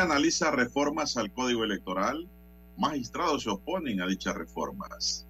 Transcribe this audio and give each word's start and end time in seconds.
Analiza 0.00 0.50
reformas 0.50 1.16
al 1.16 1.32
Código 1.32 1.64
Electoral. 1.64 2.28
Magistrados 2.76 3.42
se 3.44 3.50
oponen 3.50 4.00
a 4.00 4.06
dichas 4.06 4.34
reformas. 4.34 5.26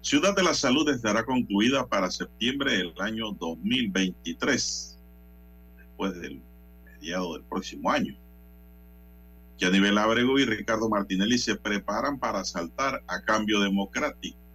Ciudad 0.00 0.36
de 0.36 0.44
la 0.44 0.54
Salud 0.54 0.88
estará 0.88 1.24
concluida 1.24 1.86
para 1.88 2.10
septiembre 2.12 2.76
del 2.78 2.94
año 3.00 3.32
2023, 3.32 4.98
después 5.76 6.20
del 6.20 6.40
mediado 6.84 7.34
del 7.34 7.42
próximo 7.42 7.90
año. 7.90 8.16
nivel 9.60 9.98
Abrego 9.98 10.38
y 10.38 10.44
Ricardo 10.44 10.88
Martinelli 10.88 11.38
se 11.38 11.56
preparan 11.56 12.20
para 12.20 12.44
saltar 12.44 13.02
a 13.08 13.20
cambio 13.22 13.58
democrático. 13.60 14.45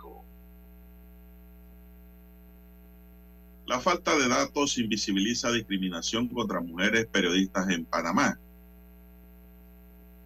La 3.72 3.80
falta 3.80 4.18
de 4.18 4.28
datos 4.28 4.78
invisibiliza 4.78 5.50
discriminación 5.50 6.28
contra 6.28 6.60
mujeres 6.60 7.06
periodistas 7.06 7.70
en 7.70 7.86
Panamá. 7.86 8.38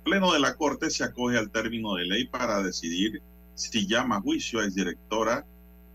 Pleno 0.03 0.33
de 0.33 0.39
la 0.39 0.55
Corte 0.55 0.89
se 0.89 1.03
acoge 1.03 1.37
al 1.37 1.51
término 1.51 1.93
de 1.93 2.05
ley 2.05 2.25
para 2.25 2.63
decidir 2.63 3.21
si 3.53 3.85
llama 3.85 4.15
a 4.15 4.21
juicio 4.21 4.59
a 4.59 4.65
exdirectora 4.65 5.45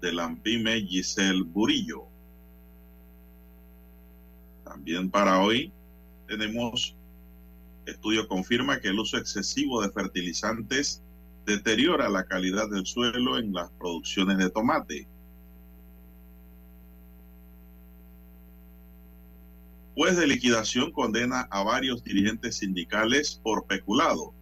de 0.00 0.12
la 0.12 0.26
AMPIME 0.26 0.82
Giselle 0.82 1.42
Burillo. 1.42 2.04
También 4.62 5.10
para 5.10 5.40
hoy 5.40 5.72
tenemos 6.28 6.94
estudio 7.84 8.28
confirma 8.28 8.78
que 8.78 8.90
el 8.90 9.00
uso 9.00 9.16
excesivo 9.16 9.82
de 9.82 9.90
fertilizantes 9.90 11.02
deteriora 11.46 12.08
la 12.10 12.22
calidad 12.26 12.70
del 12.70 12.86
suelo 12.86 13.38
en 13.38 13.52
las 13.52 13.72
producciones 13.72 14.38
de 14.38 14.50
tomate. 14.50 15.08
Juez 20.00 20.16
de 20.16 20.26
liquidación 20.26 20.92
condena 20.92 21.42
a 21.50 21.62
varios 21.62 22.02
dirigentes 22.02 22.56
sindicales 22.56 23.38
por 23.42 23.66
peculado. 23.66 24.32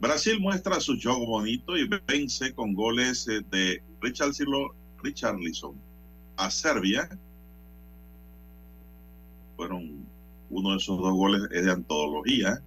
Brasil 0.00 0.40
muestra 0.40 0.80
su 0.80 0.98
juego 0.98 1.26
bonito 1.26 1.76
y 1.76 1.86
vence 2.08 2.54
con 2.54 2.72
goles 2.72 3.28
eh, 3.28 3.42
de 3.50 3.82
Richard 4.00 4.32
Richarlison 5.02 5.78
a 6.38 6.50
Serbia. 6.50 7.10
Fueron 9.58 10.06
uno 10.48 10.70
de 10.70 10.76
esos 10.78 10.98
dos 10.98 11.12
goles 11.12 11.42
es 11.52 11.66
de 11.66 11.72
antología, 11.72 12.58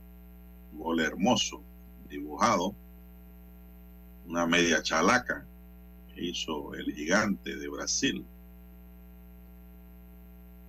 un 0.71 0.79
gol 0.81 0.99
hermoso, 0.99 1.63
dibujado, 2.07 2.75
una 4.27 4.45
media 4.45 4.83
chalaca 4.83 5.47
que 6.13 6.25
hizo 6.25 6.75
el 6.75 6.93
gigante 6.93 7.55
de 7.55 7.67
Brasil. 7.69 8.23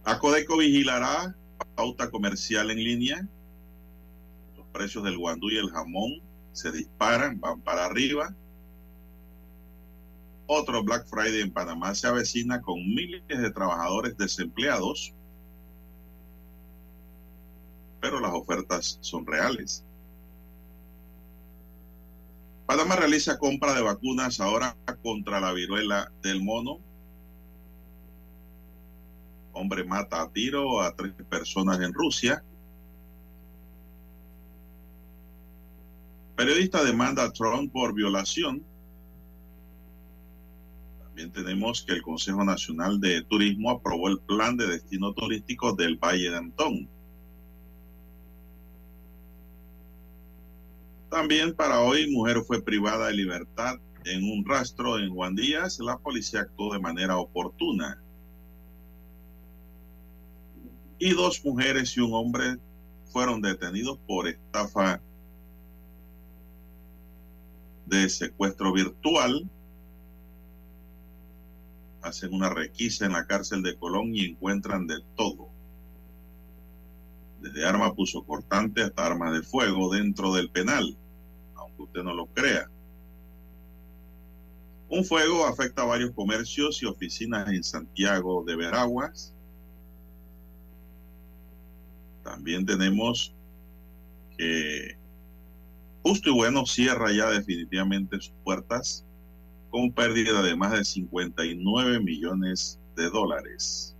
Acodeco 0.08 0.56
vigilará 0.56 1.36
pauta 1.74 2.10
comercial 2.10 2.70
en 2.70 2.78
línea. 2.78 3.28
Los 4.56 4.66
precios 4.68 5.04
del 5.04 5.18
guandú 5.18 5.50
y 5.50 5.58
el 5.58 5.68
jamón 5.68 6.22
se 6.52 6.72
disparan, 6.72 7.38
van 7.38 7.60
para 7.60 7.84
arriba. 7.84 8.34
Otro 10.46 10.82
Black 10.82 11.06
Friday 11.08 11.42
en 11.42 11.52
Panamá 11.52 11.94
se 11.94 12.06
avecina 12.06 12.62
con 12.62 12.78
miles 12.94 13.22
de 13.28 13.50
trabajadores 13.50 14.16
desempleados, 14.16 15.12
pero 18.00 18.18
las 18.18 18.32
ofertas 18.32 18.96
son 19.02 19.26
reales. 19.26 19.84
Panamá 22.64 22.96
realiza 22.96 23.36
compra 23.36 23.74
de 23.74 23.82
vacunas 23.82 24.40
ahora 24.40 24.74
contra 25.02 25.38
la 25.38 25.52
viruela 25.52 26.10
del 26.22 26.42
mono 26.42 26.87
Hombre 29.58 29.82
mata 29.82 30.22
a 30.22 30.30
tiro 30.30 30.80
a 30.80 30.94
tres 30.94 31.12
personas 31.28 31.80
en 31.80 31.92
Rusia. 31.92 32.44
Periodista 36.36 36.84
demanda 36.84 37.24
a 37.24 37.32
Trump 37.32 37.72
por 37.72 37.92
violación. 37.92 38.62
También 41.00 41.32
tenemos 41.32 41.82
que 41.82 41.94
el 41.94 42.02
Consejo 42.02 42.44
Nacional 42.44 43.00
de 43.00 43.24
Turismo 43.24 43.72
aprobó 43.72 44.06
el 44.06 44.20
plan 44.20 44.56
de 44.56 44.68
destino 44.68 45.12
turístico 45.12 45.72
del 45.72 45.96
Valle 45.96 46.30
de 46.30 46.36
Antón. 46.36 46.88
También 51.10 51.52
para 51.56 51.80
hoy, 51.80 52.08
mujer 52.12 52.42
fue 52.46 52.62
privada 52.62 53.08
de 53.08 53.14
libertad 53.14 53.74
en 54.04 54.22
un 54.22 54.44
rastro 54.44 55.00
en 55.00 55.12
Juan 55.12 55.34
Díaz. 55.34 55.80
La 55.80 55.98
policía 55.98 56.42
actuó 56.42 56.72
de 56.72 56.78
manera 56.78 57.16
oportuna 57.16 58.00
y 60.98 61.14
dos 61.14 61.44
mujeres 61.44 61.96
y 61.96 62.00
un 62.00 62.12
hombre 62.14 62.58
fueron 63.12 63.40
detenidos 63.40 63.98
por 64.06 64.28
estafa 64.28 65.00
de 67.86 68.08
secuestro 68.08 68.72
virtual. 68.72 69.48
Hacen 72.02 72.32
una 72.32 72.50
requisa 72.50 73.06
en 73.06 73.12
la 73.12 73.26
cárcel 73.26 73.62
de 73.62 73.76
Colón 73.76 74.14
y 74.14 74.24
encuentran 74.26 74.86
de 74.86 75.00
todo. 75.16 75.48
Desde 77.40 77.64
arma 77.64 77.94
puso 77.94 78.24
cortante 78.24 78.82
hasta 78.82 79.06
armas 79.06 79.32
de 79.32 79.42
fuego 79.42 79.92
dentro 79.92 80.32
del 80.34 80.50
penal, 80.50 80.96
aunque 81.54 81.82
usted 81.82 82.02
no 82.02 82.14
lo 82.14 82.26
crea. 82.26 82.68
Un 84.90 85.04
fuego 85.04 85.46
afecta 85.46 85.82
a 85.82 85.86
varios 85.86 86.12
comercios 86.12 86.82
y 86.82 86.86
oficinas 86.86 87.48
en 87.48 87.62
Santiago 87.62 88.42
de 88.44 88.56
Veraguas 88.56 89.34
también 92.28 92.66
tenemos 92.66 93.34
que 94.36 94.96
Justo 96.02 96.30
y 96.30 96.32
Bueno 96.32 96.64
cierra 96.66 97.10
ya 97.12 97.30
definitivamente 97.30 98.20
sus 98.20 98.34
puertas 98.44 99.04
con 99.70 99.92
pérdida 99.92 100.42
de 100.42 100.56
más 100.56 100.72
de 100.72 100.84
59 100.84 102.00
millones 102.00 102.78
de 102.96 103.10
dólares. 103.10 103.94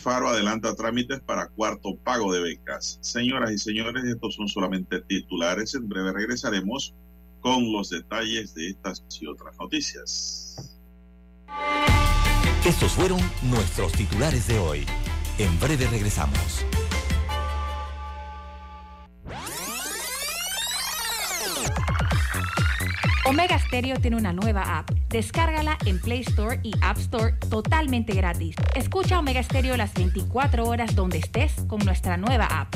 Faro 0.00 0.28
adelanta 0.28 0.74
trámites 0.74 1.20
para 1.20 1.48
cuarto 1.48 1.96
pago 1.96 2.32
de 2.32 2.40
becas. 2.40 2.98
Señoras 3.00 3.50
y 3.52 3.58
señores, 3.58 4.04
estos 4.04 4.34
son 4.34 4.48
solamente 4.48 5.00
titulares. 5.00 5.74
En 5.74 5.88
breve 5.88 6.12
regresaremos 6.12 6.94
con 7.40 7.72
los 7.72 7.88
detalles 7.88 8.54
de 8.54 8.68
estas 8.68 9.02
y 9.20 9.26
otras 9.26 9.56
noticias. 9.58 10.78
Estos 12.64 12.92
fueron 12.92 13.18
nuestros 13.42 13.92
titulares 13.92 14.46
de 14.46 14.58
hoy. 14.58 14.86
En 15.38 15.58
breve 15.58 15.86
regresamos. 15.86 16.66
Omega 23.24 23.58
Stereo 23.58 23.96
tiene 23.98 24.18
una 24.18 24.34
nueva 24.34 24.78
app. 24.78 24.90
Descárgala 25.08 25.78
en 25.86 25.98
Play 26.00 26.20
Store 26.20 26.60
y 26.62 26.72
App 26.82 26.98
Store 26.98 27.32
totalmente 27.48 28.12
gratis. 28.12 28.56
Escucha 28.74 29.18
Omega 29.18 29.42
Stereo 29.42 29.78
las 29.78 29.94
24 29.94 30.66
horas 30.66 30.94
donde 30.94 31.16
estés 31.16 31.52
con 31.66 31.78
nuestra 31.78 32.18
nueva 32.18 32.44
app. 32.44 32.74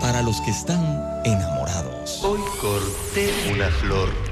Para 0.00 0.20
los 0.22 0.40
que 0.40 0.50
están 0.50 1.22
enamorados. 1.24 2.24
Hoy 2.24 2.40
corté 2.60 3.30
una 3.52 3.68
flor 3.68 4.31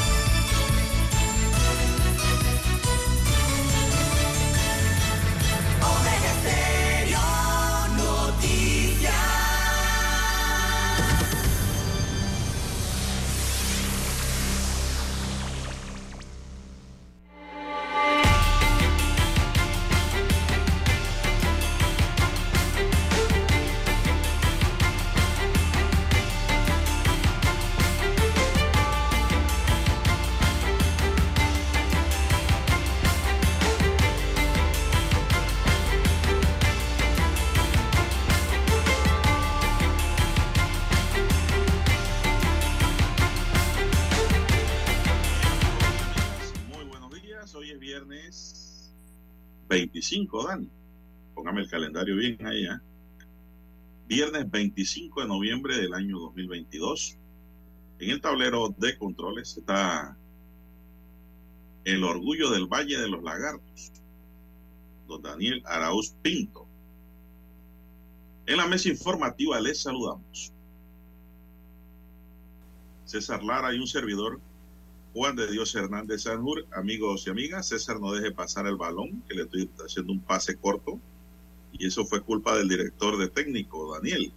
25, 50.31 50.47
Dani. 50.47 50.69
Póngame 51.35 51.61
el 51.61 51.69
calendario 51.69 52.15
bien 52.15 52.45
ahí, 52.45 52.65
¿eh? 52.65 52.79
Viernes 54.07 54.49
25 54.49 55.21
de 55.21 55.27
noviembre 55.27 55.77
del 55.77 55.93
año 55.93 56.19
2022. 56.19 57.17
En 57.99 58.09
el 58.09 58.21
tablero 58.21 58.73
de 58.77 58.97
controles 58.97 59.57
está 59.57 60.17
el 61.83 62.03
orgullo 62.03 62.49
del 62.49 62.67
Valle 62.67 62.99
de 62.99 63.07
los 63.07 63.23
Lagartos, 63.23 63.91
don 65.07 65.21
Daniel 65.21 65.63
Arauz 65.65 66.13
Pinto. 66.21 66.67
En 68.45 68.57
la 68.57 68.67
mesa 68.67 68.89
informativa 68.89 69.59
les 69.59 69.81
saludamos. 69.81 70.51
César 73.05 73.43
Lara 73.43 73.73
y 73.73 73.79
un 73.79 73.87
servidor 73.87 74.39
Juan 75.13 75.35
de 75.35 75.51
Dios 75.51 75.75
Hernández 75.75 76.23
Sanjur, 76.23 76.65
amigos 76.71 77.25
y 77.27 77.29
amigas, 77.31 77.67
César 77.67 77.99
no 77.99 78.13
deje 78.13 78.31
pasar 78.31 78.65
el 78.67 78.77
balón, 78.77 79.21
que 79.27 79.35
le 79.35 79.43
estoy 79.43 79.69
haciendo 79.85 80.13
un 80.13 80.21
pase 80.21 80.55
corto, 80.55 80.99
y 81.73 81.85
eso 81.87 82.05
fue 82.05 82.21
culpa 82.21 82.55
del 82.57 82.69
director 82.69 83.17
de 83.17 83.27
técnico, 83.27 83.93
Daniel. 83.93 84.31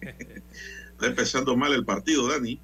Está 0.00 1.06
empezando 1.06 1.56
mal 1.56 1.72
el 1.74 1.84
partido, 1.84 2.28
Dani. 2.28 2.58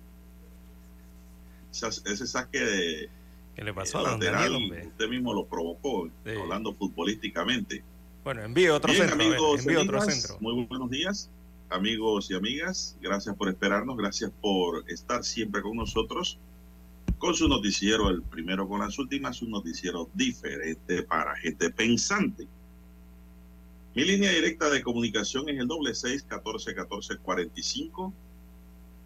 Ese 1.70 2.26
saque 2.26 2.58
de 2.60 3.10
¿Qué 3.54 3.64
le 3.64 3.74
pasó 3.74 3.98
eh, 3.98 4.06
a 4.06 4.10
don 4.10 4.20
lateral, 4.20 4.52
Daniel, 4.52 4.86
usted 4.88 5.08
mismo 5.08 5.34
lo 5.34 5.44
provocó, 5.46 6.08
Sí. 6.24 6.30
hablando 6.40 6.72
futbolísticamente. 6.74 7.82
Bueno, 8.24 8.42
envíe 8.42 8.68
otro 8.68 8.92
Bien, 8.92 9.08
centro. 9.08 9.24
amigos 9.26 9.60
envíe 9.60 9.76
otro 9.76 10.00
centro. 10.00 10.36
muy 10.40 10.64
buenos 10.66 10.90
días, 10.90 11.30
amigos 11.70 12.30
y 12.30 12.34
amigas. 12.34 12.96
Gracias 13.00 13.34
por 13.36 13.48
esperarnos, 13.48 13.96
gracias 13.96 14.30
por 14.40 14.88
estar 14.90 15.24
siempre 15.24 15.60
con 15.62 15.76
nosotros 15.76 16.38
con 17.18 17.34
su 17.34 17.48
noticiero, 17.48 18.08
el 18.08 18.22
primero 18.22 18.68
con 18.68 18.80
las 18.80 18.98
últimas, 18.98 19.42
un 19.42 19.50
noticiero 19.50 20.08
diferente 20.14 21.02
para 21.02 21.36
gente 21.36 21.70
pensante. 21.70 22.46
Mi 23.94 24.04
línea 24.04 24.30
directa 24.30 24.70
de 24.70 24.82
comunicación 24.82 25.48
es 25.48 25.58
el 25.58 25.66
doble 25.66 25.94
seis 25.94 26.22
catorce 26.22 26.74
catorce 26.74 27.16
cuarenta 27.18 27.58
y 27.58 27.62
cinco 27.62 28.14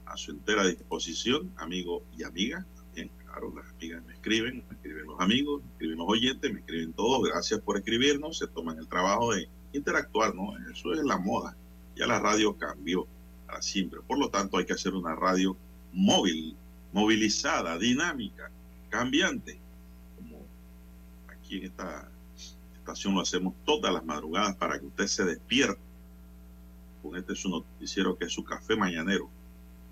a 0.05 0.17
su 0.17 0.32
entera 0.32 0.67
disposición, 0.67 1.50
amigo 1.56 2.03
y 2.19 2.25
amiga. 2.25 2.67
También, 2.76 3.11
claro, 3.25 3.53
las 3.56 3.67
amigas 3.73 4.05
me 4.05 4.12
escriben, 4.12 4.62
me 4.69 4.75
escriben 4.75 5.06
los 5.06 5.19
amigos, 5.19 5.62
me 5.62 5.70
escriben 5.73 5.99
los 5.99 6.08
oyentes, 6.08 6.53
me 6.53 6.61
escriben 6.61 6.93
todos. 6.93 7.26
Gracias 7.26 7.61
por 7.61 7.79
escribirnos, 7.79 8.37
se 8.37 8.47
toman 8.49 8.79
el 8.79 8.87
trabajo 8.87 9.32
de 9.32 9.49
interactuar, 9.73 10.35
¿no? 10.35 10.55
Eso 10.70 10.93
es 10.93 11.03
la 11.03 11.17
moda. 11.17 11.56
Ya 11.97 12.06
la 12.06 12.20
radio 12.20 12.55
cambió 12.58 13.06
para 13.47 13.62
siempre. 13.62 14.00
Por 14.06 14.19
lo 14.19 14.29
tanto, 14.29 14.58
hay 14.58 14.67
que 14.67 14.75
hacer 14.75 14.93
una 14.93 15.15
radio 15.15 15.56
móvil, 15.94 16.55
movilizada, 16.93 17.79
dinámica, 17.79 18.50
cambiante, 18.89 19.59
como 20.17 20.44
aquí 21.29 21.59
en 21.59 21.65
esta 21.65 22.11
estación 22.75 23.15
lo 23.15 23.21
hacemos 23.21 23.55
todas 23.65 23.93
las 23.93 24.05
madrugadas 24.05 24.56
para 24.56 24.79
que 24.79 24.87
usted 24.87 25.06
se 25.06 25.25
despierte 25.25 25.81
con 27.03 27.17
este 27.17 27.35
su 27.35 27.49
noticiero 27.49 28.17
que 28.17 28.27
es 28.27 28.33
su 28.33 28.44
café 28.44 28.77
mañanero. 28.77 29.29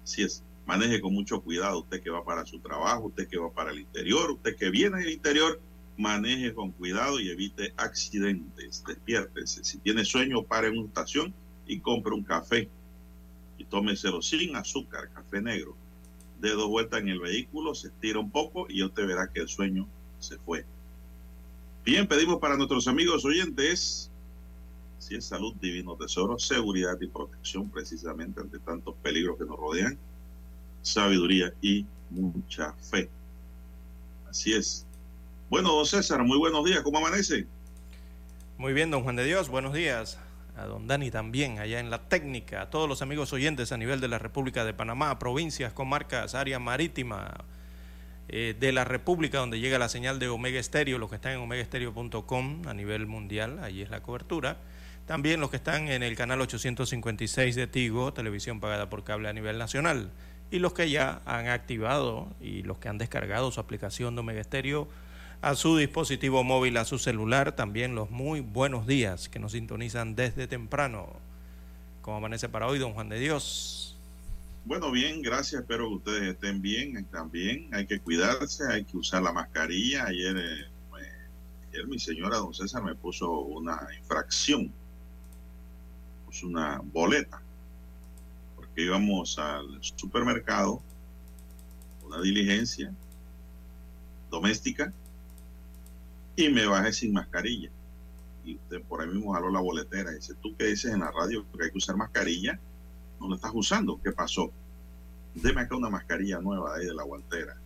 Así 0.04 0.22
es, 0.22 0.42
maneje 0.66 1.00
con 1.00 1.12
mucho 1.12 1.40
cuidado 1.40 1.80
usted 1.80 2.02
que 2.02 2.10
va 2.10 2.24
para 2.24 2.46
su 2.46 2.60
trabajo, 2.60 3.06
usted 3.06 3.28
que 3.28 3.38
va 3.38 3.50
para 3.52 3.72
el 3.72 3.80
interior, 3.80 4.30
usted 4.30 4.56
que 4.56 4.70
viene 4.70 4.98
del 4.98 5.10
interior, 5.10 5.60
maneje 5.96 6.54
con 6.54 6.70
cuidado 6.72 7.20
y 7.20 7.30
evite 7.30 7.74
accidentes. 7.76 8.82
Despiértese. 8.86 9.64
Si 9.64 9.78
tiene 9.78 10.04
sueño, 10.04 10.42
pare 10.42 10.68
en 10.68 10.78
una 10.78 10.88
estación 10.88 11.34
y 11.66 11.80
compre 11.80 12.14
un 12.14 12.22
café 12.22 12.68
y 13.58 13.64
tómeselo 13.64 14.22
sin 14.22 14.56
azúcar, 14.56 15.10
café 15.12 15.42
negro. 15.42 15.76
De 16.40 16.50
dos 16.50 16.68
vueltas 16.68 17.00
en 17.00 17.08
el 17.08 17.20
vehículo, 17.20 17.74
se 17.74 17.88
estira 17.88 18.18
un 18.18 18.30
poco 18.30 18.66
y 18.68 18.82
usted 18.82 19.06
verá 19.06 19.30
que 19.30 19.40
el 19.40 19.48
sueño 19.48 19.86
se 20.20 20.38
fue. 20.38 20.64
Bien, 21.84 22.06
pedimos 22.06 22.38
para 22.38 22.56
nuestros 22.56 22.88
amigos 22.88 23.24
oyentes, 23.26 24.10
si 24.98 25.16
es 25.16 25.24
salud, 25.24 25.54
divino 25.60 25.96
tesoro, 25.96 26.38
seguridad 26.38 26.96
y 27.00 27.08
protección 27.08 27.68
precisamente 27.70 28.40
ante 28.40 28.58
tantos 28.58 28.94
peligros 29.02 29.36
que 29.38 29.44
nos 29.44 29.58
rodean, 29.58 29.98
sabiduría 30.82 31.52
y 31.60 31.84
mucha 32.10 32.72
fe. 32.74 33.10
Así 34.28 34.54
es. 34.54 34.86
Bueno, 35.50 35.74
don 35.74 35.84
César, 35.84 36.22
muy 36.22 36.38
buenos 36.38 36.64
días, 36.64 36.80
¿cómo 36.80 36.98
amanece? 36.98 37.46
Muy 38.56 38.72
bien, 38.72 38.90
don 38.90 39.02
Juan 39.02 39.16
de 39.16 39.24
Dios, 39.24 39.48
buenos 39.48 39.74
días. 39.74 40.18
A 40.60 40.66
don 40.66 40.86
Dani 40.86 41.10
también, 41.10 41.58
allá 41.58 41.80
en 41.80 41.88
la 41.88 41.98
técnica. 42.08 42.62
A 42.62 42.70
todos 42.70 42.88
los 42.88 43.00
amigos 43.00 43.32
oyentes 43.32 43.72
a 43.72 43.78
nivel 43.78 44.00
de 44.00 44.08
la 44.08 44.18
República 44.18 44.64
de 44.64 44.74
Panamá, 44.74 45.18
provincias, 45.18 45.72
comarcas, 45.72 46.34
área 46.34 46.58
marítima 46.58 47.44
eh, 48.28 48.54
de 48.60 48.70
la 48.72 48.84
República, 48.84 49.38
donde 49.38 49.58
llega 49.58 49.78
la 49.78 49.88
señal 49.88 50.18
de 50.18 50.28
Omega 50.28 50.60
Estéreo, 50.60 50.98
los 50.98 51.08
que 51.08 51.16
están 51.16 51.32
en 51.32 51.38
omegaestereo.com 51.38 52.62
a 52.68 52.74
nivel 52.74 53.06
mundial, 53.06 53.58
allí 53.62 53.80
es 53.80 53.90
la 53.90 54.02
cobertura. 54.02 54.58
También 55.06 55.40
los 55.40 55.50
que 55.50 55.56
están 55.56 55.88
en 55.88 56.02
el 56.02 56.14
canal 56.14 56.40
856 56.42 57.56
de 57.56 57.66
Tigo, 57.66 58.12
televisión 58.12 58.60
pagada 58.60 58.90
por 58.90 59.02
cable 59.02 59.28
a 59.28 59.32
nivel 59.32 59.56
nacional. 59.56 60.10
Y 60.50 60.58
los 60.58 60.74
que 60.74 60.90
ya 60.90 61.22
han 61.24 61.48
activado 61.48 62.28
y 62.40 62.62
los 62.64 62.78
que 62.78 62.88
han 62.88 62.98
descargado 62.98 63.50
su 63.50 63.60
aplicación 63.60 64.14
de 64.14 64.20
Omega 64.20 64.40
Estéreo 64.42 64.88
a 65.42 65.54
su 65.54 65.76
dispositivo 65.76 66.44
móvil, 66.44 66.76
a 66.76 66.84
su 66.84 66.98
celular, 66.98 67.56
también 67.56 67.94
los 67.94 68.10
muy 68.10 68.40
buenos 68.40 68.86
días 68.86 69.28
que 69.28 69.38
nos 69.38 69.52
sintonizan 69.52 70.14
desde 70.14 70.46
temprano. 70.46 71.08
¿Cómo 72.02 72.18
amanece 72.18 72.48
para 72.48 72.66
hoy, 72.66 72.78
don 72.78 72.92
Juan 72.92 73.08
de 73.08 73.18
Dios? 73.18 73.96
Bueno, 74.66 74.90
bien, 74.90 75.22
gracias. 75.22 75.62
Espero 75.62 75.88
que 75.88 75.94
ustedes 75.94 76.34
estén 76.34 76.60
bien. 76.60 77.04
También 77.06 77.68
hay 77.72 77.86
que 77.86 78.00
cuidarse, 78.00 78.64
hay 78.70 78.84
que 78.84 78.96
usar 78.96 79.22
la 79.22 79.32
mascarilla. 79.32 80.04
Ayer, 80.06 80.36
eh, 80.36 80.66
ayer 81.72 81.86
mi 81.86 81.98
señora, 81.98 82.36
don 82.36 82.52
César, 82.52 82.82
me 82.82 82.94
puso 82.94 83.30
una 83.30 83.78
infracción, 83.98 84.70
puso 86.26 86.46
una 86.46 86.80
boleta, 86.84 87.40
porque 88.56 88.82
íbamos 88.82 89.38
al 89.38 89.78
supermercado, 89.80 90.82
una 92.04 92.20
diligencia 92.20 92.92
doméstica, 94.30 94.92
y 96.36 96.48
me 96.48 96.66
bajé 96.66 96.92
sin 96.92 97.12
mascarilla. 97.12 97.70
Y 98.44 98.56
usted 98.56 98.82
por 98.82 99.02
ahí 99.02 99.08
mismo 99.08 99.32
jaló 99.32 99.50
la 99.50 99.60
boletera 99.60 100.12
y 100.12 100.16
dice, 100.16 100.34
¿tú 100.40 100.56
qué 100.56 100.66
dices 100.66 100.92
en 100.92 101.00
la 101.00 101.10
radio 101.10 101.44
que 101.52 101.64
hay 101.64 101.70
que 101.70 101.78
usar 101.78 101.96
mascarilla? 101.96 102.58
no 103.20 103.28
lo 103.28 103.34
estás 103.36 103.52
usando. 103.54 104.00
¿Qué 104.02 104.12
pasó? 104.12 104.50
deme 105.32 105.60
acá 105.60 105.76
una 105.76 105.88
mascarilla 105.88 106.40
nueva 106.40 106.74
ahí 106.74 106.86
de 106.86 106.94
la 106.94 107.04
guantera. 107.04 107.56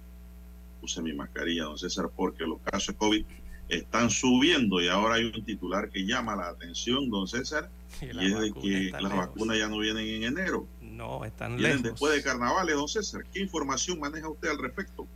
Puse 0.81 1.01
mi 1.01 1.15
mascarilla, 1.15 1.65
don 1.65 1.79
César, 1.79 2.11
porque 2.15 2.45
los 2.45 2.61
casos 2.61 2.89
de 2.89 2.95
COVID 2.97 3.25
están 3.71 4.11
subiendo 4.11 4.83
y 4.83 4.89
ahora 4.89 5.15
hay 5.15 5.25
un 5.25 5.45
titular 5.45 5.89
que 5.89 6.05
llama 6.05 6.37
la 6.37 6.49
atención, 6.49 7.09
don 7.09 7.27
César, 7.27 7.71
y, 8.03 8.09
es 8.09 8.39
de 8.39 8.53
que 8.53 8.91
las 9.01 9.17
vacunas 9.17 9.57
ya 9.57 9.69
no 9.69 9.79
vienen 9.79 10.07
en 10.07 10.25
enero. 10.25 10.67
No, 10.83 11.25
están 11.25 11.57
Vienen 11.57 11.79
lejos. 11.79 11.93
después 11.93 12.13
de 12.13 12.23
carnavales, 12.23 12.75
don 12.75 12.89
César. 12.89 13.25
¿Qué 13.33 13.41
información 13.41 13.99
maneja 13.99 14.29
usted 14.29 14.51
al 14.51 14.59
respecto? 14.59 15.07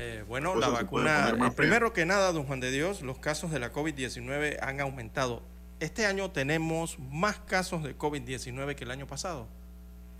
Eh, 0.00 0.24
bueno, 0.28 0.54
la 0.54 0.68
vacuna, 0.68 1.30
eh, 1.30 1.50
primero 1.56 1.92
que 1.92 2.06
nada, 2.06 2.30
don 2.30 2.44
Juan 2.44 2.60
de 2.60 2.70
Dios, 2.70 3.02
los 3.02 3.18
casos 3.18 3.50
de 3.50 3.58
la 3.58 3.72
COVID-19 3.72 4.58
han 4.62 4.80
aumentado. 4.80 5.42
Este 5.80 6.06
año 6.06 6.30
tenemos 6.30 7.00
más 7.00 7.40
casos 7.40 7.82
de 7.82 7.98
COVID-19 7.98 8.76
que 8.76 8.84
el 8.84 8.92
año 8.92 9.08
pasado. 9.08 9.48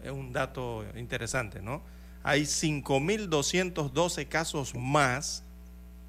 Es 0.03 0.11
un 0.11 0.33
dato 0.33 0.85
interesante, 0.97 1.63
¿no? 1.63 1.81
Hay 2.25 2.43
5.212 2.43 4.27
casos 4.27 4.75
más 4.75 5.45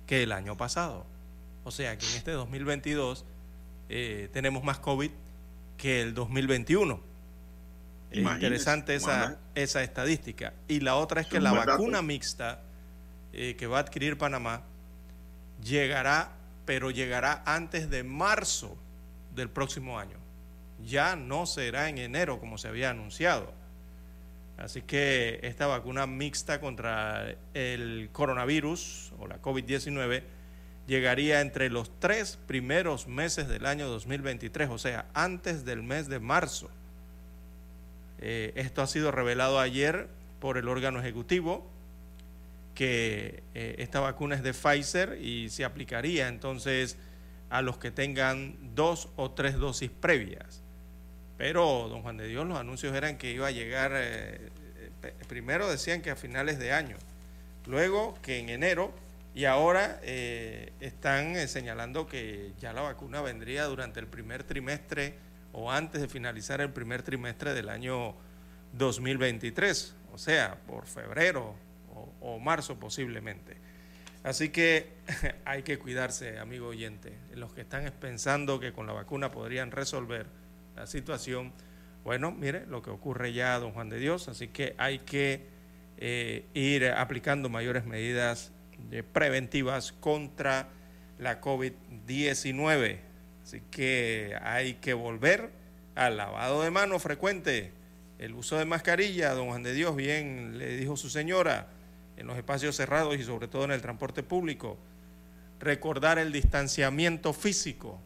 que 0.07 0.23
el 0.23 0.31
año 0.31 0.57
pasado. 0.57 1.05
O 1.63 1.69
sea 1.69 1.95
que 1.95 2.07
en 2.07 2.15
este 2.15 2.31
2022 2.31 3.23
eh, 3.89 4.29
tenemos 4.33 4.63
más 4.63 4.79
COVID 4.79 5.11
que 5.77 6.01
el 6.01 6.15
2021. 6.15 6.99
Es 8.09 8.17
Imagínese, 8.17 8.45
interesante 8.47 8.95
esa, 8.95 9.38
esa 9.53 9.83
estadística. 9.83 10.53
Y 10.67 10.79
la 10.79 10.95
otra 10.95 11.21
es 11.21 11.27
que 11.27 11.39
la 11.39 11.51
dato. 11.53 11.73
vacuna 11.73 12.01
mixta 12.01 12.63
eh, 13.33 13.55
que 13.55 13.67
va 13.67 13.77
a 13.77 13.81
adquirir 13.81 14.17
Panamá 14.17 14.63
llegará, 15.63 16.31
pero 16.65 16.91
llegará 16.91 17.43
antes 17.45 17.89
de 17.89 18.03
marzo 18.03 18.77
del 19.36 19.50
próximo 19.50 20.00
año. 20.00 20.17
Ya 20.86 21.15
no 21.15 21.45
será 21.45 21.89
en 21.89 21.98
enero 21.98 22.39
como 22.39 22.57
se 22.57 22.67
había 22.67 22.89
anunciado. 22.89 23.53
Así 24.57 24.81
que 24.81 25.39
esta 25.43 25.67
vacuna 25.67 26.05
mixta 26.05 26.59
contra 26.59 27.36
el 27.53 28.09
coronavirus 28.12 29.13
o 29.17 29.27
la 29.27 29.41
COVID-19 29.41 30.24
llegaría 30.86 31.39
entre 31.39 31.69
los 31.69 31.91
tres 32.00 32.38
primeros 32.48 33.07
meses 33.07 33.48
del 33.48 33.65
año 33.65 33.88
2023, 33.88 34.69
o 34.69 34.77
sea, 34.77 35.05
antes 35.13 35.63
del 35.63 35.83
mes 35.83 36.09
de 36.09 36.19
marzo. 36.19 36.69
Eh, 38.19 38.51
esto 38.55 38.81
ha 38.81 38.88
sido 38.88 39.12
revelado 39.12 39.59
ayer 39.59 40.09
por 40.41 40.57
el 40.57 40.67
órgano 40.67 41.00
ejecutivo, 41.00 41.65
que 42.79 43.43
eh, 43.55 43.75
esta 43.79 44.00
vacuna 44.00 44.36
es 44.36 44.41
de 44.41 44.53
Pfizer 44.53 45.19
y 45.21 45.50
se 45.50 45.65
aplicaría 45.65 46.29
entonces 46.29 46.95
a 47.50 47.62
los 47.62 47.77
que 47.77 47.91
tengan 47.91 48.55
dos 48.74 49.09
o 49.17 49.31
tres 49.31 49.55
dosis 49.55 49.91
previas. 49.91 50.62
Pero, 51.38 51.89
don 51.89 52.03
Juan 52.03 52.15
de 52.15 52.27
Dios, 52.27 52.48
los 52.48 52.57
anuncios 52.57 52.95
eran 52.95 53.17
que 53.17 53.31
iba 53.31 53.48
a 53.48 53.51
llegar, 53.51 53.91
eh, 53.95 54.48
eh, 55.03 55.13
primero 55.27 55.69
decían 55.69 56.01
que 56.01 56.09
a 56.09 56.15
finales 56.15 56.57
de 56.57 56.71
año, 56.71 56.95
luego 57.65 58.17
que 58.21 58.39
en 58.39 58.48
enero, 58.48 58.93
y 59.36 59.43
ahora 59.43 60.00
están 60.79 61.48
señalando 61.50 62.07
que 62.07 62.53
ya 62.59 62.71
la 62.71 62.81
vacuna 62.81 63.21
vendría 63.21 63.65
durante 63.65 64.00
el 64.00 64.07
primer 64.07 64.43
trimestre 64.43 65.15
o 65.51 65.69
antes 65.69 66.00
de 66.01 66.07
finalizar 66.07 66.62
el 66.62 66.71
primer 66.71 67.03
trimestre 67.03 67.53
del 67.53 67.67
año 67.67 68.15
2023, 68.71 69.95
o 70.13 70.17
sea, 70.17 70.57
por 70.65 70.88
febrero 70.88 71.55
o, 72.21 72.39
marzo 72.39 72.79
posiblemente. 72.79 73.57
Así 74.23 74.49
que 74.49 74.91
hay 75.45 75.63
que 75.63 75.79
cuidarse, 75.79 76.39
amigo 76.39 76.67
oyente. 76.67 77.13
Los 77.33 77.53
que 77.53 77.61
están 77.61 77.91
pensando 77.99 78.59
que 78.59 78.73
con 78.73 78.88
la 78.88 78.93
vacuna 78.93 79.31
podrían 79.31 79.71
resolver 79.71 80.27
la 80.75 80.88
situación, 80.88 81.53
bueno, 82.03 82.31
mire 82.31 82.65
lo 82.65 82.81
que 82.81 82.89
ocurre 82.89 83.33
ya, 83.33 83.59
don 83.59 83.71
Juan 83.71 83.89
de 83.89 83.99
Dios, 83.99 84.27
así 84.27 84.47
que 84.47 84.75
hay 84.77 84.99
que 84.99 85.47
eh, 85.97 86.45
ir 86.53 86.88
aplicando 86.88 87.49
mayores 87.49 87.85
medidas 87.85 88.51
eh, 88.91 89.03
preventivas 89.03 89.91
contra 89.91 90.69
la 91.17 91.41
COVID-19. 91.41 92.99
Así 93.43 93.61
que 93.69 94.38
hay 94.41 94.75
que 94.75 94.93
volver 94.93 95.51
al 95.95 96.17
lavado 96.17 96.63
de 96.63 96.71
manos 96.71 97.03
frecuente, 97.03 97.73
el 98.19 98.33
uso 98.33 98.57
de 98.57 98.65
mascarilla, 98.65 99.33
don 99.33 99.47
Juan 99.47 99.63
de 99.63 99.73
Dios, 99.73 99.95
bien 99.95 100.57
le 100.57 100.77
dijo 100.77 100.95
su 100.95 101.09
señora, 101.09 101.67
en 102.19 102.27
los 102.27 102.38
espacios 102.38 102.75
cerrados 102.75 103.17
y 103.17 103.23
sobre 103.23 103.47
todo 103.47 103.63
en 103.63 103.71
el 103.71 103.81
transporte 103.81 104.23
público. 104.23 104.77
Recordar 105.59 106.19
el 106.19 106.31
distanciamiento 106.31 107.33
físico. 107.33 107.99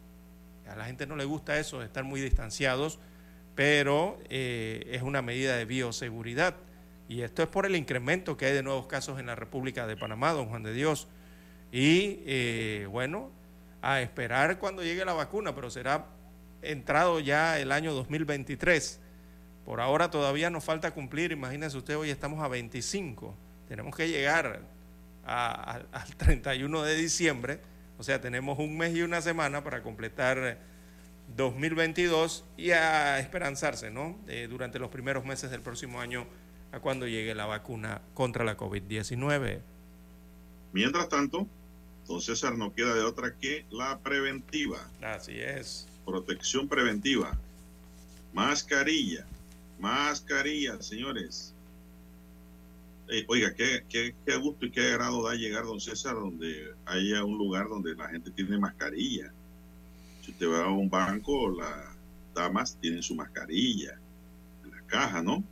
A 0.68 0.76
la 0.76 0.86
gente 0.86 1.06
no 1.06 1.16
le 1.16 1.24
gusta 1.24 1.58
eso, 1.58 1.82
estar 1.82 2.04
muy 2.04 2.20
distanciados, 2.20 2.98
pero 3.54 4.18
eh, 4.30 4.88
es 4.92 5.02
una 5.02 5.20
medida 5.20 5.56
de 5.56 5.64
bioseguridad. 5.64 6.54
Y 7.08 7.20
esto 7.20 7.42
es 7.42 7.48
por 7.48 7.66
el 7.66 7.76
incremento 7.76 8.36
que 8.36 8.46
hay 8.46 8.54
de 8.54 8.62
nuevos 8.62 8.86
casos 8.86 9.20
en 9.20 9.26
la 9.26 9.34
República 9.34 9.86
de 9.86 9.96
Panamá, 9.96 10.32
don 10.32 10.48
Juan 10.48 10.62
de 10.62 10.72
Dios. 10.72 11.06
Y 11.70 12.20
eh, 12.24 12.88
bueno, 12.90 13.30
a 13.82 14.00
esperar 14.00 14.58
cuando 14.58 14.82
llegue 14.82 15.04
la 15.04 15.12
vacuna, 15.12 15.54
pero 15.54 15.70
será 15.70 16.06
entrado 16.62 17.20
ya 17.20 17.58
el 17.58 17.72
año 17.72 17.92
2023. 17.92 19.00
Por 19.64 19.80
ahora 19.80 20.10
todavía 20.10 20.50
nos 20.50 20.64
falta 20.64 20.92
cumplir, 20.92 21.32
imagínense 21.32 21.76
usted, 21.76 21.96
hoy 21.96 22.10
estamos 22.10 22.42
a 22.42 22.48
25, 22.48 23.34
tenemos 23.68 23.94
que 23.96 24.08
llegar 24.08 24.62
a- 25.24 25.76
a- 25.92 26.00
al 26.00 26.16
31 26.16 26.82
de 26.82 26.94
diciembre, 26.96 27.60
o 27.98 28.02
sea, 28.02 28.20
tenemos 28.20 28.58
un 28.58 28.76
mes 28.76 28.94
y 28.94 29.02
una 29.02 29.20
semana 29.22 29.62
para 29.64 29.82
completar 29.82 30.58
2022 31.36 32.44
y 32.56 32.70
a 32.72 33.18
esperanzarse, 33.18 33.90
¿no? 33.90 34.18
Eh, 34.28 34.46
durante 34.50 34.78
los 34.78 34.90
primeros 34.90 35.24
meses 35.24 35.50
del 35.50 35.60
próximo 35.62 36.00
año 36.00 36.26
a 36.72 36.80
cuando 36.80 37.06
llegue 37.06 37.34
la 37.34 37.46
vacuna 37.46 38.02
contra 38.14 38.44
la 38.44 38.56
COVID-19. 38.56 39.60
Mientras 40.72 41.08
tanto, 41.08 41.46
don 42.06 42.20
César 42.20 42.58
no 42.58 42.74
queda 42.74 42.94
de 42.94 43.02
otra 43.02 43.34
que 43.36 43.64
la 43.70 43.98
preventiva, 44.00 44.78
Así 45.00 45.40
es. 45.40 45.86
protección 46.04 46.68
preventiva, 46.68 47.38
mascarilla, 48.34 49.24
mascarilla, 49.78 50.82
señores. 50.82 51.53
Eh, 53.08 53.24
oiga, 53.28 53.54
qué, 53.54 53.84
qué, 53.88 54.14
qué 54.24 54.36
gusto 54.36 54.64
y 54.64 54.70
qué 54.70 54.92
agrado 54.92 55.22
da 55.22 55.34
llegar, 55.34 55.64
don 55.64 55.80
César, 55.80 56.14
donde 56.14 56.74
haya 56.86 57.22
un 57.24 57.36
lugar 57.36 57.68
donde 57.68 57.94
la 57.94 58.08
gente 58.08 58.30
tiene 58.30 58.58
mascarilla. 58.58 59.32
Si 60.22 60.30
usted 60.30 60.48
va 60.48 60.64
a 60.64 60.70
un 60.70 60.88
banco, 60.88 61.50
las 61.50 61.94
damas 62.34 62.78
tienen 62.80 63.02
su 63.02 63.14
mascarilla 63.14 63.98
en 64.64 64.70
la 64.70 64.80
caja, 64.86 65.22
¿no? 65.22 65.44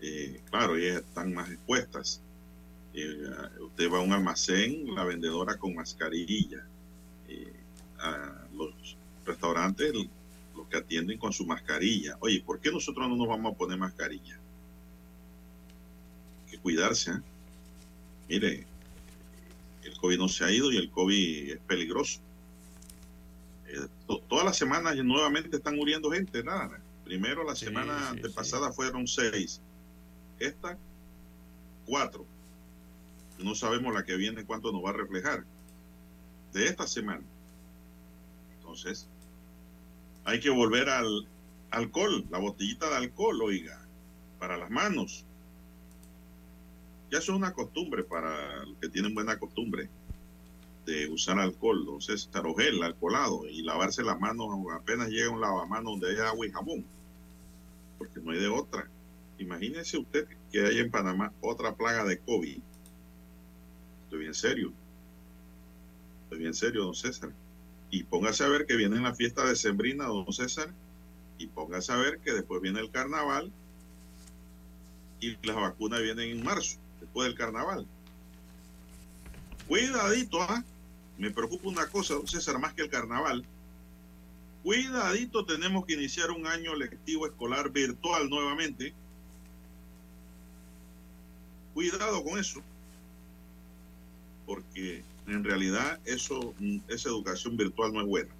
Eh, 0.00 0.40
claro, 0.50 0.76
ellas 0.76 1.02
están 1.02 1.34
más 1.34 1.50
expuestas. 1.50 2.22
Eh, 2.94 3.22
usted 3.60 3.90
va 3.90 3.98
a 3.98 4.02
un 4.02 4.12
almacén, 4.12 4.94
la 4.94 5.04
vendedora 5.04 5.58
con 5.58 5.74
mascarilla. 5.74 6.66
Los 8.54 8.96
restaurantes, 9.24 9.94
los 9.94 10.66
que 10.68 10.76
atienden 10.76 11.18
con 11.18 11.32
su 11.32 11.46
mascarilla. 11.46 12.16
Oye, 12.20 12.42
¿por 12.44 12.60
qué 12.60 12.70
nosotros 12.70 13.08
no 13.08 13.16
nos 13.16 13.28
vamos 13.28 13.54
a 13.54 13.56
poner 13.56 13.78
mascarilla? 13.78 14.41
Cuidarse. 16.62 17.10
¿eh? 17.12 17.20
Mire, 18.28 18.66
el 19.84 19.96
COVID 19.98 20.18
no 20.18 20.28
se 20.28 20.44
ha 20.44 20.50
ido 20.50 20.70
y 20.72 20.76
el 20.76 20.90
COVID 20.90 21.50
es 21.52 21.58
peligroso. 21.60 22.20
Eh, 23.66 23.86
to- 24.06 24.20
todas 24.28 24.44
las 24.44 24.56
semanas 24.56 24.96
nuevamente 24.96 25.56
están 25.56 25.76
muriendo 25.76 26.10
gente, 26.10 26.42
nada. 26.42 26.80
Primero 27.04 27.42
la 27.44 27.54
Sí, 27.56 27.66
semana 27.66 27.98
sí, 27.98 28.04
antepasada 28.10 28.72
fueron 28.72 29.06
seis. 29.06 29.60
Esta, 30.38 30.78
cuatro. 31.86 32.24
No 33.38 33.54
sabemos 33.54 33.92
la 33.92 34.04
que 34.04 34.16
viene 34.16 34.44
cuánto 34.44 34.70
nos 34.72 34.84
va 34.84 34.90
a 34.90 34.94
reflejar. 34.94 35.44
De 36.52 36.66
esta 36.66 36.86
semana. 36.86 37.22
Entonces, 38.58 39.08
hay 40.24 40.38
que 40.38 40.50
volver 40.50 40.88
al 40.88 41.26
alcohol, 41.70 42.24
la 42.30 42.38
botellita 42.38 42.88
de 42.90 42.96
alcohol, 42.96 43.40
oiga, 43.42 43.80
para 44.38 44.56
las 44.56 44.70
manos. 44.70 45.24
Ya 47.12 47.18
eso 47.18 47.32
es 47.32 47.38
una 47.38 47.52
costumbre 47.52 48.04
para 48.04 48.64
los 48.64 48.78
que 48.78 48.88
tienen 48.88 49.14
buena 49.14 49.38
costumbre 49.38 49.90
de 50.86 51.10
usar 51.10 51.38
alcohol, 51.38 51.80
entonces 51.80 52.30
o 52.34 52.54
gel 52.54 52.82
alcoholado 52.82 53.46
y 53.46 53.62
lavarse 53.62 54.02
las 54.02 54.18
manos 54.18 54.48
apenas 54.74 55.10
llega 55.10 55.28
un 55.28 55.42
lavamanos 55.42 56.00
donde 56.00 56.08
hay 56.08 56.26
agua 56.26 56.46
y 56.46 56.50
jabón, 56.50 56.86
porque 57.98 58.18
no 58.20 58.30
hay 58.30 58.40
de 58.40 58.48
otra. 58.48 58.88
Imagínese 59.38 59.98
usted 59.98 60.26
que 60.50 60.64
hay 60.64 60.78
en 60.78 60.90
Panamá 60.90 61.34
otra 61.42 61.74
plaga 61.74 62.06
de 62.06 62.18
COVID. 62.18 62.58
Estoy 64.04 64.18
bien 64.18 64.34
serio. 64.34 64.72
Estoy 66.24 66.38
bien 66.38 66.54
serio, 66.54 66.84
don 66.84 66.94
César. 66.94 67.30
Y 67.90 68.04
póngase 68.04 68.42
a 68.42 68.48
ver 68.48 68.64
que 68.64 68.76
viene 68.76 68.98
la 69.00 69.14
fiesta 69.14 69.44
de 69.44 69.54
Sembrina, 69.54 70.06
don 70.06 70.32
César, 70.32 70.72
y 71.36 71.46
póngase 71.46 71.92
a 71.92 71.96
ver 71.96 72.20
que 72.20 72.32
después 72.32 72.62
viene 72.62 72.80
el 72.80 72.90
carnaval 72.90 73.52
y 75.20 75.36
las 75.46 75.56
vacunas 75.56 76.00
vienen 76.00 76.30
en 76.30 76.42
marzo, 76.42 76.78
después 77.02 77.28
del 77.28 77.36
carnaval. 77.36 77.86
Cuidadito, 79.68 80.42
¿ah? 80.42 80.64
Me 81.18 81.30
preocupa 81.30 81.68
una 81.68 81.86
cosa, 81.88 82.14
don 82.14 82.26
César, 82.26 82.58
más 82.58 82.72
que 82.74 82.82
el 82.82 82.90
carnaval. 82.90 83.44
Cuidadito, 84.62 85.44
tenemos 85.44 85.84
que 85.84 85.94
iniciar 85.94 86.30
un 86.30 86.46
año 86.46 86.74
lectivo 86.74 87.26
escolar 87.26 87.70
virtual 87.70 88.30
nuevamente. 88.30 88.94
cuidado 91.74 92.22
con 92.22 92.38
eso, 92.38 92.60
porque 94.46 95.02
en 95.26 95.42
realidad 95.42 95.98
eso, 96.04 96.54
esa 96.88 97.08
educación 97.08 97.56
virtual 97.56 97.92
no 97.92 98.00
es 98.00 98.06
buena. 98.06 98.30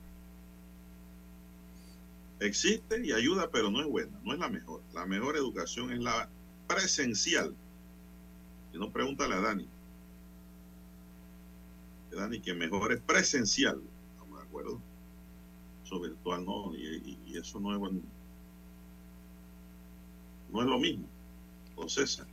Existe 2.40 3.04
y 3.04 3.12
ayuda, 3.12 3.50
pero 3.50 3.70
no 3.70 3.80
es 3.80 3.86
buena, 3.86 4.18
no 4.24 4.32
es 4.34 4.38
la 4.38 4.48
mejor. 4.48 4.82
La 4.92 5.06
mejor 5.06 5.36
educación 5.36 5.92
es 5.92 6.00
la 6.00 6.28
presencial. 6.66 7.54
Si 8.72 8.78
no, 8.78 8.90
pregúntale 8.90 9.34
a 9.34 9.40
Dani. 9.40 9.68
Dani, 12.10 12.40
que 12.40 12.54
mejor 12.54 12.92
es 12.92 13.00
presencial. 13.00 13.80
Estamos 14.12 14.38
de 14.38 14.46
acuerdo. 14.46 14.80
Eso 15.84 16.00
virtual 16.00 16.44
no, 16.44 16.74
y, 16.74 17.18
eso 17.36 17.60
no 17.60 17.72
es 17.72 17.78
bueno. 17.78 18.00
No 20.50 20.60
es 20.60 20.66
lo 20.66 20.78
mismo, 20.78 21.06
don 21.76 21.88
César. 21.88 22.26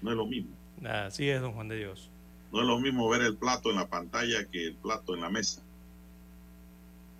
No 0.00 0.10
es 0.10 0.16
lo 0.16 0.26
mismo. 0.26 0.54
Así 0.82 1.28
es, 1.28 1.40
don 1.40 1.52
Juan 1.52 1.68
de 1.68 1.76
Dios. 1.76 2.10
No 2.52 2.60
es 2.60 2.66
lo 2.66 2.78
mismo 2.80 3.08
ver 3.08 3.22
el 3.22 3.36
plato 3.36 3.70
en 3.70 3.76
la 3.76 3.88
pantalla 3.88 4.46
que 4.46 4.68
el 4.68 4.74
plato 4.76 5.14
en 5.14 5.20
la 5.20 5.30
mesa. 5.30 5.62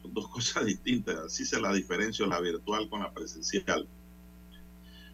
Son 0.03 0.15
dos 0.15 0.29
cosas 0.33 0.65
distintas. 0.65 1.17
Así 1.19 1.45
se 1.45 1.61
la 1.61 1.73
diferencia 1.73 2.27
la 2.27 2.41
virtual 2.41 2.89
con 2.89 3.01
la 3.01 3.13
presencial. 3.13 3.87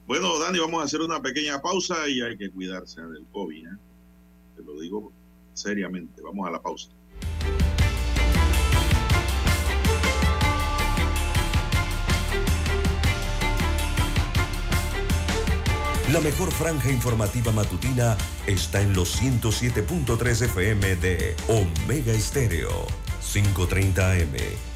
Bueno, 0.07 0.39
Dani, 0.39 0.61
vamos 0.61 0.81
a 0.81 0.85
hacer 0.85 1.01
una 1.01 1.21
pequeña 1.21 1.61
pausa 1.61 2.09
y 2.09 2.21
hay 2.21 2.37
que 2.37 2.51
cuidarse 2.51 3.01
del 3.03 3.27
COVID. 3.33 3.67
¿eh? 3.67 3.77
Te 4.57 4.63
lo 4.63 4.79
digo 4.81 5.13
seriamente. 5.53 6.23
Vamos 6.23 6.47
a 6.47 6.53
la 6.53 6.63
pausa. 6.63 6.91
La 16.13 16.21
mejor 16.21 16.53
franja 16.53 16.89
informativa 16.89 17.51
matutina 17.51 18.17
está 18.47 18.81
en 18.81 18.95
los 18.95 19.21
107.3 19.21 20.43
FM 20.45 20.97
de 20.97 21.35
Omega 21.49 22.13
Estéreo. 22.13 22.87
530 23.33 24.13
AM. 24.13 24.76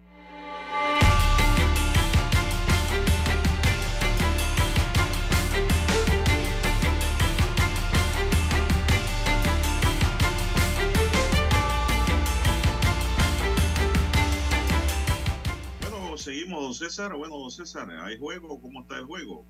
César. 16.81 17.13
Bueno, 17.13 17.37
don 17.37 17.51
César, 17.51 17.87
¿hay 17.91 18.17
juego? 18.17 18.59
¿Cómo 18.59 18.81
está 18.81 18.97
el 18.97 19.05
juego? 19.05 19.45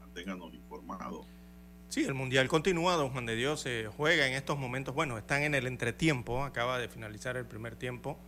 Manténganos 0.00 0.52
informados. 0.52 1.24
Sí, 1.88 2.04
el 2.04 2.12
Mundial 2.12 2.46
continúa, 2.46 2.94
don 2.96 3.08
Juan 3.08 3.24
de 3.24 3.36
Dios 3.36 3.60
se 3.60 3.86
juega 3.96 4.26
en 4.26 4.34
estos 4.34 4.58
momentos, 4.58 4.94
bueno, 4.94 5.16
están 5.16 5.44
en 5.44 5.54
el 5.54 5.66
entretiempo, 5.66 6.44
acaba 6.44 6.78
de 6.78 6.88
finalizar 6.90 7.38
el 7.38 7.46
primer 7.46 7.76
tiempo, 7.76 8.18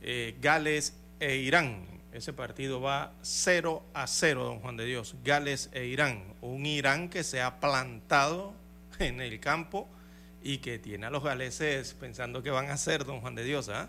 eh, 0.00 0.36
Gales 0.40 0.98
e 1.20 1.36
Irán, 1.36 1.86
ese 2.12 2.32
partido 2.32 2.80
va 2.80 3.12
0 3.22 3.84
a 3.94 4.08
0, 4.08 4.42
don 4.42 4.58
Juan 4.58 4.76
de 4.76 4.84
Dios, 4.84 5.14
Gales 5.22 5.70
e 5.72 5.84
Irán, 5.84 6.24
un 6.40 6.66
Irán 6.66 7.08
que 7.08 7.22
se 7.22 7.40
ha 7.40 7.60
plantado 7.60 8.52
en 8.98 9.20
el 9.20 9.38
campo 9.38 9.88
y 10.42 10.58
que 10.58 10.80
tiene 10.80 11.06
a 11.06 11.10
los 11.10 11.22
galeses 11.22 11.94
pensando 11.94 12.42
que 12.42 12.50
van 12.50 12.70
a 12.70 12.72
hacer, 12.72 13.04
don 13.04 13.20
Juan 13.20 13.36
de 13.36 13.44
Dios, 13.44 13.68
¿ah? 13.68 13.88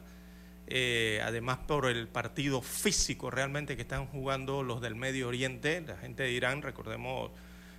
Además 1.23 1.59
por 1.67 1.85
el 1.87 2.07
partido 2.07 2.61
físico 2.61 3.31
realmente 3.31 3.75
que 3.75 3.83
están 3.83 4.07
jugando 4.07 4.63
los 4.63 4.81
del 4.81 4.95
Medio 4.95 5.27
Oriente, 5.27 5.81
la 5.81 5.97
gente 5.97 6.23
de 6.23 6.31
Irán, 6.31 6.61
recordemos 6.61 7.31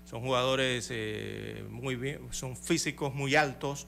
son 0.09 0.23
jugadores 0.23 0.89
eh, 0.91 1.63
muy 1.69 1.95
bien, 1.95 2.21
son 2.31 2.57
físicos 2.57 3.15
muy 3.15 3.37
altos 3.37 3.87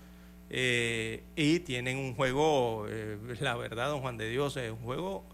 eh, 0.51 1.23
y 1.35 1.61
tienen 1.61 1.97
un 1.97 2.15
juego, 2.15 2.85
eh, 2.91 3.17
la 3.41 3.57
verdad, 3.57 3.89
don 3.89 4.03
Juan 4.03 4.19
de 4.19 4.29
Dios, 4.29 4.59
es 4.59 4.71
un 4.71 4.81
juego, 4.85 5.25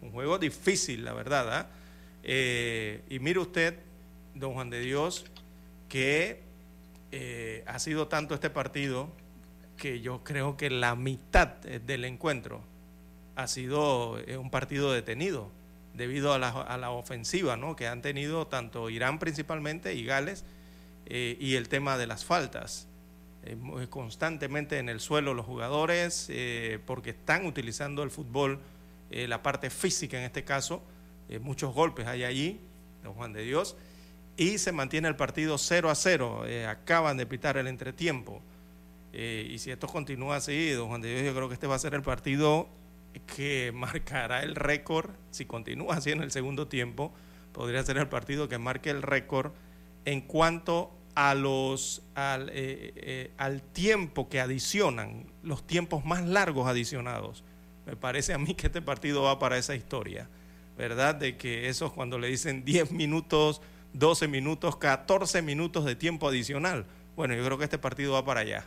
un 0.00 0.12
juego 0.12 0.38
difícil, 0.38 1.04
la 1.04 1.12
verdad. 1.12 1.52
¿ah? 1.52 1.70
Eh, 2.22 3.02
y 3.10 3.18
mire 3.18 3.38
usted, 3.38 3.80
don 4.34 4.54
Juan 4.54 4.70
de 4.70 4.80
Dios, 4.80 5.26
que 5.90 6.40
eh, 7.12 7.62
ha 7.66 7.78
sido 7.78 8.08
tanto 8.08 8.34
este 8.34 8.48
partido 8.48 9.10
que 9.76 10.00
yo 10.00 10.24
creo 10.24 10.56
que 10.56 10.70
la 10.70 10.96
mitad 10.96 11.66
eh, 11.66 11.80
del 11.80 12.06
encuentro 12.06 12.62
ha 13.42 13.48
sido 13.48 14.18
eh, 14.26 14.36
un 14.36 14.50
partido 14.50 14.92
detenido 14.92 15.50
debido 15.94 16.32
a 16.32 16.38
la, 16.38 16.48
a 16.48 16.76
la 16.78 16.90
ofensiva 16.90 17.56
¿no? 17.56 17.76
que 17.76 17.86
han 17.86 18.02
tenido 18.02 18.46
tanto 18.46 18.90
Irán 18.90 19.18
principalmente 19.18 19.94
y 19.94 20.04
Gales 20.04 20.44
eh, 21.06 21.36
y 21.40 21.54
el 21.56 21.68
tema 21.68 21.98
de 21.98 22.06
las 22.06 22.24
faltas. 22.24 22.86
Eh, 23.44 23.56
constantemente 23.88 24.78
en 24.78 24.88
el 24.88 25.00
suelo 25.00 25.34
los 25.34 25.46
jugadores 25.46 26.30
porque 26.86 27.10
están 27.10 27.46
utilizando 27.46 28.02
el 28.02 28.10
fútbol, 28.10 28.60
la 29.10 29.42
parte 29.42 29.70
física 29.70 30.18
en 30.18 30.24
este 30.24 30.44
caso, 30.44 30.82
muchos 31.40 31.74
golpes 31.74 32.06
hay 32.06 32.22
allí, 32.22 32.60
don 33.02 33.14
Juan 33.14 33.32
de 33.32 33.42
Dios, 33.42 33.76
y 34.40 34.56
se 34.56 34.72
mantiene 34.72 35.06
el 35.06 35.16
partido 35.16 35.58
0 35.58 35.90
a 35.90 35.94
0, 35.94 36.46
eh, 36.46 36.66
acaban 36.66 37.18
de 37.18 37.26
pitar 37.26 37.58
el 37.58 37.66
entretiempo. 37.66 38.40
Y 39.12 39.58
si 39.58 39.70
esto 39.70 39.86
continúa 39.86 40.36
así, 40.36 40.70
don 40.70 40.88
Juan 40.88 41.02
de 41.02 41.12
Dios, 41.12 41.24
yo 41.26 41.34
creo 41.34 41.48
que 41.48 41.54
este 41.54 41.66
va 41.66 41.74
a 41.74 41.78
ser 41.78 41.94
el 41.94 42.00
partido 42.00 42.68
que 43.26 43.72
marcará 43.74 44.42
el 44.42 44.54
récord, 44.54 45.10
si 45.30 45.44
continúa 45.44 45.96
así 45.96 46.10
en 46.10 46.22
el 46.22 46.30
segundo 46.30 46.68
tiempo, 46.68 47.12
podría 47.52 47.82
ser 47.82 47.98
el 47.98 48.08
partido 48.08 48.48
que 48.48 48.58
marque 48.58 48.90
el 48.90 49.02
récord 49.02 49.52
en 50.04 50.20
cuanto 50.20 50.92
a 51.14 51.34
los 51.34 52.02
al, 52.14 52.48
eh, 52.50 52.92
eh, 52.96 53.30
al 53.36 53.62
tiempo 53.62 54.28
que 54.28 54.40
adicionan, 54.40 55.26
los 55.42 55.66
tiempos 55.66 56.04
más 56.04 56.24
largos 56.24 56.68
adicionados. 56.68 57.44
Me 57.86 57.96
parece 57.96 58.32
a 58.32 58.38
mí 58.38 58.54
que 58.54 58.68
este 58.68 58.82
partido 58.82 59.22
va 59.22 59.38
para 59.38 59.58
esa 59.58 59.74
historia, 59.74 60.28
¿verdad? 60.78 61.14
De 61.14 61.36
que 61.36 61.68
esos 61.68 61.92
cuando 61.92 62.18
le 62.18 62.28
dicen 62.28 62.64
10 62.64 62.92
minutos, 62.92 63.60
12 63.92 64.28
minutos, 64.28 64.76
14 64.76 65.42
minutos 65.42 65.84
de 65.84 65.96
tiempo 65.96 66.28
adicional. 66.28 66.86
Bueno, 67.16 67.34
yo 67.34 67.44
creo 67.44 67.58
que 67.58 67.64
este 67.64 67.78
partido 67.78 68.12
va 68.12 68.24
para 68.24 68.40
allá. 68.40 68.64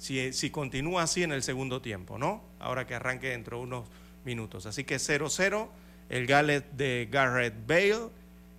Si, 0.00 0.32
si 0.32 0.48
continúa 0.48 1.02
así 1.02 1.22
en 1.22 1.30
el 1.30 1.42
segundo 1.42 1.82
tiempo, 1.82 2.16
¿no? 2.16 2.42
Ahora 2.58 2.86
que 2.86 2.94
arranque 2.94 3.28
dentro 3.28 3.58
de 3.58 3.64
unos 3.64 3.88
minutos. 4.24 4.64
Así 4.64 4.84
que 4.84 4.96
0-0, 4.96 5.68
el 6.08 6.26
Gallet 6.26 6.64
de 6.72 7.06
Garrett 7.10 7.54
Bale 7.66 8.08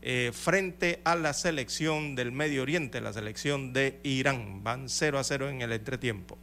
eh, 0.04 0.32
frente 0.34 1.00
a 1.04 1.16
la 1.16 1.34
selección 1.34 2.16
del 2.16 2.32
Medio 2.32 2.64
Oriente, 2.64 3.02
la 3.02 3.12
selección 3.12 3.72
de 3.74 4.00
Irán. 4.04 4.64
Van 4.64 4.88
0 4.88 5.20
a 5.20 5.24
0 5.24 5.50
en 5.50 5.62
el 5.62 5.72
entretiempo. 5.72 6.38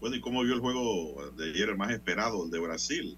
Bueno, 0.00 0.16
¿y 0.16 0.20
cómo 0.20 0.42
vio 0.42 0.54
el 0.54 0.60
juego 0.60 1.32
de 1.36 1.50
ayer, 1.50 1.68
el 1.70 1.76
más 1.76 1.90
esperado, 1.90 2.44
el 2.44 2.50
de 2.50 2.58
Brasil? 2.60 3.16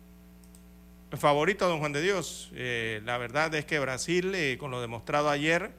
Favorito, 1.12 1.68
don 1.68 1.80
Juan 1.80 1.92
de 1.92 2.02
Dios. 2.02 2.50
Eh, 2.54 3.02
la 3.04 3.18
verdad 3.18 3.54
es 3.54 3.64
que 3.64 3.78
Brasil, 3.78 4.34
eh, 4.34 4.56
con 4.58 4.70
lo 4.70 4.80
demostrado 4.80 5.28
ayer, 5.28 5.72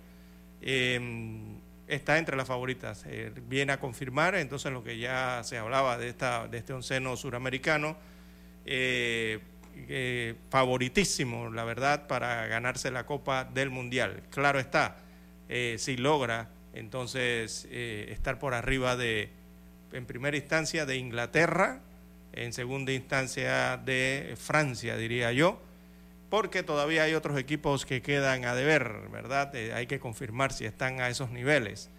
em, 0.61 1.60
está 1.93 2.17
entre 2.17 2.35
las 2.37 2.47
favoritas. 2.47 3.05
viene 3.47 3.73
a 3.73 3.79
confirmar 3.79 4.35
entonces 4.35 4.71
lo 4.71 4.83
que 4.83 4.97
ya 4.97 5.41
se 5.43 5.57
hablaba 5.57 5.97
de, 5.97 6.09
esta, 6.09 6.47
de 6.47 6.57
este 6.57 6.73
onceno 6.73 7.17
suramericano 7.17 7.97
eh, 9.87 10.35
favoritísimo, 10.49 11.49
la 11.49 11.63
verdad, 11.63 12.07
para 12.07 12.45
ganarse 12.47 12.91
la 12.91 13.05
Copa 13.05 13.45
del 13.45 13.69
Mundial. 13.69 14.23
Claro 14.29 14.59
está, 14.59 14.97
eh, 15.49 15.77
si 15.79 15.97
logra 15.97 16.49
entonces 16.73 17.67
eh, 17.71 18.07
estar 18.11 18.37
por 18.37 18.53
arriba 18.53 18.95
de, 18.95 19.29
en 19.91 20.05
primera 20.05 20.37
instancia, 20.37 20.85
de 20.85 20.97
Inglaterra, 20.97 21.81
en 22.33 22.53
segunda 22.53 22.91
instancia 22.91 23.77
de 23.77 24.35
Francia, 24.37 24.95
diría 24.97 25.31
yo, 25.31 25.61
porque 26.31 26.63
todavía 26.63 27.03
hay 27.03 27.13
otros 27.13 27.37
equipos 27.37 27.85
que 27.85 28.01
quedan 28.01 28.45
a 28.45 28.55
deber, 28.55 29.09
¿verdad? 29.11 29.53
hay 29.75 29.85
que 29.85 29.99
confirmar 29.99 30.53
si 30.53 30.65
están 30.65 31.01
a 31.01 31.09
esos 31.09 31.29
niveles. 31.29 31.91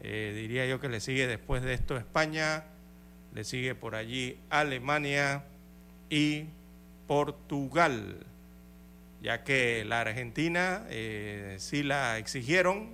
diría 0.00 0.66
yo 0.66 0.80
que 0.80 0.88
le 0.88 0.98
sigue 0.98 1.26
después 1.26 1.62
de 1.62 1.74
esto 1.74 1.96
España, 1.98 2.64
le 3.34 3.44
sigue 3.44 3.74
por 3.74 3.94
allí 3.94 4.38
Alemania 4.48 5.44
y 6.08 6.46
Portugal, 7.06 8.24
ya 9.20 9.44
que 9.44 9.84
la 9.84 10.00
Argentina 10.00 10.86
eh, 10.88 11.56
sí 11.58 11.82
la 11.82 12.16
exigieron 12.16 12.90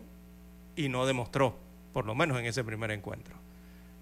y 0.74 0.88
no 0.88 1.06
demostró, 1.06 1.56
por 1.92 2.06
lo 2.06 2.16
menos 2.16 2.40
en 2.40 2.46
ese 2.46 2.64
primer 2.64 2.90
encuentro. 2.90 3.36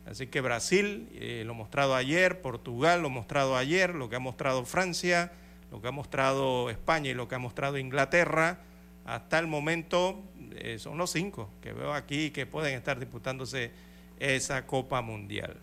Así 0.07 0.29
que 0.29 0.41
Brasil, 0.41 1.11
eh, 1.13 1.43
lo 1.45 1.53
mostrado 1.53 1.95
ayer, 1.95 2.41
Portugal, 2.41 3.03
lo 3.03 3.11
mostrado 3.11 3.55
ayer, 3.55 3.95
lo 3.95 4.09
que 4.09 4.17
ha 4.17 4.21
mostrado 4.21 4.65
Francia, 4.65 5.33
lo 5.71 5.81
que 5.81 5.89
ha 5.89 5.93
mostrado 5.93 6.71
España 6.71 7.11
y 7.11 7.15
lo 7.15 7.29
que 7.29 7.35
ha 7.35 7.39
mostrado 7.39 7.79
Inglaterra, 7.79 8.61
hasta 9.05 9.39
el 9.39 9.47
momento 9.47 10.23
eh, 10.57 10.79
son 10.79 10.99
los 10.99 11.11
cinco 11.11 11.51
que 11.63 11.73
veo 11.73 11.95
aquí 11.95 12.31
que 12.31 12.47
pueden 12.47 12.75
estar 12.75 12.99
disputándose 12.99 13.71
esa 14.19 14.67
Copa 14.67 15.01
Mundial. 15.03 15.57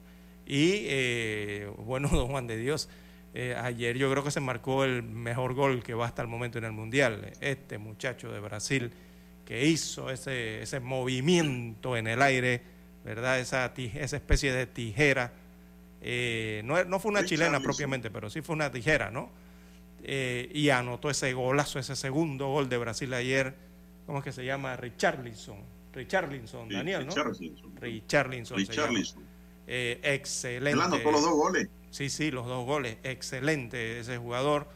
Y 0.46 1.64
bueno, 1.86 2.08
don 2.12 2.28
Juan 2.28 2.48
de 2.48 2.58
Dios, 2.58 2.90
eh, 3.40 3.56
ayer 3.56 3.96
yo 3.98 4.10
creo 4.10 4.24
que 4.24 4.32
se 4.32 4.40
marcó 4.40 4.84
el 4.84 5.04
mejor 5.04 5.54
gol 5.54 5.84
que 5.84 5.94
va 5.94 6.08
hasta 6.08 6.24
el 6.24 6.28
momento 6.28 6.58
en 6.58 6.64
el 6.64 6.72
Mundial. 6.72 7.34
Este 7.40 7.78
muchacho 7.78 8.32
de 8.32 8.40
Brasil 8.40 8.92
que 9.46 9.68
hizo 9.68 10.10
ese, 10.10 10.64
ese 10.64 10.80
movimiento 10.80 11.96
en 11.96 12.08
el 12.08 12.24
aire, 12.24 12.62
¿verdad? 13.06 13.40
Esa, 13.40 13.72
esa 13.76 14.16
especie 14.16 14.52
de 14.52 14.66
tijera. 14.66 15.34
Eh, 16.02 16.62
no, 16.66 16.84
no, 16.86 17.00
fue 17.00 17.12
una 17.12 17.26
chilena 17.26 17.60
propiamente, 17.60 18.10
pero 18.10 18.30
sí 18.30 18.42
fue 18.42 18.56
una 18.56 18.72
tijera, 18.72 19.12
¿no? 19.12 19.30
Eh, 20.10 20.50
y 20.54 20.70
anotó 20.70 21.10
ese 21.10 21.34
golazo, 21.34 21.80
ese 21.80 21.98
segundo 21.98 22.48
gol 22.48 22.70
de 22.70 22.78
Brasil 22.78 23.14
ayer. 23.14 23.56
¿Cómo 24.06 24.20
es 24.20 24.24
que 24.24 24.32
se 24.32 24.46
llama? 24.46 24.78
Richarlison. 24.78 25.58
Richarlison, 25.94 26.70
Daniel, 26.70 27.06
¿no? 27.06 27.14
Richarlison. 27.14 28.56
Richarlison. 28.56 29.24
excelente. 29.68 30.72
Él 30.72 30.82
anotó 30.82 31.12
los 31.12 31.22
dos 31.22 31.34
goles. 31.34 31.68
Sí, 31.92 32.10
sí, 32.10 32.32
los 32.32 32.48
dos 32.48 32.66
goles. 32.66 32.98
Excelente 33.04 34.00
ese 34.00 34.18
jugador. 34.18 34.68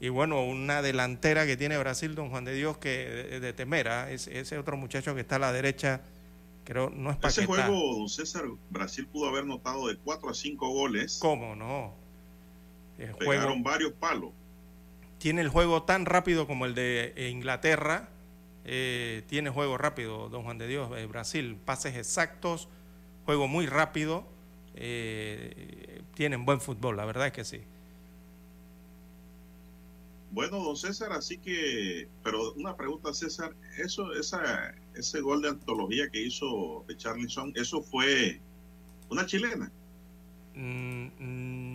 Y 0.00 0.08
bueno, 0.08 0.42
una 0.42 0.82
delantera 0.82 1.46
que 1.46 1.56
tiene 1.56 1.78
Brasil, 1.78 2.16
don 2.16 2.30
Juan 2.30 2.44
de 2.44 2.54
Dios, 2.54 2.78
que 2.78 3.38
de, 3.40 3.52
temera. 3.52 4.04
¿ah? 4.04 4.10
ese 4.10 4.58
otro 4.58 4.76
muchacho 4.76 5.14
que 5.14 5.20
está 5.20 5.36
a 5.36 5.40
la 5.40 5.52
derecha, 5.52 6.00
creo, 6.64 6.90
no 6.90 7.10
es 7.10 7.16
para 7.18 7.28
Ese 7.28 7.46
juego, 7.46 7.96
don 7.96 8.08
César, 8.08 8.44
Brasil 8.70 9.06
pudo 9.06 9.28
haber 9.28 9.44
notado 9.44 9.86
de 9.88 9.96
4 9.98 10.30
a 10.30 10.34
5 10.34 10.68
goles. 10.68 11.18
¿Cómo 11.20 11.54
no? 11.54 11.94
El 12.98 13.14
Pegaron 13.14 13.62
varios 13.62 13.92
palos. 13.92 14.32
Tiene 15.20 15.42
el 15.42 15.50
juego 15.50 15.84
tan 15.84 16.06
rápido 16.06 16.48
como 16.48 16.66
el 16.66 16.74
de 16.74 17.30
Inglaterra. 17.30 18.08
Eh, 18.64 19.22
tiene 19.26 19.50
juego 19.50 19.78
rápido, 19.78 20.28
don 20.28 20.42
Juan 20.44 20.58
de 20.58 20.66
Dios. 20.66 20.90
Eh, 20.96 21.06
Brasil, 21.06 21.56
pases 21.64 21.96
exactos, 21.96 22.68
juego 23.24 23.48
muy 23.48 23.66
rápido. 23.66 24.24
Eh, 24.74 26.02
tienen 26.14 26.44
buen 26.44 26.60
fútbol, 26.60 26.96
la 26.96 27.04
verdad 27.04 27.28
es 27.28 27.32
que 27.32 27.44
sí. 27.44 27.60
Bueno, 30.32 30.58
don 30.60 30.76
César, 30.76 31.12
así 31.12 31.38
que, 31.38 32.08
pero 32.22 32.52
una 32.52 32.76
pregunta, 32.76 33.12
César, 33.12 33.54
eso, 33.78 34.12
esa, 34.14 34.74
ese 34.94 35.20
gol 35.20 35.42
de 35.42 35.48
antología 35.48 36.08
que 36.08 36.22
hizo 36.22 36.86
Charlison, 36.96 37.52
¿eso 37.56 37.82
fue 37.82 38.40
una 39.10 39.26
chilena? 39.26 39.72
Mm, 40.54 41.06
mm, 41.18 41.69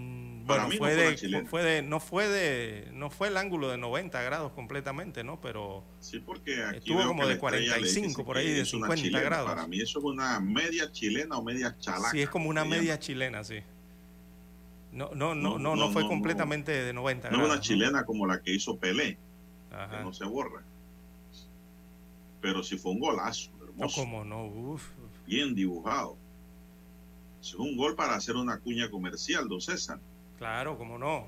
bueno, 0.45 0.69
fue, 0.77 0.95
de, 0.95 1.45
fue, 1.45 1.63
de, 1.63 1.81
no 1.81 1.99
fue 1.99 2.27
de, 2.27 2.89
no 2.93 3.09
fue 3.09 3.29
el 3.29 3.37
ángulo 3.37 3.69
de 3.69 3.77
90 3.77 4.21
grados 4.21 4.51
completamente, 4.51 5.23
¿no? 5.23 5.41
Pero 5.41 5.83
sí, 5.99 6.19
porque 6.19 6.63
estuvo 6.75 7.03
como 7.05 7.25
de 7.25 7.37
45 7.37 8.23
por 8.23 8.37
ahí, 8.37 8.51
de 8.51 8.65
50 8.65 9.19
grados. 9.21 9.49
Para 9.49 9.67
mí 9.67 9.81
eso 9.81 9.99
es 9.99 10.05
una 10.05 10.39
media 10.39 10.91
chilena 10.91 11.37
o 11.37 11.43
media 11.43 11.75
chalaca. 11.79 12.11
Sí, 12.11 12.21
es 12.21 12.29
como 12.29 12.49
una 12.49 12.63
media 12.63 12.99
chilena, 12.99 13.43
sí. 13.43 13.61
No, 14.91 15.11
no, 15.13 15.33
no, 15.33 15.57
no, 15.57 15.75
no, 15.75 15.91
fue 15.91 16.07
completamente 16.07 16.71
de 16.71 16.93
90 16.93 17.31
No 17.31 17.45
una 17.45 17.59
chilena 17.59 18.05
como 18.05 18.27
la 18.27 18.41
que 18.41 18.53
hizo 18.53 18.77
Pelé, 18.77 19.17
que 19.69 20.03
no 20.03 20.13
se 20.13 20.25
borra. 20.25 20.63
Pero 22.39 22.63
sí 22.63 22.77
fue 22.77 22.91
un 22.91 22.99
golazo, 22.99 23.49
hermoso. 23.63 23.99
como 23.99 24.23
no, 24.23 24.45
Uf. 24.45 24.83
Bien 25.25 25.55
dibujado. 25.55 26.15
Es 27.41 27.55
un 27.55 27.75
gol 27.75 27.95
para 27.95 28.15
hacer 28.15 28.35
una 28.35 28.59
cuña 28.59 28.89
comercial, 28.91 29.47
don 29.47 29.59
César. 29.59 29.99
Claro, 30.37 30.77
como 30.77 30.97
no. 30.97 31.27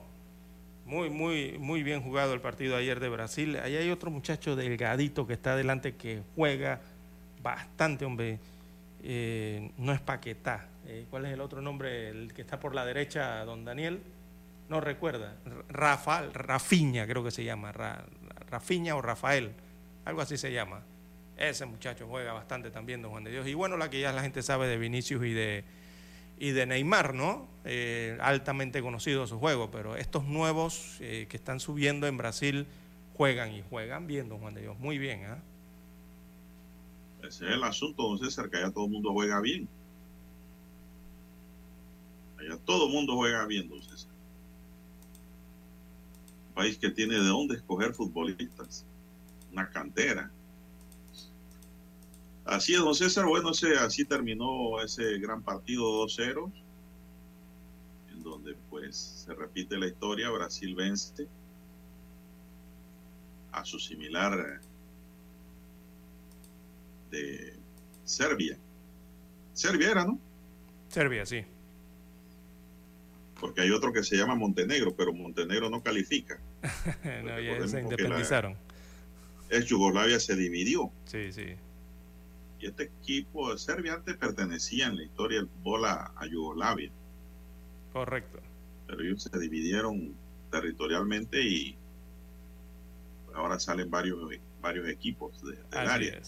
Muy, 0.85 1.09
muy, 1.09 1.57
muy 1.59 1.83
bien 1.83 2.01
jugado 2.01 2.33
el 2.33 2.39
partido 2.39 2.75
ayer 2.77 2.99
de 2.99 3.09
Brasil. 3.09 3.57
Ahí 3.61 3.75
hay 3.75 3.89
otro 3.89 4.09
muchacho 4.09 4.55
delgadito 4.55 5.27
que 5.27 5.33
está 5.33 5.53
adelante 5.53 5.95
que 5.95 6.21
juega 6.35 6.79
bastante, 7.41 8.05
hombre. 8.05 8.39
Eh, 9.03 9.71
no 9.77 9.93
es 9.93 10.01
Paquetá, 10.01 10.67
eh, 10.85 11.05
¿cuál 11.09 11.25
es 11.25 11.33
el 11.33 11.41
otro 11.41 11.61
nombre? 11.61 12.09
El 12.09 12.33
que 12.33 12.41
está 12.41 12.59
por 12.59 12.73
la 12.73 12.85
derecha, 12.85 13.43
don 13.45 13.63
Daniel, 13.63 14.01
no 14.69 14.81
recuerda, 14.81 15.35
Rafael, 15.69 16.33
Rafiña 16.33 17.05
creo 17.05 17.23
que 17.23 17.31
se 17.31 17.43
llama, 17.43 17.71
Rafiña 18.49 18.95
o 18.95 19.01
Rafael, 19.01 19.51
algo 20.03 20.21
así 20.21 20.37
se 20.37 20.51
llama. 20.51 20.81
Ese 21.37 21.65
muchacho 21.65 22.07
juega 22.07 22.33
bastante 22.33 22.71
también, 22.71 23.01
don 23.01 23.11
Juan 23.11 23.23
de 23.23 23.31
Dios. 23.31 23.47
Y 23.47 23.53
bueno, 23.53 23.77
la 23.77 23.89
que 23.89 23.99
ya 23.99 24.11
la 24.11 24.23
gente 24.23 24.41
sabe 24.41 24.67
de 24.67 24.77
Vinicius 24.77 25.23
y 25.23 25.33
de, 25.33 25.63
y 26.39 26.51
de 26.51 26.65
Neymar, 26.65 27.13
¿no? 27.13 27.47
Eh, 27.65 28.17
altamente 28.21 28.81
conocido 28.81 29.27
su 29.27 29.39
juego, 29.39 29.71
pero 29.71 29.95
estos 29.95 30.25
nuevos 30.25 30.95
que 30.99 31.27
están 31.31 31.59
subiendo 31.59 32.07
en 32.07 32.17
Brasil 32.17 32.67
juegan 33.15 33.51
y 33.51 33.63
juegan 33.69 34.07
bien, 34.07 34.29
don 34.29 34.39
Juan 34.39 34.53
de 34.53 34.61
Dios, 34.61 34.79
muy 34.79 34.97
bien. 34.97 35.25
¿ah? 35.25 35.39
Ese 37.23 37.45
es 37.45 37.51
el 37.51 37.63
asunto, 37.63 38.03
don 38.03 38.19
César, 38.19 38.49
que 38.49 38.57
allá 38.57 38.71
todo 38.71 38.85
el 38.85 38.91
mundo 38.91 39.11
juega 39.11 39.41
bien. 39.41 39.67
Allá 42.39 42.57
todo 42.63 42.87
el 42.87 42.93
mundo 42.93 43.15
juega 43.15 43.45
bien, 43.45 43.67
don 43.67 43.81
César. 43.81 44.11
Un 46.49 46.53
país 46.53 46.77
que 46.77 46.91
tiene 46.91 47.15
de 47.15 47.25
dónde 47.25 47.55
escoger 47.55 47.93
futbolistas. 47.93 48.85
Una 49.51 49.69
cantera. 49.69 50.31
Así 52.47 52.73
es, 52.73 52.79
don 52.79 52.95
César. 52.95 53.25
Bueno, 53.25 53.51
ese, 53.51 53.75
así 53.75 54.05
terminó 54.05 54.81
ese 54.81 55.19
gran 55.19 55.43
partido 55.43 55.83
2-0, 56.05 56.49
en 58.13 58.23
donde 58.23 58.55
pues 58.69 58.95
se 59.25 59.33
repite 59.33 59.77
la 59.77 59.87
historia. 59.87 60.29
Brasil 60.29 60.73
vence 60.73 61.27
a 63.51 63.65
su 63.65 63.77
similar 63.79 64.61
de 67.11 67.53
Serbia. 68.05 68.57
Serbia 69.53 69.91
era, 69.91 70.05
¿no? 70.05 70.17
Serbia, 70.87 71.25
sí. 71.25 71.43
Porque 73.41 73.59
hay 73.59 73.71
otro 73.71 73.91
que 73.91 74.03
se 74.03 74.15
llama 74.15 74.35
Montenegro, 74.35 74.95
pero 74.95 75.13
Montenegro 75.13 75.69
no 75.69 75.83
califica. 75.83 76.39
no, 77.25 77.39
ya 77.41 77.67
se 77.67 77.81
independizaron. 77.81 78.55
es 79.49 79.65
Yugoslavia 79.65 80.17
se 80.17 80.35
dividió. 80.37 80.89
Sí, 81.05 81.33
sí. 81.33 81.57
Y 82.59 82.67
este 82.67 82.83
equipo 82.83 83.51
de 83.51 83.57
Serbia 83.57 83.93
antes 83.93 84.15
pertenecía 84.17 84.87
en 84.87 84.97
la 84.97 85.03
historia 85.03 85.39
del 85.39 85.49
fútbol 85.49 85.85
a, 85.85 86.11
Yugoslavia. 86.29 86.91
Correcto. 87.93 88.39
Pero 88.87 89.01
ellos 89.01 89.23
se 89.23 89.39
dividieron 89.39 90.15
territorialmente 90.51 91.41
y 91.41 91.77
ahora 93.33 93.59
salen 93.59 93.89
varios, 93.89 94.19
varios 94.61 94.87
equipos 94.87 95.41
de, 95.43 95.55
del 95.55 95.89
área. 95.89 96.21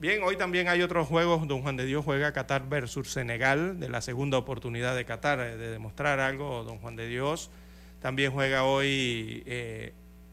Bien, 0.00 0.22
hoy 0.22 0.36
también 0.36 0.68
hay 0.68 0.80
otros 0.80 1.08
juegos. 1.08 1.46
Don 1.46 1.60
Juan 1.60 1.76
de 1.76 1.84
Dios 1.84 2.02
juega 2.04 2.32
Qatar 2.32 2.66
versus 2.66 3.12
Senegal, 3.12 3.78
de 3.78 3.90
la 3.90 4.00
segunda 4.00 4.38
oportunidad 4.38 4.96
de 4.96 5.04
Qatar 5.04 5.40
eh, 5.40 5.56
de 5.58 5.70
demostrar 5.70 6.20
algo. 6.20 6.64
Don 6.64 6.78
Juan 6.78 6.96
de 6.96 7.06
Dios 7.06 7.50
también 8.00 8.32
juega 8.32 8.64
hoy 8.64 9.42
eh, 9.44 9.92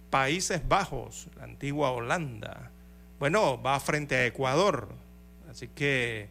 Países 0.10 0.66
Bajos, 0.66 1.28
la 1.36 1.44
antigua 1.44 1.92
Holanda. 1.92 2.72
Bueno, 3.20 3.62
va 3.62 3.78
frente 3.82 4.16
a 4.16 4.26
Ecuador. 4.26 4.88
Así 5.50 5.68
que 5.68 6.30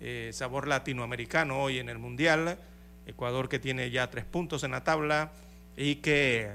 eh, 0.00 0.30
sabor 0.32 0.68
latinoamericano 0.68 1.62
hoy 1.62 1.78
en 1.78 1.88
el 1.88 1.98
Mundial. 1.98 2.58
Ecuador 3.06 3.48
que 3.48 3.58
tiene 3.58 3.90
ya 3.90 4.10
tres 4.10 4.24
puntos 4.24 4.64
en 4.64 4.72
la 4.72 4.84
tabla 4.84 5.32
y 5.76 5.96
que 5.96 6.50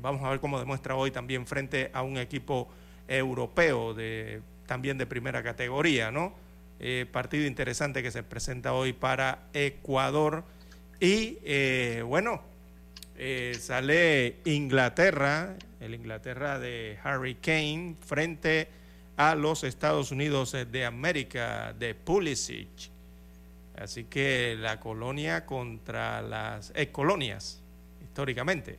vamos 0.00 0.24
a 0.24 0.30
ver 0.30 0.40
cómo 0.40 0.58
demuestra 0.58 0.96
hoy 0.96 1.10
también 1.10 1.46
frente 1.46 1.90
a 1.92 2.02
un 2.02 2.16
equipo 2.16 2.68
europeo 3.06 3.92
de 3.92 4.40
también 4.68 4.98
de 4.98 5.06
primera 5.06 5.42
categoría, 5.42 6.10
¿no? 6.10 6.34
Eh, 6.78 7.06
partido 7.10 7.46
interesante 7.46 8.02
que 8.02 8.12
se 8.12 8.22
presenta 8.22 8.72
hoy 8.72 8.92
para 8.92 9.48
Ecuador. 9.52 10.44
Y 11.00 11.38
eh, 11.42 12.04
bueno, 12.06 12.42
eh, 13.16 13.56
sale 13.58 14.36
Inglaterra, 14.44 15.56
el 15.80 15.94
Inglaterra 15.94 16.60
de 16.60 16.98
Harry 17.02 17.34
Kane, 17.34 17.96
frente 18.00 18.62
a 18.62 18.87
los 19.36 19.64
Estados 19.64 20.12
Unidos 20.12 20.52
de 20.52 20.84
América 20.84 21.74
de 21.78 21.94
Pulisic. 21.94 22.68
Así 23.76 24.04
que 24.04 24.56
la 24.58 24.78
colonia 24.80 25.44
contra 25.44 26.22
las 26.22 26.72
colonias, 26.92 27.60
históricamente. 28.02 28.78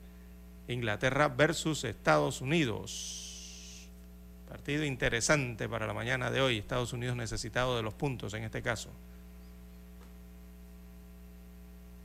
Inglaterra 0.68 1.28
versus 1.28 1.84
Estados 1.84 2.42
Unidos. 2.42 3.90
Partido 4.48 4.84
interesante 4.86 5.68
para 5.68 5.88
la 5.88 5.94
mañana 5.94 6.32
de 6.32 6.42
hoy. 6.42 6.58
Estados 6.58 6.94
Unidos 6.94 7.16
necesitado 7.16 7.76
de 7.76 7.84
los 7.84 7.94
puntos 7.94 8.34
en 8.34 8.44
este 8.44 8.62
caso. 8.62 8.90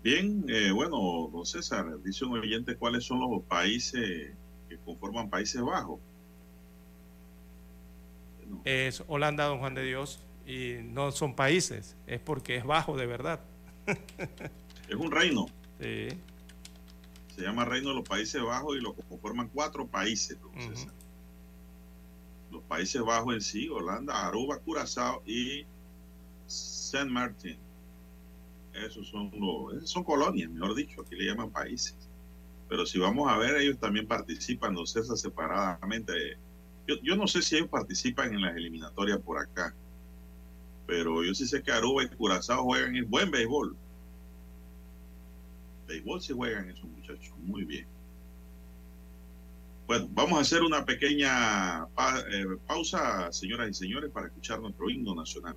Bien, 0.03 0.45
eh, 0.49 0.71
bueno, 0.71 1.31
don 1.33 1.47
César, 1.47 2.03
dice 2.03 2.27
un 2.27 2.39
oyente 2.39 2.77
cuáles 2.77 3.05
son 3.05 3.21
los 3.21 3.43
países 3.45 4.33
que 4.69 4.79
conforman 4.85 5.31
Países 5.31 5.63
Bajos. 5.63 5.99
Es 8.65 9.03
Holanda, 9.07 9.47
don 9.47 9.59
Juan 9.59 9.75
de 9.75 9.85
Dios, 9.85 10.21
y 10.47 10.77
no 10.83 11.13
son 11.13 11.35
países, 11.35 11.97
es 12.07 12.21
porque 12.21 12.57
es 12.57 12.65
bajo 12.65 12.97
de 12.97 13.07
verdad. 13.07 13.41
es 14.89 14.97
un 14.97 15.11
reino. 15.11 15.47
Sí. 15.81 16.09
Se 17.35 17.43
llama 17.43 17.65
Reino 17.65 17.89
de 17.89 17.97
los 17.97 18.09
Países 18.09 18.41
Bajos 18.41 18.77
y 18.77 18.81
lo 18.81 18.95
conforman 18.95 19.49
cuatro 19.53 19.87
países, 19.87 20.39
César 20.57 20.93
los 22.55 22.63
Países 22.65 23.03
Bajos 23.03 23.35
en 23.35 23.41
sí, 23.41 23.69
Holanda, 23.69 24.27
Aruba, 24.27 24.59
Curazao 24.59 25.23
y 25.27 25.67
Saint 26.47 27.11
Martin. 27.11 27.59
Esos 28.73 29.09
son 29.09 29.31
los, 29.39 29.89
son 29.91 30.03
colonias, 30.05 30.51
mejor 30.51 30.75
dicho, 30.75 31.03
aquí 31.03 31.17
le 31.17 31.27
llaman 31.27 31.51
países. 31.51 31.97
Pero 32.69 32.87
si 32.87 32.99
vamos 32.99 33.31
a 33.31 33.37
ver, 33.37 33.57
ellos 33.57 33.79
también 33.79 34.07
participan, 34.07 34.75
no 34.75 34.87
sé, 34.87 35.05
separadamente. 35.05 36.39
Yo, 36.87 36.97
yo 37.03 37.17
no 37.17 37.27
sé 37.27 37.43
si 37.43 37.57
ellos 37.57 37.69
participan 37.69 38.35
en 38.35 38.43
las 38.43 38.57
eliminatorias 38.57 39.19
por 39.21 39.39
acá, 39.39 39.75
pero 40.87 41.25
yo 41.25 41.35
sí 41.35 41.47
sé 41.47 41.63
que 41.63 41.73
Aruba 41.73 42.05
y 42.05 42.09
Curazao 42.09 42.65
juegan 42.65 42.95
en 42.97 43.09
buen 43.09 43.31
béisbol. 43.31 43.77
Béisbol 45.89 46.21
sí 46.21 46.33
juegan 46.33 46.69
esos 46.71 46.85
muchachos, 46.85 47.35
muy 47.39 47.65
bien. 47.65 47.87
Bueno, 49.87 50.09
vamos 50.13 50.39
a 50.39 50.43
hacer 50.43 50.63
una 50.63 50.85
pequeña 50.85 51.85
eh, 51.85 52.47
pausa, 52.67 53.31
señoras 53.33 53.69
y 53.71 53.75
señores, 53.75 54.11
para 54.11 54.29
escuchar 54.29 54.61
nuestro 54.61 54.89
himno 54.89 55.15
nacional. 55.15 55.57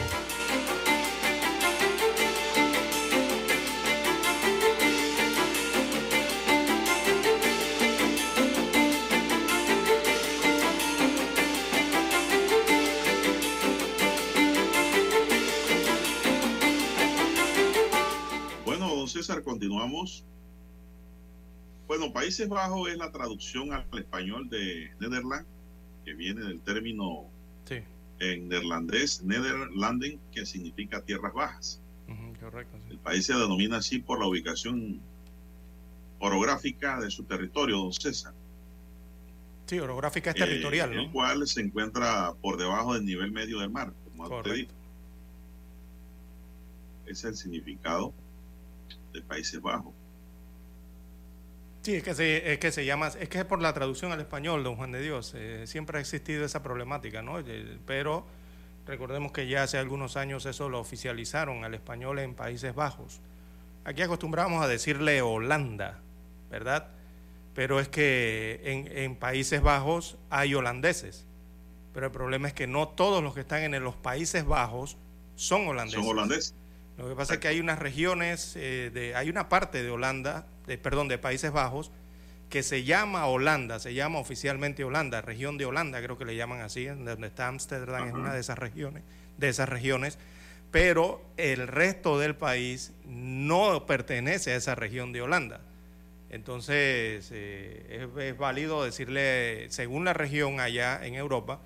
Países 22.31 22.47
Bajos 22.47 22.89
es 22.89 22.97
la 22.97 23.11
traducción 23.11 23.73
al 23.73 23.85
español 23.91 24.47
de 24.47 24.89
Nederland, 25.01 25.45
que 26.05 26.13
viene 26.13 26.45
del 26.45 26.61
término 26.61 27.25
en 28.19 28.47
neerlandés, 28.47 29.21
Nederlanden, 29.21 30.17
que 30.31 30.45
significa 30.45 31.01
tierras 31.01 31.33
bajas. 31.33 31.81
El 32.89 32.99
país 32.99 33.25
se 33.25 33.33
denomina 33.33 33.79
así 33.79 33.99
por 33.99 34.21
la 34.21 34.27
ubicación 34.27 35.01
orográfica 36.19 37.01
de 37.01 37.11
su 37.11 37.25
territorio, 37.25 37.79
don 37.79 37.91
César. 37.91 38.33
Sí, 39.65 39.77
orográfica 39.79 40.29
es 40.29 40.37
territorial, 40.37 40.93
El 40.93 41.11
cual 41.11 41.45
se 41.45 41.59
encuentra 41.59 42.33
por 42.41 42.55
debajo 42.55 42.93
del 42.93 43.03
nivel 43.03 43.33
medio 43.33 43.59
del 43.59 43.71
mar, 43.71 43.91
como 44.05 44.39
Ese 44.39 44.67
es 47.07 47.23
el 47.25 47.35
significado 47.35 48.13
de 49.11 49.21
Países 49.21 49.61
Bajos. 49.61 50.00
Sí, 51.81 51.95
es 51.95 52.03
que, 52.03 52.13
se, 52.13 52.53
es 52.53 52.59
que 52.59 52.71
se 52.71 52.85
llama, 52.85 53.07
es 53.07 53.27
que 53.27 53.39
es 53.39 53.45
por 53.45 53.59
la 53.59 53.73
traducción 53.73 54.11
al 54.11 54.19
español, 54.19 54.63
don 54.63 54.75
Juan 54.75 54.91
de 54.91 55.01
Dios. 55.01 55.33
Eh, 55.35 55.65
siempre 55.65 55.97
ha 55.97 56.01
existido 56.01 56.45
esa 56.45 56.61
problemática, 56.61 57.23
¿no? 57.23 57.39
Eh, 57.39 57.79
pero 57.87 58.25
recordemos 58.85 59.31
que 59.31 59.47
ya 59.47 59.63
hace 59.63 59.79
algunos 59.79 60.15
años 60.15 60.45
eso 60.45 60.69
lo 60.69 60.79
oficializaron 60.79 61.63
al 61.63 61.73
español 61.73 62.19
en 62.19 62.35
Países 62.35 62.75
Bajos. 62.75 63.19
Aquí 63.83 64.03
acostumbramos 64.03 64.63
a 64.63 64.67
decirle 64.67 65.23
Holanda, 65.23 65.99
¿verdad? 66.51 66.89
Pero 67.55 67.79
es 67.79 67.89
que 67.89 68.61
en, 68.63 68.95
en 68.95 69.15
Países 69.15 69.63
Bajos 69.63 70.17
hay 70.29 70.53
holandeses. 70.53 71.25
Pero 71.93 72.05
el 72.05 72.11
problema 72.11 72.47
es 72.47 72.53
que 72.53 72.67
no 72.67 72.89
todos 72.89 73.23
los 73.23 73.33
que 73.33 73.41
están 73.41 73.63
en 73.63 73.83
los 73.83 73.95
Países 73.95 74.45
Bajos 74.45 74.97
son 75.35 75.67
holandeses. 75.67 75.99
Son 75.99 76.09
holandeses. 76.11 76.55
Lo 77.01 77.09
que 77.09 77.15
pasa 77.15 77.33
es 77.33 77.39
que 77.39 77.47
hay 77.47 77.59
unas 77.59 77.79
regiones, 77.79 78.53
eh, 78.55 78.91
de, 78.93 79.15
hay 79.15 79.27
una 79.27 79.49
parte 79.49 79.81
de 79.81 79.89
Holanda, 79.89 80.45
de, 80.67 80.77
perdón, 80.77 81.07
de 81.07 81.17
Países 81.17 81.51
Bajos, 81.51 81.91
que 82.47 82.61
se 82.61 82.83
llama 82.83 83.25
Holanda, 83.25 83.79
se 83.79 83.95
llama 83.95 84.19
oficialmente 84.19 84.83
Holanda, 84.83 85.21
región 85.21 85.57
de 85.57 85.65
Holanda, 85.65 85.99
creo 86.03 86.17
que 86.17 86.25
le 86.25 86.35
llaman 86.35 86.61
así, 86.61 86.85
donde 86.85 87.25
está 87.25 87.47
Ámsterdam, 87.47 88.07
es 88.07 88.13
una 88.13 88.33
de 88.33 88.39
esas 88.39 88.59
regiones, 88.59 89.01
de 89.37 89.49
esas 89.49 89.67
regiones, 89.67 90.19
pero 90.69 91.23
el 91.37 91.67
resto 91.67 92.19
del 92.19 92.35
país 92.35 92.93
no 93.05 93.87
pertenece 93.87 94.51
a 94.51 94.55
esa 94.57 94.75
región 94.75 95.11
de 95.11 95.23
Holanda. 95.23 95.61
Entonces, 96.29 97.29
eh, 97.31 98.07
es, 98.19 98.37
válido 98.37 98.83
decirle, 98.83 99.71
según 99.71 100.05
la 100.05 100.13
región 100.13 100.59
allá 100.59 101.03
en 101.03 101.15
Europa, 101.15 101.61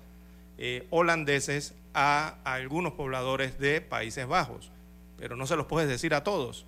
eh, 0.56 0.86
holandeses 0.88 1.74
a 1.92 2.38
algunos 2.44 2.94
pobladores 2.94 3.58
de 3.58 3.82
Países 3.82 4.26
Bajos 4.26 4.72
pero 5.18 5.36
no 5.36 5.46
se 5.46 5.56
los 5.56 5.66
puedes 5.66 5.88
decir 5.88 6.14
a 6.14 6.24
todos, 6.24 6.66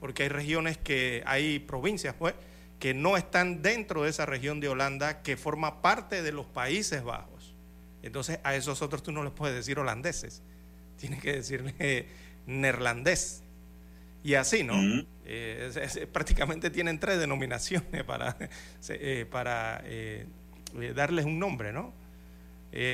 porque 0.00 0.24
hay 0.24 0.28
regiones 0.28 0.78
que, 0.78 1.22
hay 1.26 1.58
provincias, 1.58 2.14
pues, 2.18 2.34
que 2.78 2.94
no 2.94 3.16
están 3.16 3.62
dentro 3.62 4.04
de 4.04 4.10
esa 4.10 4.26
región 4.26 4.60
de 4.60 4.68
Holanda 4.68 5.22
que 5.22 5.36
forma 5.36 5.82
parte 5.82 6.22
de 6.22 6.32
los 6.32 6.46
Países 6.46 7.02
Bajos. 7.02 7.54
Entonces 8.02 8.38
a 8.44 8.54
esos 8.54 8.82
otros 8.82 9.02
tú 9.02 9.12
no 9.12 9.24
les 9.24 9.32
puedes 9.32 9.56
decir 9.56 9.78
holandeses, 9.78 10.42
tienes 10.96 11.20
que 11.20 11.32
decirle 11.34 12.06
neerlandés. 12.46 13.42
Y 14.24 14.34
así, 14.34 14.64
¿no? 14.64 14.74
Eh, 15.24 16.08
prácticamente 16.12 16.70
tienen 16.70 16.98
tres 16.98 17.18
denominaciones 17.18 18.02
para, 18.04 18.36
eh, 18.88 19.26
para 19.30 19.80
eh, 19.84 20.26
darles 20.94 21.24
un 21.24 21.38
nombre, 21.38 21.72
¿no? 21.72 21.92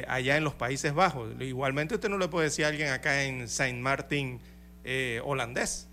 allá 0.07 0.37
en 0.37 0.44
los 0.44 0.54
Países 0.54 0.94
Bajos. 0.94 1.35
Igualmente 1.40 1.96
usted 1.96 2.09
no 2.09 2.16
le 2.16 2.28
puede 2.28 2.46
decir 2.46 2.64
a 2.64 2.68
alguien 2.68 2.90
acá 2.90 3.24
en 3.24 3.48
Saint 3.48 3.80
Martin, 3.80 4.40
eh, 4.85 5.20
holandés. 5.25 5.88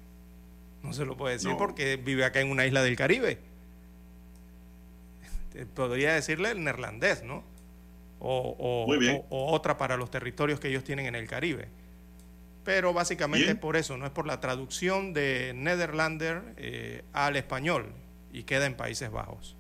No 0.84 0.94
se 0.94 1.06
lo 1.06 1.16
puede 1.16 1.36
decir 1.36 1.52
porque 1.58 1.98
vive 1.98 2.26
acá 2.26 2.42
en 2.42 2.50
una 2.50 2.66
isla 2.66 2.82
del 2.84 2.96
Caribe. 2.96 3.40
Podría 5.76 6.14
decirle 6.14 6.52
el 6.52 6.64
neerlandés, 6.64 7.24
¿no? 7.24 7.44
O, 8.20 8.86
otra 9.30 9.78
para 9.78 9.98
los 9.98 10.12
territorios 10.12 10.60
que 10.60 10.70
ellos 10.70 10.84
tienen 10.84 11.08
en 11.08 11.16
el 11.16 11.28
Caribe. 11.28 11.68
Pero 12.64 12.94
básicamente 12.94 13.50
es 13.50 13.58
por 13.58 13.76
eso, 13.76 13.98
no 13.98 14.06
es 14.06 14.12
por 14.12 14.28
la 14.28 14.40
traducción 14.40 15.14
de 15.14 15.54
Nederlander 15.56 16.54
eh, 16.58 17.04
al 17.12 17.36
español 17.36 17.92
y 18.32 18.44
queda 18.44 18.68
en 18.68 18.76
Países 18.76 19.10
Bajos. 19.12 19.56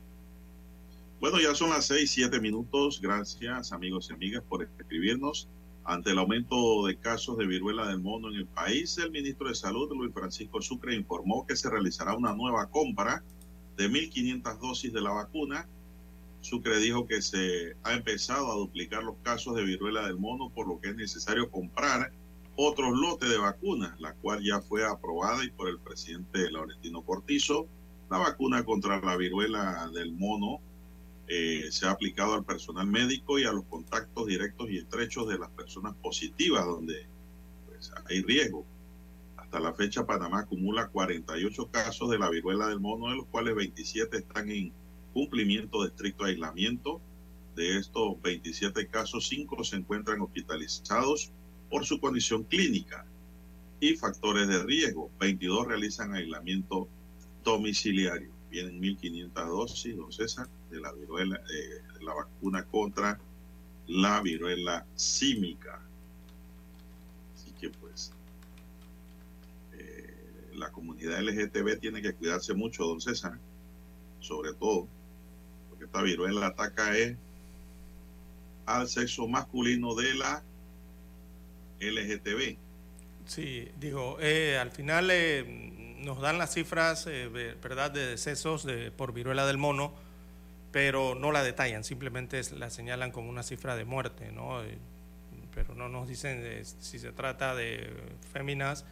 Bueno, 1.19 1.39
ya 1.39 1.53
son 1.53 1.69
las 1.69 1.85
seis, 1.85 2.11
siete 2.11 2.39
minutos. 2.39 2.99
Gracias, 3.01 3.71
amigos 3.71 4.09
y 4.09 4.13
amigas, 4.13 4.43
por 4.47 4.63
escribirnos. 4.63 5.47
Ante 5.83 6.11
el 6.11 6.19
aumento 6.19 6.85
de 6.85 6.95
casos 6.97 7.37
de 7.37 7.47
viruela 7.47 7.87
del 7.87 7.99
mono 7.99 8.29
en 8.29 8.35
el 8.35 8.45
país, 8.45 8.97
el 8.99 9.11
ministro 9.11 9.47
de 9.47 9.55
Salud, 9.55 9.91
Luis 9.95 10.13
Francisco 10.13 10.61
Sucre, 10.61 10.95
informó 10.95 11.45
que 11.47 11.55
se 11.55 11.69
realizará 11.69 12.15
una 12.15 12.33
nueva 12.33 12.69
compra 12.69 13.23
de 13.77 13.89
1.500 13.89 14.59
dosis 14.59 14.93
de 14.93 15.01
la 15.01 15.11
vacuna. 15.11 15.67
Sucre 16.41 16.77
dijo 16.77 17.07
que 17.07 17.21
se 17.21 17.75
ha 17.83 17.93
empezado 17.93 18.51
a 18.51 18.55
duplicar 18.55 19.03
los 19.03 19.15
casos 19.23 19.55
de 19.55 19.63
viruela 19.63 20.05
del 20.05 20.17
mono, 20.17 20.49
por 20.49 20.67
lo 20.67 20.79
que 20.79 20.89
es 20.89 20.95
necesario 20.95 21.49
comprar 21.49 22.11
otros 22.55 22.91
lotes 22.93 23.29
de 23.29 23.37
vacunas, 23.37 23.99
la 23.99 24.13
cual 24.13 24.43
ya 24.43 24.61
fue 24.61 24.85
aprobada 24.85 25.43
y 25.43 25.49
por 25.49 25.67
el 25.67 25.79
presidente 25.79 26.51
Laurentino 26.51 27.01
Cortizo. 27.01 27.65
La 28.11 28.17
vacuna 28.17 28.63
contra 28.63 28.99
la 29.01 29.17
viruela 29.17 29.89
del 29.93 30.13
mono 30.13 30.59
eh, 31.33 31.71
se 31.71 31.85
ha 31.85 31.91
aplicado 31.91 32.33
al 32.33 32.43
personal 32.43 32.85
médico 32.87 33.39
y 33.39 33.45
a 33.45 33.53
los 33.53 33.63
contactos 33.63 34.27
directos 34.27 34.69
y 34.69 34.79
estrechos 34.79 35.29
de 35.29 35.39
las 35.39 35.49
personas 35.51 35.95
positivas 36.01 36.65
donde 36.65 37.05
pues, 37.67 37.89
hay 38.09 38.21
riesgo. 38.21 38.65
Hasta 39.37 39.61
la 39.61 39.73
fecha 39.73 40.05
Panamá 40.05 40.41
acumula 40.41 40.89
48 40.89 41.71
casos 41.71 42.09
de 42.09 42.19
la 42.19 42.29
viruela 42.29 42.67
del 42.67 42.81
mono, 42.81 43.11
de 43.11 43.15
los 43.15 43.27
cuales 43.27 43.55
27 43.55 44.17
están 44.17 44.51
en 44.51 44.73
cumplimiento 45.13 45.83
de 45.83 45.87
estricto 45.87 46.25
aislamiento. 46.25 46.99
De 47.55 47.77
estos 47.77 48.21
27 48.21 48.87
casos, 48.87 49.29
5 49.29 49.63
se 49.63 49.77
encuentran 49.77 50.19
hospitalizados 50.19 51.31
por 51.69 51.85
su 51.85 52.01
condición 52.01 52.43
clínica 52.43 53.05
y 53.79 53.95
factores 53.95 54.49
de 54.49 54.61
riesgo. 54.63 55.09
22 55.21 55.65
realizan 55.65 56.13
aislamiento 56.13 56.89
domiciliario. 57.45 58.31
Vienen 58.49 58.81
1.500 58.81 59.47
dosis, 59.47 59.95
don 59.95 60.11
César 60.11 60.49
de 60.71 60.79
la 60.79 60.91
viruela, 60.93 61.35
eh, 61.53 61.81
la 62.01 62.13
vacuna 62.13 62.65
contra 62.65 63.19
la 63.87 64.21
viruela 64.21 64.85
símica. 64.95 65.79
Así 67.35 67.51
que 67.59 67.69
pues 67.69 68.11
eh, 69.73 70.49
la 70.55 70.71
comunidad 70.71 71.21
LGTB 71.21 71.79
tiene 71.79 72.01
que 72.01 72.13
cuidarse 72.13 72.53
mucho, 72.53 72.85
don 72.85 73.01
César, 73.01 73.37
sobre 74.19 74.53
todo, 74.53 74.87
porque 75.69 75.85
esta 75.85 76.01
viruela 76.01 76.47
ataca 76.47 76.97
es 76.97 77.17
al 78.65 78.87
sexo 78.87 79.27
masculino 79.27 79.93
de 79.95 80.13
la 80.15 80.43
LGTB. 81.81 82.57
Sí, 83.25 83.69
digo, 83.79 84.17
eh, 84.19 84.57
al 84.57 84.71
final 84.71 85.11
nos 85.99 86.21
dan 86.21 86.37
las 86.37 86.53
cifras, 86.53 87.05
¿verdad?, 87.05 87.91
de 87.91 88.07
decesos 88.07 88.65
de, 88.65 88.91
por 88.91 89.13
viruela 89.13 89.45
del 89.45 89.57
mono 89.57 89.93
pero 90.71 91.15
no 91.15 91.31
la 91.31 91.43
detallan, 91.43 91.83
simplemente 91.83 92.41
la 92.57 92.69
señalan 92.69 93.11
como 93.11 93.29
una 93.29 93.43
cifra 93.43 93.75
de 93.75 93.85
muerte, 93.85 94.31
¿no? 94.31 94.63
Eh, 94.63 94.77
pero 95.53 95.75
no 95.75 95.89
nos 95.89 96.07
dicen 96.07 96.41
eh, 96.43 96.63
si 96.63 96.97
se 96.97 97.11
trata 97.11 97.55
de 97.55 97.93
féminas, 98.31 98.85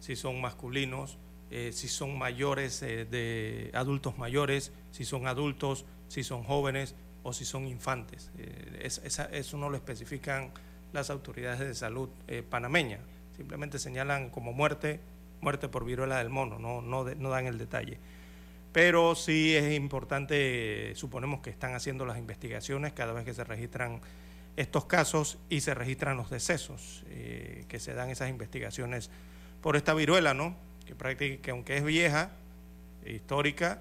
si 0.00 0.16
son 0.16 0.40
masculinos, 0.40 1.18
eh, 1.50 1.70
si 1.72 1.88
son 1.88 2.18
mayores, 2.18 2.80
de 2.80 3.70
adultos 3.74 4.18
mayores, 4.18 4.72
si 4.90 5.04
son 5.04 5.26
adultos, 5.26 5.84
si 6.08 6.24
son 6.24 6.42
jóvenes 6.42 6.96
o 7.22 7.32
si 7.32 7.44
son 7.44 7.66
infantes. 7.66 8.30
eso 8.82 9.56
no 9.56 9.68
lo 9.68 9.76
especifican 9.76 10.52
las 10.92 11.10
autoridades 11.10 11.60
de 11.60 11.74
salud 11.74 12.08
panameñas. 12.48 13.00
simplemente 13.36 13.78
señalan 13.78 14.30
como 14.30 14.52
muerte, 14.52 15.00
muerte 15.40 15.68
por 15.68 15.84
viruela 15.84 16.18
del 16.18 16.30
mono, 16.30 16.58
no, 16.58 16.82
no, 16.82 17.04
no 17.04 17.30
dan 17.30 17.46
el 17.46 17.58
detalle. 17.58 17.98
Pero 18.72 19.14
sí 19.14 19.56
es 19.56 19.74
importante, 19.74 20.92
suponemos 20.94 21.40
que 21.40 21.50
están 21.50 21.74
haciendo 21.74 22.06
las 22.06 22.18
investigaciones 22.18 22.92
cada 22.92 23.12
vez 23.12 23.24
que 23.24 23.34
se 23.34 23.42
registran 23.42 24.00
estos 24.56 24.84
casos 24.84 25.38
y 25.48 25.60
se 25.60 25.74
registran 25.74 26.16
los 26.16 26.30
decesos, 26.30 27.04
eh, 27.08 27.64
que 27.68 27.80
se 27.80 27.94
dan 27.94 28.10
esas 28.10 28.28
investigaciones 28.30 29.10
por 29.60 29.76
esta 29.76 29.94
viruela, 29.94 30.34
¿no? 30.34 30.56
Que, 30.86 30.94
prácticamente, 30.94 31.50
aunque 31.50 31.76
es 31.76 31.84
vieja, 31.84 32.30
histórica, 33.06 33.80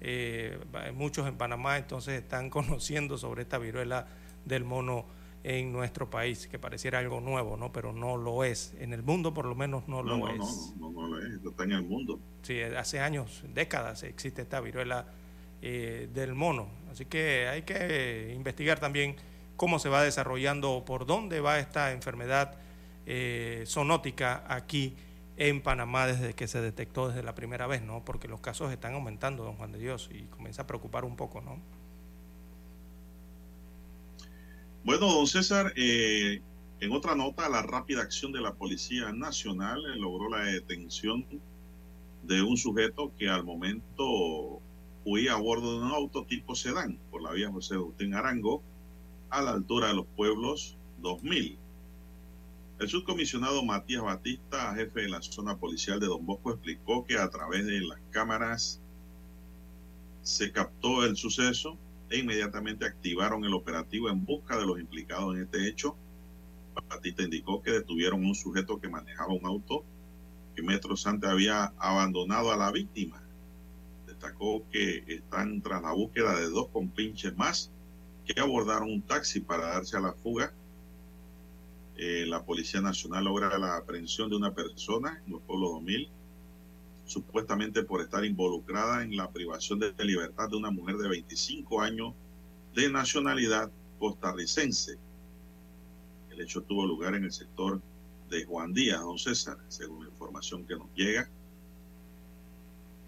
eh, 0.00 0.58
muchos 0.94 1.28
en 1.28 1.36
Panamá 1.36 1.76
entonces 1.76 2.20
están 2.20 2.48
conociendo 2.50 3.18
sobre 3.18 3.42
esta 3.42 3.58
viruela 3.58 4.06
del 4.44 4.64
mono 4.64 5.04
en 5.42 5.72
nuestro 5.72 6.10
país, 6.10 6.46
que 6.48 6.58
pareciera 6.58 6.98
algo 6.98 7.20
nuevo, 7.20 7.56
¿no? 7.56 7.72
Pero 7.72 7.92
no 7.92 8.16
lo 8.16 8.44
es. 8.44 8.74
En 8.78 8.92
el 8.92 9.02
mundo, 9.02 9.32
por 9.32 9.46
lo 9.46 9.54
menos, 9.54 9.88
no, 9.88 10.02
lo 10.02 10.28
es. 10.28 10.38
No, 10.78 10.90
no, 10.90 10.90
no, 10.90 11.06
lo 11.08 11.26
es. 11.26 11.40
está 11.44 11.64
en 11.64 11.72
el 11.72 11.82
mundo. 11.82 12.20
Sí, 12.42 12.60
hace 12.60 13.00
años, 13.00 13.42
décadas, 13.54 14.02
existe 14.02 14.42
esta 14.42 14.60
viruela 14.60 15.06
eh, 15.62 16.08
del 16.12 16.34
mono. 16.34 16.68
Así 16.90 17.06
que 17.06 17.48
hay 17.48 17.62
que 17.62 18.32
investigar 18.34 18.80
también 18.80 19.16
cómo 19.56 19.78
se 19.78 19.88
va 19.88 20.02
desarrollando, 20.02 20.84
por 20.86 21.06
dónde 21.06 21.40
va 21.40 21.58
esta 21.58 21.92
enfermedad 21.92 22.54
eh, 23.06 23.64
zoonótica 23.66 24.44
aquí 24.48 24.96
en 25.36 25.62
Panamá 25.62 26.06
desde 26.06 26.34
que 26.34 26.46
se 26.48 26.60
detectó 26.60 27.08
desde 27.08 27.22
la 27.22 27.34
primera 27.34 27.66
vez, 27.66 27.82
¿no? 27.82 28.04
Porque 28.04 28.28
los 28.28 28.40
casos 28.40 28.72
están 28.72 28.94
aumentando, 28.94 29.42
don 29.42 29.56
Juan 29.56 29.72
de 29.72 29.78
Dios, 29.78 30.10
y 30.12 30.24
comienza 30.24 30.62
a 30.62 30.66
preocupar 30.66 31.04
un 31.04 31.16
poco, 31.16 31.40
¿no? 31.40 31.60
Bueno, 34.82 35.12
don 35.12 35.26
César, 35.26 35.74
eh, 35.76 36.40
en 36.80 36.92
otra 36.92 37.14
nota, 37.14 37.50
la 37.50 37.60
rápida 37.60 38.00
acción 38.00 38.32
de 38.32 38.40
la 38.40 38.54
Policía 38.54 39.12
Nacional 39.12 39.82
logró 40.00 40.30
la 40.30 40.44
detención 40.44 41.26
de 42.22 42.42
un 42.42 42.56
sujeto 42.56 43.12
que 43.18 43.28
al 43.28 43.44
momento 43.44 44.62
huía 45.04 45.34
a 45.34 45.40
bordo 45.40 45.72
de 45.72 45.84
un 45.84 45.90
auto 45.90 46.24
tipo 46.24 46.54
sedán 46.54 46.98
por 47.10 47.22
la 47.22 47.32
vía 47.32 47.50
José 47.50 47.74
Agustín 47.74 48.14
Arango 48.14 48.62
a 49.28 49.42
la 49.42 49.50
altura 49.50 49.88
de 49.88 49.94
los 49.94 50.06
pueblos 50.16 50.78
2000. 51.02 51.58
El 52.78 52.88
subcomisionado 52.88 53.62
Matías 53.62 54.02
Batista, 54.02 54.74
jefe 54.74 55.02
de 55.02 55.08
la 55.10 55.20
zona 55.20 55.58
policial 55.58 56.00
de 56.00 56.06
Don 56.06 56.24
Bosco, 56.24 56.52
explicó 56.52 57.04
que 57.04 57.18
a 57.18 57.28
través 57.28 57.66
de 57.66 57.82
las 57.82 58.00
cámaras 58.12 58.80
se 60.22 60.50
captó 60.52 61.04
el 61.04 61.16
suceso 61.16 61.76
e 62.10 62.18
inmediatamente 62.18 62.84
activaron 62.84 63.44
el 63.44 63.54
operativo 63.54 64.10
en 64.10 64.24
busca 64.24 64.58
de 64.58 64.66
los 64.66 64.80
implicados 64.80 65.36
en 65.36 65.42
este 65.42 65.68
hecho. 65.68 65.96
Batista 66.88 67.22
indicó 67.22 67.62
que 67.62 67.70
detuvieron 67.70 68.24
un 68.24 68.34
sujeto 68.34 68.80
que 68.80 68.88
manejaba 68.88 69.32
un 69.32 69.46
auto 69.46 69.84
que 70.54 70.62
metros 70.62 71.06
antes 71.06 71.30
había 71.30 71.72
abandonado 71.78 72.52
a 72.52 72.56
la 72.56 72.72
víctima. 72.72 73.22
Destacó 74.06 74.68
que 74.70 75.04
están 75.06 75.62
tras 75.62 75.82
la 75.82 75.92
búsqueda 75.92 76.34
de 76.38 76.48
dos 76.48 76.68
compinches 76.68 77.36
más 77.36 77.70
que 78.26 78.40
abordaron 78.40 78.90
un 78.90 79.02
taxi 79.02 79.40
para 79.40 79.68
darse 79.68 79.96
a 79.96 80.00
la 80.00 80.12
fuga. 80.12 80.52
Eh, 81.96 82.24
la 82.26 82.44
Policía 82.44 82.80
Nacional 82.80 83.24
logra 83.24 83.56
la 83.58 83.76
aprehensión 83.76 84.30
de 84.30 84.36
una 84.36 84.52
persona 84.52 85.22
en 85.26 85.32
los 85.32 85.42
pueblos 85.42 85.72
2000 85.72 86.10
supuestamente 87.10 87.82
por 87.82 88.00
estar 88.00 88.24
involucrada 88.24 89.02
en 89.02 89.16
la 89.16 89.30
privación 89.30 89.80
de 89.80 89.92
libertad 90.04 90.48
de 90.48 90.56
una 90.56 90.70
mujer 90.70 90.96
de 90.96 91.08
25 91.08 91.82
años 91.82 92.14
de 92.74 92.88
nacionalidad 92.88 93.70
costarricense. 93.98 94.96
El 96.30 96.40
hecho 96.40 96.62
tuvo 96.62 96.86
lugar 96.86 97.16
en 97.16 97.24
el 97.24 97.32
sector 97.32 97.80
de 98.30 98.44
Juan 98.44 98.72
Díaz, 98.72 99.00
don 99.00 99.18
César, 99.18 99.58
según 99.66 100.04
la 100.04 100.10
información 100.10 100.64
que 100.64 100.76
nos 100.76 100.86
llega. 100.94 101.28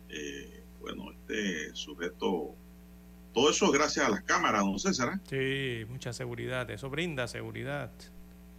Eh, 0.09 0.64
bueno, 0.80 1.12
este 1.12 1.72
sujeto, 1.76 2.57
todo 3.32 3.50
eso 3.50 3.66
es 3.66 3.72
gracias 3.72 4.05
a 4.05 4.11
las 4.11 4.24
cámaras, 4.24 4.62
don 4.62 4.80
César. 4.80 5.14
¿eh? 5.14 5.20
Sí, 5.30 5.88
mucha 5.88 6.12
seguridad, 6.12 6.68
eso 6.72 6.90
brinda 6.90 7.28
seguridad. 7.28 7.92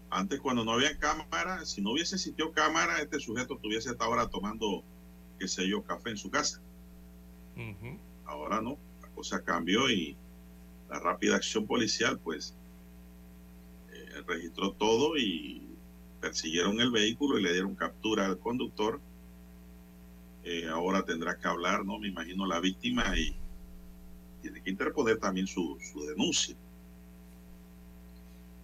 Antes 0.09 0.39
cuando 0.39 0.63
no 0.63 0.71
había 0.71 0.97
cámara, 0.97 1.65
si 1.65 1.81
no 1.81 1.91
hubiese 1.91 2.15
existido 2.15 2.53
cámara, 2.53 3.01
este 3.01 3.19
sujeto 3.19 3.55
estuviese 3.55 3.89
hasta 3.89 4.05
ahora 4.05 4.29
tomando 4.29 4.85
qué 5.43 5.49
sé 5.49 5.67
yo, 5.67 5.83
café 5.83 6.11
en 6.11 6.17
su 6.17 6.31
casa. 6.31 6.61
Ahora 8.25 8.61
no, 8.61 8.77
la 9.01 9.09
cosa 9.09 9.43
cambió 9.43 9.89
y 9.89 10.15
la 10.89 10.99
rápida 10.99 11.35
acción 11.35 11.67
policial 11.67 12.17
pues 12.17 12.55
eh, 13.91 14.21
registró 14.25 14.71
todo 14.71 15.17
y 15.17 15.61
persiguieron 16.21 16.79
el 16.79 16.91
vehículo 16.91 17.37
y 17.37 17.43
le 17.43 17.51
dieron 17.51 17.75
captura 17.75 18.25
al 18.25 18.39
conductor. 18.39 19.01
Eh, 20.45 20.69
ahora 20.69 21.03
tendrá 21.03 21.37
que 21.37 21.45
hablar, 21.45 21.83
¿no? 21.83 21.99
Me 21.99 22.07
imagino 22.07 22.45
la 22.45 22.61
víctima 22.61 23.03
y 23.17 23.35
tiene 24.41 24.63
que 24.63 24.69
interponer 24.69 25.17
también 25.17 25.47
su, 25.47 25.77
su 25.81 26.05
denuncia. 26.05 26.55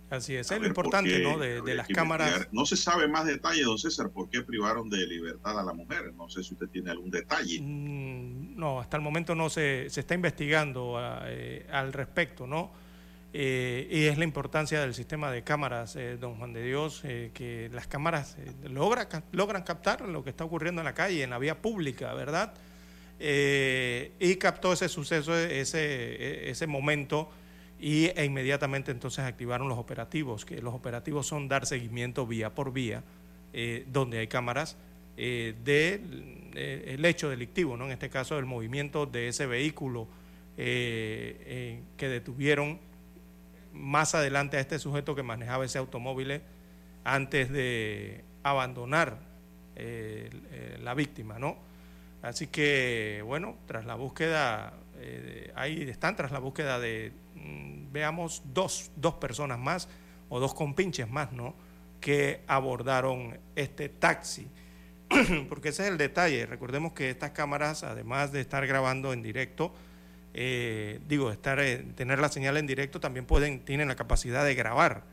Así 0.09 0.35
es, 0.35 0.49
es 0.49 0.59
lo 0.59 0.65
importante, 0.65 1.19
¿no? 1.19 1.37
De, 1.37 1.75
las 1.75 1.87
cámaras. 1.87 2.47
No 2.51 2.65
se 2.65 2.75
sabe 2.75 3.07
más 3.07 3.25
detalle, 3.25 3.61
don 3.61 3.77
César, 3.77 4.09
por 4.09 4.29
qué 4.29 4.41
privaron 4.41 4.89
de 4.89 5.05
libertad 5.05 5.59
a 5.59 5.63
la 5.63 5.73
mujer. 5.73 6.13
No 6.15 6.27
sé 6.29 6.43
si 6.43 6.53
usted 6.53 6.67
tiene 6.67 6.89
algún 6.89 7.11
detalle. 7.11 7.61
Mm, 7.61 8.55
no, 8.55 8.79
hasta 8.79 8.97
el 8.97 9.03
momento 9.03 9.35
no 9.35 9.49
se, 9.49 9.87
se 9.89 9.99
está 9.99 10.15
investigando 10.15 10.99
eh, 11.25 11.67
al 11.71 11.93
respecto, 11.93 12.47
¿no? 12.47 12.71
Eh, 13.33 13.87
y 13.91 14.05
es 14.05 14.17
la 14.17 14.23
importancia 14.23 14.81
del 14.81 14.95
sistema 14.95 15.31
de 15.31 15.43
cámaras, 15.43 15.95
eh, 15.95 16.17
don 16.19 16.35
Juan 16.37 16.53
de 16.53 16.63
Dios, 16.63 17.01
que 17.01 17.69
las 17.71 17.85
cámaras 17.85 18.37
logra, 18.63 19.07
logran 19.31 19.61
captar 19.61 20.01
lo 20.01 20.23
que 20.23 20.31
está 20.31 20.43
ocurriendo 20.43 20.81
en 20.81 20.85
la 20.85 20.95
calle, 20.95 21.21
en 21.21 21.29
la 21.29 21.37
vía 21.37 21.61
pública, 21.61 22.13
¿verdad? 22.15 22.53
y 23.21 24.35
captó 24.37 24.71
ese 24.71 24.87
suceso, 24.87 25.37
ese, 25.37 26.49
ese 26.49 26.67
momento 26.67 27.29
y, 27.79 28.07
e 28.07 28.25
inmediatamente 28.25 28.91
entonces 28.91 29.23
activaron 29.23 29.69
los 29.69 29.77
operativos, 29.77 30.43
que 30.45 30.61
los 30.61 30.73
operativos 30.73 31.25
son 31.25 31.47
dar 31.47 31.65
seguimiento 31.65 32.27
vía 32.27 32.53
por 32.53 32.73
vía, 32.73 33.03
eh, 33.53 33.85
donde 33.87 34.19
hay 34.19 34.27
cámaras 34.27 34.77
eh, 35.15 35.55
del 35.63 36.51
de, 36.51 36.93
el 36.93 37.05
hecho 37.05 37.29
delictivo, 37.29 37.77
¿no? 37.77 37.85
en 37.85 37.91
este 37.91 38.09
caso 38.09 38.37
el 38.37 38.45
movimiento 38.45 39.05
de 39.05 39.29
ese 39.29 39.45
vehículo 39.45 40.07
eh, 40.57 41.81
que 41.95 42.09
detuvieron 42.09 42.79
más 43.71 44.13
adelante 44.13 44.57
a 44.57 44.59
este 44.59 44.77
sujeto 44.77 45.15
que 45.15 45.23
manejaba 45.23 45.63
ese 45.63 45.77
automóvil 45.77 46.41
antes 47.05 47.49
de 47.49 48.25
abandonar 48.43 49.19
la 50.81 50.93
víctima, 50.93 51.39
¿no? 51.39 51.57
Así 52.21 52.47
que, 52.47 53.23
bueno, 53.25 53.55
tras 53.65 53.85
la 53.85 53.95
búsqueda, 53.95 54.73
ahí 55.55 55.83
están 55.83 56.17
tras 56.17 56.33
la 56.33 56.39
búsqueda 56.39 56.79
de 56.79 57.13
veamos 57.91 58.41
dos, 58.53 58.91
dos 58.95 59.15
personas 59.15 59.59
más 59.59 59.87
o 60.29 60.39
dos 60.39 60.53
compinches 60.53 61.09
más, 61.09 61.31
¿no? 61.31 61.55
Que 61.99 62.41
abordaron 62.47 63.39
este 63.55 63.89
taxi. 63.89 64.47
Porque 65.49 65.69
ese 65.69 65.83
es 65.83 65.89
el 65.89 65.97
detalle. 65.97 66.45
Recordemos 66.45 66.93
que 66.93 67.09
estas 67.09 67.31
cámaras, 67.31 67.83
además 67.83 68.31
de 68.31 68.41
estar 68.41 68.65
grabando 68.67 69.11
en 69.11 69.23
directo, 69.23 69.73
eh, 70.33 70.99
digo, 71.07 71.31
estar, 71.31 71.59
eh, 71.59 71.83
tener 71.95 72.19
la 72.19 72.29
señal 72.29 72.57
en 72.57 72.67
directo, 72.67 72.99
también 72.99 73.25
pueden, 73.25 73.65
tienen 73.65 73.87
la 73.87 73.95
capacidad 73.95 74.45
de 74.45 74.55
grabar. 74.55 75.03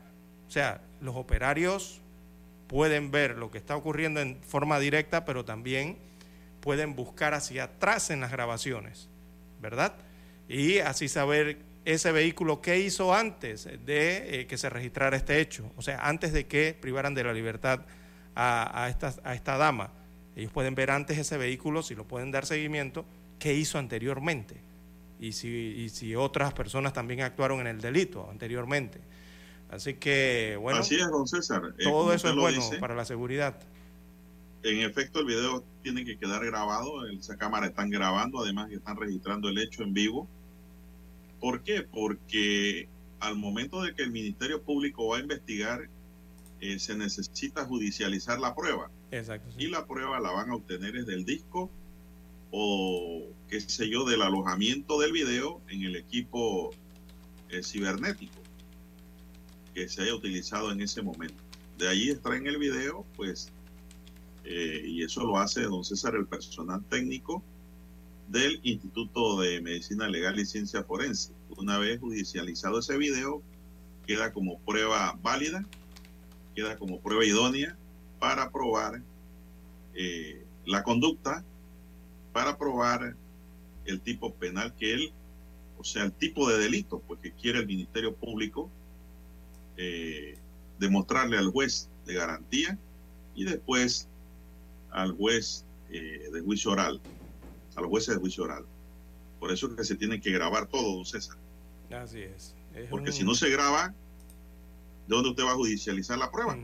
O 0.47 0.51
sea, 0.51 0.81
los 1.01 1.15
operarios 1.15 2.01
pueden 2.67 3.11
ver 3.11 3.37
lo 3.37 3.49
que 3.49 3.57
está 3.57 3.75
ocurriendo 3.75 4.21
en 4.21 4.41
forma 4.43 4.79
directa, 4.79 5.25
pero 5.25 5.43
también 5.45 5.97
pueden 6.61 6.95
buscar 6.95 7.33
hacia 7.33 7.63
atrás 7.63 8.09
en 8.11 8.19
las 8.19 8.31
grabaciones, 8.31 9.09
¿verdad? 9.61 9.95
Y 10.47 10.79
así 10.79 11.07
saber 11.07 11.59
ese 11.93 12.11
vehículo, 12.11 12.61
¿qué 12.61 12.79
hizo 12.79 13.13
antes 13.13 13.63
de 13.85 14.41
eh, 14.41 14.47
que 14.47 14.57
se 14.57 14.69
registrara 14.69 15.15
este 15.15 15.39
hecho? 15.39 15.71
O 15.77 15.81
sea, 15.81 16.05
antes 16.05 16.33
de 16.33 16.45
que 16.45 16.77
privaran 16.79 17.13
de 17.13 17.23
la 17.23 17.31
libertad 17.31 17.85
a, 18.35 18.87
esta, 18.89 19.15
a 19.23 19.33
esta 19.33 19.57
dama. 19.57 19.91
Ellos 20.35 20.51
pueden 20.51 20.75
ver 20.75 20.91
antes 20.91 21.17
ese 21.17 21.37
vehículo, 21.37 21.81
si 21.81 21.95
lo 21.95 22.05
pueden 22.05 22.29
dar 22.29 22.45
seguimiento, 22.45 23.05
qué 23.39 23.53
hizo 23.53 23.79
anteriormente. 23.79 24.57
Y 25.19 25.31
si, 25.31 25.47
y 25.47 25.89
si 25.89 26.13
otras 26.13 26.53
personas 26.53 26.91
también 26.91 27.21
actuaron 27.21 27.61
en 27.61 27.67
el 27.67 27.79
delito 27.79 28.29
anteriormente. 28.29 28.99
Así 29.71 29.93
que, 29.93 30.57
bueno. 30.59 30.79
Así 30.79 30.95
es, 30.95 31.09
don 31.09 31.25
César. 31.25 31.73
Eh, 31.79 31.83
todo 31.83 32.11
eso 32.13 32.29
es 32.29 32.35
bueno 32.35 32.61
para 32.81 32.95
la 32.95 33.05
seguridad. 33.05 33.57
En 34.61 34.81
efecto, 34.81 35.21
el 35.21 35.25
video 35.25 35.63
tiene 35.81 36.03
que 36.03 36.17
quedar 36.17 36.45
grabado. 36.45 37.07
Esa 37.07 37.37
cámara 37.37 37.67
están 37.67 37.89
grabando, 37.89 38.41
además 38.41 38.67
que 38.67 38.75
están 38.75 38.97
registrando 38.97 39.47
el 39.47 39.57
hecho 39.57 39.83
en 39.83 39.93
vivo 39.93 40.27
¿Por 41.39 41.63
qué? 41.63 41.83
Porque 41.83 42.89
al 43.19 43.35
momento 43.35 43.81
de 43.81 43.93
que 43.93 44.03
el 44.03 44.11
Ministerio 44.11 44.61
Público 44.61 45.07
va 45.07 45.17
a 45.17 45.19
investigar, 45.21 45.89
eh, 46.59 46.79
se 46.79 46.95
necesita 46.95 47.65
judicializar 47.65 48.39
la 48.39 48.55
prueba. 48.55 48.89
Exacto. 49.11 49.53
Y 49.57 49.67
la 49.67 49.85
prueba 49.85 50.19
la 50.19 50.31
van 50.31 50.49
a 50.49 50.55
obtener 50.55 50.93
desde 50.93 51.13
el 51.13 51.25
disco 51.25 51.69
o, 52.51 53.27
qué 53.47 53.61
sé 53.61 53.89
yo, 53.89 54.05
del 54.05 54.21
alojamiento 54.21 54.99
del 54.99 55.11
video 55.11 55.61
en 55.69 55.83
el 55.83 55.95
equipo 55.95 56.71
eh, 57.49 57.61
cibernético 57.63 58.39
que 59.73 59.87
se 59.87 60.01
haya 60.01 60.15
utilizado 60.15 60.71
en 60.71 60.81
ese 60.81 61.01
momento. 61.01 61.43
De 61.77 61.87
ahí 61.87 62.09
extraen 62.09 62.47
el 62.47 62.57
video, 62.57 63.05
pues 63.15 63.51
eh, 64.43 64.81
y 64.83 65.03
eso 65.03 65.23
lo 65.23 65.37
hace 65.37 65.61
don 65.63 65.83
César, 65.83 66.15
el 66.15 66.25
personal 66.25 66.83
técnico 66.85 67.43
del 68.27 68.59
Instituto 68.63 69.39
de 69.39 69.61
Medicina 69.61 70.07
Legal 70.07 70.39
y 70.39 70.45
Ciencia 70.45 70.83
Forense. 70.83 71.33
Una 71.57 71.77
vez 71.77 71.99
judicializado 71.99 72.79
ese 72.79 72.97
video, 72.97 73.41
queda 74.05 74.31
como 74.31 74.59
prueba 74.59 75.17
válida, 75.21 75.65
queda 76.55 76.77
como 76.77 76.99
prueba 76.99 77.25
idónea 77.25 77.77
para 78.19 78.51
probar 78.51 79.01
eh, 79.93 80.43
la 80.65 80.83
conducta, 80.83 81.43
para 82.33 82.57
probar 82.57 83.15
el 83.85 84.01
tipo 84.01 84.33
penal 84.33 84.73
que 84.75 84.93
él, 84.93 85.13
o 85.77 85.83
sea, 85.83 86.03
el 86.03 86.11
tipo 86.11 86.49
de 86.49 86.57
delito 86.57 86.99
pues, 87.07 87.19
que 87.21 87.31
quiere 87.31 87.59
el 87.59 87.67
Ministerio 87.67 88.15
Público 88.15 88.69
eh, 89.77 90.37
demostrarle 90.79 91.37
al 91.37 91.51
juez 91.51 91.89
de 92.05 92.13
garantía 92.15 92.77
y 93.35 93.45
después 93.45 94.07
al 94.91 95.11
juez 95.13 95.65
eh, 95.89 96.29
de 96.31 96.41
juicio 96.41 96.71
oral, 96.71 96.99
a 97.77 97.81
los 97.81 97.89
jueces 97.89 98.15
de 98.15 98.19
juicio 98.19 98.43
oral. 98.43 98.65
Por 99.39 99.51
eso 99.51 99.67
es 99.67 99.75
que 99.75 99.83
se 99.83 99.95
tiene 99.95 100.19
que 100.19 100.31
grabar 100.31 100.65
todo, 100.65 100.95
don 100.95 101.05
César. 101.05 101.37
Así 101.91 102.21
es. 102.21 102.55
Porque 102.89 103.11
si 103.11 103.23
no 103.23 103.35
se 103.35 103.49
graba, 103.49 103.89
¿de 105.07 105.15
dónde 105.15 105.29
usted 105.29 105.43
va 105.43 105.51
a 105.51 105.55
judicializar 105.55 106.17
la 106.17 106.31
prueba? 106.31 106.57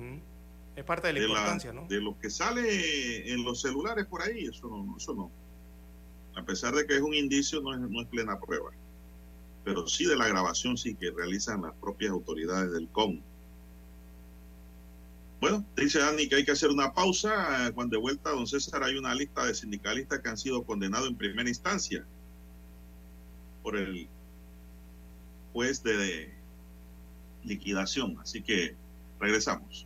Es 0.75 0.83
parte 0.83 1.07
de 1.07 1.13
la 1.13 1.19
importancia, 1.19 1.71
¿no? 1.71 1.87
De 1.87 2.01
lo 2.01 2.17
que 2.17 2.31
sale 2.31 3.31
en 3.31 3.43
los 3.43 3.61
celulares 3.61 4.07
por 4.07 4.23
ahí, 4.23 4.45
eso 4.45 4.67
no, 4.67 4.97
eso 4.97 5.13
no. 5.13 5.31
A 6.35 6.43
pesar 6.43 6.73
de 6.73 6.87
que 6.87 6.95
es 6.95 7.01
un 7.01 7.13
indicio, 7.13 7.61
no 7.61 7.73
es, 7.73 7.79
no 7.79 8.01
es 8.01 8.07
plena 8.07 8.39
prueba. 8.39 8.71
Pero 9.63 9.87
sí 9.87 10.05
de 10.05 10.15
la 10.15 10.27
grabación, 10.27 10.77
sí 10.77 10.95
que 10.95 11.11
realizan 11.11 11.61
las 11.61 11.73
propias 11.75 12.11
autoridades 12.11 12.71
del 12.71 12.89
COM. 12.89 13.21
Bueno, 15.43 15.65
dice 15.75 15.99
Dani 15.99 16.29
que 16.29 16.35
hay 16.35 16.45
que 16.45 16.53
hacer 16.53 16.69
una 16.69 16.93
pausa. 16.93 17.69
Cuando 17.75 17.97
de 17.97 18.01
vuelta, 18.01 18.29
don 18.29 18.47
César, 18.47 18.81
hay 18.81 18.95
una 18.95 19.13
lista 19.13 19.45
de 19.45 19.53
sindicalistas 19.53 20.21
que 20.21 20.29
han 20.29 20.37
sido 20.37 20.63
condenados 20.63 21.09
en 21.09 21.17
primera 21.17 21.49
instancia 21.49 22.05
por 23.61 23.75
el 23.75 24.07
juez 25.51 25.83
de 25.83 26.33
liquidación. 27.43 28.17
Así 28.21 28.41
que 28.41 28.77
regresamos. 29.19 29.85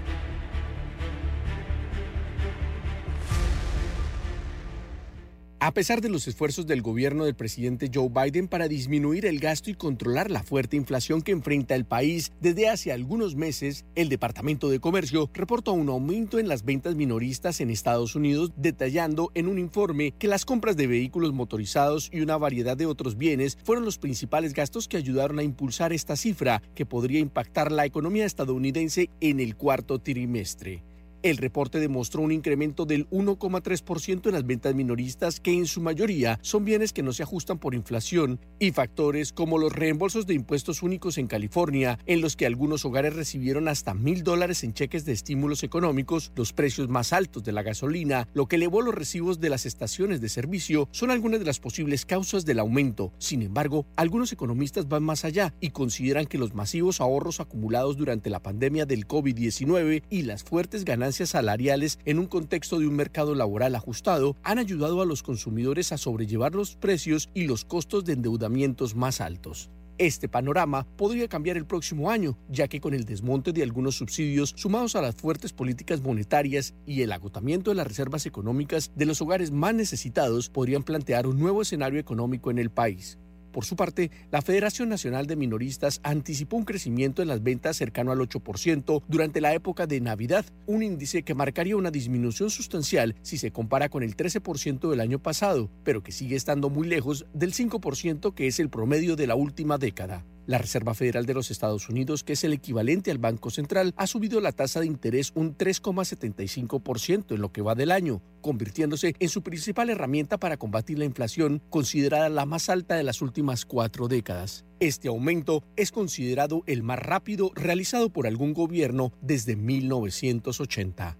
A 5.63 5.75
pesar 5.75 6.01
de 6.01 6.09
los 6.09 6.27
esfuerzos 6.27 6.65
del 6.65 6.81
gobierno 6.81 7.23
del 7.23 7.35
presidente 7.35 7.91
Joe 7.93 8.09
Biden 8.09 8.47
para 8.47 8.67
disminuir 8.67 9.27
el 9.27 9.39
gasto 9.39 9.69
y 9.69 9.75
controlar 9.75 10.31
la 10.31 10.41
fuerte 10.41 10.75
inflación 10.75 11.21
que 11.21 11.33
enfrenta 11.33 11.75
el 11.75 11.85
país 11.85 12.31
desde 12.41 12.67
hace 12.67 12.91
algunos 12.91 13.35
meses, 13.35 13.85
el 13.93 14.09
Departamento 14.09 14.71
de 14.71 14.79
Comercio 14.79 15.29
reportó 15.35 15.73
un 15.73 15.89
aumento 15.89 16.39
en 16.39 16.47
las 16.47 16.65
ventas 16.65 16.95
minoristas 16.95 17.61
en 17.61 17.69
Estados 17.69 18.15
Unidos, 18.15 18.53
detallando 18.57 19.29
en 19.35 19.47
un 19.47 19.59
informe 19.59 20.15
que 20.17 20.27
las 20.27 20.45
compras 20.45 20.77
de 20.77 20.87
vehículos 20.87 21.31
motorizados 21.31 22.09
y 22.11 22.21
una 22.21 22.37
variedad 22.37 22.75
de 22.75 22.87
otros 22.87 23.15
bienes 23.15 23.59
fueron 23.63 23.85
los 23.85 23.99
principales 23.99 24.55
gastos 24.55 24.87
que 24.87 24.97
ayudaron 24.97 25.37
a 25.37 25.43
impulsar 25.43 25.93
esta 25.93 26.15
cifra, 26.15 26.63
que 26.73 26.87
podría 26.87 27.19
impactar 27.19 27.71
la 27.71 27.85
economía 27.85 28.25
estadounidense 28.25 29.11
en 29.19 29.39
el 29.39 29.55
cuarto 29.55 29.99
trimestre. 29.99 30.81
El 31.23 31.37
reporte 31.37 31.79
demostró 31.79 32.23
un 32.23 32.31
incremento 32.31 32.87
del 32.87 33.07
1,3% 33.11 34.25
en 34.25 34.33
las 34.33 34.45
ventas 34.45 34.73
minoristas, 34.73 35.39
que 35.39 35.53
en 35.53 35.67
su 35.67 35.79
mayoría 35.79 36.39
son 36.41 36.65
bienes 36.65 36.93
que 36.93 37.03
no 37.03 37.13
se 37.13 37.21
ajustan 37.21 37.59
por 37.59 37.75
inflación, 37.75 38.39
y 38.57 38.71
factores 38.71 39.31
como 39.31 39.59
los 39.59 39.71
reembolsos 39.71 40.25
de 40.25 40.33
impuestos 40.33 40.81
únicos 40.81 41.19
en 41.19 41.27
California, 41.27 41.99
en 42.07 42.21
los 42.21 42.35
que 42.35 42.47
algunos 42.47 42.85
hogares 42.85 43.15
recibieron 43.15 43.67
hasta 43.67 43.93
mil 43.93 44.23
dólares 44.23 44.63
en 44.63 44.73
cheques 44.73 45.05
de 45.05 45.11
estímulos 45.11 45.61
económicos, 45.61 46.31
los 46.35 46.53
precios 46.53 46.89
más 46.89 47.13
altos 47.13 47.43
de 47.43 47.51
la 47.51 47.61
gasolina, 47.61 48.27
lo 48.33 48.47
que 48.47 48.55
elevó 48.55 48.81
los 48.81 48.95
recibos 48.95 49.39
de 49.39 49.49
las 49.49 49.67
estaciones 49.67 50.21
de 50.21 50.29
servicio, 50.29 50.89
son 50.89 51.11
algunas 51.11 51.39
de 51.39 51.45
las 51.45 51.59
posibles 51.59 52.03
causas 52.03 52.45
del 52.45 52.57
aumento. 52.57 53.13
Sin 53.19 53.43
embargo, 53.43 53.85
algunos 53.95 54.33
economistas 54.33 54.87
van 54.87 55.03
más 55.03 55.23
allá 55.23 55.53
y 55.61 55.69
consideran 55.69 56.25
que 56.25 56.39
los 56.39 56.55
masivos 56.55 56.99
ahorros 56.99 57.39
acumulados 57.39 57.95
durante 57.95 58.31
la 58.31 58.41
pandemia 58.41 58.87
del 58.87 59.07
COVID-19 59.07 60.01
y 60.09 60.23
las 60.23 60.43
fuertes 60.43 60.83
ganancias 60.83 61.10
salariales 61.11 61.99
en 62.05 62.19
un 62.19 62.27
contexto 62.27 62.79
de 62.79 62.87
un 62.87 62.95
mercado 62.95 63.35
laboral 63.35 63.75
ajustado 63.75 64.35
han 64.43 64.59
ayudado 64.59 65.01
a 65.01 65.05
los 65.05 65.23
consumidores 65.23 65.91
a 65.91 65.97
sobrellevar 65.97 66.55
los 66.55 66.75
precios 66.75 67.29
y 67.33 67.47
los 67.47 67.65
costos 67.65 68.05
de 68.05 68.13
endeudamientos 68.13 68.95
más 68.95 69.21
altos. 69.21 69.69
Este 69.97 70.27
panorama 70.27 70.87
podría 70.97 71.27
cambiar 71.27 71.57
el 71.57 71.67
próximo 71.67 72.09
año, 72.09 72.35
ya 72.49 72.67
que 72.67 72.81
con 72.81 72.95
el 72.95 73.05
desmonte 73.05 73.53
de 73.53 73.61
algunos 73.61 73.95
subsidios 73.95 74.53
sumados 74.57 74.95
a 74.95 75.01
las 75.01 75.13
fuertes 75.13 75.53
políticas 75.53 76.01
monetarias 76.01 76.73
y 76.87 77.03
el 77.03 77.11
agotamiento 77.11 77.69
de 77.69 77.75
las 77.75 77.85
reservas 77.85 78.25
económicas 78.25 78.91
de 78.95 79.05
los 79.05 79.21
hogares 79.21 79.51
más 79.51 79.75
necesitados 79.75 80.49
podrían 80.49 80.81
plantear 80.81 81.27
un 81.27 81.39
nuevo 81.39 81.61
escenario 81.61 81.99
económico 81.99 82.49
en 82.49 82.57
el 82.57 82.71
país. 82.71 83.19
Por 83.51 83.65
su 83.65 83.75
parte, 83.75 84.11
la 84.31 84.41
Federación 84.41 84.89
Nacional 84.89 85.27
de 85.27 85.35
Minoristas 85.35 85.99
anticipó 86.03 86.57
un 86.57 86.65
crecimiento 86.65 87.21
en 87.21 87.27
las 87.27 87.43
ventas 87.43 87.77
cercano 87.77 88.11
al 88.11 88.19
8% 88.19 89.03
durante 89.07 89.41
la 89.41 89.53
época 89.53 89.87
de 89.87 89.99
Navidad, 89.99 90.45
un 90.65 90.83
índice 90.83 91.23
que 91.23 91.35
marcaría 91.35 91.75
una 91.75 91.91
disminución 91.91 92.49
sustancial 92.49 93.15
si 93.21 93.37
se 93.37 93.51
compara 93.51 93.89
con 93.89 94.03
el 94.03 94.15
13% 94.15 94.89
del 94.89 95.01
año 95.01 95.19
pasado, 95.19 95.69
pero 95.83 96.01
que 96.01 96.11
sigue 96.11 96.35
estando 96.35 96.69
muy 96.69 96.87
lejos 96.87 97.25
del 97.33 97.53
5% 97.53 98.33
que 98.33 98.47
es 98.47 98.59
el 98.59 98.69
promedio 98.69 99.15
de 99.15 99.27
la 99.27 99.35
última 99.35 99.77
década. 99.77 100.23
La 100.47 100.57
Reserva 100.57 100.93
Federal 100.93 101.25
de 101.25 101.33
los 101.33 101.51
Estados 101.51 101.87
Unidos, 101.89 102.23
que 102.23 102.33
es 102.33 102.43
el 102.43 102.53
equivalente 102.53 103.11
al 103.11 103.19
Banco 103.19 103.49
Central, 103.51 103.93
ha 103.95 104.07
subido 104.07 104.41
la 104.41 104.51
tasa 104.51 104.79
de 104.79 104.87
interés 104.87 105.31
un 105.35 105.55
3,75% 105.57 107.35
en 107.35 107.41
lo 107.41 107.51
que 107.51 107.61
va 107.61 107.75
del 107.75 107.91
año, 107.91 108.21
convirtiéndose 108.41 109.15
en 109.19 109.29
su 109.29 109.43
principal 109.43 109.89
herramienta 109.89 110.39
para 110.39 110.57
combatir 110.57 110.97
la 110.97 111.05
inflación, 111.05 111.61
considerada 111.69 112.29
la 112.29 112.45
más 112.45 112.69
alta 112.69 112.95
de 112.95 113.03
las 113.03 113.21
últimas 113.21 113.65
cuatro 113.65 114.07
décadas. 114.07 114.65
Este 114.79 115.07
aumento 115.07 115.63
es 115.75 115.91
considerado 115.91 116.63
el 116.65 116.81
más 116.81 116.99
rápido 116.99 117.51
realizado 117.53 118.09
por 118.09 118.25
algún 118.25 118.53
gobierno 118.53 119.13
desde 119.21 119.55
1980. 119.55 121.17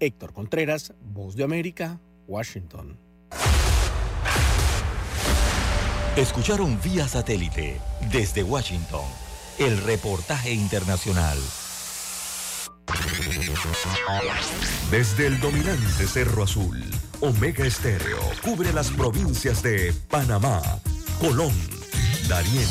Héctor 0.00 0.32
Contreras, 0.32 0.94
Voz 1.12 1.36
de 1.36 1.44
América, 1.44 2.00
Washington. 2.26 2.98
Escucharon 6.16 6.78
vía 6.84 7.08
satélite 7.08 7.80
desde 8.10 8.42
Washington 8.42 9.00
el 9.58 9.82
reportaje 9.82 10.52
internacional. 10.52 11.38
Desde 14.90 15.26
el 15.26 15.40
dominante 15.40 16.06
Cerro 16.06 16.42
Azul, 16.42 16.84
Omega 17.20 17.64
Estéreo 17.64 18.20
cubre 18.42 18.74
las 18.74 18.90
provincias 18.90 19.62
de 19.62 19.94
Panamá, 20.10 20.60
Colón, 21.18 21.54
Darién, 22.28 22.68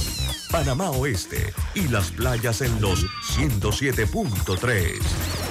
Panamá 0.52 0.92
Oeste 0.92 1.52
y 1.74 1.88
las 1.88 2.12
playas 2.12 2.62
en 2.62 2.80
los 2.80 3.04
107.3. 3.38 5.51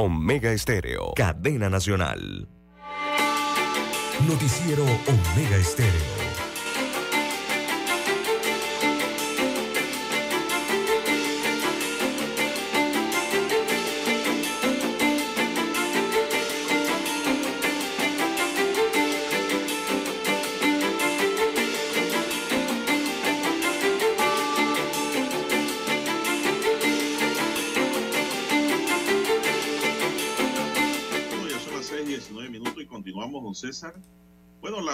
Omega 0.00 0.52
Estéreo, 0.52 1.12
cadena 1.16 1.68
nacional. 1.68 2.48
Noticiero 4.28 4.84
Omega 4.84 5.56
Estéreo. 5.56 6.27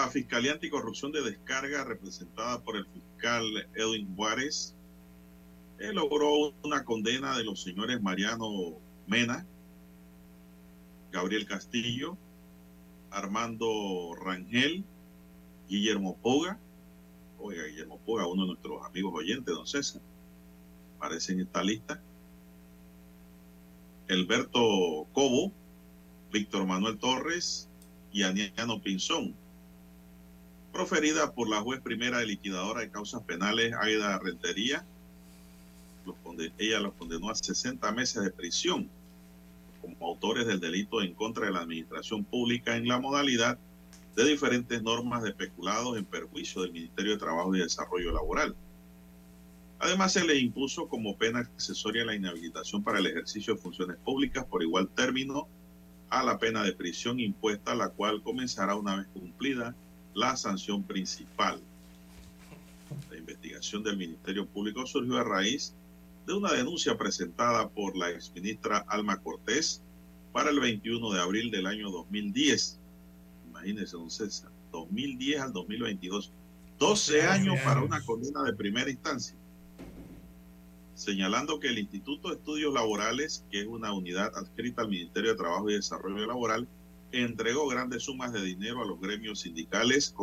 La 0.05 0.11
Fiscalía 0.11 0.52
Anticorrupción 0.52 1.12
de 1.12 1.22
Descarga, 1.22 1.82
representada 1.82 2.62
por 2.62 2.76
el 2.76 2.84
fiscal 2.84 3.42
Edwin 3.74 4.14
Juárez, 4.14 4.74
eh, 5.78 5.94
logró 5.94 6.52
una 6.62 6.84
condena 6.84 7.38
de 7.38 7.44
los 7.44 7.62
señores 7.62 8.02
Mariano 8.02 8.74
Mena, 9.07 9.46
Gabriel 11.11 11.46
Castillo, 11.46 12.18
Armando 13.11 14.14
Rangel, 14.14 14.84
Guillermo 15.70 16.18
Poga. 16.18 16.59
Oiga, 17.38 17.64
Guillermo 17.64 17.98
Poga, 18.05 18.26
uno 18.26 18.42
de 18.42 18.48
nuestros 18.48 18.84
amigos 18.84 19.14
oyentes, 19.14 19.55
don 19.55 19.66
César, 19.66 20.02
aparece 20.98 21.32
en 21.32 21.40
esta 21.40 21.62
lista. 21.62 22.02
Alberto 24.11 25.07
Cobo, 25.14 25.50
Víctor 26.30 26.66
Manuel 26.66 26.98
Torres, 26.98 27.70
y 28.12 28.22
Aniano 28.22 28.82
Pinzón, 28.82 29.34
proferida 30.75 31.33
por 31.33 31.49
la 31.49 31.61
juez 31.61 31.81
primera 31.81 32.18
de 32.18 32.27
liquidadora 32.27 32.81
de 32.81 32.91
causas 32.91 33.22
penales, 33.22 33.72
Aida 33.81 34.18
Rentería. 34.18 34.85
ella 36.59 36.81
los 36.81 36.95
condenó 36.95 37.31
a 37.31 37.35
60 37.37 37.93
meses 37.93 38.25
de 38.25 38.33
prisión 38.33 38.91
como 39.81 40.09
autores 40.09 40.47
del 40.47 40.59
delito 40.59 41.01
en 41.01 41.14
contra 41.14 41.47
de 41.47 41.53
la 41.53 41.61
administración 41.61 42.25
pública 42.25 42.77
en 42.77 42.89
la 42.89 42.99
modalidad 42.99 43.57
de 44.16 44.25
diferentes 44.25 44.83
normas 44.83 45.22
de 45.22 45.33
peculados 45.33 45.97
en 45.97 46.05
perjuicio 46.07 46.62
del 46.62 46.72
Ministerio 46.72 47.12
de 47.12 47.18
Trabajo 47.18 47.55
y 47.55 47.61
Desarrollo 47.61 48.11
Laboral. 48.11 48.57
Además, 49.79 50.12
se 50.12 50.25
le 50.25 50.37
impuso 50.39 50.89
como 50.89 51.16
pena 51.16 51.39
accesoria 51.41 52.05
la 52.05 52.16
inhabilitación 52.16 52.83
para 52.83 52.99
el 52.99 53.07
ejercicio 53.07 53.55
de 53.55 53.61
funciones 53.61 53.97
públicas 53.99 54.45
por 54.47 54.62
igual 54.62 54.89
término 54.89 55.47
a 56.11 56.25
la 56.25 56.37
pena 56.39 56.64
de 56.64 56.72
prisión 56.72 57.20
impuesta, 57.20 57.77
la 57.77 57.91
cual 57.91 58.22
comenzará 58.22 58.75
una 58.75 58.97
vez 58.97 59.07
cumplida 59.12 59.77
la 60.14 60.36
sanción 60.36 60.82
principal. 60.82 61.60
La 63.10 63.18
investigación 63.18 63.82
del 63.82 63.96
Ministerio 63.96 64.46
Público 64.46 64.86
surgió 64.86 65.18
a 65.18 65.24
raíz 65.24 65.74
de 66.26 66.32
una 66.32 66.52
denuncia 66.52 66.96
presentada 66.96 67.68
por 67.68 67.96
la 67.96 68.10
exministra 68.10 68.78
Alma 68.88 69.20
Cortés 69.20 69.82
para 70.32 70.50
el 70.50 70.60
21 70.60 71.12
de 71.12 71.20
abril 71.20 71.50
del 71.50 71.66
año 71.66 71.90
2010. 71.90 72.78
Imagínense, 73.50 73.96
don 73.96 74.10
César, 74.10 74.50
2010 74.72 75.40
al 75.40 75.52
2022. 75.52 76.30
12 76.78 77.22
años 77.22 77.56
para 77.64 77.82
una 77.82 78.00
condena 78.04 78.42
de 78.42 78.52
primera 78.52 78.90
instancia 78.90 79.36
señalando 80.94 81.58
que 81.58 81.68
el 81.68 81.78
Instituto 81.78 82.28
de 82.28 82.36
Estudios 82.36 82.72
Laborales, 82.72 83.44
que 83.50 83.60
es 83.60 83.66
una 83.66 83.92
unidad 83.92 84.32
adscrita 84.36 84.82
al 84.82 84.88
Ministerio 84.88 85.30
de 85.30 85.36
Trabajo 85.36 85.70
y 85.70 85.74
Desarrollo 85.74 86.26
Laboral, 86.26 86.68
entregó 87.22 87.66
grandes 87.68 88.04
sumas 88.04 88.32
de 88.32 88.42
dinero 88.42 88.82
a 88.82 88.86
los 88.86 89.00
gremios 89.00 89.40
sindicales 89.40 90.14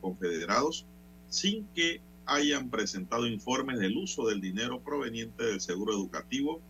confederados 0.00 0.86
sin 1.28 1.66
que 1.68 2.00
hayan 2.26 2.70
presentado 2.70 3.26
informes 3.26 3.78
del 3.78 3.96
uso 3.96 4.26
del 4.26 4.40
dinero 4.40 4.80
proveniente 4.80 5.44
del 5.44 5.60
seguro 5.60 5.92
educativo 5.92 6.60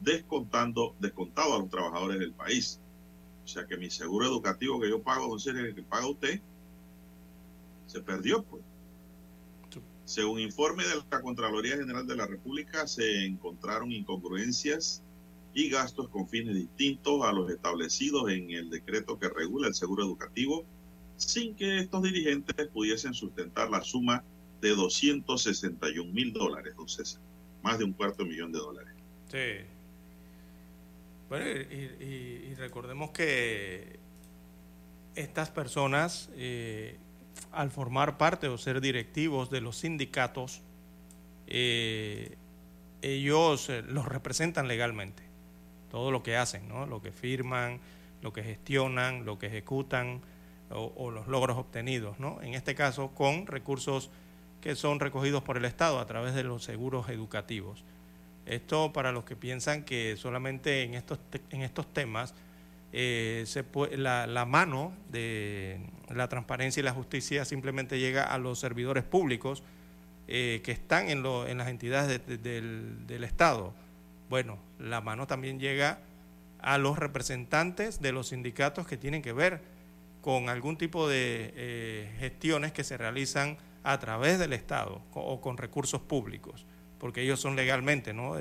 descontando, 0.00 0.94
descontado 1.00 1.54
a 1.54 1.58
los 1.58 1.70
trabajadores 1.70 2.18
del 2.18 2.32
país. 2.32 2.80
O 3.44 3.48
sea 3.48 3.66
que 3.66 3.76
mi 3.76 3.90
seguro 3.90 4.26
educativo 4.26 4.80
que 4.80 4.90
yo 4.90 5.02
pago, 5.02 5.28
no 5.28 5.38
sé 5.38 5.50
el 5.50 5.74
que 5.74 5.82
paga 5.82 6.08
usted, 6.08 6.40
se 7.86 8.00
perdió 8.00 8.42
pues. 8.42 8.62
Según 10.04 10.38
informe 10.38 10.84
de 10.84 11.02
la 11.10 11.20
Contraloría 11.20 11.76
General 11.76 12.06
de 12.06 12.14
la 12.14 12.26
República, 12.26 12.86
se 12.86 13.24
encontraron 13.24 13.90
incongruencias 13.90 15.02
y 15.56 15.70
gastos 15.70 16.10
con 16.10 16.28
fines 16.28 16.54
distintos 16.54 17.24
a 17.24 17.32
los 17.32 17.50
establecidos 17.50 18.30
en 18.30 18.50
el 18.50 18.68
decreto 18.68 19.18
que 19.18 19.30
regula 19.30 19.68
el 19.68 19.74
seguro 19.74 20.04
educativo, 20.04 20.66
sin 21.16 21.56
que 21.56 21.78
estos 21.78 22.02
dirigentes 22.02 22.68
pudiesen 22.68 23.14
sustentar 23.14 23.70
la 23.70 23.82
suma 23.82 24.22
de 24.60 24.76
261 24.76 26.12
mil 26.12 26.34
dólares, 26.34 26.72
entonces 26.72 27.18
más 27.62 27.78
de 27.78 27.84
un 27.84 27.94
cuarto 27.94 28.26
millón 28.26 28.52
de 28.52 28.58
dólares. 28.58 28.92
Sí. 29.32 29.64
Bueno, 31.30 31.46
y, 31.46 32.54
recordemos 32.56 33.12
que 33.12 33.98
estas 35.14 35.50
personas 35.50 36.28
eh, 36.34 36.98
al 37.52 37.70
formar 37.70 38.18
parte 38.18 38.48
o 38.48 38.58
ser 38.58 38.82
directivos 38.82 39.48
de 39.48 39.62
los 39.62 39.78
sindicatos, 39.78 40.60
eh, 41.46 42.36
ellos 43.00 43.70
eh, 43.70 43.82
los 43.88 44.04
representan 44.04 44.68
legalmente. 44.68 45.25
Todo 45.90 46.10
lo 46.10 46.22
que 46.22 46.36
hacen, 46.36 46.68
¿no? 46.68 46.86
lo 46.86 47.00
que 47.00 47.12
firman, 47.12 47.80
lo 48.22 48.32
que 48.32 48.42
gestionan, 48.42 49.24
lo 49.24 49.38
que 49.38 49.46
ejecutan 49.46 50.20
o, 50.70 51.10
los 51.10 51.26
logros 51.28 51.56
obtenidos. 51.56 52.18
¿no? 52.18 52.40
En 52.42 52.54
este 52.54 52.74
caso, 52.74 53.10
con 53.14 53.46
recursos 53.46 54.10
que 54.60 54.74
son 54.74 55.00
recogidos 55.00 55.42
por 55.42 55.56
el 55.56 55.64
Estado 55.64 56.00
a 56.00 56.06
través 56.06 56.34
de 56.34 56.42
los 56.42 56.64
seguros 56.64 57.08
educativos. 57.08 57.84
Esto 58.46 58.92
para 58.92 59.12
los 59.12 59.24
que 59.24 59.36
piensan 59.36 59.84
que 59.84 60.16
solamente 60.16 60.82
en 60.82 60.94
estos, 60.94 61.18
en 61.50 61.62
estos 61.62 61.92
temas 61.92 62.34
eh, 62.92 63.44
se 63.46 63.64
la, 63.96 64.44
mano 64.46 64.92
de 65.10 65.80
la 66.08 66.28
transparencia 66.28 66.80
y 66.80 66.84
la 66.84 66.92
justicia 66.92 67.44
simplemente 67.44 67.98
llega 67.98 68.22
a 68.24 68.38
los 68.38 68.58
servidores 68.58 69.04
públicos 69.04 69.62
eh, 70.28 70.62
que 70.64 70.72
están 70.72 71.10
en, 71.10 71.26
en, 71.26 71.58
las 71.58 71.68
entidades 71.68 72.20
del, 72.26 73.24
Estado. 73.24 73.74
Bueno, 74.28 74.58
la 74.78 75.00
mano 75.00 75.26
también 75.26 75.60
llega 75.60 76.00
a 76.58 76.78
los 76.78 76.98
representantes 76.98 78.00
de 78.00 78.12
los 78.12 78.28
sindicatos 78.28 78.86
que 78.86 78.96
tienen 78.96 79.22
que 79.22 79.32
ver 79.32 79.60
con 80.20 80.48
algún 80.48 80.76
tipo 80.76 81.08
de 81.08 81.52
eh, 81.54 82.16
gestiones 82.18 82.72
que 82.72 82.82
se 82.82 82.96
realizan 82.96 83.58
a 83.84 83.98
través 84.00 84.38
del 84.38 84.52
Estado 84.52 85.00
o 85.14 85.40
con 85.40 85.56
recursos 85.56 86.00
públicos, 86.00 86.66
porque 86.98 87.22
ellos 87.22 87.38
son 87.38 87.54
legalmente 87.54 88.12
¿no? 88.12 88.34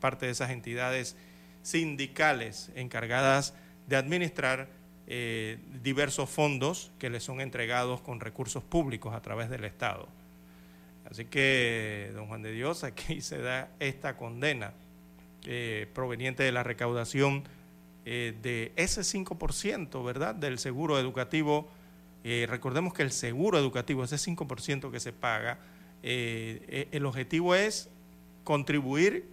parte 0.00 0.26
de 0.26 0.32
esas 0.32 0.50
entidades 0.50 1.16
sindicales 1.62 2.70
encargadas 2.74 3.54
de 3.86 3.96
administrar 3.96 4.68
eh, 5.06 5.58
diversos 5.82 6.30
fondos 6.30 6.92
que 6.98 7.10
les 7.10 7.22
son 7.22 7.40
entregados 7.40 8.00
con 8.00 8.20
recursos 8.20 8.62
públicos 8.62 9.14
a 9.14 9.22
través 9.22 9.50
del 9.50 9.64
Estado. 9.64 10.08
Así 11.10 11.24
que, 11.24 12.10
don 12.14 12.26
Juan 12.28 12.42
de 12.42 12.52
Dios, 12.52 12.84
aquí 12.84 13.20
se 13.20 13.38
da 13.38 13.70
esta 13.80 14.16
condena 14.16 14.72
eh, 15.46 15.88
proveniente 15.94 16.42
de 16.42 16.52
la 16.52 16.62
recaudación 16.62 17.44
eh, 18.04 18.34
de 18.42 18.72
ese 18.76 19.02
5%, 19.02 20.04
¿verdad?, 20.04 20.34
del 20.34 20.58
seguro 20.58 20.98
educativo. 20.98 21.68
recordemos 22.24 22.94
que 22.94 23.02
el 23.02 23.12
seguro 23.12 23.58
educativo, 23.58 24.04
ese 24.04 24.16
5% 24.16 24.90
que 24.90 25.00
se 25.00 25.12
paga, 25.12 25.58
el 26.02 27.06
objetivo 27.06 27.54
es 27.54 27.88
contribuir 28.44 29.24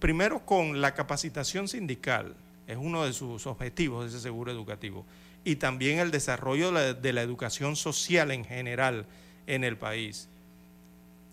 primero 0.00 0.44
con 0.44 0.80
la 0.80 0.94
capacitación 0.94 1.68
sindical, 1.68 2.34
es 2.66 2.76
uno 2.76 3.04
de 3.04 3.12
sus 3.12 3.46
objetivos 3.46 4.04
de 4.04 4.10
ese 4.10 4.20
seguro 4.20 4.50
educativo. 4.50 5.04
Y 5.44 5.56
también 5.56 5.98
el 5.98 6.10
desarrollo 6.10 6.72
de 6.72 7.12
la, 7.12 7.22
educación 7.22 7.76
social 7.76 8.30
en 8.30 8.44
general 8.44 9.06
en 9.46 9.64
el 9.64 9.76
país. 9.76 10.28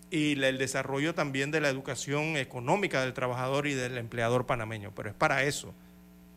Y 0.10 0.42
el 0.42 0.58
desarrollo 0.58 1.14
también 1.14 1.52
de 1.52 1.60
la 1.60 1.70
educación 1.70 2.38
económica 2.38 3.02
del 3.02 3.14
trabajador 3.14 3.68
y 3.68 3.74
del 3.74 3.98
empleador 3.98 4.46
panameño. 4.46 4.94
Pero 4.96 5.10
es 5.10 5.16
para 5.16 5.44
eso 5.44 5.74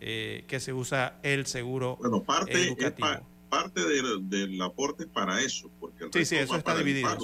eh, 0.01 0.45
que 0.49 0.59
se 0.61 0.73
usa 0.73 1.19
el 1.23 1.47
seguro 1.47 1.97
bueno, 1.97 2.23
parte, 2.23 2.67
educativo. 2.67 3.09
parte 3.49 3.81
del, 3.85 4.61
aporte 4.61 5.05
es 5.05 5.09
para 5.09 5.41
eso. 5.41 5.71
Porque 5.79 6.07
sí, 6.13 6.25
sí, 6.25 6.37
eso 6.37 6.57
está 6.57 6.77
dividido. 6.77 7.17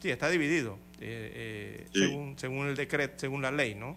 sí. 0.00 0.10
está 0.10 0.28
dividido. 0.28 0.78
Eh, 1.00 1.84
eh, 1.84 1.88
según, 1.92 2.38
según 2.38 2.68
el 2.68 2.76
decreto, 2.76 3.14
según 3.16 3.42
la 3.42 3.50
ley, 3.50 3.74
¿no? 3.74 3.96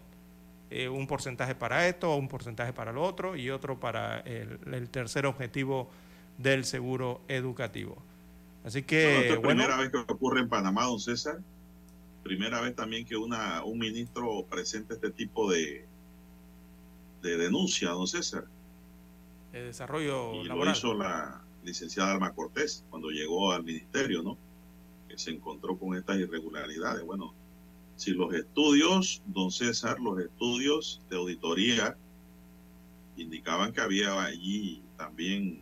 eh, 0.69 0.89
un 0.89 1.07
porcentaje 1.07 1.55
para 1.55 1.87
esto, 1.87 2.15
un 2.15 2.27
porcentaje 2.27 2.73
para 2.73 2.91
lo 2.91 3.03
otro 3.03 3.35
y 3.35 3.49
otro 3.49 3.79
para 3.79 4.19
el, 4.19 4.89
tercer 4.89 5.25
objetivo 5.25 5.89
del 6.37 6.65
seguro 6.65 7.21
educativo. 7.27 7.97
Así 8.65 8.81
que... 8.81 9.29
es 9.29 9.39
primera 9.39 9.77
vez 9.77 9.91
que 9.91 9.97
ocurre 9.97 10.41
en 10.41 10.49
Panamá, 10.49 10.85
don 10.85 10.99
César. 10.99 11.39
Primera 12.23 12.59
vez 12.61 12.75
también 12.75 13.05
que 13.05 13.15
una, 13.15 13.63
un 13.63 13.77
ministro 13.77 14.43
presenta 14.49 14.95
este 14.95 15.11
tipo 15.11 15.51
de, 15.51 15.85
de 17.21 17.37
denuncia, 17.37 17.91
don 17.91 18.07
César. 18.07 18.45
El 19.53 19.67
desarrollo 19.67 20.33
y 20.33 20.45
lo 20.45 20.71
hizo 20.71 20.95
la 20.95 21.41
licenciada 21.63 22.13
Alma 22.13 22.33
Cortés 22.33 22.83
cuando 22.89 23.09
llegó 23.09 23.51
al 23.51 23.63
ministerio, 23.63 24.23
¿no? 24.23 24.35
Que 25.07 25.17
se 25.19 25.29
encontró 25.29 25.77
con 25.77 25.95
estas 25.95 26.17
irregularidades. 26.17 27.05
Bueno, 27.05 27.35
si 27.95 28.11
los 28.11 28.33
estudios, 28.33 29.21
don 29.27 29.51
César, 29.51 29.99
los 29.99 30.19
estudios 30.19 31.01
de 31.11 31.17
auditoría 31.17 31.95
indicaban 33.15 33.71
que 33.71 33.81
había 33.81 34.21
allí 34.23 34.81
también 34.97 35.61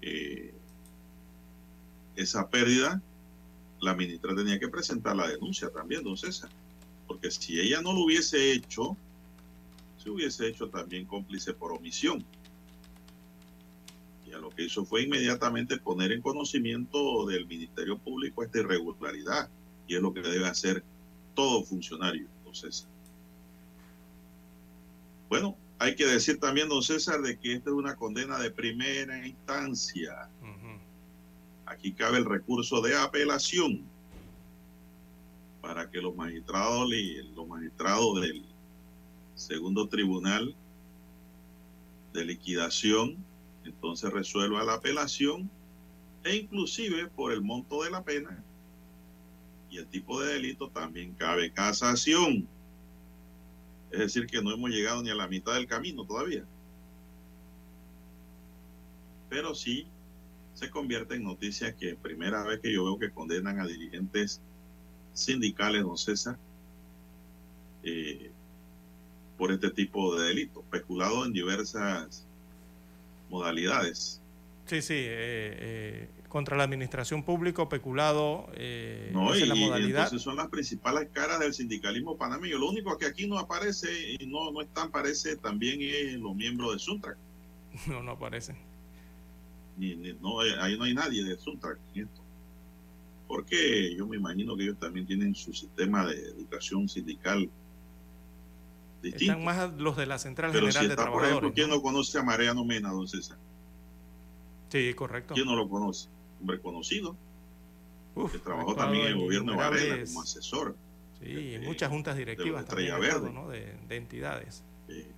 eh, 0.00 0.54
esa 2.22 2.48
pérdida, 2.48 3.00
la 3.80 3.94
ministra 3.94 4.34
tenía 4.34 4.58
que 4.58 4.68
presentar 4.68 5.16
la 5.16 5.28
denuncia 5.28 5.70
también, 5.70 6.04
don 6.04 6.16
César. 6.16 6.50
Porque 7.06 7.30
si 7.30 7.58
ella 7.58 7.80
no 7.80 7.92
lo 7.92 8.04
hubiese 8.04 8.52
hecho, 8.52 8.96
se 9.96 10.10
hubiese 10.10 10.46
hecho 10.48 10.68
también 10.68 11.06
cómplice 11.06 11.52
por 11.52 11.72
omisión. 11.72 12.24
Y 14.26 14.32
a 14.32 14.38
lo 14.38 14.50
que 14.50 14.64
hizo 14.64 14.84
fue 14.84 15.02
inmediatamente 15.02 15.78
poner 15.78 16.12
en 16.12 16.22
conocimiento 16.22 17.26
del 17.26 17.46
Ministerio 17.46 17.98
Público 17.98 18.42
esta 18.42 18.60
irregularidad 18.60 19.48
y 19.88 19.96
es 19.96 20.02
lo 20.02 20.14
que 20.14 20.22
debe 20.22 20.46
hacer 20.46 20.84
todo 21.34 21.64
funcionario, 21.64 22.28
don 22.44 22.54
César. 22.54 22.88
Bueno, 25.28 25.56
hay 25.78 25.96
que 25.96 26.06
decir 26.06 26.38
también, 26.38 26.68
don 26.68 26.82
César, 26.82 27.22
de 27.22 27.38
que 27.38 27.54
esta 27.54 27.70
es 27.70 27.76
una 27.76 27.96
condena 27.96 28.38
de 28.38 28.50
primera 28.50 29.26
instancia. 29.26 30.28
Aquí 31.70 31.92
cabe 31.92 32.18
el 32.18 32.24
recurso 32.24 32.82
de 32.82 32.96
apelación 32.96 33.84
para 35.60 35.88
que 35.88 36.02
los 36.02 36.16
magistrados, 36.16 36.90
los 37.36 37.46
magistrados 37.46 38.20
del 38.20 38.44
segundo 39.36 39.86
tribunal 39.86 40.56
de 42.12 42.24
liquidación 42.24 43.24
entonces 43.64 44.10
resuelva 44.10 44.64
la 44.64 44.74
apelación 44.74 45.48
e 46.24 46.34
inclusive 46.34 47.06
por 47.06 47.32
el 47.32 47.40
monto 47.40 47.84
de 47.84 47.90
la 47.92 48.02
pena 48.02 48.42
y 49.70 49.78
el 49.78 49.86
tipo 49.86 50.20
de 50.20 50.32
delito 50.32 50.70
también 50.70 51.14
cabe 51.14 51.52
casación. 51.52 52.48
Es 53.92 54.00
decir, 54.00 54.26
que 54.26 54.42
no 54.42 54.50
hemos 54.50 54.70
llegado 54.70 55.04
ni 55.04 55.10
a 55.10 55.14
la 55.14 55.28
mitad 55.28 55.54
del 55.54 55.68
camino 55.68 56.04
todavía. 56.04 56.44
Pero 59.28 59.54
sí 59.54 59.86
se 60.60 60.68
convierte 60.68 61.14
en 61.14 61.24
noticia 61.24 61.74
que 61.74 61.94
primera 61.94 62.42
vez 62.44 62.60
que 62.60 62.70
yo 62.70 62.84
veo 62.84 62.98
que 62.98 63.10
condenan 63.10 63.60
a 63.60 63.66
dirigentes 63.66 64.42
sindicales, 65.14 65.82
don 65.82 65.96
César, 65.96 66.36
eh, 67.82 68.30
por 69.38 69.52
este 69.52 69.70
tipo 69.70 70.14
de 70.16 70.28
delitos, 70.28 70.62
peculado 70.70 71.24
en 71.24 71.32
diversas 71.32 72.26
modalidades. 73.30 74.20
Sí, 74.66 74.82
sí, 74.82 74.94
eh, 74.96 75.08
eh, 75.08 76.08
contra 76.28 76.58
la 76.58 76.64
administración 76.64 77.22
pública, 77.22 77.66
peculado, 77.66 78.50
eh, 78.54 79.10
no, 79.14 79.34
y, 79.34 79.46
la 79.46 79.54
modalidad. 79.54 80.04
entonces 80.04 80.20
son 80.20 80.36
las 80.36 80.48
principales 80.48 81.08
caras 81.10 81.40
del 81.40 81.54
sindicalismo 81.54 82.18
panameño. 82.18 82.58
Lo 82.58 82.68
único 82.68 82.98
que 82.98 83.06
aquí 83.06 83.26
no 83.26 83.38
aparece 83.38 83.88
y 84.20 84.26
no, 84.26 84.52
no 84.52 84.60
están, 84.60 84.90
parece 84.90 85.36
también 85.36 85.80
es 85.80 86.20
los 86.20 86.36
miembros 86.36 86.74
de 86.74 86.78
Suntrack. 86.80 87.16
No, 87.86 88.02
no 88.02 88.12
aparecen. 88.12 88.69
Ni, 89.80 89.94
no, 90.20 90.44
eh, 90.44 90.54
ahí 90.60 90.76
no 90.76 90.84
hay 90.84 90.94
nadie 90.94 91.24
de 91.24 91.38
Suntrack 91.38 91.78
en 91.94 92.04
esto. 92.04 92.20
Porque 93.26 93.94
yo 93.96 94.06
me 94.06 94.16
imagino 94.16 94.56
que 94.56 94.64
ellos 94.64 94.78
también 94.78 95.06
tienen 95.06 95.34
su 95.34 95.52
sistema 95.54 96.06
de 96.06 96.16
educación 96.16 96.88
sindical 96.88 97.48
distinto. 99.00 99.32
Están 99.32 99.44
más 99.44 99.72
los 99.78 99.96
de 99.96 100.06
la 100.06 100.18
Central 100.18 100.52
General 100.52 100.88
de 100.88 100.94
Trabajadores. 100.94 101.12
Por 101.12 101.24
ejemplo, 101.24 101.52
¿quién 101.54 101.70
no, 101.70 101.80
conoce 101.80 102.18
a 102.18 102.22
Mariano 102.22 102.64
Mena, 102.64 102.90
don 102.90 103.08
César? 103.08 103.38
Sí, 104.68 104.92
correcto. 104.94 105.34
¿Quién 105.34 105.46
no 105.46 105.56
lo 105.56 105.68
conoce? 105.68 106.08
hombre 106.40 106.60
conocido, 106.60 107.16
que 108.32 108.38
trabajó 108.38 108.74
también 108.74 109.06
en 109.06 109.12
el 109.12 109.18
gobierno 109.18 109.52
de 109.52 109.58
Varela 109.58 110.04
como 110.06 110.22
asesor. 110.22 110.76
Sí, 111.20 111.54
en 111.54 111.64
muchas 111.64 111.90
juntas 111.90 112.16
directivas 112.16 112.64
también 112.66 112.98
de, 113.88 113.96
entidades. 113.96 114.64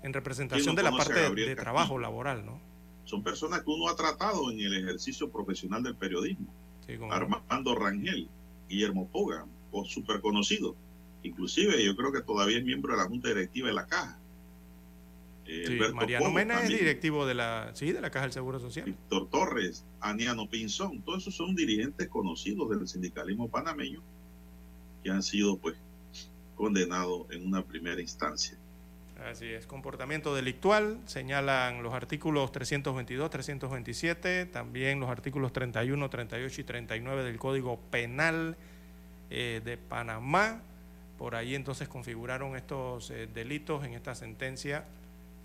en 0.03 0.13
representación 0.13 0.75
de 0.75 0.83
la 0.83 0.91
parte 0.91 1.31
de, 1.31 1.57
trabajo 1.57 1.99
laboral, 1.99 2.45
¿no? 2.45 2.61
Son 3.05 3.23
personas 3.23 3.63
que 3.63 3.71
uno 3.71 3.89
ha 3.89 3.97
tratado 3.97 4.51
en 4.51 4.61
el 4.61 4.75
ejercicio 4.75 5.31
profesional 5.31 5.83
del 5.83 5.97
periodismo. 5.97 6.47
Armando 7.11 7.75
Rangel, 7.75 8.29
Guillermo 8.69 9.09
Poga, 9.09 9.47
súper 9.87 10.21
conocido. 10.21 10.77
Inclusive 11.23 11.85
yo 11.85 11.97
creo 11.97 12.13
que 12.13 12.21
todavía 12.21 12.59
es 12.59 12.65
miembro 12.65 12.93
de 12.93 12.99
la 12.99 13.09
junta 13.09 13.29
directiva 13.29 13.69
de 13.69 13.75
la 13.75 13.87
caja. 13.87 14.19
Eh, 15.47 15.91
Mariano 15.93 16.31
Mena 16.31 16.63
es 16.63 16.69
directivo 16.69 17.27
de 17.27 17.35
la, 17.35 17.73
sí, 17.75 17.93
de 17.93 18.01
la 18.01 18.11
Caja 18.11 18.27
del 18.27 18.33
Seguro 18.33 18.61
Social. 18.61 18.87
Víctor 18.87 19.29
Torres, 19.29 19.85
Aniano 20.01 20.49
Pinzón, 20.49 21.03
todos 21.03 21.23
esos 21.23 21.35
son 21.35 21.55
dirigentes 21.57 22.09
conocidos 22.09 22.71
del 22.71 22.87
sindicalismo 22.87 23.49
panameño 23.49 24.03
que 25.03 25.11
han 25.11 25.23
sido 25.23 25.57
pues 25.57 25.77
condenados 26.55 27.27
en 27.31 27.47
una 27.47 27.65
primera 27.65 28.01
instancia. 28.01 28.57
Así 29.31 29.47
es, 29.47 29.67
comportamiento 29.67 30.35
delictual, 30.35 30.99
señalan 31.07 31.83
los 31.83 31.95
artículos 31.95 32.51
322, 32.53 33.31
327, 33.31 34.47
también 34.47 35.01
los 35.01 35.11
artículos 35.11 35.53
31, 35.53 36.11
38 36.11 36.61
y 36.61 36.65
39 36.65 37.25
del 37.25 37.39
Código 37.39 37.79
Penal 37.91 38.57
eh, 39.31 39.61
de 39.65 39.77
Panamá. 39.77 40.61
Por 41.19 41.35
ahí 41.37 41.55
entonces 41.55 41.89
configuraron 41.89 42.57
estos 42.57 43.11
eh, 43.11 43.29
delitos 43.33 43.85
en 43.85 43.95
esta 43.95 44.15
sentencia 44.15 44.85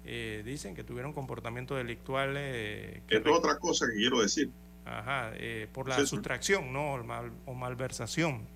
eh, 0.09 0.41
dicen 0.45 0.73
que 0.73 0.86
tuvieron 0.86 1.11
comportamiento 1.11 1.75
delictual. 1.75 2.36
Eh, 2.38 3.01
es 3.09 3.21
otra 3.28 3.59
cosa 3.59 3.88
que 3.88 3.97
quiero 3.97 4.21
decir. 4.21 4.49
Ajá, 4.86 5.32
eh, 5.34 5.67
por 5.73 5.89
la 5.89 6.05
sustracción 6.05 6.71
¿no? 6.71 6.93
o, 6.93 7.53
malversación 7.53 8.47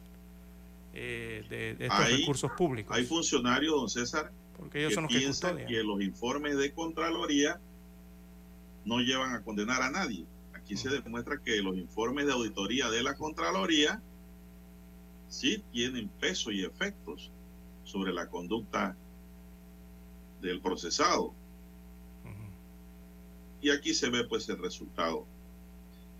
de, 0.93 1.76
estos 1.78 2.09
recursos 2.09 2.51
públicos. 2.53 2.95
Hay 2.95 3.03
funcionarios, 3.03 3.76
don 3.76 3.89
César, 3.89 4.32
Porque 4.62 4.78
ellos 4.78 4.89
que 4.89 4.95
son 4.95 5.03
los 5.05 5.14
piensan 5.14 5.57
que, 5.57 5.66
que 5.66 5.84
los 5.84 6.01
informes 6.03 6.55
de 6.55 6.72
Contraloría 6.72 7.59
no 8.86 8.99
llevan 8.99 9.34
a 9.34 9.43
condenar 9.43 9.82
a 9.82 9.89
nadie. 9.89 10.24
Aquí 10.53 10.78
se 10.78 10.89
demuestra 10.89 11.41
que 11.43 11.64
los 11.64 11.76
informes 11.76 12.28
de 12.28 12.34
auditoría 12.34 12.91
de 12.91 13.01
la 13.01 13.16
Contraloría 13.16 13.99
sí 15.30 15.64
tienen 15.72 16.09
peso 16.20 16.51
y 16.51 16.64
efectos 16.64 17.32
sobre 17.84 18.14
la 18.14 18.30
conducta 18.30 18.95
del 20.41 20.62
procesado. 20.62 21.34
Y 23.62 23.72
aquí 23.72 23.95
se 23.95 24.12
ve 24.12 24.26
pues 24.26 24.47
el 24.49 24.59
resultado. 24.59 25.26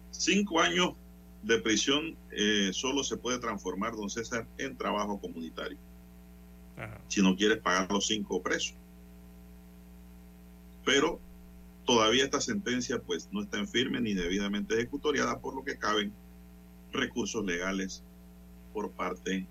Cinco 0.10 0.60
años 0.60 0.96
de 1.44 1.60
prisión 1.60 2.18
eh, 2.32 2.72
solo 2.74 3.04
se 3.04 3.18
puede 3.18 3.38
transformar, 3.38 3.96
don 3.96 4.10
César, 4.10 4.48
en 4.58 4.76
trabajo 4.76 5.20
comunitario. 5.22 5.78
Si 7.08 7.22
no 7.22 7.36
quieres 7.36 7.60
pagar 7.60 7.92
los 7.92 8.08
cinco 8.08 8.42
presos. 8.42 8.76
Pero 10.86 11.20
todavía 11.86 12.24
esta 12.24 12.42
sentencia 12.42 13.00
pues 13.00 13.30
no 13.32 13.42
está 13.44 13.60
en 13.60 13.68
firme 13.68 14.02
ni 14.02 14.14
debidamente 14.14 14.76
ejecutoriada, 14.76 15.40
por 15.40 15.56
lo 15.56 15.64
que 15.64 15.78
caben 15.78 16.12
recursos 16.92 17.46
legales 17.46 18.04
por 18.74 18.92
parte 18.92 19.46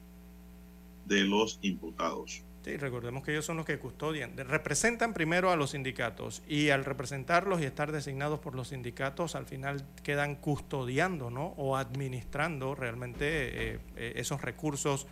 de 1.06 1.24
los 1.24 1.58
imputados. 1.62 2.42
Sí, 2.64 2.76
recordemos 2.76 3.24
que 3.24 3.32
ellos 3.32 3.46
son 3.46 3.56
los 3.56 3.64
que 3.64 3.78
custodian, 3.78 4.36
representan 4.36 5.14
primero 5.14 5.50
a 5.50 5.56
los 5.56 5.70
sindicatos 5.70 6.42
y 6.46 6.68
al 6.68 6.84
representarlos 6.84 7.62
y 7.62 7.64
estar 7.64 7.90
designados 7.90 8.38
por 8.40 8.54
los 8.54 8.68
sindicatos, 8.68 9.34
al 9.34 9.46
final 9.46 9.82
quedan 10.02 10.36
custodiando 10.36 11.30
¿no? 11.30 11.54
o 11.56 11.78
administrando 11.78 12.74
realmente 12.74 13.72
eh, 13.72 13.80
eh, 13.96 14.12
esos 14.16 14.42
recursos 14.42 15.06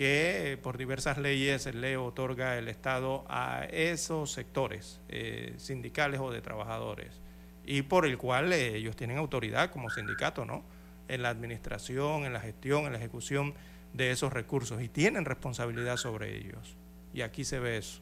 que 0.00 0.58
por 0.62 0.78
diversas 0.78 1.18
leyes 1.18 1.66
le 1.74 1.98
otorga 1.98 2.56
el 2.56 2.68
Estado 2.68 3.26
a 3.28 3.66
esos 3.66 4.32
sectores 4.32 4.98
eh, 5.10 5.52
sindicales 5.58 6.20
o 6.20 6.30
de 6.30 6.40
trabajadores 6.40 7.20
y 7.66 7.82
por 7.82 8.06
el 8.06 8.16
cual 8.16 8.50
ellos 8.50 8.96
tienen 8.96 9.18
autoridad 9.18 9.70
como 9.70 9.90
sindicato, 9.90 10.46
¿no? 10.46 10.64
En 11.08 11.20
la 11.20 11.28
administración, 11.28 12.24
en 12.24 12.32
la 12.32 12.40
gestión, 12.40 12.86
en 12.86 12.92
la 12.92 12.98
ejecución 12.98 13.52
de 13.92 14.10
esos 14.10 14.32
recursos 14.32 14.80
y 14.80 14.88
tienen 14.88 15.26
responsabilidad 15.26 15.98
sobre 15.98 16.34
ellos. 16.34 16.78
Y 17.12 17.20
aquí 17.20 17.44
se 17.44 17.58
ve 17.58 17.76
eso. 17.76 18.00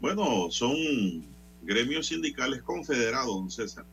Bueno, 0.00 0.52
son 0.52 0.76
gremios 1.62 2.06
sindicales 2.06 2.62
confederados, 2.62 3.34
don 3.34 3.50
César. 3.50 3.84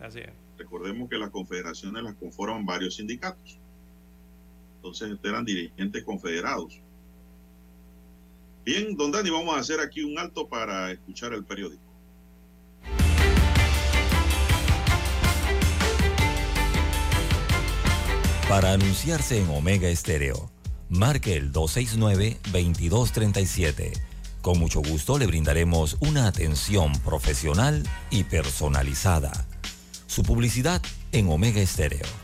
Así 0.00 0.20
es. 0.20 0.32
Recordemos 0.56 1.10
que 1.10 1.18
las 1.18 1.28
confederaciones 1.28 2.02
las 2.02 2.14
conforman 2.14 2.64
varios 2.64 2.94
sindicatos. 2.94 3.58
Entonces 4.84 5.16
eran 5.24 5.44
dirigentes 5.46 6.04
confederados. 6.04 6.78
Bien, 8.66 8.94
don 8.94 9.10
Dani, 9.10 9.30
vamos 9.30 9.56
a 9.56 9.60
hacer 9.60 9.80
aquí 9.80 10.02
un 10.02 10.18
alto 10.18 10.46
para 10.46 10.92
escuchar 10.92 11.32
el 11.32 11.42
periódico. 11.42 11.82
Para 18.46 18.74
anunciarse 18.74 19.40
en 19.40 19.48
Omega 19.48 19.88
Estéreo, 19.88 20.50
marque 20.90 21.34
el 21.34 21.50
269-2237. 21.50 23.98
Con 24.42 24.58
mucho 24.58 24.82
gusto 24.82 25.18
le 25.18 25.26
brindaremos 25.26 25.96
una 26.00 26.26
atención 26.26 26.92
profesional 27.00 27.82
y 28.10 28.24
personalizada. 28.24 29.32
Su 30.06 30.24
publicidad 30.24 30.82
en 31.12 31.30
Omega 31.30 31.62
Estéreo. 31.62 32.23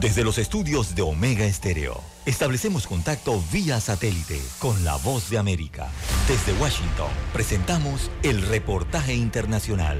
Desde 0.00 0.24
los 0.24 0.36
estudios 0.36 0.94
de 0.94 1.00
Omega 1.00 1.46
Estéreo, 1.46 2.02
establecemos 2.26 2.86
contacto 2.86 3.42
vía 3.50 3.80
satélite 3.80 4.40
con 4.58 4.84
la 4.84 4.96
voz 4.96 5.30
de 5.30 5.38
América. 5.38 5.88
Desde 6.28 6.52
Washington, 6.60 7.08
presentamos 7.32 8.10
el 8.22 8.42
reportaje 8.42 9.14
internacional. 9.14 9.98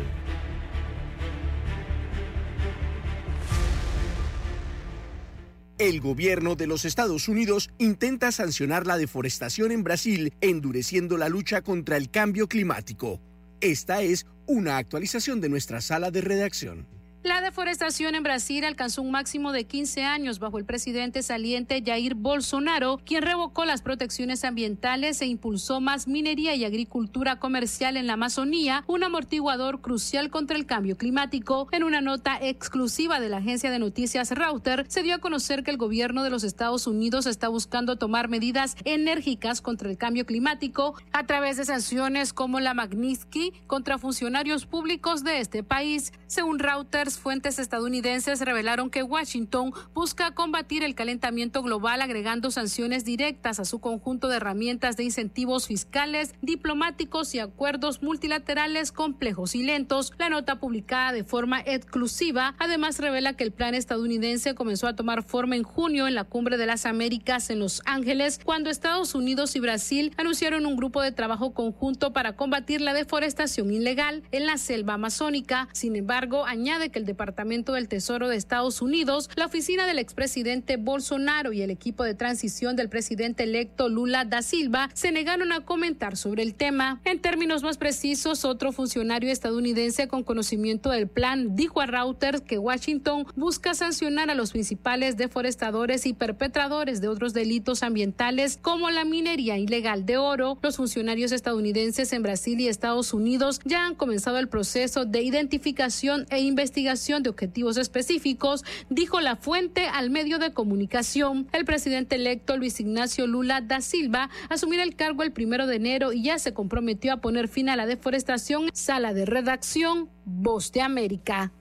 El 5.78 6.00
gobierno 6.00 6.56
de 6.56 6.66
los 6.66 6.84
Estados 6.84 7.28
Unidos 7.28 7.70
intenta 7.78 8.32
sancionar 8.32 8.86
la 8.86 8.98
deforestación 8.98 9.72
en 9.72 9.82
Brasil, 9.82 10.34
endureciendo 10.40 11.16
la 11.16 11.28
lucha 11.28 11.62
contra 11.62 11.96
el 11.96 12.10
cambio 12.10 12.48
climático. 12.48 13.20
Esta 13.60 14.02
es 14.02 14.26
una 14.46 14.78
actualización 14.78 15.40
de 15.40 15.48
nuestra 15.48 15.80
sala 15.80 16.10
de 16.10 16.20
redacción. 16.20 16.95
La 17.26 17.40
deforestación 17.40 18.14
en 18.14 18.22
Brasil 18.22 18.64
alcanzó 18.64 19.02
un 19.02 19.10
máximo 19.10 19.50
de 19.50 19.64
15 19.64 20.04
años 20.04 20.38
bajo 20.38 20.58
el 20.58 20.64
presidente 20.64 21.24
saliente 21.24 21.82
Jair 21.84 22.14
Bolsonaro, 22.14 23.00
quien 23.04 23.24
revocó 23.24 23.64
las 23.64 23.82
protecciones 23.82 24.44
ambientales 24.44 25.20
e 25.20 25.26
impulsó 25.26 25.80
más 25.80 26.06
minería 26.06 26.54
y 26.54 26.64
agricultura 26.64 27.40
comercial 27.40 27.96
en 27.96 28.06
la 28.06 28.12
Amazonía, 28.12 28.84
un 28.86 29.02
amortiguador 29.02 29.80
crucial 29.80 30.30
contra 30.30 30.56
el 30.56 30.66
cambio 30.66 30.96
climático. 30.96 31.66
En 31.72 31.82
una 31.82 32.00
nota 32.00 32.38
exclusiva 32.40 33.18
de 33.18 33.28
la 33.28 33.38
agencia 33.38 33.72
de 33.72 33.80
noticias 33.80 34.30
Reuters, 34.30 34.86
se 34.86 35.02
dio 35.02 35.16
a 35.16 35.18
conocer 35.18 35.64
que 35.64 35.72
el 35.72 35.78
gobierno 35.78 36.22
de 36.22 36.30
los 36.30 36.44
Estados 36.44 36.86
Unidos 36.86 37.26
está 37.26 37.48
buscando 37.48 37.96
tomar 37.96 38.28
medidas 38.28 38.76
enérgicas 38.84 39.60
contra 39.60 39.90
el 39.90 39.98
cambio 39.98 40.26
climático 40.26 40.94
a 41.10 41.26
través 41.26 41.56
de 41.56 41.64
sanciones 41.64 42.32
como 42.32 42.60
la 42.60 42.72
Magnitsky 42.72 43.52
contra 43.66 43.98
funcionarios 43.98 44.64
públicos 44.64 45.24
de 45.24 45.40
este 45.40 45.64
país. 45.64 46.12
Según 46.28 46.60
Reuters, 46.60 47.15
fuentes 47.18 47.58
estadounidenses 47.58 48.40
revelaron 48.40 48.90
que 48.90 49.02
Washington 49.02 49.72
busca 49.94 50.32
combatir 50.32 50.82
el 50.82 50.94
calentamiento 50.94 51.62
global 51.62 52.02
agregando 52.02 52.50
sanciones 52.50 53.04
directas 53.04 53.58
a 53.60 53.64
su 53.64 53.80
conjunto 53.80 54.28
de 54.28 54.36
herramientas 54.36 54.96
de 54.96 55.04
incentivos 55.04 55.66
fiscales, 55.66 56.34
diplomáticos 56.42 57.34
y 57.34 57.38
acuerdos 57.38 58.02
multilaterales 58.02 58.92
complejos 58.92 59.54
y 59.54 59.62
lentos. 59.62 60.12
La 60.18 60.28
nota 60.28 60.60
publicada 60.60 61.12
de 61.12 61.24
forma 61.24 61.60
exclusiva 61.60 62.54
además 62.58 62.98
revela 62.98 63.32
que 63.32 63.44
el 63.44 63.52
plan 63.52 63.74
estadounidense 63.74 64.54
comenzó 64.54 64.86
a 64.86 64.96
tomar 64.96 65.22
forma 65.22 65.56
en 65.56 65.62
junio 65.62 66.06
en 66.06 66.14
la 66.14 66.24
Cumbre 66.24 66.58
de 66.58 66.66
las 66.66 66.86
Américas 66.86 67.50
en 67.50 67.60
Los 67.60 67.82
Ángeles, 67.86 68.40
cuando 68.44 68.70
Estados 68.70 69.14
Unidos 69.14 69.56
y 69.56 69.60
Brasil 69.60 70.12
anunciaron 70.16 70.66
un 70.66 70.76
grupo 70.76 71.00
de 71.00 71.12
trabajo 71.12 71.54
conjunto 71.54 72.12
para 72.12 72.36
combatir 72.36 72.80
la 72.80 72.92
deforestación 72.92 73.72
ilegal 73.72 74.22
en 74.32 74.46
la 74.46 74.58
selva 74.58 74.94
amazónica. 74.94 75.68
Sin 75.72 75.96
embargo, 75.96 76.44
añade 76.44 76.90
que 76.90 76.98
el 76.98 77.05
Departamento 77.06 77.72
del 77.72 77.88
Tesoro 77.88 78.28
de 78.28 78.36
Estados 78.36 78.82
Unidos, 78.82 79.30
la 79.36 79.46
oficina 79.46 79.86
del 79.86 79.98
expresidente 79.98 80.76
Bolsonaro 80.76 81.52
y 81.52 81.62
el 81.62 81.70
equipo 81.70 82.04
de 82.04 82.14
transición 82.14 82.76
del 82.76 82.88
presidente 82.88 83.44
electo 83.44 83.88
Lula 83.88 84.24
da 84.24 84.42
Silva 84.42 84.90
se 84.94 85.12
negaron 85.12 85.52
a 85.52 85.64
comentar 85.64 86.16
sobre 86.16 86.42
el 86.42 86.54
tema. 86.54 87.00
En 87.04 87.20
términos 87.20 87.62
más 87.62 87.78
precisos, 87.78 88.44
otro 88.44 88.72
funcionario 88.72 89.30
estadounidense 89.30 90.08
con 90.08 90.22
conocimiento 90.22 90.90
del 90.90 91.08
plan 91.08 91.56
dijo 91.56 91.80
a 91.80 91.86
Reuters 91.86 92.40
que 92.40 92.58
Washington 92.58 93.26
busca 93.36 93.74
sancionar 93.74 94.30
a 94.30 94.34
los 94.34 94.52
principales 94.52 95.16
deforestadores 95.16 96.06
y 96.06 96.12
perpetradores 96.12 97.00
de 97.00 97.08
otros 97.08 97.32
delitos 97.32 97.82
ambientales 97.82 98.58
como 98.60 98.90
la 98.90 99.04
minería 99.04 99.58
ilegal 99.58 100.06
de 100.06 100.16
oro. 100.16 100.58
Los 100.62 100.76
funcionarios 100.76 101.32
estadounidenses 101.32 102.12
en 102.12 102.22
Brasil 102.22 102.60
y 102.60 102.68
Estados 102.68 103.12
Unidos 103.12 103.60
ya 103.64 103.86
han 103.86 103.94
comenzado 103.94 104.38
el 104.38 104.48
proceso 104.48 105.04
de 105.04 105.22
identificación 105.22 106.26
e 106.30 106.40
investigación 106.40 106.85
de 106.86 107.28
objetivos 107.28 107.76
específicos, 107.78 108.64
dijo 108.90 109.20
la 109.20 109.34
fuente 109.34 109.88
al 109.88 110.10
medio 110.10 110.38
de 110.38 110.52
comunicación. 110.52 111.48
El 111.52 111.64
presidente 111.64 112.14
electo 112.14 112.56
Luis 112.56 112.78
Ignacio 112.78 113.26
Lula 113.26 113.60
da 113.60 113.80
Silva 113.80 114.30
asumirá 114.48 114.84
el 114.84 114.94
cargo 114.94 115.24
el 115.24 115.32
primero 115.32 115.66
de 115.66 115.76
enero 115.76 116.12
y 116.12 116.22
ya 116.22 116.38
se 116.38 116.54
comprometió 116.54 117.12
a 117.12 117.16
poner 117.16 117.48
fin 117.48 117.68
a 117.68 117.76
la 117.76 117.86
deforestación. 117.86 118.70
Sala 118.72 119.14
de 119.14 119.26
redacción, 119.26 120.08
Voz 120.24 120.70
de 120.70 120.82
América. 120.82 121.52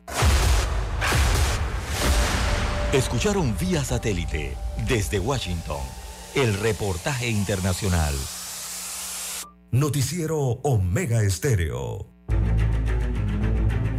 Escucharon 2.94 3.56
vía 3.60 3.84
satélite 3.84 4.56
desde 4.88 5.20
Washington 5.20 5.82
el 6.36 6.54
reportaje 6.54 7.30
internacional. 7.30 8.14
Noticiero 9.72 10.38
Omega 10.64 11.24
Estéreo. 11.24 12.08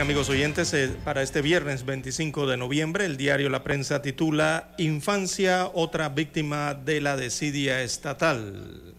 Amigos 0.00 0.28
oyentes, 0.28 0.72
eh, 0.74 0.94
para 1.04 1.22
este 1.22 1.42
viernes 1.42 1.84
25 1.84 2.46
de 2.46 2.56
noviembre, 2.56 3.04
el 3.04 3.16
diario 3.16 3.48
La 3.48 3.64
Prensa 3.64 4.00
titula 4.00 4.72
Infancia, 4.78 5.68
otra 5.74 6.08
víctima 6.08 6.74
de 6.74 7.00
la 7.00 7.16
desidia 7.16 7.82
estatal. 7.82 8.94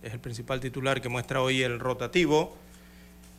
Es 0.00 0.12
el 0.12 0.20
principal 0.20 0.60
titular 0.60 1.00
que 1.00 1.08
muestra 1.08 1.42
hoy 1.42 1.62
el 1.62 1.80
rotativo. 1.80 2.56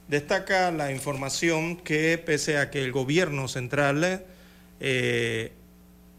Destaca 0.10 0.70
la 0.72 0.92
información 0.92 1.78
que 1.78 2.18
pese 2.18 2.58
a 2.58 2.70
que 2.70 2.84
el 2.84 2.92
gobierno 2.92 3.48
central 3.48 4.26
eh, 4.82 5.54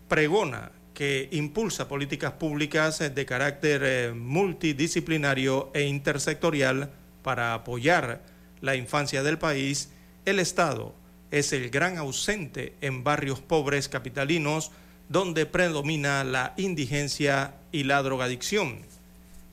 pregona 0.08 0.72
que 0.94 1.28
impulsa 1.32 1.86
políticas 1.86 2.32
públicas 2.32 2.98
de 3.14 3.26
carácter 3.26 3.82
eh, 3.84 4.12
multidisciplinario 4.14 5.70
e 5.74 5.82
intersectorial 5.82 6.90
para 7.22 7.52
apoyar 7.52 8.22
la 8.62 8.74
infancia 8.74 9.22
del 9.22 9.38
país, 9.38 9.90
el 10.30 10.38
Estado 10.38 10.94
es 11.30 11.52
el 11.52 11.70
gran 11.70 11.98
ausente 11.98 12.74
en 12.80 13.04
barrios 13.04 13.40
pobres 13.40 13.88
capitalinos 13.88 14.70
donde 15.08 15.44
predomina 15.44 16.24
la 16.24 16.54
indigencia 16.56 17.54
y 17.72 17.84
la 17.84 18.02
drogadicción 18.02 18.78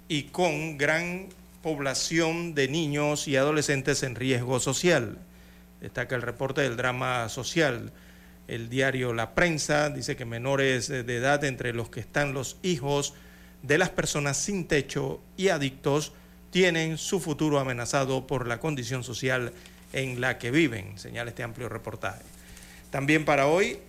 y 0.07 0.23
con 0.23 0.78
gran 0.78 1.28
población 1.61 2.53
de 2.53 2.67
niños 2.67 3.28
y 3.28 3.36
adolescentes 3.36 4.03
en 4.03 4.15
riesgo 4.15 4.59
social. 4.59 5.17
Destaca 5.82 6.15
el 6.15 6.21
reporte 6.21 6.61
del 6.61 6.78
drama 6.78 7.28
social. 7.30 7.91
El 8.47 8.69
diario 8.69 9.13
La 9.13 9.36
Prensa 9.36 9.89
dice 9.89 10.15
que 10.15 10.25
menores 10.25 10.88
de 10.88 11.15
edad 11.15 11.43
entre 11.43 11.73
los 11.73 11.89
que 11.89 11.99
están 11.99 12.34
los 12.34 12.57
hijos 12.63 13.13
de 13.63 13.78
las 13.78 13.89
personas 13.89 14.38
sin 14.38 14.67
techo 14.67 15.21
y 15.36 15.49
adictos 15.49 16.13
tienen 16.51 16.97
su 16.97 17.19
futuro 17.19 17.59
amenazado 17.59 18.25
por 18.28 18.47
la 18.47 18.59
condición 18.59 19.03
social 19.03 19.51
en 19.93 20.21
la 20.21 20.38
que 20.38 20.51
viven, 20.51 20.97
señala 20.97 21.29
este 21.29 21.43
amplio 21.43 21.69
reportaje. 21.69 22.21
También 22.89 23.25
para 23.25 23.47
hoy 23.47 23.79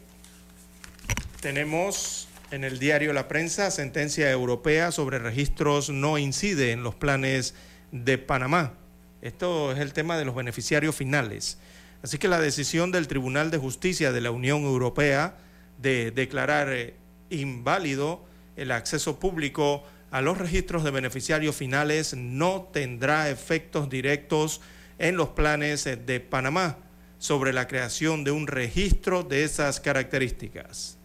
tenemos 1.40 2.28
en 2.50 2.64
el 2.64 2.78
diario 2.78 3.12
La 3.12 3.28
Prensa 3.28 3.70
sentencia 3.70 4.30
europea 4.30 4.90
sobre 4.90 5.18
registros 5.18 5.90
no 5.90 6.18
incide 6.18 6.72
en 6.72 6.82
los 6.82 6.94
planes 6.94 7.54
de 7.92 8.18
Panamá. 8.18 8.74
Esto 9.20 9.72
es 9.72 9.78
el 9.78 9.92
tema 9.92 10.16
de 10.16 10.24
los 10.24 10.34
beneficiarios 10.34 10.94
finales. 10.94 11.58
Así 12.02 12.18
que 12.18 12.28
la 12.28 12.40
decisión 12.40 12.92
del 12.92 13.08
Tribunal 13.08 13.50
de 13.50 13.58
Justicia 13.58 14.12
de 14.12 14.20
la 14.20 14.30
Unión 14.30 14.62
Europea 14.62 15.36
de 15.78 16.10
declarar 16.10 16.72
eh, 16.72 16.94
inválido 17.30 18.24
el 18.56 18.70
acceso 18.70 19.18
público 19.18 19.84
a 20.10 20.20
los 20.20 20.38
registros 20.38 20.84
de 20.84 20.90
beneficiarios 20.90 21.54
finales 21.54 22.14
no 22.14 22.68
tendrá 22.72 23.28
efectos 23.28 23.90
directos 23.90 24.60
en 24.98 25.16
los 25.16 25.30
planes 25.30 25.84
de 25.84 26.20
Panamá 26.20 26.76
sobre 27.18 27.52
la 27.52 27.66
creación 27.66 28.24
de 28.24 28.30
un 28.30 28.46
registro 28.46 29.22
de 29.22 29.44
esas 29.44 29.80
características. 29.80 30.98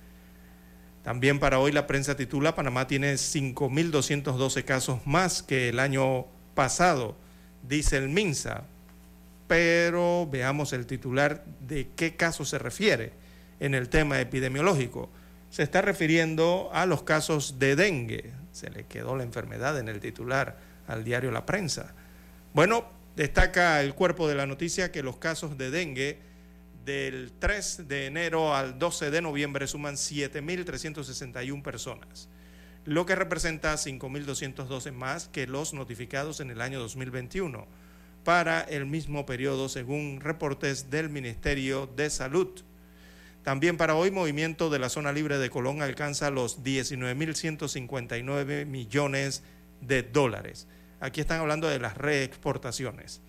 También 1.03 1.39
para 1.39 1.59
hoy 1.59 1.71
la 1.71 1.85
prensa 1.85 2.15
titula 2.15 2.55
Panamá 2.55 2.87
tiene 2.87 3.15
5.212 3.15 4.63
casos 4.63 5.05
más 5.05 5.43
que 5.43 5.69
el 5.69 5.79
año 5.79 6.25
pasado, 6.55 7.17
dice 7.67 7.97
el 7.97 8.09
MINSA. 8.09 8.63
Pero 9.47 10.27
veamos 10.31 10.71
el 10.71 10.85
titular 10.85 11.43
de 11.59 11.89
qué 11.95 12.15
caso 12.15 12.45
se 12.45 12.57
refiere 12.57 13.11
en 13.59 13.75
el 13.75 13.89
tema 13.89 14.19
epidemiológico. 14.21 15.09
Se 15.49 15.63
está 15.63 15.81
refiriendo 15.81 16.69
a 16.73 16.85
los 16.85 17.03
casos 17.03 17.59
de 17.59 17.75
dengue. 17.75 18.31
Se 18.53 18.69
le 18.69 18.85
quedó 18.85 19.15
la 19.15 19.23
enfermedad 19.23 19.77
en 19.77 19.89
el 19.89 19.99
titular 19.99 20.57
al 20.87 21.03
diario 21.03 21.31
La 21.31 21.45
Prensa. 21.45 21.93
Bueno, 22.53 22.85
destaca 23.15 23.81
el 23.81 23.93
cuerpo 23.93 24.27
de 24.27 24.35
la 24.35 24.45
noticia 24.45 24.91
que 24.91 25.03
los 25.03 25.17
casos 25.17 25.57
de 25.57 25.71
dengue 25.71 26.19
del 26.85 27.31
3 27.39 27.87
de 27.87 28.07
enero 28.07 28.55
al 28.55 28.77
12 28.77 29.11
de 29.11 29.21
noviembre 29.21 29.67
suman 29.67 29.95
7.361 29.95 31.61
personas, 31.61 32.27
lo 32.85 33.05
que 33.05 33.15
representa 33.15 33.75
5.212 33.75 34.91
más 34.91 35.29
que 35.29 35.47
los 35.47 35.73
notificados 35.73 36.39
en 36.39 36.51
el 36.51 36.61
año 36.61 36.79
2021 36.79 37.67
para 38.23 38.61
el 38.61 38.85
mismo 38.85 39.25
periodo 39.25 39.67
según 39.69 40.19
reportes 40.21 40.89
del 40.89 41.09
Ministerio 41.09 41.89
de 41.95 42.09
Salud. 42.09 42.49
También 43.43 43.77
para 43.77 43.95
hoy, 43.95 44.11
movimiento 44.11 44.69
de 44.69 44.79
la 44.79 44.89
zona 44.89 45.11
libre 45.11 45.37
de 45.37 45.49
Colón 45.49 45.81
alcanza 45.81 46.31
los 46.31 46.63
19.159 46.63 48.65
millones 48.65 49.43
de 49.81 50.03
dólares. 50.03 50.67
Aquí 51.03 51.19
están 51.19 51.41
hablando 51.41 51.67
de 51.67 51.79
las 51.79 51.97
reexportaciones. 51.97 53.19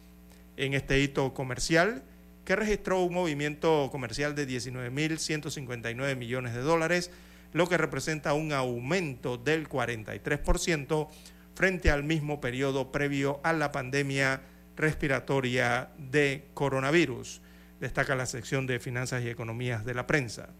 En 0.56 0.74
este 0.74 1.00
hito 1.00 1.34
comercial, 1.34 2.04
que 2.44 2.54
registró 2.54 3.00
un 3.02 3.12
movimiento 3.12 3.88
comercial 3.90 4.36
de 4.36 4.46
19.159 4.46 6.14
millones 6.14 6.54
de 6.54 6.60
dólares, 6.60 7.10
lo 7.52 7.68
que 7.68 7.76
representa 7.76 8.32
un 8.32 8.52
aumento 8.52 9.38
del 9.38 9.68
43% 9.68 11.08
frente 11.56 11.90
al 11.90 12.04
mismo 12.04 12.40
periodo 12.40 12.92
previo 12.92 13.40
a 13.42 13.52
la 13.52 13.72
pandemia 13.72 14.42
respiratoria 14.76 15.88
de 15.98 16.46
coronavirus, 16.54 17.40
destaca 17.80 18.14
la 18.14 18.26
sección 18.26 18.68
de 18.68 18.78
Finanzas 18.78 19.24
y 19.24 19.30
Economías 19.30 19.84
de 19.84 19.94
la 19.94 20.06
prensa. 20.06 20.50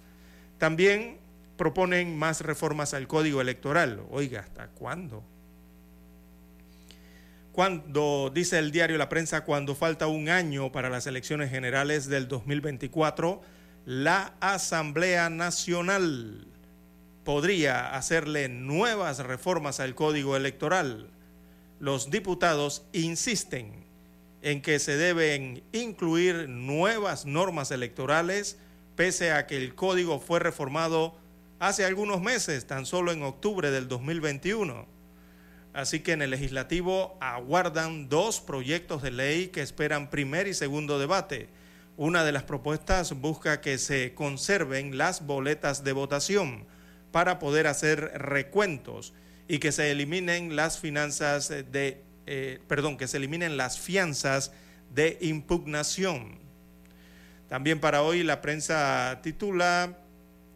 También 0.59 1.19
proponen 1.57 2.19
más 2.19 2.41
reformas 2.41 2.93
al 2.93 3.07
Código 3.07 3.41
Electoral. 3.41 4.03
Oiga, 4.11 4.41
¿hasta 4.41 4.67
cuándo? 4.67 5.23
Cuando, 7.55 8.33
dice 8.35 8.59
el 8.59 8.73
diario 8.73 8.99
La 8.99 9.09
Prensa, 9.09 9.45
cuando 9.45 9.77
falta 9.77 10.09
un 10.09 10.29
año 10.29 10.73
para 10.73 10.91
las 10.91 11.07
elecciones 11.07 11.51
generales 11.51 12.09
del 12.09 12.27
2024, 12.27 13.41
la 13.87 14.35
Asamblea 14.41 15.31
Nacional 15.31 16.49
podría 17.23 17.95
hacerle 17.95 18.49
nuevas 18.49 19.21
reformas 19.21 19.79
al 19.79 19.95
código 19.95 20.37
electoral. 20.37 21.11
Los 21.79 22.11
diputados 22.11 22.87
insisten 22.93 23.85
en 24.43 24.61
que 24.61 24.81
se 24.81 24.97
deben 24.97 25.63
incluir 25.71 26.49
nuevas 26.49 27.25
normas 27.25 27.71
electorales, 27.71 28.59
pese 28.97 29.31
a 29.31 29.47
que 29.47 29.59
el 29.59 29.77
código 29.77 30.19
fue 30.19 30.41
reformado 30.41 31.15
hace 31.61 31.85
algunos 31.85 32.21
meses, 32.21 32.67
tan 32.67 32.85
solo 32.85 33.13
en 33.13 33.23
octubre 33.23 33.71
del 33.71 33.87
2021. 33.87 34.94
Así 35.75 36.01
que 36.01 36.13
en 36.13 36.23
el 36.23 36.31
legislativo 36.31 37.19
aguardan 37.21 38.09
dos 38.09 38.41
proyectos 38.41 39.03
de 39.03 39.11
ley 39.11 39.49
que 39.49 39.61
esperan 39.61 40.09
primer 40.09 40.47
y 40.47 40.55
segundo 40.55 41.01
debate. 41.01 41.49
Una 41.97 42.25
de 42.25 42.31
las 42.31 42.45
propuestas 42.45 43.13
busca 43.21 43.61
que 43.61 43.79
se 43.79 44.15
conserven 44.15 44.97
las 44.97 45.27
boletas 45.27 45.83
de 45.83 45.93
votación 45.93 46.65
para 47.11 47.41
poder 47.41 47.67
hacer 47.67 48.13
recuentos 48.15 49.15
y 49.49 49.59
que 49.59 49.73
se 49.73 49.91
eliminen 49.91 50.55
las 50.55 50.79
finanzas 50.79 51.49
de, 51.49 52.05
eh, 52.27 52.61
perdón, 52.69 52.97
que 52.97 53.09
se 53.09 53.17
eliminen 53.17 53.57
las 53.57 53.77
fianzas 53.81 54.53
de 54.95 55.19
impugnación. 55.23 56.39
También 57.49 57.81
para 57.81 58.03
hoy 58.03 58.23
la 58.23 58.41
prensa 58.43 59.19
titula 59.25 59.99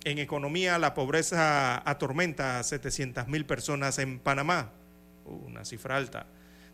en 0.04 0.18
economía 0.18 0.78
la 0.78 0.94
pobreza 0.94 1.82
atormenta 1.90 2.60
a 2.60 2.62
700 2.62 3.26
mil 3.26 3.44
personas 3.46 3.98
en 3.98 4.20
Panamá 4.20 4.77
una 5.28 5.64
cifra 5.64 5.96
alta. 5.96 6.26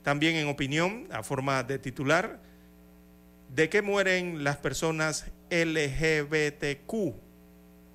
También 0.02 0.36
en 0.36 0.48
opinión, 0.48 1.08
a 1.10 1.22
forma 1.22 1.62
de 1.62 1.78
titular, 1.78 2.40
¿de 3.48 3.68
qué 3.68 3.82
mueren 3.82 4.44
las 4.44 4.58
personas 4.58 5.26
LGBTQ? 5.50 6.92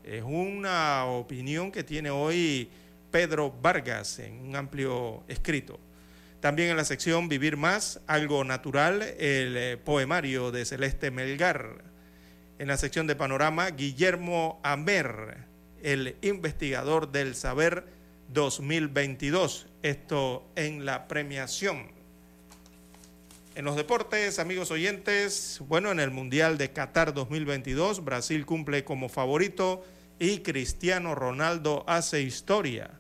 Es 0.03 0.24
una 0.24 1.05
opinión 1.05 1.72
que 1.72 1.84
tiene 1.84 2.10
hoy 2.10 2.70
Pedro 3.12 3.51
Vargas 3.62 4.20
en 4.20 4.39
un 4.39 4.55
amplio 4.55 5.24
escrito. 5.28 5.80
También 6.39 6.70
en 6.70 6.78
la 6.78 6.86
sección 6.86 7.28
Vivir 7.28 7.57
Más, 7.57 7.99
algo 8.07 8.43
natural, 8.43 9.01
el 9.01 9.57
eh, 9.57 9.78
poemario 9.78 10.51
de 10.51 10.66
Celeste 10.66 11.12
Melgar. 11.12 11.84
En 12.57 12.68
la 12.68 12.78
sección 12.78 13.07
de 13.07 13.16
Panorama, 13.16 13.70
Guillermo 13.70 14.60
Amer, 14.64 15.45
el 15.84 16.16
investigador 16.22 17.12
del 17.12 17.36
saber 17.36 17.86
2022. 18.30 19.68
Esto 19.82 20.45
en 20.55 20.86
la 20.86 21.07
premiación. 21.07 21.88
En 23.55 23.65
los 23.65 23.75
deportes, 23.75 24.39
amigos 24.39 24.71
oyentes, 24.71 25.61
bueno, 25.67 25.91
en 25.91 25.99
el 25.99 26.11
Mundial 26.11 26.57
de 26.57 26.71
Qatar 26.71 27.13
2022, 27.13 28.03
Brasil 28.03 28.45
cumple 28.45 28.84
como 28.84 29.09
favorito 29.09 29.84
y 30.19 30.39
Cristiano 30.39 31.15
Ronaldo 31.15 31.84
hace 31.88 32.21
historia. 32.21 32.91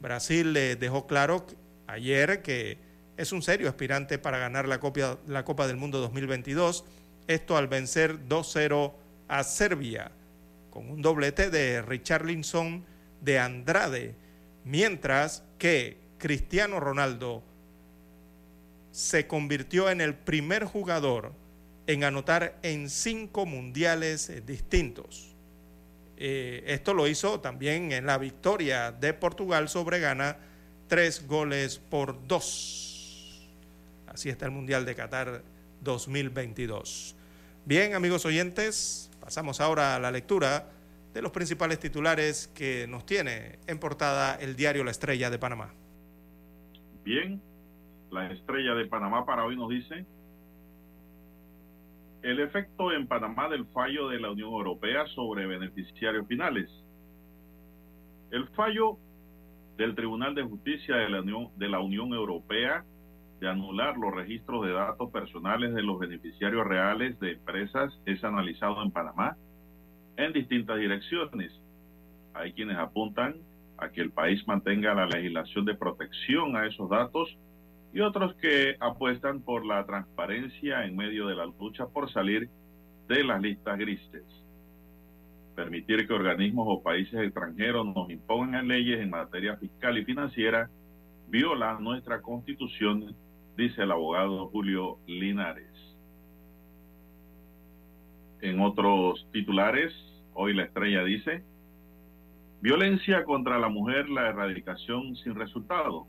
Brasil 0.00 0.52
le 0.52 0.76
dejó 0.76 1.06
claro 1.06 1.46
ayer 1.86 2.42
que 2.42 2.78
es 3.16 3.32
un 3.32 3.42
serio 3.42 3.68
aspirante 3.68 4.18
para 4.18 4.38
ganar 4.38 4.68
la, 4.68 4.80
la 5.26 5.44
Copa 5.44 5.66
del 5.66 5.76
Mundo 5.76 6.00
2022, 6.00 6.84
esto 7.26 7.56
al 7.56 7.68
vencer 7.68 8.28
2-0 8.28 8.92
a 9.28 9.44
Serbia, 9.44 10.10
con 10.70 10.90
un 10.90 11.02
doblete 11.02 11.50
de 11.50 11.82
Richarlison 11.82 12.84
de 13.20 13.38
Andrade 13.38 14.28
Mientras 14.68 15.44
que 15.58 15.96
Cristiano 16.18 16.80
Ronaldo 16.80 17.42
se 18.90 19.26
convirtió 19.26 19.90
en 19.90 20.00
el 20.00 20.14
primer 20.14 20.64
jugador 20.64 21.32
en 21.86 22.04
anotar 22.04 22.58
en 22.62 22.90
cinco 22.90 23.46
mundiales 23.46 24.30
distintos. 24.44 25.34
Eh, 26.16 26.64
esto 26.66 26.94
lo 26.94 27.06
hizo 27.06 27.40
también 27.40 27.92
en 27.92 28.04
la 28.04 28.18
victoria 28.18 28.90
de 28.90 29.14
Portugal 29.14 29.68
sobre 29.68 30.00
Ghana, 30.00 30.36
tres 30.88 31.26
goles 31.26 31.78
por 31.78 32.26
dos. 32.26 33.48
Así 34.08 34.28
está 34.28 34.46
el 34.46 34.50
Mundial 34.50 34.84
de 34.84 34.96
Qatar 34.96 35.42
2022. 35.80 37.14
Bien, 37.64 37.94
amigos 37.94 38.24
oyentes, 38.24 39.10
pasamos 39.20 39.60
ahora 39.60 39.94
a 39.94 40.00
la 40.00 40.10
lectura 40.10 40.66
de 41.14 41.22
los 41.22 41.30
principales 41.30 41.78
titulares 41.78 42.50
que 42.52 42.86
nos 42.88 43.06
tiene 43.06 43.58
en 43.66 43.78
portada 43.78 44.36
el 44.40 44.56
diario 44.56 44.82
La 44.82 44.90
Estrella 44.90 45.30
de 45.30 45.38
Panamá. 45.38 45.72
Bien, 47.08 47.40
la 48.10 48.30
Estrella 48.30 48.74
de 48.74 48.84
Panamá 48.84 49.24
para 49.24 49.46
hoy 49.46 49.56
nos 49.56 49.70
dice 49.70 50.04
el 52.20 52.38
efecto 52.38 52.92
en 52.92 53.06
Panamá 53.06 53.48
del 53.48 53.64
fallo 53.68 54.10
de 54.10 54.20
la 54.20 54.30
Unión 54.30 54.50
Europea 54.50 55.06
sobre 55.14 55.46
beneficiarios 55.46 56.28
finales. 56.28 56.68
El 58.30 58.46
fallo 58.48 58.98
del 59.78 59.94
Tribunal 59.94 60.34
de 60.34 60.42
Justicia 60.42 60.96
de 60.96 61.08
la 61.08 61.22
Unión, 61.22 61.48
de 61.56 61.70
la 61.70 61.80
Unión 61.80 62.12
Europea 62.12 62.84
de 63.40 63.48
anular 63.48 63.96
los 63.96 64.14
registros 64.14 64.66
de 64.66 64.72
datos 64.72 65.10
personales 65.10 65.72
de 65.72 65.82
los 65.82 65.98
beneficiarios 65.98 66.66
reales 66.66 67.18
de 67.20 67.32
empresas 67.32 67.90
es 68.04 68.22
analizado 68.22 68.82
en 68.82 68.90
Panamá 68.90 69.34
en 70.18 70.34
distintas 70.34 70.78
direcciones. 70.78 71.58
Hay 72.34 72.52
quienes 72.52 72.76
apuntan 72.76 73.47
a 73.78 73.90
que 73.90 74.00
el 74.00 74.10
país 74.10 74.46
mantenga 74.46 74.94
la 74.94 75.06
legislación 75.06 75.64
de 75.64 75.74
protección 75.74 76.56
a 76.56 76.66
esos 76.66 76.90
datos 76.90 77.38
y 77.92 78.00
otros 78.00 78.34
que 78.34 78.76
apuestan 78.80 79.40
por 79.40 79.64
la 79.64 79.86
transparencia 79.86 80.84
en 80.84 80.96
medio 80.96 81.26
de 81.26 81.36
la 81.36 81.46
lucha 81.46 81.86
por 81.86 82.10
salir 82.10 82.50
de 83.08 83.24
las 83.24 83.40
listas 83.40 83.78
grises. 83.78 84.24
permitir 85.54 86.06
que 86.06 86.12
organismos 86.12 86.66
o 86.68 86.82
países 86.84 87.20
extranjeros 87.20 87.84
nos 87.84 88.08
impongan 88.10 88.68
leyes 88.68 89.00
en 89.00 89.10
materia 89.10 89.56
fiscal 89.56 89.98
y 89.98 90.04
financiera 90.04 90.70
viola 91.26 91.78
nuestra 91.80 92.22
constitución, 92.22 93.16
dice 93.56 93.82
el 93.82 93.90
abogado 93.90 94.46
Julio 94.50 94.98
Linares. 95.08 95.72
En 98.40 98.60
otros 98.60 99.26
titulares, 99.32 99.92
hoy 100.32 100.54
la 100.54 100.62
estrella 100.62 101.02
dice, 101.02 101.42
violencia 102.60 103.24
contra 103.24 103.58
la 103.58 103.68
mujer, 103.68 104.08
la 104.08 104.28
erradicación 104.28 105.14
sin 105.16 105.34
resultado. 105.34 106.06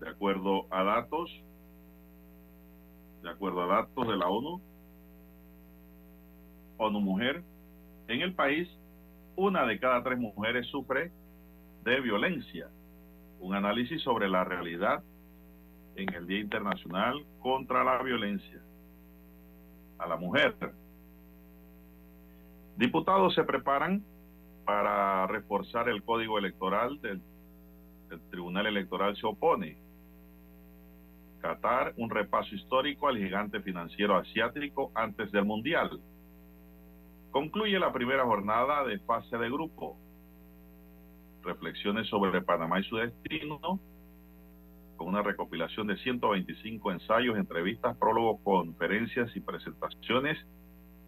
De 0.00 0.08
acuerdo 0.08 0.66
a 0.70 0.82
datos, 0.82 1.30
de 3.22 3.30
acuerdo 3.30 3.62
a 3.62 3.66
datos 3.66 4.08
de 4.08 4.16
la 4.16 4.28
ONU, 4.28 4.60
ONU 6.78 7.00
Mujer, 7.00 7.42
en 8.08 8.22
el 8.22 8.34
país, 8.34 8.68
una 9.36 9.66
de 9.66 9.78
cada 9.78 10.02
tres 10.02 10.18
mujeres 10.18 10.66
sufre 10.68 11.12
de 11.84 12.00
violencia. 12.00 12.68
Un 13.40 13.54
análisis 13.54 14.02
sobre 14.02 14.28
la 14.28 14.44
realidad 14.44 15.02
en 15.96 16.14
el 16.14 16.26
Día 16.26 16.40
Internacional 16.40 17.24
contra 17.40 17.84
la 17.84 18.02
Violencia 18.02 18.60
a 19.98 20.06
la 20.06 20.16
Mujer. 20.16 20.54
Diputados 22.76 23.34
se 23.34 23.44
preparan 23.44 24.02
para 24.70 25.26
reforzar 25.26 25.88
el 25.88 26.04
código 26.04 26.38
electoral 26.38 27.00
del, 27.00 27.20
el 28.08 28.20
Tribunal 28.30 28.66
Electoral 28.66 29.16
se 29.16 29.26
opone. 29.26 29.76
Qatar, 31.40 31.92
un 31.96 32.08
repaso 32.08 32.54
histórico 32.54 33.08
al 33.08 33.18
gigante 33.18 33.60
financiero 33.62 34.16
asiático 34.16 34.92
antes 34.94 35.32
del 35.32 35.44
Mundial. 35.44 36.00
Concluye 37.32 37.80
la 37.80 37.92
primera 37.92 38.24
jornada 38.24 38.84
de 38.84 39.00
fase 39.00 39.36
de 39.38 39.50
grupo. 39.50 39.96
Reflexiones 41.42 42.06
sobre 42.06 42.40
Panamá 42.40 42.78
y 42.78 42.84
su 42.84 42.94
destino, 42.94 43.58
con 44.96 45.08
una 45.08 45.22
recopilación 45.22 45.88
de 45.88 45.96
125 45.96 46.92
ensayos, 46.92 47.36
entrevistas, 47.36 47.96
prólogos, 47.96 48.40
conferencias 48.44 49.34
y 49.34 49.40
presentaciones 49.40 50.38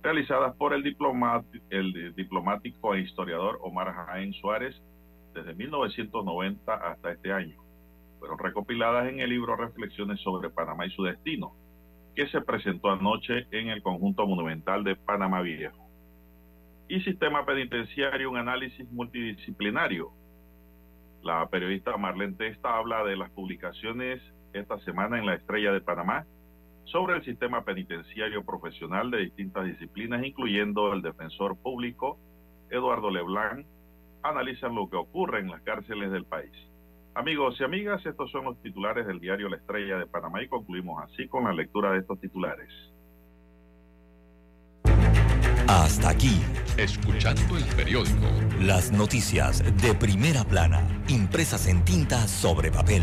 realizadas 0.03 0.55
por 0.57 0.75
el, 0.75 0.83
diplomático 0.83 2.95
e 2.95 3.01
historiador 3.01 3.59
Omar 3.63 3.93
Jaén 3.93 4.33
Suárez 4.35 4.81
desde 5.33 5.55
1990 5.55 6.75
hasta 6.75 7.13
este 7.13 7.33
año. 7.33 7.57
Fueron 8.19 8.39
recopiladas 8.39 9.09
en 9.09 9.21
el 9.21 9.31
libro 9.31 9.57
Reflexiones 9.57 10.21
sobre 10.21 10.51
Panamá 10.51 10.87
y 10.87 10.91
su 10.91 11.05
destino, 11.05 11.53
que 12.15 12.27
se 12.29 12.41
presentó 12.41 12.91
anoche 12.91 13.47
en 13.51 13.69
el 13.69 13.83
conjunto 13.83 14.27
monumental 14.27 14.85
de 14.85 14.97
Panamá 14.97 15.41
Viejo 15.41 15.89
y 16.89 17.01
sistema 17.01 17.47
penitenciario, 17.47 18.31
un 18.31 18.37
análisis 18.37 18.91
multidisciplinario. 18.91 20.11
La 21.23 21.49
periodista 21.49 21.97
Marlene 21.97 22.35
Testa 22.35 22.77
habla 22.77 23.05
de 23.05 23.17
las 23.17 23.31
publicaciones 23.31 24.21
esta 24.53 24.79
semana 24.81 25.19
en 25.19 25.25
La 25.25 25.35
Estrella 25.35 25.73
de 25.73 25.81
Panamá 25.81 26.27
sobre 26.93 27.17
el 27.17 27.25
sistema 27.25 27.65
penitenciario 27.65 28.45
profesional 28.45 29.11
de 29.11 29.21
distintas 29.21 29.65
disciplinas, 29.65 30.25
incluyendo 30.25 30.93
el 30.93 31.01
defensor 31.01 31.57
público, 31.57 32.19
Eduardo 32.71 33.11
Leblanc, 33.11 33.67
analizan 34.23 34.75
lo 34.75 34.89
que 34.89 34.97
ocurre 34.97 35.41
en 35.41 35.51
las 35.51 35.63
cárceles 35.63 36.13
del 36.13 36.27
país. 36.27 36.53
Amigos 37.15 37.57
y 37.59 37.65
amigas, 37.65 38.05
estos 38.05 38.31
son 38.31 38.45
los 38.45 38.63
titulares 38.63 39.07
del 39.07 39.21
diario 39.21 39.49
La 39.49 39.57
Estrella 39.57 39.99
de 39.99 40.07
Panamá 40.07 40.43
y 40.43 40.49
concluimos 40.49 41.03
así 41.03 41.27
con 41.29 41.45
la 41.45 41.53
lectura 41.53 41.93
de 41.93 42.01
estos 42.01 42.21
titulares. 42.21 42.69
Hasta 45.69 46.11
aquí. 46.11 46.41
Escuchando 46.77 47.57
el 47.57 47.65
periódico. 47.75 48.27
Las 48.61 48.93
noticias 48.93 49.63
de 49.83 49.95
primera 49.95 50.45
plana, 50.45 50.87
impresas 51.09 51.67
en 51.69 51.85
tinta 51.85 52.29
sobre 52.29 52.71
papel. 52.71 53.03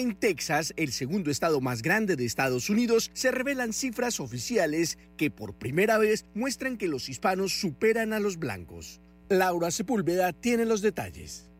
En 0.00 0.14
Texas, 0.16 0.72
el 0.78 0.92
segundo 0.92 1.30
estado 1.30 1.60
más 1.60 1.82
grande 1.82 2.16
de 2.16 2.24
Estados 2.24 2.70
Unidos, 2.70 3.10
se 3.12 3.30
revelan 3.30 3.74
cifras 3.74 4.18
oficiales 4.18 4.96
que 5.18 5.30
por 5.30 5.52
primera 5.52 5.98
vez 5.98 6.24
muestran 6.32 6.78
que 6.78 6.88
los 6.88 7.10
hispanos 7.10 7.60
superan 7.60 8.14
a 8.14 8.18
los 8.18 8.38
blancos. 8.38 9.02
Laura 9.28 9.70
Sepúlveda 9.70 10.32
tiene 10.32 10.64
los 10.64 10.80
detalles. 10.80 11.50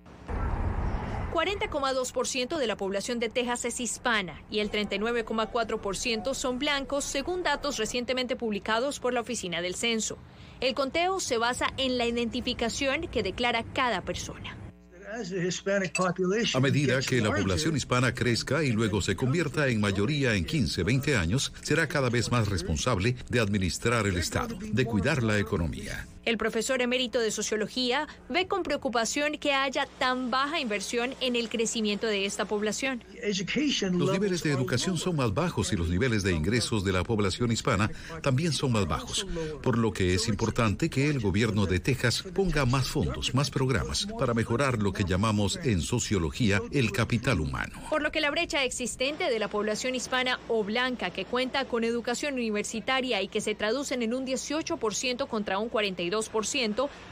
40,2% 1.35 2.57
de 2.57 2.67
la 2.67 2.79
población 2.79 3.19
de 3.19 3.29
Texas 3.29 3.67
es 3.67 3.79
hispana 3.79 4.43
y 4.49 4.61
el 4.61 4.71
39,4% 4.71 6.33
son 6.33 6.59
blancos, 6.59 7.05
según 7.05 7.43
datos 7.43 7.77
recientemente 7.77 8.37
publicados 8.37 9.01
por 9.01 9.13
la 9.13 9.21
Oficina 9.21 9.61
del 9.61 9.75
Censo. 9.75 10.17
El 10.61 10.75
conteo 10.75 11.21
se 11.21 11.37
basa 11.37 11.67
en 11.77 11.99
la 11.99 12.07
identificación 12.07 13.03
que 13.09 13.23
declara 13.23 13.65
cada 13.75 14.01
persona. 14.01 14.57
A 16.55 16.61
medida 16.61 17.01
que 17.01 17.21
la 17.21 17.35
población 17.35 17.77
hispana 17.77 18.15
crezca 18.15 18.63
y 18.63 18.73
luego 18.73 19.03
se 19.03 19.17
convierta 19.17 19.69
en 19.69 19.81
mayoría 19.81 20.35
en 20.35 20.45
15, 20.45 20.85
20 20.85 21.17
años, 21.17 21.53
será 21.63 21.89
cada 21.89 22.11
vez 22.11 22.31
más 22.31 22.49
responsable 22.49 23.17
de 23.29 23.41
administrar 23.41 24.07
el 24.07 24.17
Estado, 24.17 24.57
de 24.61 24.85
cuidar 24.85 25.23
la 25.23 25.39
economía. 25.39 26.07
El 26.27 26.37
profesor 26.37 26.83
emérito 26.83 27.19
de 27.19 27.31
sociología 27.31 28.07
ve 28.29 28.47
con 28.47 28.63
preocupación 28.63 29.39
que 29.39 29.55
haya 29.55 29.87
tan 29.99 30.31
baja 30.31 30.61
inversión 30.61 31.15
en 31.23 31.35
el 31.35 31.49
crecimiento 31.49 32.07
de 32.07 32.27
esta 32.27 32.45
población. 32.45 33.03
Los 33.93 34.13
niveles 34.13 34.43
de 34.43 34.53
educación 34.53 34.99
son 34.99 35.17
más 35.17 35.33
bajos 35.33 35.73
y 35.73 35.77
los 35.77 35.89
niveles 35.89 36.23
de 36.23 36.33
ingresos 36.33 36.85
de 36.85 36.93
la 36.93 37.05
población 37.05 37.51
hispana 37.53 37.91
también 38.23 38.53
son 38.53 38.73
más 38.73 38.87
bajos, 38.87 39.27
por 39.63 39.79
lo 39.79 39.93
que 39.93 40.15
es 40.15 40.29
importante 40.29 40.91
que 40.91 41.09
el 41.09 41.21
gobierno 41.21 41.65
de 41.65 41.81
Texas 41.81 42.23
ponga 42.35 42.67
más 42.67 42.89
fondos, 42.89 43.35
más 43.35 43.51
programas 43.51 44.07
para 44.19 44.35
mejorar 44.35 44.79
lo 44.79 44.93
que 44.93 45.05
llamamos 45.05 45.59
en 45.65 45.81
sociología 45.81 46.61
el 46.71 46.93
capital 46.93 47.41
humano. 47.41 47.81
Por 47.89 48.03
lo 48.03 48.13
que 48.13 48.21
la 48.21 48.31
brecha 48.31 48.63
existente 48.65 49.31
de 49.31 49.39
la 49.39 49.49
población 49.49 49.95
hispana 49.95 50.39
o 50.49 50.65
blanca 50.65 51.11
que 51.11 51.25
cuenta 51.25 51.65
con 51.65 51.83
educación 51.83 52.35
universitaria 52.35 53.23
y 53.23 53.29
que 53.29 53.41
se 53.41 53.55
traducen 53.55 54.03
en 54.03 54.13
un 54.13 54.27
18% 54.27 55.27
contra 55.27 55.59
un 55.59 55.71
42% 55.71 56.20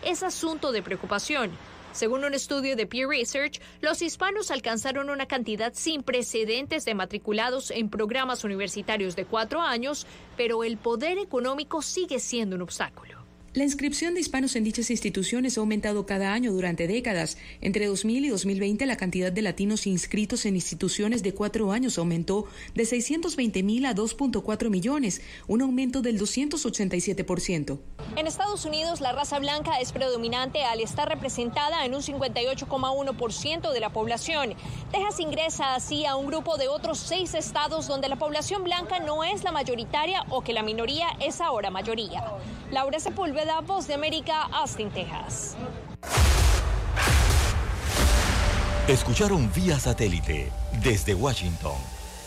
es 0.04 0.22
asunto 0.22 0.72
de 0.72 0.82
preocupación. 0.82 1.50
Según 1.92 2.24
un 2.24 2.34
estudio 2.34 2.76
de 2.76 2.86
Pew 2.86 3.08
Research, 3.10 3.60
los 3.80 4.02
hispanos 4.02 4.50
alcanzaron 4.50 5.10
una 5.10 5.26
cantidad 5.26 5.72
sin 5.74 6.02
precedentes 6.02 6.84
de 6.84 6.94
matriculados 6.94 7.70
en 7.70 7.88
programas 7.88 8.44
universitarios 8.44 9.16
de 9.16 9.24
cuatro 9.24 9.62
años, 9.62 10.06
pero 10.36 10.64
el 10.64 10.76
poder 10.76 11.18
económico 11.18 11.82
sigue 11.82 12.20
siendo 12.20 12.56
un 12.56 12.62
obstáculo. 12.62 13.17
La 13.58 13.64
inscripción 13.64 14.14
de 14.14 14.20
hispanos 14.20 14.54
en 14.54 14.62
dichas 14.62 14.88
instituciones 14.88 15.58
ha 15.58 15.60
aumentado 15.60 16.06
cada 16.06 16.32
año 16.32 16.52
durante 16.52 16.86
décadas. 16.86 17.38
Entre 17.60 17.86
2000 17.86 18.26
y 18.26 18.28
2020, 18.28 18.86
la 18.86 18.96
cantidad 18.96 19.32
de 19.32 19.42
latinos 19.42 19.88
inscritos 19.88 20.46
en 20.46 20.54
instituciones 20.54 21.24
de 21.24 21.34
cuatro 21.34 21.72
años 21.72 21.98
aumentó 21.98 22.46
de 22.76 22.84
620 22.84 23.64
mil 23.64 23.84
a 23.86 23.96
2.4 23.96 24.70
millones, 24.70 25.22
un 25.48 25.62
aumento 25.62 26.02
del 26.02 26.20
287%. 26.20 27.80
En 28.14 28.28
Estados 28.28 28.64
Unidos, 28.64 29.00
la 29.00 29.10
raza 29.10 29.40
blanca 29.40 29.80
es 29.80 29.90
predominante 29.90 30.62
al 30.62 30.80
estar 30.80 31.08
representada 31.08 31.84
en 31.84 31.96
un 31.96 32.02
58,1% 32.02 33.72
de 33.72 33.80
la 33.80 33.92
población. 33.92 34.54
Texas 34.92 35.18
ingresa 35.18 35.74
así 35.74 36.06
a 36.06 36.14
un 36.14 36.28
grupo 36.28 36.58
de 36.58 36.68
otros 36.68 36.98
seis 36.98 37.34
estados 37.34 37.88
donde 37.88 38.08
la 38.08 38.20
población 38.20 38.62
blanca 38.62 39.00
no 39.00 39.24
es 39.24 39.42
la 39.42 39.50
mayoritaria 39.50 40.22
o 40.30 40.42
que 40.42 40.52
la 40.52 40.62
minoría 40.62 41.08
es 41.18 41.40
ahora 41.40 41.70
mayoría. 41.70 42.22
Laura 42.70 43.00
Sepúlveda, 43.00 43.47
Voz 43.56 43.86
de 43.88 43.94
América, 43.94 44.42
Austin, 44.52 44.90
Texas. 44.90 45.56
Escucharon 48.86 49.50
vía 49.52 49.80
satélite 49.80 50.52
desde 50.82 51.14
Washington 51.14 51.76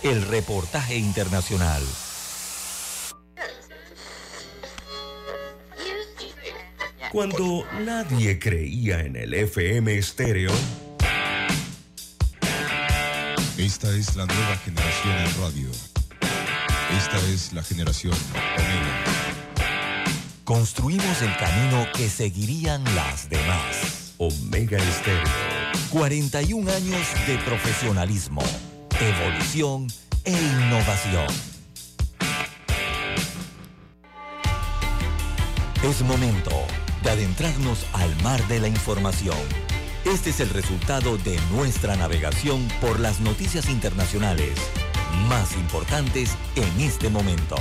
el 0.03 0.23
reportaje 0.27 0.98
internacional. 0.98 1.81
Cuando 7.11 7.65
nadie 7.85 8.39
creía 8.39 9.02
en 9.02 9.15
el 9.15 9.34
FM 9.34 9.98
estéreo. 9.98 10.52
Esta 13.57 13.89
es 13.95 14.15
la 14.15 14.26
nueva 14.26 14.57
generación 14.57 15.18
en 15.18 15.41
radio. 15.41 15.69
Esta 16.98 17.18
es 17.30 17.53
la 17.53 17.64
generación 17.64 18.15
Omega. 18.57 19.10
Construimos 20.53 21.21
el 21.21 21.33
camino 21.37 21.87
que 21.95 22.09
seguirían 22.09 22.83
las 22.93 23.29
demás. 23.29 24.15
Omega 24.17 24.77
Estéreo. 24.79 25.23
41 25.91 26.69
años 26.69 27.07
de 27.25 27.37
profesionalismo, 27.37 28.41
evolución 28.99 29.87
e 30.25 30.31
innovación. 30.33 31.27
Es 35.83 36.01
momento 36.01 36.51
de 37.01 37.11
adentrarnos 37.11 37.85
al 37.93 38.13
mar 38.21 38.45
de 38.49 38.59
la 38.59 38.67
información. 38.67 39.39
Este 40.03 40.31
es 40.31 40.41
el 40.41 40.49
resultado 40.49 41.17
de 41.17 41.39
nuestra 41.53 41.95
navegación 41.95 42.67
por 42.81 42.99
las 42.99 43.21
noticias 43.21 43.69
internacionales 43.69 44.59
más 45.29 45.53
importantes 45.53 46.35
en 46.57 46.81
este 46.81 47.07
momento. 47.07 47.55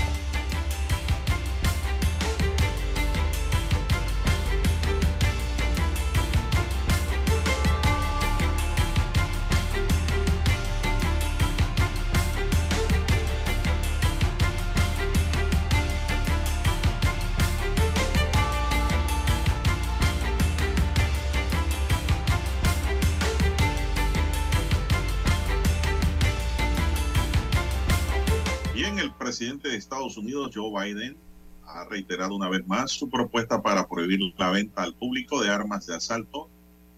Presidente 29.40 29.70
de 29.70 29.76
Estados 29.76 30.18
Unidos, 30.18 30.50
Joe 30.54 30.70
Biden, 30.70 31.16
ha 31.64 31.86
reiterado 31.86 32.36
una 32.36 32.50
vez 32.50 32.66
más 32.66 32.90
su 32.90 33.08
propuesta 33.08 33.62
para 33.62 33.88
prohibir 33.88 34.20
la 34.36 34.50
venta 34.50 34.82
al 34.82 34.92
público 34.92 35.42
de 35.42 35.48
armas 35.48 35.86
de 35.86 35.94
asalto, 35.94 36.50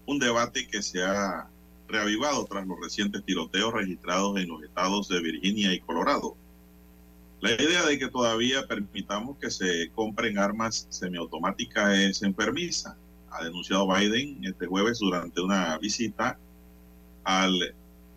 un 0.05 0.19
debate 0.19 0.67
que 0.67 0.81
se 0.81 1.01
ha 1.01 1.47
reavivado 1.87 2.43
tras 2.43 2.67
los 2.67 2.77
recientes 2.81 3.23
tiroteos 3.23 3.73
registrados 3.73 4.37
en 4.41 4.49
los 4.49 4.61
estados 4.61 5.07
de 5.07 5.21
Virginia 5.21 5.73
y 5.73 5.79
Colorado. 5.79 6.35
La 7.39 7.53
idea 7.53 7.85
de 7.85 7.97
que 7.97 8.09
todavía 8.09 8.67
permitamos 8.67 9.37
que 9.37 9.49
se 9.49 9.89
compren 9.95 10.37
armas 10.37 10.85
semiautomáticas 10.89 11.97
es 11.97 12.23
enfermiza, 12.23 12.97
ha 13.31 13.41
denunciado 13.45 13.87
Biden 13.87 14.43
este 14.43 14.67
jueves 14.67 14.99
durante 14.99 15.39
una 15.39 15.77
visita 15.77 16.37
al 17.23 17.73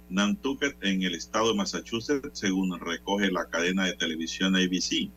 Nantucket 0.08 0.76
en 0.82 1.02
el 1.02 1.14
estado 1.14 1.48
de 1.48 1.56
Massachusetts, 1.56 2.38
según 2.38 2.78
recoge 2.78 3.30
la 3.30 3.46
cadena 3.46 3.86
de 3.86 3.94
televisión 3.94 4.54
ABC. 4.54 5.10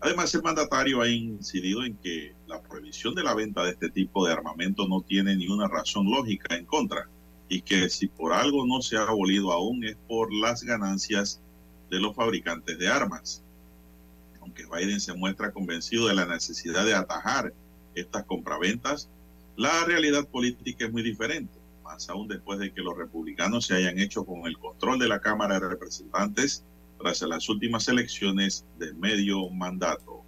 Además, 0.00 0.34
el 0.34 0.42
mandatario 0.42 1.00
ha 1.00 1.08
incidido 1.08 1.84
en 1.84 1.96
que 1.96 2.34
la 2.46 2.60
prohibición 2.60 3.14
de 3.14 3.22
la 3.22 3.34
venta 3.34 3.64
de 3.64 3.70
este 3.70 3.88
tipo 3.88 4.26
de 4.26 4.32
armamento 4.32 4.86
no 4.86 5.00
tiene 5.00 5.36
ninguna 5.36 5.68
razón 5.68 6.10
lógica 6.10 6.56
en 6.56 6.66
contra 6.66 7.08
y 7.48 7.62
que 7.62 7.88
si 7.88 8.08
por 8.08 8.32
algo 8.32 8.66
no 8.66 8.82
se 8.82 8.96
ha 8.96 9.02
abolido 9.02 9.52
aún 9.52 9.84
es 9.84 9.96
por 10.08 10.32
las 10.32 10.62
ganancias 10.62 11.40
de 11.90 12.00
los 12.00 12.14
fabricantes 12.14 12.78
de 12.78 12.88
armas. 12.88 13.42
Aunque 14.40 14.66
Biden 14.66 15.00
se 15.00 15.14
muestra 15.14 15.52
convencido 15.52 16.08
de 16.08 16.14
la 16.14 16.26
necesidad 16.26 16.84
de 16.84 16.94
atajar 16.94 17.54
estas 17.94 18.24
compraventas, 18.24 19.08
la 19.56 19.84
realidad 19.84 20.26
política 20.28 20.86
es 20.86 20.92
muy 20.92 21.02
diferente 21.02 21.61
aún 22.08 22.28
después 22.28 22.58
de 22.58 22.72
que 22.72 22.80
los 22.80 22.96
republicanos 22.96 23.66
se 23.66 23.74
hayan 23.74 23.98
hecho 23.98 24.24
con 24.24 24.46
el 24.46 24.58
control 24.58 24.98
de 24.98 25.08
la 25.08 25.20
Cámara 25.20 25.60
de 25.60 25.68
Representantes 25.68 26.64
tras 26.98 27.22
las 27.22 27.48
últimas 27.48 27.88
elecciones 27.88 28.64
de 28.78 28.92
medio 28.94 29.48
mandato. 29.50 30.22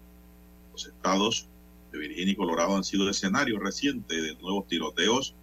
Los 0.72 0.86
estados 0.86 1.48
de 1.92 1.98
Virginia 1.98 2.32
y 2.32 2.36
Colorado 2.36 2.76
han 2.76 2.84
sido 2.84 3.08
escenario 3.08 3.58
reciente 3.58 4.20
de 4.20 4.34
nuevos 4.36 4.66
tiroteos 4.66 5.34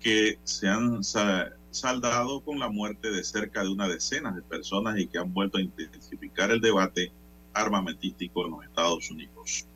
que 0.00 0.38
se 0.44 0.68
han 0.68 1.02
saldado 1.02 2.40
con 2.40 2.58
la 2.58 2.68
muerte 2.68 3.10
de 3.10 3.24
cerca 3.24 3.62
de 3.62 3.68
una 3.68 3.88
decena 3.88 4.32
de 4.32 4.42
personas 4.42 4.98
y 4.98 5.06
que 5.06 5.18
han 5.18 5.32
vuelto 5.32 5.58
a 5.58 5.62
intensificar 5.62 6.50
el 6.50 6.60
debate 6.60 7.12
armamentístico 7.52 8.44
en 8.44 8.52
los 8.52 8.64
Estados 8.64 9.10
Unidos. 9.10 9.66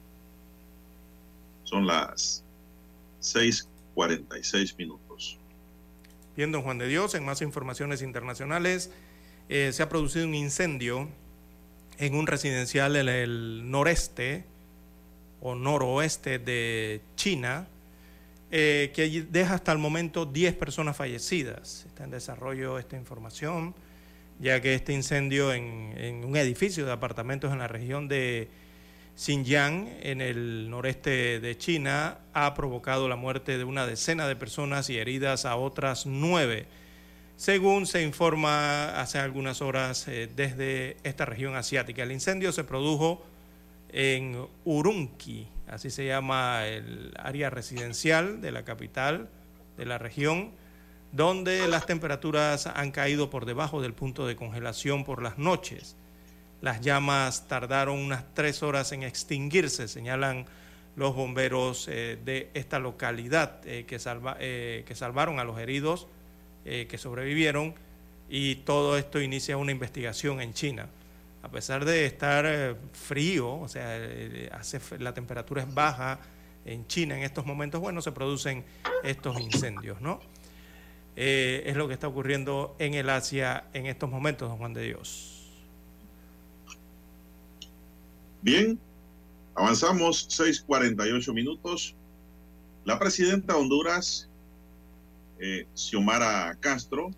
Son 1.65 1.87
las 1.87 2.45
6:46 3.21 4.77
minutos. 4.77 5.12
Bien, 6.35 6.51
don 6.51 6.63
Juan 6.63 6.79
de 6.79 6.89
Dios, 6.89 7.15
en 7.15 7.27
más 7.27 7.43
informaciones 7.43 8.01
internacionales, 8.01 8.91
eh, 9.51 9.71
se 9.75 9.83
ha 9.83 9.91
producido 9.91 10.27
un 10.27 10.35
incendio 10.35 11.09
en 11.99 12.15
un 12.15 12.27
residencial 12.27 12.97
en 12.97 13.09
el 13.11 13.71
noreste 13.71 14.45
o 15.43 15.55
noroeste 15.55 16.39
de 16.39 17.03
China, 17.17 17.67
eh, 18.51 18.93
que 18.95 19.27
deja 19.31 19.55
hasta 19.55 19.73
el 19.73 19.79
momento 19.79 20.25
10 20.25 20.55
personas 20.55 20.97
fallecidas. 20.97 21.85
Está 21.87 22.05
en 22.05 22.11
desarrollo 22.11 22.79
esta 22.79 22.97
información, 22.97 23.75
ya 24.41 24.59
que 24.63 24.75
este 24.75 24.95
incendio 24.95 25.53
en 25.53 26.25
un 26.25 26.35
edificio 26.37 26.87
de 26.87 26.93
apartamentos 26.93 27.53
en 27.53 27.59
la 27.59 27.69
región 27.69 28.09
de 28.09 28.49
Xinjiang, 29.17 29.89
en 30.03 30.21
el 30.21 30.71
noreste 30.71 31.39
de 31.39 31.59
China, 31.59 32.19
ha 32.33 32.55
provocado 32.55 33.09
la 33.09 33.17
muerte 33.17 33.59
de 33.59 33.65
una 33.65 33.87
decena 33.87 34.27
de 34.27 34.37
personas 34.37 34.89
y 34.91 34.99
heridas 34.99 35.45
a 35.45 35.57
otras 35.57 36.07
nueve, 36.07 36.67
según 37.37 37.87
se 37.87 38.03
informa 38.03 39.01
hace 39.01 39.19
algunas 39.19 39.63
horas 39.63 40.07
eh, 40.09 40.31
desde 40.35 40.97
esta 41.03 41.25
región 41.25 41.57
asiática. 41.57 42.03
El 42.03 42.13
incendio 42.13 42.53
se 42.53 42.65
produjo 42.65 43.23
en 43.91 44.47
Urumqi, 44.65 45.47
así 45.69 45.91
se 45.91 46.07
llama 46.07 46.67
el 46.67 47.13
área 47.19 47.51
residencial 47.51 48.41
de 48.41 48.53
la 48.53 48.65
capital 48.65 49.29
de 49.77 49.87
la 49.87 49.99
región, 49.99 50.53
donde 51.13 51.69
las 51.69 51.85
temperaturas 51.85 52.67
han 52.67 52.91
caído 52.91 53.29
por 53.29 53.45
debajo 53.45 53.83
del 53.83 53.93
punto 53.93 54.27
de 54.27 54.37
congelación 54.37 55.05
por 55.05 55.23
las 55.23 55.37
noches. 55.37 55.97
Las 56.63 56.81
llamas 56.81 57.49
tardaron 57.49 57.99
unas 57.99 58.25
tres 58.35 58.63
horas 58.63 58.93
en 58.93 59.03
extinguirse, 59.03 59.89
señalan 59.89 60.47
los 60.95 61.13
bomberos 61.13 61.89
eh, 61.89 62.17
de 62.25 62.51
esta 62.55 62.79
localidad 62.79 63.67
eh, 63.67 63.85
que, 63.85 63.99
eh, 64.39 64.85
que, 64.87 64.95
salvaron 64.95 65.41
a 65.41 65.45
los 65.45 65.59
heridos 65.59 66.07
que 66.65 66.97
sobrevivieron 66.97 67.75
y 68.29 68.55
todo 68.55 68.97
esto 68.97 69.21
inicia 69.21 69.57
una 69.57 69.73
investigación 69.73 70.41
en 70.41 70.55
China. 70.55 70.87
A 71.43 71.49
pesar 71.49 71.85
de 71.85 72.07
estar 72.07 72.77
frío, 72.93 73.53
o 73.59 73.69
sea, 73.69 73.99
hace, 74.53 74.81
la 75.01 75.13
temperatura 75.13 75.63
es 75.63 75.75
baja 75.75 76.21
en 76.65 76.87
China 76.87 77.17
en 77.17 77.25
estos 77.25 77.45
momentos, 77.45 77.81
bueno, 77.81 78.01
se 78.01 78.13
producen 78.13 78.65
estos 79.03 79.41
incendios, 79.41 80.01
¿no? 80.01 80.21
es 81.17 81.77
lo 81.77 81.89
que 81.89 81.95
está 81.95 82.07
ocurriendo 82.07 82.77
en 82.79 82.95
el 82.95 83.11
Asia 83.11 83.65
en 83.73 83.87
estos 83.87 84.09
momentos, 84.09 84.49
don 84.49 84.59
Juan 84.59 84.73
de 84.73 84.85
Dios. 84.85 85.42
Bien, 88.43 88.77
avanzamos 89.55 90.27
6:48 90.29 91.33
minutos. 91.33 91.95
La 92.85 92.99
presidenta 92.99 93.55
de 93.55 93.61
Honduras, 93.61 94.29
eh, 95.39 95.69
Xiomara 95.75 96.57
Castro, 96.59 97.13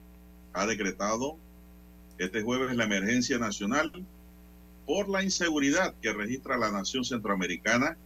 ha 0.53 0.67
decretado 0.67 1.39
este 2.19 2.43
jueves 2.43 2.77
la 2.77 2.85
emergencia 2.85 3.39
nacional 3.39 3.91
por 4.85 5.09
la 5.09 5.23
inseguridad 5.23 5.95
que 6.03 6.13
registra 6.13 6.59
la 6.59 6.71
nación 6.71 7.07
centroamericana 7.07 7.97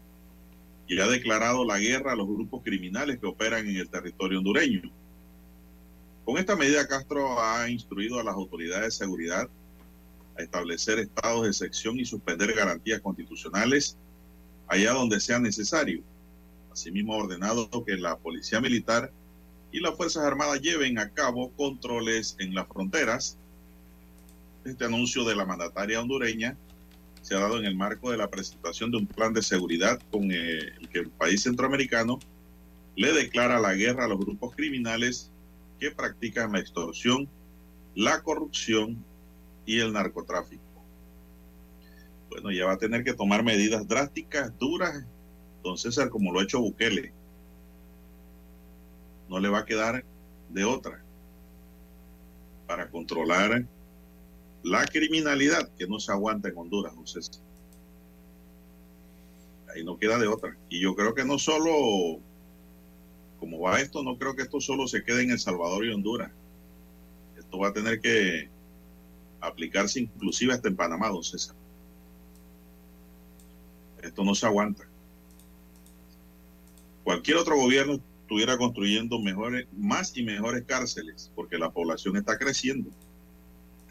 y 0.87 1.01
ha 1.01 1.09
declarado 1.09 1.65
la 1.65 1.81
guerra 1.81 2.13
a 2.13 2.17
los 2.17 2.29
grupos 2.29 2.63
criminales 2.63 3.19
que 3.19 3.27
operan 3.27 3.67
en 3.67 3.79
el 3.79 3.91
territorio 3.91 4.39
hondureño. 4.39 4.83
Con 6.25 6.39
esta 6.39 6.55
medida, 6.55 6.87
Castro 6.87 7.41
ha 7.43 7.69
instruido 7.69 8.21
a 8.21 8.23
las 8.23 8.35
autoridades 8.35 8.85
de 8.85 9.05
seguridad 9.05 9.49
establecer 10.43 10.99
estados 10.99 11.43
de 11.43 11.49
excepción 11.49 11.99
y 11.99 12.05
suspender 12.05 12.53
garantías 12.55 13.01
constitucionales 13.01 13.97
allá 14.69 14.93
donde 14.93 15.21
sea 15.21 15.39
necesario. 15.39 16.03
Asimismo, 16.73 17.15
ha 17.15 17.25
ordenado 17.25 17.69
que 17.85 17.97
la 17.97 18.17
Policía 18.19 18.61
Militar 18.61 19.11
y 19.73 19.81
las 19.81 19.97
Fuerzas 19.97 20.25
Armadas 20.25 20.61
lleven 20.61 20.99
a 20.99 21.11
cabo 21.11 21.51
controles 21.53 22.37
en 22.39 22.55
las 22.55 22.69
fronteras. 22.69 23.37
Este 24.65 24.85
anuncio 24.85 25.25
de 25.25 25.37
la 25.37 25.45
mandataria 25.45 26.01
hondureña 26.01 26.57
se 27.23 27.35
ha 27.35 27.41
dado 27.41 27.59
en 27.59 27.65
el 27.65 27.77
marco 27.77 28.11
de 28.11 28.17
la 28.17 28.31
presentación 28.31 28.91
de 28.91 28.99
un 28.99 29.07
plan 29.07 29.33
de 29.33 29.43
seguridad 29.43 30.01
con 30.11 30.31
el 30.31 30.89
que 30.93 31.01
el 31.01 31.11
país 31.11 31.43
centroamericano 31.43 32.19
le 32.97 33.13
declara 33.13 33.59
la 33.59 33.75
guerra 33.75 34.05
a 34.05 34.09
los 34.09 34.19
grupos 34.19 34.55
criminales 34.55 35.31
que 35.79 35.91
practican 35.91 36.53
la 36.53 36.61
extorsión, 36.61 37.29
la 37.95 38.23
corrupción 38.23 39.05
y 39.69 39.81
el 39.81 39.93
narcotráfico. 39.93 40.63
Bueno, 42.31 42.51
ya 42.51 42.65
va 42.65 42.73
a 42.73 42.79
tener 42.79 43.05
que 43.05 43.13
tomar 43.13 43.45
medidas 43.45 43.87
drásticas, 43.87 44.59
duras, 44.59 45.05
don 45.63 45.77
César, 45.77 46.09
como 46.09 46.33
lo 46.33 46.41
ha 46.41 46.45
hecho 46.45 46.59
Bukele. 46.59 47.13
No 49.29 49.39
le 49.39 49.51
va 49.51 49.59
a 49.59 49.65
quedar 49.67 50.07
de 50.49 50.65
otra 50.65 51.05
para 52.67 52.89
controlar 52.89 53.67
la 54.63 54.87
criminalidad 54.87 55.69
que 55.77 55.87
no 55.87 56.01
se 56.01 56.13
aguanta 56.13 56.49
en 56.49 56.57
Honduras, 56.57 56.95
don 56.95 57.07
César. 57.07 57.43
Ahí 59.75 59.85
no 59.85 59.99
queda 59.99 60.19
de 60.19 60.29
otra. 60.29 60.57
Y 60.71 60.81
yo 60.81 60.97
creo 60.97 61.15
que 61.15 61.27
no 61.27 61.39
solo, 61.39 62.21
como 63.39 63.61
va 63.61 63.83
esto, 63.83 64.03
no 64.03 64.17
creo 64.17 64.35
que 64.35 64.45
esto 64.45 64.63
solo 64.63 64.89
se 64.89 65.05
quede 65.05 65.25
en 65.25 65.33
El 65.33 65.39
Salvador 65.39 65.85
y 65.85 65.93
Honduras. 65.93 66.33
Esto 67.37 67.59
va 67.59 67.69
a 67.69 67.73
tener 67.75 68.01
que 68.01 68.49
aplicarse 69.41 70.01
inclusive 70.01 70.53
hasta 70.53 70.69
en 70.69 70.77
Panamá, 70.77 71.09
don 71.09 71.23
César. 71.23 71.55
Esto 74.03 74.25
no 74.25 74.35
se 74.35 74.47
aguanta. 74.47 74.85
Cualquier 77.05 77.39
otro 77.39 77.57
gobierno 77.57 78.01
estuviera 78.23 78.59
construyendo 78.59 79.19
mejores, 79.19 79.67
más 79.77 80.17
y 80.17 80.23
mejores 80.23 80.65
cárceles, 80.67 81.33
porque 81.35 81.59
la 81.59 81.71
población 81.71 82.17
está 82.17 82.37
creciendo. 82.37 82.91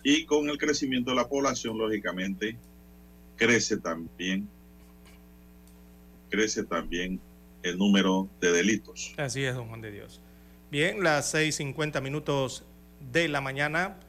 Y 0.03 0.25
con 0.25 0.49
el 0.49 0.57
crecimiento 0.57 1.09
de 1.09 1.15
la 1.17 1.27
población, 1.27 1.77
lógicamente, 1.77 2.55
crece 3.35 3.77
también, 3.77 4.47
crece 6.29 6.63
también 6.63 7.19
el 7.63 7.77
número 7.77 8.29
de 8.39 8.51
delitos. 8.51 9.13
Así 9.17 9.43
es, 9.43 9.55
don 9.55 9.67
Juan 9.67 9.81
de 9.81 9.91
Dios. 9.91 10.21
Bien, 10.69 11.03
las 11.03 11.33
6.50 11.33 12.01
minutos 12.01 12.63
de 13.11 13.27
la 13.27 13.41
mañana. 13.41 13.99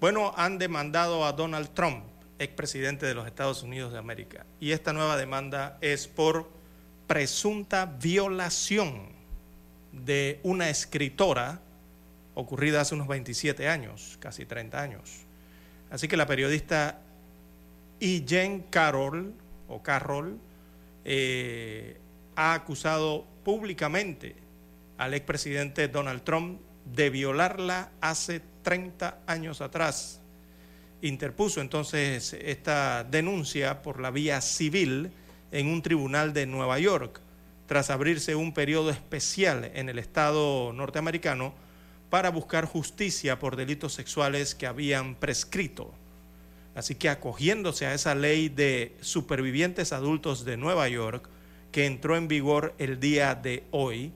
Bueno, 0.00 0.32
han 0.36 0.58
demandado 0.58 1.24
a 1.26 1.32
Donald 1.32 1.70
Trump 1.74 2.04
expresidente 2.38 3.04
de 3.04 3.14
los 3.14 3.26
Estados 3.26 3.64
Unidos 3.64 3.92
de 3.92 3.98
América. 3.98 4.46
Y 4.60 4.70
esta 4.70 4.92
nueva 4.92 5.16
demanda 5.16 5.76
es 5.80 6.06
por 6.06 6.48
presunta 7.08 7.86
violación 7.86 9.08
de 9.90 10.38
una 10.44 10.70
escritora 10.70 11.60
ocurrida 12.34 12.82
hace 12.82 12.94
unos 12.94 13.08
27 13.08 13.68
años, 13.68 14.16
casi 14.20 14.44
30 14.44 14.80
años. 14.80 15.26
Así 15.90 16.06
que 16.06 16.16
la 16.16 16.26
periodista 16.26 17.00
Jen 17.98 18.66
Carroll, 18.70 19.34
o 19.66 19.82
Carroll, 19.82 20.38
eh, 21.04 21.98
ha 22.36 22.54
acusado 22.54 23.26
públicamente 23.42 24.36
al 24.96 25.14
expresidente 25.14 25.88
Donald 25.88 26.22
Trump 26.22 26.60
de 26.94 27.10
violarla 27.10 27.90
hace 28.00 28.42
30 28.62 29.20
años 29.26 29.60
atrás 29.60 30.20
interpuso 31.02 31.60
entonces 31.60 32.32
esta 32.32 33.04
denuncia 33.04 33.82
por 33.82 34.00
la 34.00 34.10
vía 34.10 34.40
civil 34.40 35.10
en 35.52 35.68
un 35.68 35.82
tribunal 35.82 36.32
de 36.32 36.46
Nueva 36.46 36.78
York, 36.78 37.20
tras 37.66 37.90
abrirse 37.90 38.34
un 38.34 38.52
periodo 38.52 38.90
especial 38.90 39.70
en 39.74 39.88
el 39.88 39.98
Estado 39.98 40.72
norteamericano 40.72 41.54
para 42.10 42.30
buscar 42.30 42.64
justicia 42.64 43.38
por 43.38 43.56
delitos 43.56 43.92
sexuales 43.92 44.54
que 44.54 44.66
habían 44.66 45.14
prescrito. 45.14 45.92
Así 46.74 46.94
que 46.94 47.08
acogiéndose 47.08 47.86
a 47.86 47.94
esa 47.94 48.14
ley 48.14 48.48
de 48.48 48.96
supervivientes 49.00 49.92
adultos 49.92 50.44
de 50.44 50.56
Nueva 50.56 50.88
York, 50.88 51.28
que 51.72 51.86
entró 51.86 52.16
en 52.16 52.28
vigor 52.28 52.74
el 52.78 52.98
día 52.98 53.34
de 53.34 53.64
hoy, 53.70 54.12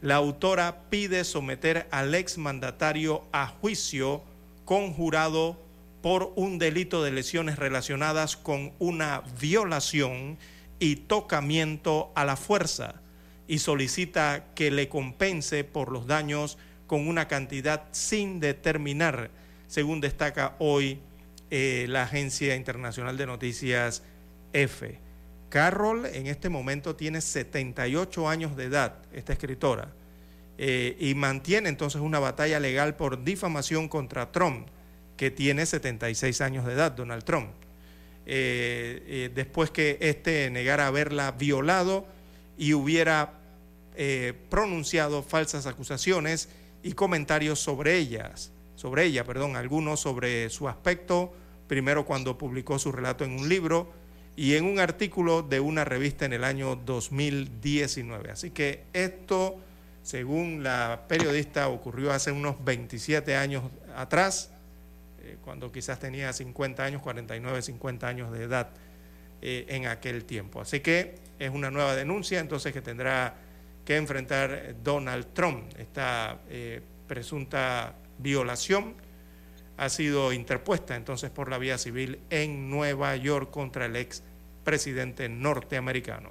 la 0.00 0.16
autora 0.16 0.84
pide 0.90 1.24
someter 1.24 1.88
al 1.90 2.14
exmandatario 2.14 3.24
a 3.32 3.46
juicio 3.48 4.22
conjurado 4.64 5.60
por 6.02 6.32
un 6.36 6.58
delito 6.58 7.02
de 7.02 7.10
lesiones 7.10 7.58
relacionadas 7.58 8.36
con 8.36 8.72
una 8.78 9.22
violación 9.40 10.38
y 10.78 10.96
tocamiento 10.96 12.12
a 12.14 12.24
la 12.24 12.36
fuerza 12.36 13.00
y 13.48 13.58
solicita 13.58 14.46
que 14.54 14.70
le 14.70 14.88
compense 14.88 15.64
por 15.64 15.90
los 15.90 16.06
daños 16.06 16.58
con 16.86 17.08
una 17.08 17.26
cantidad 17.26 17.84
sin 17.92 18.40
determinar, 18.40 19.30
según 19.66 20.00
destaca 20.00 20.54
hoy 20.58 21.00
eh, 21.50 21.86
la 21.88 22.04
Agencia 22.04 22.54
Internacional 22.54 23.16
de 23.16 23.26
Noticias 23.26 24.02
EFE. 24.52 25.07
Carroll 25.48 26.06
en 26.06 26.26
este 26.26 26.48
momento 26.48 26.94
tiene 26.96 27.20
78 27.20 28.28
años 28.28 28.56
de 28.56 28.64
edad, 28.64 28.96
esta 29.12 29.32
escritora, 29.32 29.92
eh, 30.58 30.96
y 30.98 31.14
mantiene 31.14 31.68
entonces 31.68 32.00
una 32.00 32.18
batalla 32.18 32.60
legal 32.60 32.96
por 32.96 33.24
difamación 33.24 33.88
contra 33.88 34.32
Trump 34.32 34.68
que 35.16 35.30
tiene 35.30 35.66
76 35.66 36.40
años 36.40 36.66
de 36.66 36.74
edad, 36.74 36.92
Donald 36.92 37.24
Trump. 37.24 37.50
Eh, 38.26 39.02
eh, 39.06 39.30
después 39.34 39.70
que 39.70 39.98
éste 40.00 40.50
negara 40.50 40.86
haberla 40.86 41.32
violado 41.32 42.06
y 42.56 42.74
hubiera 42.74 43.34
pronunciado 44.48 45.24
falsas 45.24 45.66
acusaciones 45.66 46.48
y 46.84 46.92
comentarios 46.92 47.58
sobre 47.58 47.96
ellas, 47.96 48.52
sobre 48.76 49.06
ella, 49.06 49.24
perdón, 49.24 49.56
algunos 49.56 49.98
sobre 49.98 50.50
su 50.50 50.68
aspecto, 50.68 51.32
primero 51.66 52.06
cuando 52.06 52.38
publicó 52.38 52.78
su 52.78 52.92
relato 52.92 53.24
en 53.24 53.32
un 53.32 53.48
libro 53.48 53.92
y 54.38 54.54
en 54.54 54.66
un 54.66 54.78
artículo 54.78 55.42
de 55.42 55.58
una 55.58 55.84
revista 55.84 56.24
en 56.24 56.32
el 56.32 56.44
año 56.44 56.76
2019. 56.76 58.30
Así 58.30 58.52
que 58.52 58.84
esto, 58.92 59.58
según 60.04 60.62
la 60.62 61.06
periodista, 61.08 61.66
ocurrió 61.66 62.12
hace 62.12 62.30
unos 62.30 62.64
27 62.64 63.34
años 63.34 63.64
atrás 63.96 64.52
eh, 65.22 65.38
cuando 65.42 65.72
quizás 65.72 65.98
tenía 65.98 66.32
50 66.32 66.84
años, 66.84 67.02
49, 67.02 67.62
50 67.62 68.06
años 68.06 68.30
de 68.30 68.44
edad 68.44 68.70
eh, 69.42 69.66
en 69.70 69.88
aquel 69.88 70.24
tiempo. 70.24 70.60
Así 70.60 70.78
que 70.78 71.16
es 71.40 71.50
una 71.50 71.72
nueva 71.72 71.96
denuncia 71.96 72.38
entonces 72.38 72.72
que 72.72 72.80
tendrá 72.80 73.34
que 73.84 73.96
enfrentar 73.96 74.76
Donald 74.84 75.34
Trump. 75.34 75.64
Esta 75.76 76.42
eh, 76.48 76.80
presunta 77.08 77.96
violación 78.18 78.94
ha 79.78 79.88
sido 79.88 80.32
interpuesta 80.32 80.94
entonces 80.94 81.30
por 81.30 81.50
la 81.50 81.58
vía 81.58 81.76
civil 81.76 82.20
en 82.30 82.70
Nueva 82.70 83.16
York 83.16 83.50
contra 83.50 83.86
el 83.86 83.96
ex 83.96 84.22
presidente 84.68 85.30
norteamericano. 85.30 86.30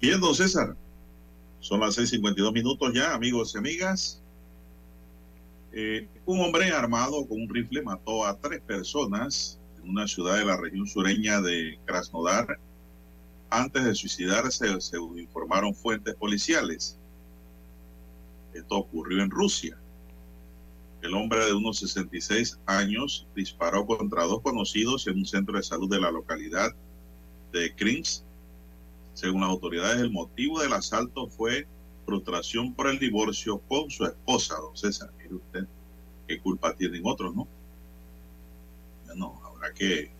Bien, 0.00 0.20
don 0.20 0.36
César, 0.36 0.76
son 1.58 1.80
las 1.80 1.98
6:52 1.98 2.52
minutos 2.52 2.92
ya, 2.94 3.12
amigos 3.12 3.56
y 3.56 3.58
amigas. 3.58 4.22
Eh, 5.72 6.06
un 6.26 6.42
hombre 6.42 6.70
armado 6.70 7.26
con 7.26 7.42
un 7.42 7.48
rifle 7.48 7.82
mató 7.82 8.24
a 8.24 8.38
tres 8.38 8.60
personas 8.60 9.58
en 9.82 9.90
una 9.90 10.06
ciudad 10.06 10.36
de 10.38 10.44
la 10.44 10.56
región 10.56 10.86
sureña 10.86 11.40
de 11.40 11.76
Krasnodar 11.86 12.60
antes 13.50 13.84
de 13.84 13.92
suicidarse, 13.96 14.80
según 14.80 15.18
informaron 15.18 15.74
fuentes 15.74 16.14
policiales. 16.14 17.00
Esto 18.54 18.76
ocurrió 18.76 19.24
en 19.24 19.30
Rusia. 19.30 19.76
El 21.02 21.14
hombre 21.14 21.46
de 21.46 21.54
unos 21.54 21.78
66 21.78 22.58
años 22.66 23.26
disparó 23.34 23.86
contra 23.86 24.24
dos 24.24 24.42
conocidos 24.42 25.06
en 25.06 25.16
un 25.18 25.26
centro 25.26 25.56
de 25.56 25.62
salud 25.62 25.88
de 25.88 26.00
la 26.00 26.10
localidad 26.10 26.74
de 27.52 27.74
Krins. 27.74 28.24
Según 29.14 29.40
las 29.40 29.50
autoridades, 29.50 30.00
el 30.00 30.10
motivo 30.10 30.60
del 30.60 30.74
asalto 30.74 31.28
fue 31.28 31.66
frustración 32.04 32.74
por 32.74 32.88
el 32.88 32.98
divorcio 32.98 33.58
con 33.68 33.90
su 33.90 34.04
esposa, 34.04 34.56
don 34.56 34.76
César. 34.76 35.10
Mire 35.16 35.34
usted 35.36 35.66
qué 36.28 36.38
culpa 36.38 36.76
tienen 36.76 37.02
otros, 37.04 37.34
¿no? 37.34 37.48
Bueno, 39.06 39.40
habrá 39.44 39.72
que 39.72 40.10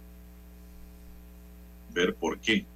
ver 1.92 2.14
por 2.14 2.40
qué. 2.40 2.66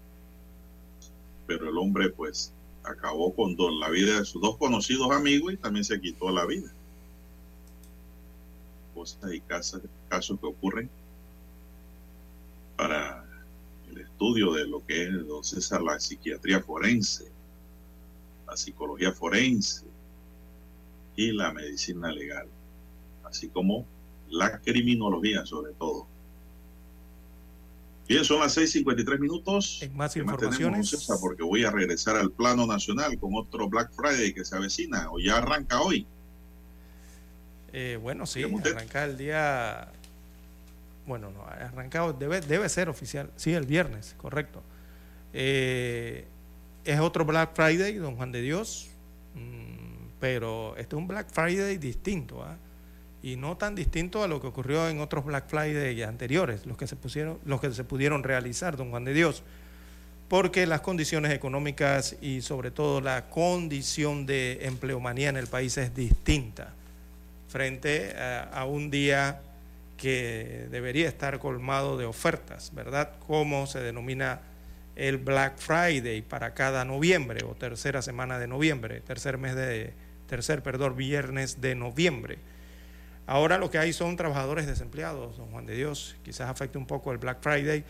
Pero 1.46 1.70
el 1.70 1.78
hombre, 1.78 2.10
pues, 2.10 2.52
acabó 2.82 3.34
con 3.34 3.56
la 3.80 3.88
vida 3.88 4.18
de 4.18 4.24
sus 4.26 4.42
dos 4.42 4.58
conocidos 4.58 5.10
amigos 5.10 5.54
y 5.54 5.56
también 5.56 5.84
se 5.84 6.00
quitó 6.00 6.30
la 6.30 6.44
vida. 6.44 6.70
Cosas 8.94 9.32
y 9.32 9.40
casos, 9.40 9.82
casos 10.08 10.38
que 10.40 10.46
ocurren 10.46 10.88
para 12.76 13.24
el 13.90 13.98
estudio 13.98 14.52
de 14.52 14.66
lo 14.66 14.84
que 14.86 15.04
es, 15.04 15.26
don 15.26 15.42
César, 15.44 15.82
la 15.82 15.98
psiquiatría 15.98 16.60
forense 16.60 17.34
la 18.46 18.56
psicología 18.56 19.12
forense 19.12 19.84
y 21.16 21.32
la 21.32 21.52
medicina 21.52 22.10
legal, 22.12 22.46
así 23.24 23.48
como 23.48 23.86
la 24.28 24.60
criminología 24.60 25.46
sobre 25.46 25.72
todo. 25.74 26.06
Bien, 28.06 28.24
son 28.24 28.40
las 28.40 28.56
6:53 28.56 29.18
minutos. 29.18 29.78
En 29.80 29.96
más 29.96 30.14
informaciones. 30.16 31.06
porque 31.20 31.42
voy 31.42 31.64
a 31.64 31.70
regresar 31.70 32.16
al 32.16 32.30
plano 32.30 32.66
nacional 32.66 33.18
con 33.18 33.34
otro 33.34 33.68
Black 33.68 33.92
Friday 33.92 34.34
que 34.34 34.44
se 34.44 34.56
avecina 34.56 35.10
o 35.10 35.18
ya 35.18 35.38
arranca 35.38 35.80
hoy. 35.80 36.06
Eh, 37.76 37.98
bueno, 38.00 38.24
sí, 38.24 38.44
arranca 38.44 39.02
el 39.02 39.18
día. 39.18 39.88
Bueno, 41.06 41.32
no, 41.32 41.44
arrancado, 41.44 42.12
debe, 42.12 42.40
debe 42.40 42.68
ser 42.68 42.88
oficial. 42.88 43.32
Sí, 43.34 43.52
el 43.52 43.66
viernes, 43.66 44.14
correcto. 44.16 44.62
Eh, 45.32 46.24
es 46.84 47.00
otro 47.00 47.24
Black 47.24 47.50
Friday, 47.52 47.94
don 47.94 48.14
Juan 48.14 48.30
de 48.30 48.42
Dios, 48.42 48.90
mm, 49.34 50.20
pero 50.20 50.76
este 50.76 50.94
es 50.94 50.98
un 50.98 51.08
Black 51.08 51.26
Friday 51.32 51.76
distinto, 51.78 52.44
¿ah? 52.44 52.56
y 53.24 53.34
no 53.34 53.56
tan 53.56 53.74
distinto 53.74 54.22
a 54.22 54.28
lo 54.28 54.40
que 54.40 54.46
ocurrió 54.46 54.88
en 54.88 55.00
otros 55.00 55.24
Black 55.24 55.48
Friday 55.48 56.00
anteriores, 56.04 56.66
los 56.66 56.76
que 56.76 56.86
se 56.86 56.94
pusieron, 56.94 57.40
los 57.44 57.60
que 57.60 57.72
se 57.72 57.82
pudieron 57.82 58.22
realizar, 58.22 58.76
don 58.76 58.90
Juan 58.90 59.04
de 59.04 59.14
Dios, 59.14 59.42
porque 60.28 60.64
las 60.68 60.80
condiciones 60.80 61.32
económicas 61.32 62.14
y 62.22 62.40
sobre 62.40 62.70
todo 62.70 63.00
la 63.00 63.30
condición 63.30 64.26
de 64.26 64.60
empleomanía 64.62 65.28
en 65.28 65.36
el 65.36 65.48
país 65.48 65.76
es 65.76 65.92
distinta 65.92 66.72
frente 67.54 68.16
a, 68.18 68.64
un 68.64 68.90
día 68.90 69.40
que 69.96 70.66
debería 70.72 71.06
estar 71.06 71.38
colmado 71.38 71.96
de 71.96 72.04
ofertas, 72.04 72.74
¿verdad? 72.74 73.12
Como 73.28 73.68
se 73.68 73.78
denomina 73.78 74.40
el 74.96 75.18
Black 75.18 75.58
Friday 75.58 76.20
para 76.22 76.52
cada 76.52 76.84
noviembre 76.84 77.44
o 77.44 77.54
tercera 77.54 78.02
semana 78.02 78.40
de 78.40 78.48
noviembre, 78.48 79.02
tercer 79.02 79.38
mes 79.38 79.54
de 79.54 79.92
tercer, 80.26 80.64
perdón, 80.64 80.96
viernes 80.96 81.60
de 81.60 81.76
noviembre. 81.76 82.38
Ahora 83.28 83.56
lo 83.58 83.70
que 83.70 83.78
hay 83.78 83.92
son 83.92 84.16
trabajadores 84.16 84.66
desempleados, 84.66 85.36
don 85.36 85.52
Juan 85.52 85.64
de 85.64 85.76
Dios, 85.76 86.16
quizás 86.24 86.50
afecte 86.50 86.76
un 86.76 86.86
poco 86.86 87.12
el 87.12 87.18
Black 87.18 87.38
Friday, 87.40 87.84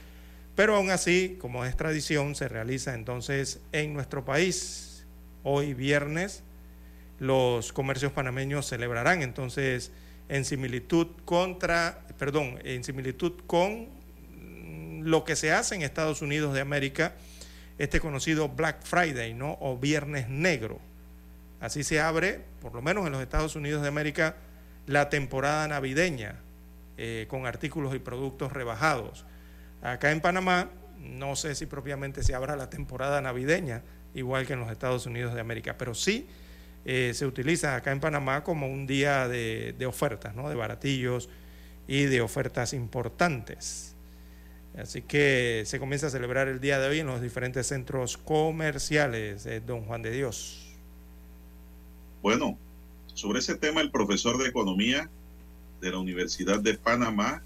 pero 0.55 0.77
aún 0.77 0.91
así, 0.91 1.39
como 1.41 1.65
es 1.65 1.75
tradición, 1.75 2.35
se 2.35 2.49
realiza 2.49 2.93
entonces 2.93 3.63
en 3.73 3.95
nuestro 3.95 4.27
país. 4.27 5.07
Hoy 5.43 5.73
viernes 5.73 6.43
los 7.19 7.73
comercios 7.73 8.13
panameños 8.13 8.67
celebrarán 8.67 9.23
entonces 9.23 9.93
en 10.29 10.45
similitud 10.45 11.09
contra, 11.25 12.07
perdón, 12.19 12.59
en 12.65 12.83
similitud 12.85 13.33
con 13.47 13.89
lo 15.03 15.25
que 15.25 15.37
se 15.37 15.53
hace 15.53 15.75
en 15.75 15.83
Estados 15.83 16.23
Unidos 16.23 16.55
de 16.55 16.61
América, 16.61 17.15
este 17.79 18.01
conocido 18.01 18.49
Black 18.49 18.83
Friday, 18.85 19.35
¿no? 19.35 19.59
O 19.61 19.77
Viernes 19.77 20.29
Negro. 20.29 20.81
Así 21.61 21.83
se 21.83 22.01
abre, 22.01 22.41
por 22.61 22.75
lo 22.75 22.83
menos 22.83 23.07
en 23.07 23.13
los 23.13 23.23
Estados 23.23 23.57
Unidos 23.57 23.83
de 23.83 23.89
América, 23.89 24.37
la 24.87 25.09
temporada 25.09 25.67
navideña 25.69 26.37
eh, 26.97 27.27
con 27.29 27.47
artículos 27.47 27.95
y 27.95 27.99
productos 27.99 28.53
rebajados. 28.53 29.27
Acá 29.83 30.11
en 30.11 30.21
Panamá, 30.21 30.71
no 30.99 31.37
sé 31.37 31.55
si 31.55 31.67
propiamente 31.67 32.23
se 32.23 32.35
abra 32.35 32.57
la 32.57 32.71
temporada 32.71 33.21
navideña, 33.21 33.83
igual 34.15 34.47
que 34.47 34.55
en 34.55 34.61
los 34.61 34.71
Estados 34.71 35.07
Unidos 35.07 35.35
de 35.35 35.41
América, 35.41 35.77
pero 35.77 35.95
sí 35.95 36.27
eh, 36.85 37.13
se 37.15 37.27
utiliza 37.27 37.77
acá 37.77 37.93
en 37.93 38.01
Panamá 38.01 38.45
como 38.45 38.69
un 38.69 38.87
día 38.87 39.29
de, 39.29 39.75
de 39.79 39.87
ofertas, 39.87 40.35
¿no? 40.35 40.49
de 40.49 40.55
baratillos 40.55 41.29
y 41.87 42.05
de 42.05 42.21
ofertas 42.21 42.73
importantes. 42.73 43.95
Así 44.77 45.03
que 45.03 45.63
se 45.67 45.79
comienza 45.79 46.09
a 46.09 46.11
celebrar 46.11 46.49
el 46.49 46.61
día 46.61 46.81
de 46.81 46.89
hoy 46.89 46.99
en 46.99 47.07
los 47.07 47.23
diferentes 47.23 47.69
centros 47.69 48.17
comerciales, 48.17 49.45
de 49.45 49.61
Don 49.61 49.85
Juan 49.85 50.03
de 50.03 50.11
Dios. 50.11 50.75
Bueno, 52.23 52.59
sobre 53.15 53.39
ese 53.39 53.55
tema 53.55 53.81
el 53.81 53.91
profesor 53.91 54.37
de 54.37 54.49
economía 54.49 55.09
de 55.81 55.91
la 55.91 55.99
Universidad 55.99 56.59
de 56.61 56.75
Panamá, 56.75 57.43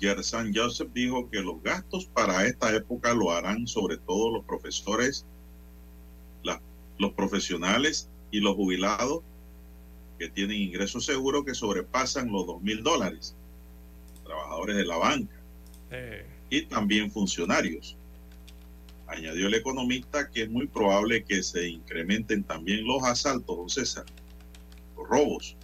Gersan 0.00 0.52
Joseph, 0.54 0.88
dijo 0.94 1.28
que 1.28 1.40
los 1.40 1.62
gastos 1.62 2.06
para 2.06 2.46
esta 2.46 2.74
época 2.74 3.12
lo 3.12 3.30
harán 3.30 3.66
sobre 3.66 3.98
todo 3.98 4.30
los 4.30 4.44
profesores, 4.44 5.26
los 6.98 7.12
profesionales 7.12 8.08
y 8.30 8.40
los 8.40 8.54
jubilados 8.54 9.22
que 10.18 10.28
tienen 10.28 10.56
ingresos 10.56 11.04
seguros 11.04 11.44
que 11.44 11.54
sobrepasan 11.54 12.30
los 12.30 12.46
dos 12.46 12.60
mil 12.60 12.82
dólares, 12.82 13.36
trabajadores 14.24 14.76
de 14.76 14.84
la 14.84 14.96
banca. 14.96 15.36
Eh 15.90 16.38
y 16.50 16.62
también 16.62 17.10
funcionarios. 17.10 17.96
Añadió 19.06 19.46
el 19.46 19.54
economista 19.54 20.30
que 20.30 20.42
es 20.42 20.50
muy 20.50 20.66
probable 20.66 21.24
que 21.24 21.42
se 21.42 21.68
incrementen 21.68 22.44
también 22.44 22.86
los 22.86 23.02
asaltos, 23.04 23.56
don 23.56 23.70
César, 23.70 24.04
los 24.96 25.08
robos. 25.08 25.56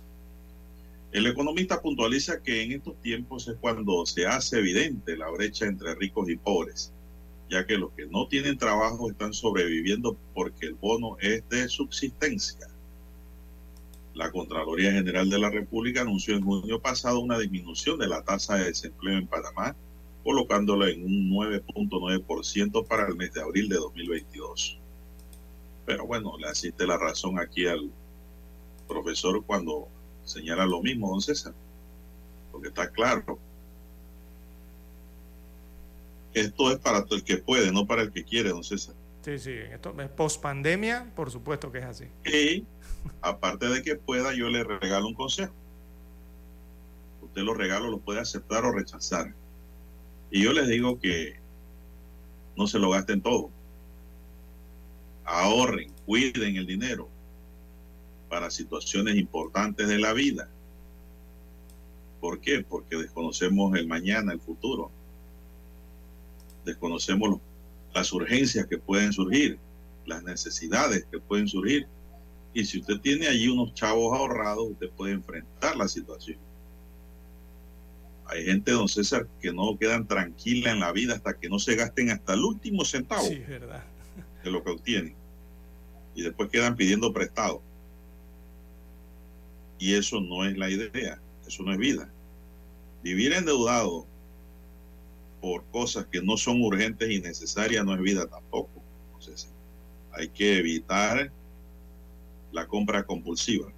El 1.12 1.26
economista 1.26 1.80
puntualiza 1.80 2.42
que 2.42 2.62
en 2.62 2.72
estos 2.72 3.00
tiempos 3.02 3.46
es 3.46 3.56
cuando 3.60 4.04
se 4.06 4.26
hace 4.26 4.58
evidente 4.58 5.16
la 5.16 5.30
brecha 5.30 5.66
entre 5.66 5.94
ricos 5.94 6.28
y 6.28 6.36
pobres, 6.36 6.92
ya 7.50 7.66
que 7.66 7.78
los 7.78 7.92
que 7.92 8.06
no 8.06 8.26
tienen 8.28 8.58
trabajo 8.58 9.10
están 9.10 9.32
sobreviviendo 9.32 10.16
porque 10.34 10.66
el 10.66 10.74
bono 10.74 11.16
es 11.20 11.48
de 11.48 11.68
subsistencia. 11.68 12.68
La 14.14 14.30
Contraloría 14.30 14.92
General 14.92 15.28
de 15.28 15.38
la 15.38 15.50
República 15.50 16.02
anunció 16.02 16.36
en 16.36 16.44
junio 16.44 16.80
pasado 16.80 17.20
una 17.20 17.38
disminución 17.38 17.98
de 17.98 18.06
la 18.06 18.22
tasa 18.22 18.56
de 18.56 18.66
desempleo 18.66 19.18
en 19.18 19.26
Panamá 19.26 19.76
colocándola 20.24 20.88
en 20.88 21.04
un 21.04 21.30
9.9% 21.30 22.86
para 22.86 23.06
el 23.06 23.14
mes 23.14 23.32
de 23.34 23.42
abril 23.42 23.68
de 23.68 23.76
2022. 23.76 24.78
Pero 25.84 26.06
bueno, 26.06 26.38
le 26.38 26.48
asiste 26.48 26.86
la 26.86 26.96
razón 26.96 27.38
aquí 27.38 27.66
al 27.66 27.90
profesor 28.88 29.44
cuando 29.44 29.88
señala 30.24 30.64
lo 30.64 30.80
mismo, 30.82 31.10
don 31.10 31.20
César, 31.20 31.54
porque 32.50 32.68
está 32.68 32.90
claro. 32.90 33.38
Esto 36.34 36.70
es 36.70 36.78
para 36.78 37.04
el 37.08 37.24
que 37.24 37.38
puede, 37.38 37.72
no 37.72 37.86
para 37.86 38.02
el 38.02 38.12
que 38.12 38.24
quiere, 38.24 38.50
don 38.50 38.64
César. 38.64 38.94
Sí, 39.22 39.38
sí, 39.38 39.52
esto 39.52 39.94
es 39.98 40.08
post 40.10 40.42
pandemia, 40.42 41.10
por 41.16 41.30
supuesto 41.30 41.72
que 41.72 41.78
es 41.78 41.84
así. 41.84 42.04
Y 42.24 42.66
aparte 43.22 43.68
de 43.68 43.82
que 43.82 43.96
pueda, 43.96 44.34
yo 44.34 44.48
le 44.50 44.64
regalo 44.64 45.06
un 45.06 45.14
consejo. 45.14 45.54
Usted 47.22 47.42
los 47.42 47.56
regalos 47.56 47.90
los 47.90 48.00
puede 48.00 48.20
aceptar 48.20 48.64
o 48.64 48.72
rechazar 48.72 49.32
y 50.34 50.42
yo 50.42 50.52
les 50.52 50.66
digo 50.66 50.98
que 50.98 51.36
no 52.56 52.66
se 52.66 52.80
lo 52.80 52.90
gasten 52.90 53.22
todo. 53.22 53.50
Ahorren, 55.24 55.92
cuiden 56.06 56.56
el 56.56 56.66
dinero 56.66 57.08
para 58.28 58.50
situaciones 58.50 59.14
importantes 59.14 59.86
de 59.86 59.98
la 59.98 60.12
vida. 60.12 60.50
¿Por 62.20 62.40
qué? 62.40 62.64
Porque 62.68 62.96
desconocemos 62.96 63.78
el 63.78 63.86
mañana, 63.86 64.32
el 64.32 64.40
futuro. 64.40 64.90
Desconocemos 66.64 67.40
las 67.94 68.12
urgencias 68.12 68.66
que 68.66 68.78
pueden 68.78 69.12
surgir, 69.12 69.58
las 70.06 70.22
necesidades 70.22 71.06
que 71.10 71.18
pueden 71.18 71.48
surgir. 71.48 71.86
Y 72.52 72.64
si 72.64 72.80
usted 72.80 73.00
tiene 73.00 73.26
allí 73.26 73.48
unos 73.48 73.74
chavos 73.74 74.16
ahorrados, 74.16 74.70
usted 74.70 74.90
puede 74.90 75.12
enfrentar 75.12 75.76
la 75.76 75.88
situación. 75.88 76.38
Hay 78.26 78.44
gente, 78.44 78.72
don 78.72 78.88
César, 78.88 79.28
que 79.40 79.52
no 79.52 79.76
quedan 79.78 80.06
tranquila 80.06 80.72
en 80.72 80.80
la 80.80 80.92
vida 80.92 81.14
hasta 81.14 81.38
que 81.38 81.48
no 81.48 81.58
se 81.58 81.76
gasten 81.76 82.10
hasta 82.10 82.34
el 82.34 82.40
último 82.40 82.84
centavo 82.84 83.28
de 83.28 84.50
lo 84.50 84.64
que 84.64 84.70
obtienen. 84.70 85.14
Y 86.14 86.22
después 86.22 86.48
quedan 86.48 86.76
pidiendo 86.76 87.12
prestado. 87.12 87.62
Y 89.78 89.94
eso 89.94 90.20
no 90.20 90.44
es 90.44 90.56
la 90.56 90.70
idea, 90.70 91.20
eso 91.46 91.62
no 91.62 91.72
es 91.72 91.78
vida. 91.78 92.10
Vivir 93.02 93.34
endeudado 93.34 94.06
por 95.44 95.64
cosas 95.66 96.06
que 96.06 96.22
no 96.22 96.38
son 96.38 96.62
urgentes 96.62 97.10
y 97.10 97.20
necesarias 97.20 97.84
no 97.84 97.94
es 97.94 98.00
vida 98.00 98.26
tampoco. 98.26 98.82
Entonces, 99.08 99.52
hay 100.12 100.28
que 100.28 100.58
evitar 100.58 101.30
la 102.50 102.66
compra 102.66 103.04
compulsiva. 103.04 103.70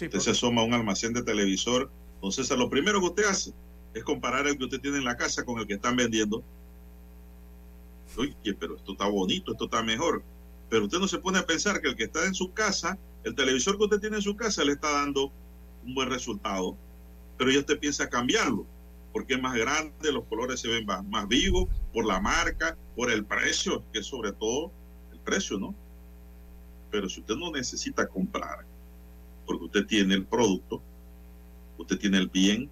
usted 0.00 0.18
se 0.18 0.30
asoma 0.30 0.62
a 0.62 0.64
un 0.64 0.72
almacén 0.72 1.12
de 1.12 1.22
televisor 1.22 1.90
entonces, 2.22 2.56
lo 2.56 2.70
primero 2.70 3.00
que 3.00 3.06
usted 3.06 3.24
hace 3.24 3.52
es 3.92 4.04
comparar 4.04 4.46
el 4.46 4.56
que 4.56 4.64
usted 4.64 4.80
tiene 4.80 4.98
en 4.98 5.04
la 5.04 5.16
casa 5.16 5.44
con 5.44 5.58
el 5.58 5.66
que 5.66 5.74
están 5.74 5.96
vendiendo. 5.96 6.44
Oye, 8.16 8.54
pero 8.54 8.76
esto 8.76 8.92
está 8.92 9.08
bonito, 9.08 9.50
esto 9.50 9.64
está 9.64 9.82
mejor. 9.82 10.22
Pero 10.70 10.84
usted 10.84 11.00
no 11.00 11.08
se 11.08 11.18
pone 11.18 11.40
a 11.40 11.46
pensar 11.46 11.80
que 11.80 11.88
el 11.88 11.96
que 11.96 12.04
está 12.04 12.24
en 12.24 12.34
su 12.34 12.52
casa, 12.52 12.96
el 13.24 13.34
televisor 13.34 13.76
que 13.76 13.84
usted 13.84 13.98
tiene 13.98 14.16
en 14.16 14.22
su 14.22 14.36
casa 14.36 14.62
le 14.62 14.74
está 14.74 14.92
dando 14.92 15.32
un 15.84 15.96
buen 15.96 16.10
resultado. 16.10 16.76
Pero 17.36 17.50
ya 17.50 17.58
usted 17.58 17.80
piensa 17.80 18.08
cambiarlo, 18.08 18.66
porque 19.12 19.34
es 19.34 19.42
más 19.42 19.54
grande, 19.54 20.12
los 20.12 20.24
colores 20.24 20.60
se 20.60 20.68
ven 20.68 20.86
más, 20.86 21.28
vivos, 21.28 21.68
por 21.92 22.06
la 22.06 22.20
marca, 22.20 22.76
por 22.96 23.10
el 23.10 23.24
precio, 23.24 23.84
que 23.92 24.00
es 24.00 24.06
sobre 24.06 24.32
todo 24.32 24.72
el 25.12 25.18
precio, 25.20 25.58
¿no? 25.58 25.74
Pero 26.90 27.08
si 27.08 27.20
usted 27.20 27.36
no 27.36 27.50
necesita 27.50 28.06
comprar, 28.06 28.64
porque 29.46 29.64
usted 29.64 29.86
tiene 29.86 30.14
el 30.14 30.24
producto, 30.24 30.82
usted 31.78 31.98
tiene 31.98 32.18
el 32.18 32.28
bien, 32.28 32.70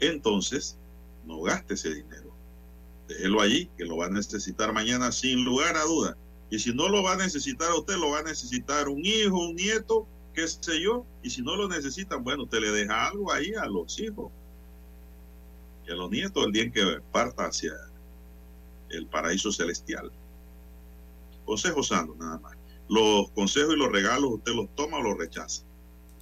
entonces 0.00 0.78
no 1.26 1.40
gaste 1.40 1.74
ese 1.74 1.94
dinero. 1.94 2.32
Déjelo 3.08 3.40
allí, 3.40 3.70
que 3.76 3.84
lo 3.84 3.96
va 3.96 4.06
a 4.06 4.10
necesitar 4.10 4.72
mañana 4.72 5.12
sin 5.12 5.44
lugar 5.44 5.76
a 5.76 5.84
duda. 5.84 6.16
Y 6.50 6.58
si 6.58 6.74
no 6.74 6.88
lo 6.88 7.02
va 7.02 7.12
a 7.12 7.16
necesitar 7.16 7.72
usted, 7.72 7.96
lo 7.96 8.10
va 8.10 8.20
a 8.20 8.22
necesitar 8.22 8.88
un 8.88 9.04
hijo, 9.04 9.48
un 9.48 9.54
nieto, 9.54 10.06
qué 10.34 10.46
sé 10.46 10.80
yo. 10.82 11.06
Y 11.22 11.30
si 11.30 11.42
no 11.42 11.56
lo 11.56 11.68
necesitan, 11.68 12.22
bueno, 12.22 12.44
usted 12.44 12.60
le 12.60 12.70
deja 12.70 13.08
algo 13.08 13.32
ahí 13.32 13.52
a 13.54 13.66
los 13.66 13.98
hijos 13.98 14.30
y 15.88 15.92
a 15.92 15.94
los 15.94 16.10
nietos 16.10 16.44
el 16.44 16.52
día 16.52 16.64
en 16.64 16.72
que 16.72 17.00
parta 17.10 17.46
hacia 17.46 17.72
el 18.90 19.06
paraíso 19.06 19.50
celestial. 19.50 20.10
Consejo 21.44 21.82
sano, 21.82 22.14
nada 22.18 22.38
más. 22.38 22.56
Los 22.88 23.30
consejos 23.30 23.74
y 23.74 23.78
los 23.78 23.90
regalos 23.90 24.32
usted 24.34 24.52
los 24.52 24.74
toma 24.74 24.98
o 24.98 25.02
los 25.02 25.18
rechaza. 25.18 25.62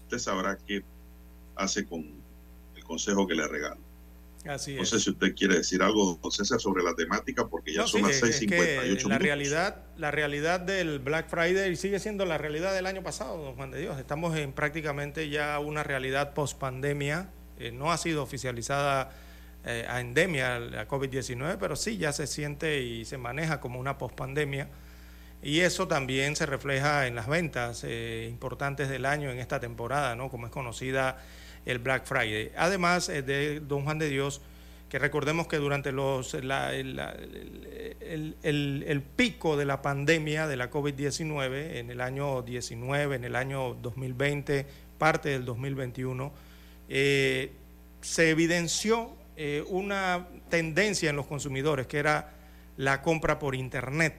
Usted 0.02 0.18
sabrá 0.18 0.56
qué 0.56 0.84
hace 1.56 1.84
con 1.84 2.04
el 2.76 2.84
consejo 2.84 3.26
que 3.26 3.34
le 3.34 3.46
regalo. 3.46 3.80
no 4.44 4.58
sé 4.58 5.00
si 5.00 5.10
usted 5.10 5.34
quiere 5.34 5.56
decir 5.56 5.82
algo, 5.82 6.18
don 6.22 6.30
César, 6.30 6.60
sobre 6.60 6.84
la 6.84 6.94
temática, 6.94 7.48
porque 7.48 7.72
ya 7.72 7.86
son 7.86 8.02
las 8.02 8.22
6.58 8.22 9.08
la 9.08 9.18
realidad, 9.18 9.84
la 9.96 10.10
realidad 10.12 10.60
del 10.60 11.00
Black 11.00 11.28
Friday 11.28 11.74
sigue 11.74 11.98
siendo 11.98 12.24
la 12.24 12.38
realidad 12.38 12.72
del 12.72 12.86
año 12.86 13.02
pasado, 13.02 13.42
don 13.42 13.56
Juan 13.56 13.72
de 13.72 13.80
Dios. 13.80 13.98
Estamos 13.98 14.36
en 14.36 14.52
prácticamente 14.52 15.28
ya 15.28 15.58
una 15.58 15.82
realidad 15.82 16.34
post 16.34 16.58
pandemia. 16.58 17.30
Eh, 17.58 17.72
no 17.72 17.90
ha 17.90 17.96
sido 17.96 18.22
oficializada 18.22 19.10
eh, 19.68 19.84
a 19.88 20.00
endemia 20.00 20.60
la 20.60 20.86
COVID-19, 20.86 21.56
pero 21.58 21.74
sí 21.74 21.98
ya 21.98 22.12
se 22.12 22.28
siente 22.28 22.82
y 22.82 23.04
se 23.04 23.18
maneja 23.18 23.58
como 23.60 23.80
una 23.80 23.98
pospandemia. 23.98 24.68
Y 25.42 25.58
eso 25.60 25.88
también 25.88 26.36
se 26.36 26.46
refleja 26.46 27.08
en 27.08 27.16
las 27.16 27.26
ventas 27.26 27.82
eh, 27.82 28.28
importantes 28.30 28.88
del 28.88 29.04
año 29.04 29.28
en 29.28 29.40
esta 29.40 29.58
temporada, 29.58 30.14
¿no? 30.14 30.30
como 30.30 30.46
es 30.46 30.52
conocida 30.52 31.18
el 31.64 31.80
Black 31.80 32.06
Friday. 32.06 32.52
Además 32.56 33.08
eh, 33.08 33.22
de 33.22 33.58
Don 33.58 33.82
Juan 33.82 33.98
de 33.98 34.08
Dios, 34.08 34.40
que 34.88 35.00
recordemos 35.00 35.48
que 35.48 35.56
durante 35.56 35.90
los, 35.90 36.32
el, 36.34 36.46
el, 38.44 39.02
pico 39.16 39.56
de 39.56 39.64
la 39.64 39.82
pandemia 39.82 40.46
de 40.46 40.56
la 40.56 40.70
COVID-19 40.70 41.78
en 41.78 41.90
el 41.90 42.00
año 42.00 42.42
19, 42.42 43.16
en 43.16 43.24
el 43.24 43.34
año 43.34 43.74
2020, 43.74 44.64
parte 44.96 45.30
del 45.30 45.44
2021, 45.44 46.32
se 46.88 48.30
evidenció 48.30 49.16
eh, 49.38 49.62
una 49.68 50.28
tendencia 50.48 51.10
en 51.10 51.16
los 51.16 51.26
consumidores, 51.26 51.86
que 51.86 51.98
era 51.98 52.32
la 52.78 53.02
compra 53.02 53.38
por 53.38 53.54
Internet, 53.54 54.14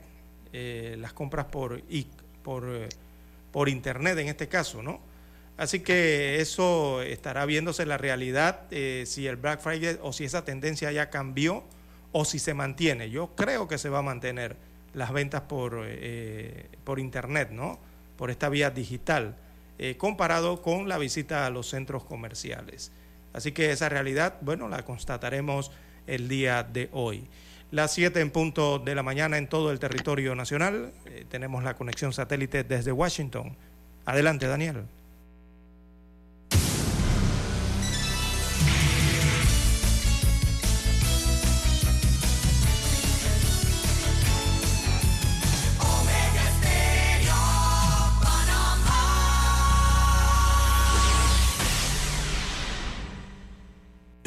eh, 0.53 0.95
las 0.99 1.11
compras 1.14 1.45
por, 1.45 1.81
por, 2.44 2.69
eh, 2.69 2.89
por 3.52 3.68
Internet 3.68 4.19
en 4.19 4.27
este 4.27 4.48
caso, 4.48 4.84
¿no? 4.84 4.99
Así 5.57 5.80
que 5.80 6.39
eso 6.39 7.02
estará 7.02 7.48
viéndose 7.48 7.88
la 7.88 7.98
realidad, 7.98 8.68
si 8.69 9.26
el 9.26 9.38
Black 9.38 9.60
Friday 9.60 9.98
o 10.03 10.14
si 10.14 10.23
esa 10.23 10.45
tendencia 10.45 10.91
ya 10.91 11.10
cambió 11.10 11.64
o 12.11 12.26
si 12.26 12.38
se 12.38 12.53
mantiene. 12.53 13.10
Yo 13.10 13.35
creo 13.35 13.68
que 13.68 13.80
se 13.80 13.89
va 13.89 13.99
a 13.99 14.03
mantener 14.03 14.56
las 14.94 15.11
ventas 15.11 15.41
por, 15.41 15.84
por 16.84 16.99
Internet, 16.99 17.49
¿no? 17.49 17.80
Por 18.18 18.30
esta 18.30 18.49
vía 18.49 18.69
digital, 18.69 19.35
comparado 19.98 20.61
con 20.61 20.88
la 20.88 20.99
visita 20.99 21.48
a 21.48 21.49
los 21.49 21.68
centros 21.68 22.03
comerciales. 22.03 22.91
Así 23.38 23.51
que 23.51 23.72
esa 23.72 23.88
realidad, 23.88 24.38
bueno, 24.41 24.68
la 24.68 24.84
constataremos 24.84 25.72
el 26.07 26.27
día 26.27 26.64
de 26.64 26.89
hoy. 26.91 27.27
Las 27.69 27.93
7 27.93 28.19
en 28.19 28.31
punto 28.31 28.80
de 28.80 28.95
la 28.95 29.03
mañana 29.03 29.38
en 29.38 29.47
todo 29.47 29.72
el 29.72 29.77
territorio 29.77 30.34
nacional. 30.34 30.91
Eh, 31.05 31.23
tenemos 31.30 31.64
la 31.64 31.76
conexión 31.76 32.14
satélite 32.14 32.64
desde 32.64 32.91
Washington. 32.91 33.55
Adelante, 34.05 34.47
Daniel. 34.47 34.85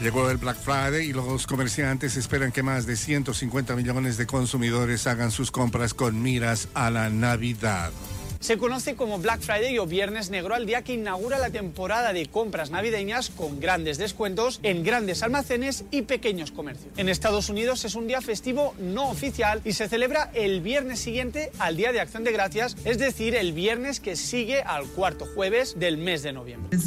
Llegó 0.00 0.30
el 0.30 0.36
Black 0.36 0.56
Friday 0.56 1.08
y 1.08 1.12
los 1.12 1.46
comerciantes 1.46 2.16
esperan 2.16 2.52
que 2.52 2.62
más 2.62 2.86
de 2.86 2.96
150 2.96 3.74
millones 3.74 4.16
de 4.16 4.26
consumidores 4.26 5.08
hagan 5.08 5.32
sus 5.32 5.50
compras 5.50 5.92
con 5.92 6.22
miras 6.22 6.68
a 6.74 6.90
la 6.90 7.10
Navidad. 7.10 7.90
Se 8.40 8.56
conoce 8.56 8.94
como 8.94 9.18
Black 9.18 9.40
Friday 9.40 9.78
o 9.78 9.86
Viernes 9.86 10.30
Negro 10.30 10.54
al 10.54 10.64
día 10.64 10.82
que 10.82 10.94
inaugura 10.94 11.38
la 11.38 11.50
temporada 11.50 12.12
de 12.12 12.26
compras 12.26 12.70
navideñas 12.70 13.30
con 13.30 13.58
grandes 13.58 13.98
descuentos 13.98 14.60
en 14.62 14.84
grandes 14.84 15.24
almacenes 15.24 15.84
y 15.90 16.02
pequeños 16.02 16.52
comercios. 16.52 16.92
En 16.96 17.08
Estados 17.08 17.48
Unidos 17.48 17.84
es 17.84 17.96
un 17.96 18.06
día 18.06 18.20
festivo 18.20 18.74
no 18.78 19.10
oficial 19.10 19.60
y 19.64 19.72
se 19.72 19.88
celebra 19.88 20.30
el 20.34 20.60
viernes 20.60 21.00
siguiente 21.00 21.50
al 21.58 21.76
Día 21.76 21.90
de 21.90 22.00
Acción 22.00 22.22
de 22.22 22.30
Gracias, 22.30 22.76
es 22.84 22.98
decir, 22.98 23.34
el 23.34 23.52
viernes 23.52 23.98
que 23.98 24.14
sigue 24.14 24.62
al 24.62 24.86
cuarto 24.86 25.26
jueves 25.34 25.78
del 25.78 25.98
mes 25.98 26.22
de 26.22 26.32
noviembre. 26.32 26.78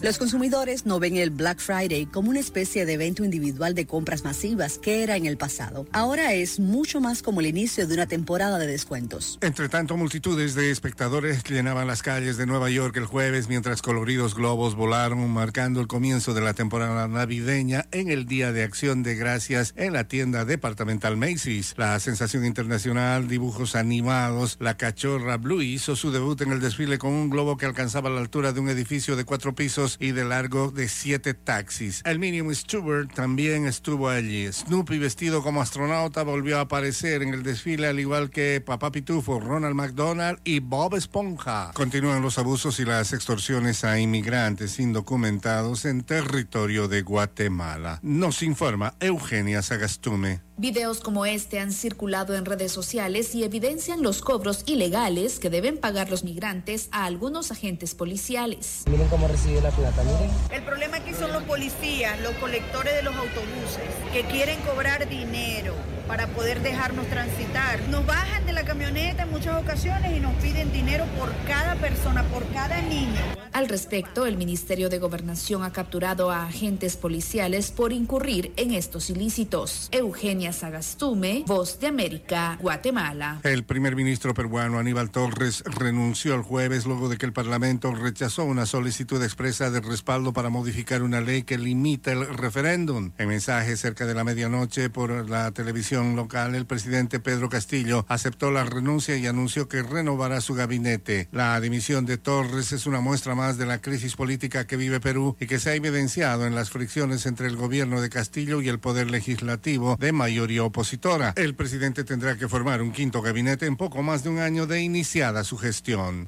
Los 0.00 0.18
consumidores 0.18 0.86
no 0.86 0.98
ven 0.98 1.16
el 1.18 1.28
Black 1.28 1.58
Friday 1.58 2.06
como 2.06 2.30
una 2.30 2.40
especie 2.40 2.86
de 2.86 2.94
evento 2.94 3.22
individual 3.22 3.74
de 3.74 3.86
compras 3.86 4.24
masivas 4.24 4.78
que 4.78 5.02
era 5.02 5.16
en 5.16 5.26
el 5.26 5.36
pasado. 5.36 5.86
Ahora 5.92 6.32
es 6.32 6.58
mucho 6.58 7.02
más 7.02 7.22
como 7.22 7.40
el 7.40 7.46
inicio 7.46 7.86
de 7.86 7.92
una 7.92 8.06
temporada 8.06 8.58
de 8.58 8.66
descuentos. 8.66 9.38
Entre 9.42 9.68
tanto, 9.74 9.96
multitudes 9.96 10.54
de 10.54 10.70
espectadores 10.70 11.42
llenaban 11.42 11.88
las 11.88 12.04
calles 12.04 12.36
de 12.36 12.46
Nueva 12.46 12.70
York 12.70 12.96
el 12.96 13.06
jueves 13.06 13.48
mientras 13.48 13.82
coloridos 13.82 14.36
globos 14.36 14.76
volaron 14.76 15.28
marcando 15.28 15.80
el 15.80 15.88
comienzo 15.88 16.32
de 16.32 16.42
la 16.42 16.54
temporada 16.54 17.08
navideña 17.08 17.86
en 17.90 18.08
el 18.08 18.24
Día 18.24 18.52
de 18.52 18.62
Acción 18.62 19.02
de 19.02 19.16
Gracias 19.16 19.74
en 19.76 19.92
la 19.92 20.06
tienda 20.06 20.44
departamental 20.44 21.16
Macy's. 21.16 21.74
La 21.76 21.98
sensación 21.98 22.44
internacional, 22.44 23.26
dibujos 23.26 23.74
animados, 23.74 24.58
la 24.60 24.76
cachorra 24.76 25.38
Blue 25.38 25.60
hizo 25.60 25.96
su 25.96 26.12
debut 26.12 26.40
en 26.42 26.52
el 26.52 26.60
desfile 26.60 26.96
con 26.96 27.10
un 27.10 27.28
globo 27.28 27.56
que 27.56 27.66
alcanzaba 27.66 28.10
la 28.10 28.20
altura 28.20 28.52
de 28.52 28.60
un 28.60 28.68
edificio 28.68 29.16
de 29.16 29.24
cuatro 29.24 29.56
pisos 29.56 29.96
y 29.98 30.12
de 30.12 30.24
largo 30.24 30.70
de 30.70 30.86
siete 30.86 31.34
taxis. 31.34 32.00
El 32.04 32.20
Minium 32.20 32.54
Stewart 32.54 33.12
también 33.12 33.66
estuvo 33.66 34.08
allí. 34.08 34.46
Snoopy 34.52 34.98
vestido 34.98 35.42
como 35.42 35.60
astronauta 35.60 36.22
volvió 36.22 36.58
a 36.58 36.60
aparecer 36.60 37.24
en 37.24 37.34
el 37.34 37.42
desfile 37.42 37.88
al 37.88 37.98
igual 37.98 38.30
que 38.30 38.62
Papá 38.64 38.92
Pitufo, 38.92 39.40
Ron 39.40 39.63
al 39.64 39.74
McDonald 39.74 40.38
y 40.44 40.60
Bob 40.60 40.94
Esponja. 40.94 41.70
Continúan 41.74 42.22
los 42.22 42.38
abusos 42.38 42.80
y 42.80 42.84
las 42.84 43.12
extorsiones 43.12 43.84
a 43.84 43.98
inmigrantes 43.98 44.78
indocumentados 44.78 45.84
en 45.84 46.02
territorio 46.02 46.88
de 46.88 47.02
Guatemala. 47.02 47.98
Nos 48.02 48.42
informa 48.42 48.94
Eugenia 49.00 49.62
Sagastume. 49.62 50.40
Videos 50.56 51.00
como 51.00 51.26
este 51.26 51.58
han 51.58 51.72
circulado 51.72 52.36
en 52.36 52.44
redes 52.44 52.70
sociales 52.70 53.34
y 53.34 53.42
evidencian 53.42 54.02
los 54.02 54.20
cobros 54.20 54.62
ilegales 54.66 55.40
que 55.40 55.50
deben 55.50 55.78
pagar 55.78 56.10
los 56.10 56.22
migrantes 56.22 56.88
a 56.92 57.06
algunos 57.06 57.50
agentes 57.50 57.94
policiales. 57.94 58.84
Miren 58.88 59.08
cómo 59.08 59.26
recibe 59.26 59.60
la 59.60 59.70
plata, 59.70 60.02
miren. 60.04 60.30
El 60.52 60.62
problema 60.62 60.98
aquí 60.98 61.12
son 61.12 61.32
los 61.32 61.42
policías, 61.42 62.20
los 62.20 62.34
colectores 62.34 62.94
de 62.94 63.02
los 63.02 63.16
autobuses, 63.16 63.82
que 64.12 64.22
quieren 64.24 64.60
cobrar 64.60 65.08
dinero 65.08 65.74
para 66.06 66.26
poder 66.28 66.60
dejarnos 66.60 67.06
transitar. 67.06 67.80
Nos 67.88 68.04
bajan 68.06 68.44
de 68.46 68.52
la 68.52 68.64
camioneta 68.64 69.22
en 69.22 69.30
muchas 69.30 69.60
ocasiones 69.60 70.16
y 70.16 70.20
nos 70.20 70.34
piden 70.34 70.72
dinero 70.72 71.04
por 71.18 71.32
cada 71.46 71.74
persona, 71.76 72.22
por 72.24 72.46
cada 72.52 72.80
niño. 72.82 73.23
Al 73.52 73.68
respecto, 73.68 74.26
el 74.26 74.36
Ministerio 74.36 74.88
de 74.88 74.98
Gobernación 74.98 75.62
ha 75.62 75.72
capturado 75.72 76.30
a 76.30 76.46
agentes 76.46 76.96
policiales 76.96 77.70
por 77.70 77.92
incurrir 77.92 78.52
en 78.56 78.72
estos 78.72 79.10
ilícitos. 79.10 79.88
Eugenia 79.92 80.52
Sagastume, 80.52 81.44
Voz 81.46 81.78
de 81.78 81.86
América, 81.86 82.58
Guatemala. 82.60 83.40
El 83.44 83.64
primer 83.64 83.96
ministro 83.96 84.34
peruano 84.34 84.78
Aníbal 84.78 85.10
Torres 85.10 85.62
renunció 85.66 86.34
el 86.34 86.42
jueves 86.42 86.84
luego 86.84 87.08
de 87.08 87.16
que 87.16 87.26
el 87.26 87.32
Parlamento 87.32 87.94
rechazó 87.94 88.44
una 88.44 88.66
solicitud 88.66 89.22
expresa 89.22 89.70
de 89.70 89.80
respaldo 89.80 90.32
para 90.32 90.50
modificar 90.50 91.02
una 91.02 91.20
ley 91.20 91.44
que 91.44 91.56
limita 91.56 92.12
el 92.12 92.26
referéndum. 92.26 93.12
En 93.18 93.28
mensaje 93.28 93.76
cerca 93.76 94.06
de 94.06 94.14
la 94.14 94.24
medianoche 94.24 94.90
por 94.90 95.28
la 95.28 95.52
televisión 95.52 96.16
local, 96.16 96.54
el 96.54 96.66
presidente 96.66 97.20
Pedro 97.20 97.48
Castillo 97.48 98.04
aceptó 98.08 98.50
la 98.50 98.64
renuncia 98.64 99.16
y 99.16 99.26
anunció 99.26 99.68
que 99.68 99.82
renovará 99.82 100.40
su 100.40 100.54
gabinete. 100.54 101.28
La 101.32 101.60
dimisión 101.60 102.04
de 102.04 102.18
Torres 102.18 102.72
es 102.72 102.86
una 102.86 103.00
muestra 103.00 103.23
más 103.34 103.56
de 103.56 103.64
la 103.64 103.80
crisis 103.80 104.16
política 104.16 104.66
que 104.66 104.76
vive 104.76 105.00
Perú 105.00 105.36
y 105.40 105.46
que 105.46 105.58
se 105.58 105.70
ha 105.70 105.74
evidenciado 105.74 106.46
en 106.46 106.54
las 106.54 106.68
fricciones 106.68 107.24
entre 107.24 107.46
el 107.46 107.56
gobierno 107.56 108.02
de 108.02 108.10
Castillo 108.10 108.60
y 108.60 108.68
el 108.68 108.80
poder 108.80 109.10
legislativo 109.10 109.96
de 109.98 110.12
mayoría 110.12 110.64
opositora. 110.64 111.32
El 111.36 111.54
presidente 111.54 112.04
tendrá 112.04 112.36
que 112.36 112.48
formar 112.48 112.82
un 112.82 112.92
quinto 112.92 113.22
gabinete 113.22 113.64
en 113.64 113.76
poco 113.76 114.02
más 114.02 114.22
de 114.22 114.28
un 114.28 114.40
año 114.40 114.66
de 114.66 114.82
iniciada 114.82 115.44
su 115.44 115.56
gestión. 115.56 116.26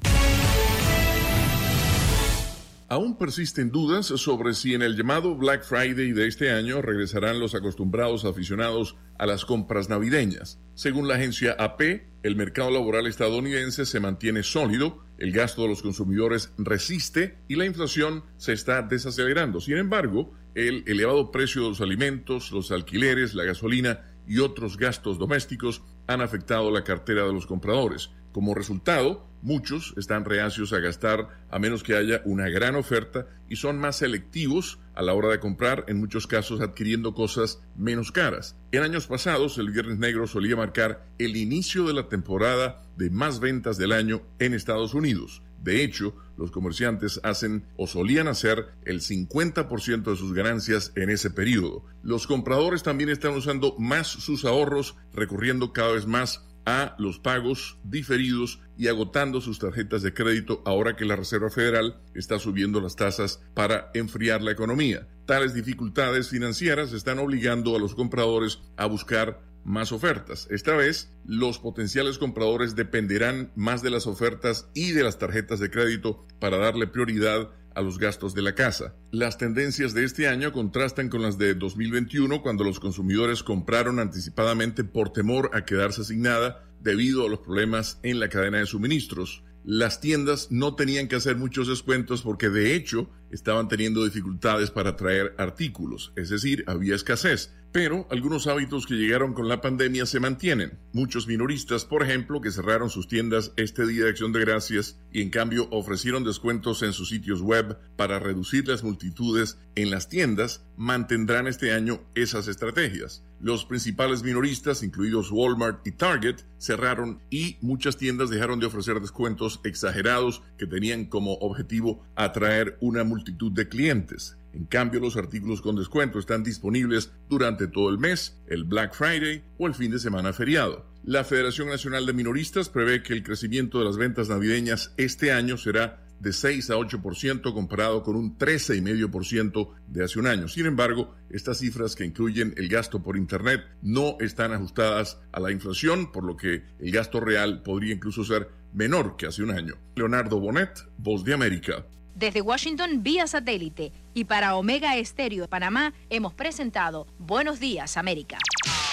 Aún 2.89 3.17
persisten 3.17 3.69
dudas 3.69 4.05
sobre 4.05 4.53
si 4.53 4.73
en 4.73 4.81
el 4.81 4.95
llamado 4.95 5.35
Black 5.35 5.65
Friday 5.65 6.13
de 6.13 6.25
este 6.25 6.51
año 6.51 6.81
regresarán 6.81 7.37
los 7.37 7.53
acostumbrados 7.53 8.23
aficionados 8.23 8.95
a 9.19 9.25
las 9.25 9.43
compras 9.43 9.89
navideñas. 9.89 10.61
Según 10.73 11.09
la 11.09 11.15
agencia 11.15 11.53
AP, 11.59 11.81
el 12.23 12.37
mercado 12.37 12.71
laboral 12.71 13.05
estadounidense 13.05 13.85
se 13.85 13.99
mantiene 13.99 14.41
sólido, 14.41 15.03
el 15.17 15.31
gasto 15.31 15.63
de 15.63 15.69
los 15.69 15.81
consumidores 15.81 16.53
resiste 16.57 17.39
y 17.47 17.55
la 17.55 17.65
inflación 17.65 18.23
se 18.37 18.53
está 18.53 18.81
desacelerando. 18.81 19.59
Sin 19.59 19.77
embargo, 19.77 20.33
el 20.55 20.83
elevado 20.87 21.31
precio 21.31 21.63
de 21.63 21.69
los 21.69 21.81
alimentos, 21.81 22.51
los 22.51 22.71
alquileres, 22.71 23.33
la 23.33 23.43
gasolina 23.43 24.01
y 24.27 24.39
otros 24.39 24.77
gastos 24.77 25.17
domésticos 25.17 25.83
han 26.07 26.21
afectado 26.21 26.71
la 26.71 26.83
cartera 26.83 27.25
de 27.25 27.33
los 27.33 27.45
compradores. 27.45 28.11
Como 28.31 28.53
resultado, 28.53 29.27
muchos 29.41 29.93
están 29.97 30.25
reacios 30.25 30.73
a 30.73 30.79
gastar 30.79 31.29
a 31.49 31.59
menos 31.59 31.83
que 31.83 31.95
haya 31.95 32.21
una 32.25 32.49
gran 32.49 32.75
oferta 32.75 33.27
y 33.49 33.55
son 33.55 33.79
más 33.79 33.97
selectivos 33.97 34.79
a 34.97 35.03
la 35.03 35.13
hora 35.13 35.29
de 35.29 35.39
comprar, 35.39 35.85
en 35.87 35.99
muchos 35.99 36.25
casos 36.25 36.59
adquiriendo 36.59 37.13
cosas 37.13 37.61
menos 37.77 38.11
caras. 38.11 38.57
En 38.71 38.81
años 38.81 39.05
pasados, 39.05 39.59
el 39.59 39.69
Viernes 39.69 39.99
Negro 39.99 40.25
solía 40.25 40.55
marcar 40.55 41.05
el 41.19 41.37
inicio 41.37 41.85
de 41.85 41.93
la 41.93 42.09
temporada 42.09 42.81
de 42.97 43.11
más 43.11 43.39
ventas 43.39 43.77
del 43.77 43.91
año 43.91 44.23
en 44.39 44.55
Estados 44.55 44.95
Unidos. 44.95 45.43
De 45.61 45.83
hecho, 45.83 46.15
los 46.35 46.49
comerciantes 46.49 47.19
hacen 47.23 47.65
o 47.77 47.85
solían 47.85 48.27
hacer 48.27 48.69
el 48.85 49.01
50% 49.01 50.03
de 50.03 50.15
sus 50.15 50.33
ganancias 50.33 50.91
en 50.95 51.11
ese 51.11 51.29
periodo. 51.29 51.85
Los 52.01 52.25
compradores 52.25 52.81
también 52.81 53.09
están 53.09 53.35
usando 53.35 53.75
más 53.77 54.07
sus 54.07 54.45
ahorros, 54.45 54.95
recurriendo 55.13 55.73
cada 55.73 55.91
vez 55.91 56.07
más 56.07 56.43
a 56.67 56.95
los 56.99 57.17
pagos 57.17 57.79
diferidos 57.85 58.59
y 58.77 58.89
agotando 58.89 59.39
sus 59.39 59.57
tarjetas 59.57 60.01
de 60.01 60.13
crédito 60.13 60.61
ahora 60.65 60.97
que 60.97 61.05
la 61.05 61.15
Reserva 61.15 61.49
Federal 61.49 62.01
está 62.13 62.39
subiendo 62.39 62.81
las 62.81 62.97
tasas 62.97 63.41
para 63.53 63.89
enfriar 63.93 64.41
la 64.41 64.51
economía. 64.51 65.07
Tales 65.25 65.53
dificultades 65.53 66.27
financieras 66.27 66.91
están 66.91 67.19
obligando 67.19 67.73
a 67.73 67.79
los 67.79 67.95
compradores 67.95 68.59
a 68.75 68.85
buscar 68.85 69.41
más 69.63 69.93
ofertas. 69.93 70.47
Esta 70.51 70.75
vez, 70.75 71.09
los 71.25 71.57
potenciales 71.57 72.17
compradores 72.17 72.75
dependerán 72.75 73.53
más 73.55 73.81
de 73.81 73.89
las 73.89 74.05
ofertas 74.05 74.69
y 74.73 74.91
de 74.91 75.03
las 75.03 75.17
tarjetas 75.17 75.59
de 75.59 75.71
crédito 75.71 76.25
para 76.39 76.57
darle 76.57 76.87
prioridad 76.87 77.49
a 77.77 77.81
los 77.81 77.99
gastos 77.99 78.33
de 78.33 78.41
la 78.41 78.55
casa. 78.55 78.95
Las 79.11 79.37
tendencias 79.37 79.93
de 79.93 80.03
este 80.03 80.27
año 80.27 80.51
contrastan 80.51 81.09
con 81.09 81.21
las 81.21 81.37
de 81.37 81.53
2021 81.53 82.41
cuando 82.41 82.63
los 82.63 82.79
consumidores 82.79 83.43
compraron 83.43 83.99
anticipadamente 83.99 84.83
por 84.83 85.13
temor 85.13 85.51
a 85.53 85.63
quedarse 85.63 86.03
sin 86.03 86.23
nada 86.23 86.65
debido 86.81 87.25
a 87.25 87.29
los 87.29 87.39
problemas 87.39 87.99
en 88.01 88.19
la 88.19 88.29
cadena 88.29 88.57
de 88.57 88.65
suministros. 88.65 89.43
Las 89.69 89.99
tiendas 89.99 90.47
no 90.49 90.75
tenían 90.75 91.09
que 91.09 91.17
hacer 91.17 91.35
muchos 91.35 91.67
descuentos 91.67 92.21
porque 92.21 92.47
de 92.47 92.73
hecho 92.73 93.09
estaban 93.31 93.67
teniendo 93.67 94.05
dificultades 94.05 94.71
para 94.71 94.95
traer 94.95 95.35
artículos, 95.37 96.13
es 96.15 96.29
decir, 96.29 96.63
había 96.67 96.95
escasez. 96.95 97.53
Pero 97.73 98.07
algunos 98.09 98.47
hábitos 98.47 98.87
que 98.87 98.93
llegaron 98.93 99.33
con 99.33 99.49
la 99.49 99.59
pandemia 99.59 100.05
se 100.05 100.21
mantienen. 100.21 100.79
Muchos 100.93 101.27
minoristas, 101.27 101.83
por 101.83 102.01
ejemplo, 102.01 102.39
que 102.39 102.51
cerraron 102.51 102.89
sus 102.89 103.09
tiendas 103.09 103.51
este 103.57 103.85
día 103.85 104.05
de 104.05 104.11
acción 104.11 104.31
de 104.31 104.39
gracias 104.39 105.01
y 105.11 105.21
en 105.21 105.31
cambio 105.31 105.67
ofrecieron 105.69 106.23
descuentos 106.23 106.81
en 106.81 106.93
sus 106.93 107.09
sitios 107.09 107.41
web 107.41 107.77
para 107.97 108.19
reducir 108.19 108.65
las 108.69 108.85
multitudes 108.85 109.59
en 109.75 109.91
las 109.91 110.07
tiendas, 110.07 110.65
mantendrán 110.77 111.45
este 111.45 111.73
año 111.73 111.99
esas 112.15 112.47
estrategias. 112.47 113.26
Los 113.39 113.65
principales 113.65 114.23
minoristas, 114.23 114.81
incluidos 114.81 115.31
Walmart 115.31 115.85
y 115.85 115.91
Target, 115.91 116.37
cerraron 116.57 117.21
y 117.29 117.57
muchas 117.61 117.95
tiendas 117.95 118.31
dejaron 118.31 118.59
de 118.59 118.65
ofrecer 118.65 118.99
descuentos 118.99 119.59
exagerados 119.63 120.41
que 120.57 120.65
tenían 120.65 121.05
como 121.05 121.33
objetivo 121.33 122.03
atraer 122.15 122.77
una 122.81 123.03
multitud 123.03 123.51
de 123.51 123.69
clientes. 123.69 124.37
En 124.53 124.65
cambio, 124.65 124.99
los 124.99 125.17
artículos 125.17 125.61
con 125.61 125.75
descuento 125.75 126.17
están 126.17 126.43
disponibles 126.43 127.11
durante 127.29 127.67
todo 127.67 127.89
el 127.89 127.99
mes, 127.99 128.39
el 128.47 128.63
Black 128.63 128.95
Friday 128.95 129.43
o 129.59 129.67
el 129.67 129.75
fin 129.75 129.91
de 129.91 129.99
semana 129.99 130.33
feriado. 130.33 130.83
La 131.03 131.23
Federación 131.23 131.69
Nacional 131.69 132.07
de 132.07 132.13
Minoristas 132.13 132.67
prevé 132.67 133.03
que 133.03 133.13
el 133.13 133.23
crecimiento 133.23 133.77
de 133.77 133.85
las 133.85 133.97
ventas 133.97 134.29
navideñas 134.29 134.93
este 134.97 135.31
año 135.31 135.57
será 135.57 136.06
de 136.19 136.33
6 136.33 136.69
a 136.69 136.75
8% 136.75 137.53
comparado 137.53 138.03
con 138.03 138.15
un 138.15 138.37
13,5% 138.37 139.69
de 139.87 140.03
hace 140.03 140.19
un 140.19 140.27
año. 140.27 140.47
Sin 140.47 140.65
embargo, 140.65 141.15
estas 141.29 141.59
cifras 141.59 141.95
que 141.95 142.05
incluyen 142.05 142.53
el 142.57 142.69
gasto 142.69 143.01
por 143.01 143.17
Internet 143.17 143.61
no 143.81 144.17
están 144.19 144.53
ajustadas 144.53 145.19
a 145.31 145.39
la 145.39 145.51
inflación, 145.51 146.11
por 146.11 146.23
lo 146.23 146.37
que 146.37 146.63
el 146.79 146.91
gasto 146.91 147.19
real 147.19 147.61
podría 147.63 147.93
incluso 147.93 148.23
ser 148.23 148.49
menor 148.73 149.15
que 149.17 149.27
hace 149.27 149.43
un 149.43 149.51
año. 149.51 149.75
Leonardo 149.95 150.39
Bonet, 150.39 150.87
Voz 150.97 151.23
de 151.23 151.33
América. 151.33 151.85
Desde 152.15 152.41
Washington 152.41 153.03
vía 153.03 153.27
satélite 153.27 153.91
y 154.15 154.25
para 154.25 154.55
Omega 154.55 154.97
Estéreo 154.97 155.43
de 155.43 155.47
Panamá 155.47 155.93
hemos 156.09 156.33
presentado 156.33 157.05
Buenos 157.19 157.59
Días 157.59 157.95
América. 157.95 158.39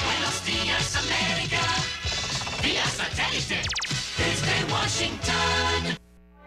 Buenos 0.04 0.44
días, 0.44 0.96
América. 0.96 1.60
Vía 2.62 2.84
satélite. 2.84 3.62
Desde 4.18 4.72
Washington. 4.72 6.03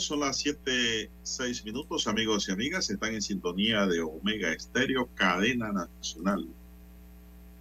Son 0.00 0.20
las 0.20 0.38
7, 0.38 1.10
6 1.22 1.64
minutos, 1.64 2.06
amigos 2.06 2.48
y 2.48 2.52
amigas, 2.52 2.90
están 2.90 3.14
en 3.14 3.22
sintonía 3.22 3.86
de 3.86 4.00
Omega 4.00 4.52
Estéreo, 4.52 5.08
cadena 5.14 5.72
nacional. 5.72 6.48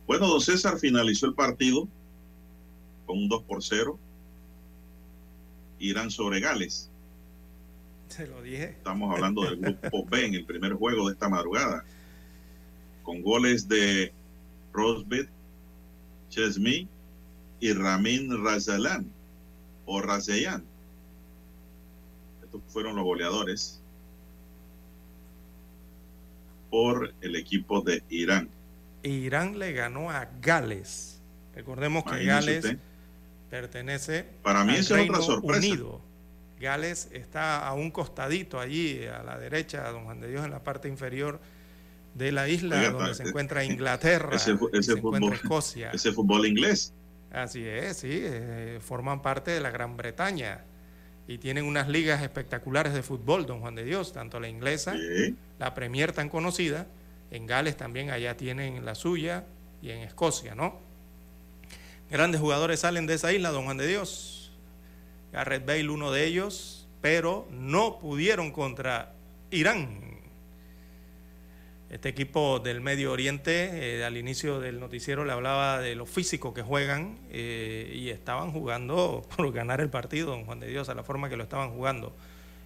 Bueno, 0.07 0.28
don 0.28 0.41
César 0.41 0.80
finalizó 0.80 1.28
el 1.28 1.36
partido 1.36 1.88
con 3.06 3.18
un 3.18 3.30
2 3.30 3.44
por 3.44 3.64
0. 3.64 3.99
Irán 5.80 6.11
sobre 6.11 6.40
Gales. 6.40 6.90
Se 8.07 8.28
lo 8.28 8.41
dije. 8.41 8.72
Estamos 8.72 9.14
hablando 9.14 9.44
del 9.44 9.57
grupo 9.57 10.06
B 10.06 10.26
en 10.26 10.34
el 10.34 10.45
primer 10.45 10.74
juego 10.74 11.07
de 11.07 11.14
esta 11.14 11.30
madrugada. 11.30 11.84
Con 13.03 13.22
goles 13.22 13.68
de 13.68 14.11
Rosbet, 14.74 15.30
Chesmi 16.30 16.88
y 17.60 17.74
Ramin 17.74 18.44
Razalan 18.44 19.11
o 19.86 20.02
Razayan. 20.02 20.69
Estos 22.51 22.61
fueron 22.73 22.95
los 22.95 23.05
goleadores 23.05 23.80
por 26.71 27.13
el 27.21 27.35
equipo 27.35 27.81
de 27.81 28.03
Irán. 28.09 28.49
Irán 29.03 29.59
le 29.59 29.71
ganó 29.73 30.09
a 30.09 30.27
Gales. 30.41 31.21
Recordemos 31.53 32.03
que 32.03 32.23
Imagínese 32.23 32.27
Gales 32.31 32.65
usted. 32.65 32.77
pertenece 33.51 34.26
Para 34.43 34.63
mí 34.63 34.71
al 34.73 34.80
eso 34.80 34.95
es 34.95 35.01
otra 35.03 35.17
Reino 35.19 35.21
sorpresa. 35.21 35.57
Unido. 35.59 36.01
Gales 36.59 37.09
está 37.13 37.67
a 37.67 37.73
un 37.73 37.91
costadito 37.91 38.59
allí, 38.59 39.05
a 39.05 39.23
la 39.23 39.38
derecha, 39.38 39.89
don 39.91 40.05
Juan 40.05 40.19
de 40.19 40.30
Dios, 40.30 40.43
en 40.43 40.51
la 40.51 40.63
parte 40.63 40.88
inferior 40.89 41.39
de 42.15 42.31
la 42.31 42.49
isla, 42.49 42.77
Oiga, 42.80 42.91
donde 42.91 43.09
ta- 43.09 43.13
se 43.15 43.23
encuentra 43.30 43.63
Inglaterra, 43.63 44.35
Ese, 44.35 44.57
fu- 44.57 44.69
y 44.73 44.80
ese 44.80 44.93
se 44.93 44.97
encuentra 44.97 45.30
fútbol, 45.38 45.43
Escocia. 45.43 45.91
ese 45.91 46.11
fútbol 46.11 46.45
inglés. 46.47 46.93
Así 47.31 47.63
es, 47.63 47.97
sí, 47.97 48.09
eh, 48.11 48.80
forman 48.81 49.21
parte 49.21 49.51
de 49.51 49.61
la 49.61 49.69
Gran 49.69 49.95
Bretaña 49.95 50.65
y 51.30 51.38
tienen 51.38 51.65
unas 51.65 51.88
ligas 51.88 52.23
espectaculares 52.23 52.91
de 52.91 53.03
fútbol, 53.03 53.45
don 53.45 53.60
Juan 53.60 53.76
de 53.76 53.84
Dios, 53.84 54.14
tanto 54.14 54.39
la 54.39 54.49
inglesa, 54.49 54.95
la 55.60 55.76
Premier 55.76 56.11
tan 56.11 56.27
conocida, 56.27 56.88
en 57.30 57.45
Gales 57.45 57.77
también 57.77 58.10
allá 58.10 58.35
tienen 58.35 58.84
la 58.84 58.95
suya 58.95 59.45
y 59.80 59.91
en 59.91 59.99
Escocia, 59.99 60.56
¿no? 60.56 60.80
Grandes 62.10 62.41
jugadores 62.41 62.80
salen 62.80 63.06
de 63.06 63.14
esa 63.14 63.31
isla, 63.31 63.51
don 63.51 63.65
Juan 63.65 63.77
de 63.77 63.85
Dios. 63.85 64.51
Garrett 65.31 65.68
Bale, 65.68 65.88
uno 65.89 66.11
de 66.11 66.26
ellos, 66.26 66.88
pero 66.99 67.47
no 67.51 67.99
pudieron 67.99 68.51
contra 68.51 69.14
Irán. 69.51 70.09
Este 71.90 72.07
equipo 72.07 72.60
del 72.60 72.82
Medio 72.82 73.11
Oriente, 73.11 73.98
eh, 73.98 74.06
al 74.06 74.16
inicio 74.16 74.60
del 74.60 74.80
noticiero 74.80 75.26
le 75.26 75.32
hablaba 75.32 75.80
de 75.80 75.95
lo 75.95 76.06
físico 76.06 76.53
que 76.53 76.61
juegan 76.61 77.18
eh, 77.32 77.91
y 77.95 78.10
estaban 78.10 78.52
jugando 78.52 79.28
por 79.36 79.52
ganar 79.52 79.82
el 79.82 79.90
partido, 79.90 80.28
don 80.28 80.45
Juan 80.45 80.60
de 80.60 80.68
Dios, 80.68 80.88
a 80.90 80.94
la 80.94 81.02
forma 81.02 81.30
que 81.30 81.36
lo 81.36 81.41
estaban 81.41 81.72
jugando. 81.72 82.16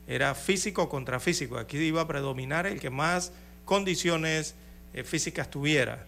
Era 0.08 0.36
físico 0.36 0.90
contra 0.90 1.22
físico. 1.22 1.58
Aquí 1.58 1.78
iba 1.78 2.02
a 2.02 2.08
predominar 2.08 2.68
el 2.68 2.82
que 2.82 2.90
más 2.90 3.32
condiciones 3.64 4.56
eh, 4.94 5.06
físicas 5.06 5.50
tuviera. 5.50 6.06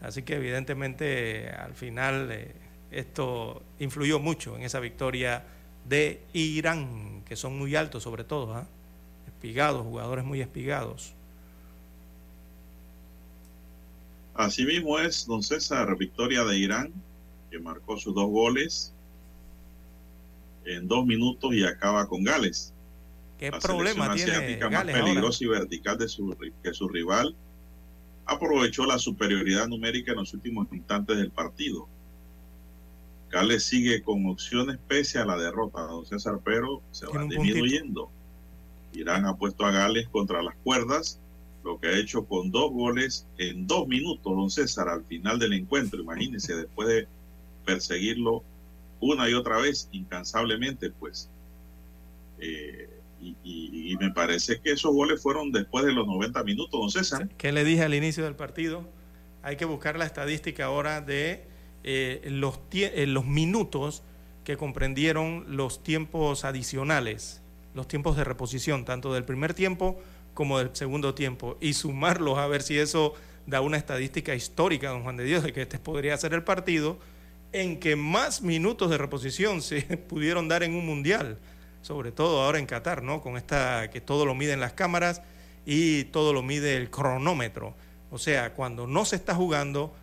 Así 0.00 0.22
que 0.22 0.34
evidentemente 0.34 1.48
al 1.50 1.74
final 1.74 2.48
esto 2.90 3.62
influyó 3.78 4.18
mucho 4.18 4.56
en 4.56 4.64
esa 4.64 4.80
victoria 4.80 5.44
de 5.88 6.20
Irán, 6.32 7.22
que 7.28 7.36
son 7.36 7.56
muy 7.56 7.76
altos 7.76 8.02
sobre 8.02 8.24
todo, 8.24 8.54
¿ah? 8.54 8.66
espigados, 9.28 9.82
jugadores 9.82 10.24
muy 10.24 10.40
espigados. 10.40 11.15
Asimismo 14.36 14.98
es, 14.98 15.26
don 15.26 15.42
César, 15.42 15.96
victoria 15.96 16.44
de 16.44 16.58
Irán, 16.58 16.92
que 17.50 17.58
marcó 17.58 17.96
sus 17.96 18.14
dos 18.14 18.28
goles 18.28 18.92
en 20.66 20.86
dos 20.88 21.06
minutos 21.06 21.54
y 21.54 21.64
acaba 21.64 22.06
con 22.06 22.22
Gales. 22.24 22.74
¿Qué 23.38 23.50
La 23.50 23.58
problema 23.58 24.14
tiene 24.14 24.58
más 24.58 24.88
ahora? 24.88 25.30
y 25.40 25.46
vertical 25.46 25.98
de 25.98 26.08
su, 26.08 26.36
que 26.62 26.74
su 26.74 26.88
rival 26.88 27.34
aprovechó 28.26 28.84
la 28.84 28.98
superioridad 28.98 29.68
numérica 29.68 30.12
en 30.12 30.18
los 30.18 30.34
últimos 30.34 30.66
instantes 30.72 31.16
del 31.16 31.30
partido. 31.30 31.86
Gales 33.30 33.64
sigue 33.64 34.02
con 34.02 34.26
opciones 34.26 34.78
pese 34.88 35.18
a 35.18 35.24
la 35.24 35.36
derrota, 35.36 35.82
don 35.82 36.04
César, 36.04 36.40
pero 36.44 36.82
se 36.90 37.06
va 37.06 37.12
puntito. 37.12 37.42
disminuyendo. 37.42 38.10
Irán 38.92 39.26
ha 39.26 39.36
puesto 39.36 39.64
a 39.64 39.70
Gales 39.70 40.08
contra 40.08 40.42
las 40.42 40.56
cuerdas, 40.56 41.20
lo 41.66 41.80
que 41.80 41.88
ha 41.88 41.98
hecho 41.98 42.24
con 42.24 42.50
dos 42.50 42.70
goles 42.70 43.26
en 43.38 43.66
dos 43.66 43.88
minutos, 43.88 44.24
don 44.24 44.50
César, 44.50 44.88
al 44.88 45.04
final 45.04 45.38
del 45.38 45.52
encuentro. 45.52 46.00
Imagínense, 46.00 46.54
después 46.54 46.88
de 46.88 47.08
perseguirlo 47.64 48.44
una 49.00 49.28
y 49.28 49.34
otra 49.34 49.58
vez, 49.58 49.88
incansablemente, 49.92 50.90
pues. 50.90 51.28
Eh, 52.38 52.88
y, 53.42 53.96
me 53.98 54.10
parece 54.10 54.60
que 54.60 54.72
esos 54.72 54.92
goles 54.92 55.22
fueron 55.22 55.50
después 55.50 55.84
de 55.84 55.92
los 55.92 56.06
90 56.06 56.44
minutos, 56.44 56.80
don 56.80 56.90
César. 56.90 57.28
¿Qué 57.38 57.50
le 57.50 57.64
dije 57.64 57.82
al 57.82 57.94
inicio 57.94 58.24
del 58.24 58.36
partido? 58.36 58.86
Hay 59.42 59.56
que 59.56 59.64
buscar 59.64 59.98
la 59.98 60.04
estadística 60.04 60.66
ahora 60.66 61.00
de 61.00 61.44
eh, 61.82 62.20
los, 62.30 62.60
eh, 62.72 63.06
los 63.06 63.24
minutos 63.24 64.02
que 64.44 64.56
comprendieron 64.56 65.56
los 65.56 65.82
tiempos 65.82 66.44
adicionales, 66.44 67.42
los 67.74 67.88
tiempos 67.88 68.16
de 68.16 68.24
reposición, 68.24 68.84
tanto 68.84 69.14
del 69.14 69.24
primer 69.24 69.54
tiempo 69.54 69.98
como 70.36 70.58
del 70.58 70.70
segundo 70.74 71.14
tiempo, 71.14 71.56
y 71.60 71.72
sumarlos 71.72 72.36
a 72.38 72.46
ver 72.46 72.62
si 72.62 72.78
eso 72.78 73.14
da 73.46 73.62
una 73.62 73.78
estadística 73.78 74.34
histórica, 74.34 74.90
don 74.90 75.02
Juan 75.02 75.16
de 75.16 75.24
Dios, 75.24 75.42
de 75.42 75.54
que 75.54 75.62
este 75.62 75.78
podría 75.78 76.16
ser 76.18 76.34
el 76.34 76.44
partido 76.44 76.98
en 77.52 77.80
que 77.80 77.96
más 77.96 78.42
minutos 78.42 78.90
de 78.90 78.98
reposición 78.98 79.62
se 79.62 79.80
pudieron 80.08 80.46
dar 80.46 80.62
en 80.62 80.74
un 80.74 80.84
mundial, 80.84 81.38
sobre 81.80 82.12
todo 82.12 82.42
ahora 82.42 82.58
en 82.58 82.66
Qatar, 82.66 83.02
¿no? 83.02 83.22
Con 83.22 83.38
esta 83.38 83.88
que 83.90 84.02
todo 84.02 84.26
lo 84.26 84.34
miden 84.34 84.60
las 84.60 84.74
cámaras 84.74 85.22
y 85.64 86.04
todo 86.04 86.34
lo 86.34 86.42
mide 86.42 86.76
el 86.76 86.90
cronómetro. 86.90 87.74
O 88.10 88.18
sea, 88.18 88.52
cuando 88.52 88.86
no 88.86 89.06
se 89.06 89.16
está 89.16 89.34
jugando, 89.34 89.94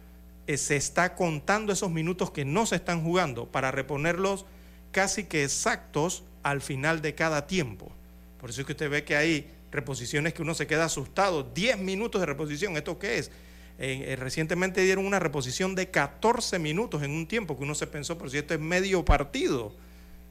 eh, 0.48 0.58
se 0.58 0.78
está 0.78 1.14
contando 1.14 1.72
esos 1.72 1.92
minutos 1.92 2.32
que 2.32 2.44
no 2.44 2.66
se 2.66 2.78
están 2.78 3.04
jugando 3.04 3.46
para 3.46 3.70
reponerlos 3.70 4.46
casi 4.92 5.26
que 5.26 5.44
exactos 5.44 6.24
al 6.42 6.62
final 6.62 7.04
de 7.04 7.14
cada 7.14 7.46
tiempo. 7.46 7.92
Por 8.40 8.50
eso 8.50 8.62
es 8.62 8.68
que 8.68 8.74
usted 8.74 8.90
ve 8.90 9.04
que 9.04 9.16
hay 9.16 9.53
reposiciones 9.74 10.34
que 10.34 10.42
uno 10.42 10.54
se 10.54 10.68
queda 10.68 10.86
asustado. 10.86 11.44
10 11.44 11.78
minutos 11.80 12.22
de 12.22 12.26
reposición, 12.28 12.78
¿esto 12.78 12.98
qué 12.98 13.18
es? 13.18 13.32
Eh, 13.80 14.16
recientemente 14.20 14.82
dieron 14.82 15.06
una 15.06 15.20
reposición 15.20 15.76
de 15.76 15.90
14 15.90 16.60
minutos 16.60 17.02
en 17.04 17.12
un 17.12 17.28
tiempo 17.28 17.58
que 17.58 17.64
uno 17.64 17.76
se 17.76 17.88
pensó, 17.88 18.18
por 18.18 18.30
si 18.30 18.38
esto 18.38 18.54
es 18.54 18.60
medio 18.60 19.04
partido. 19.04 19.74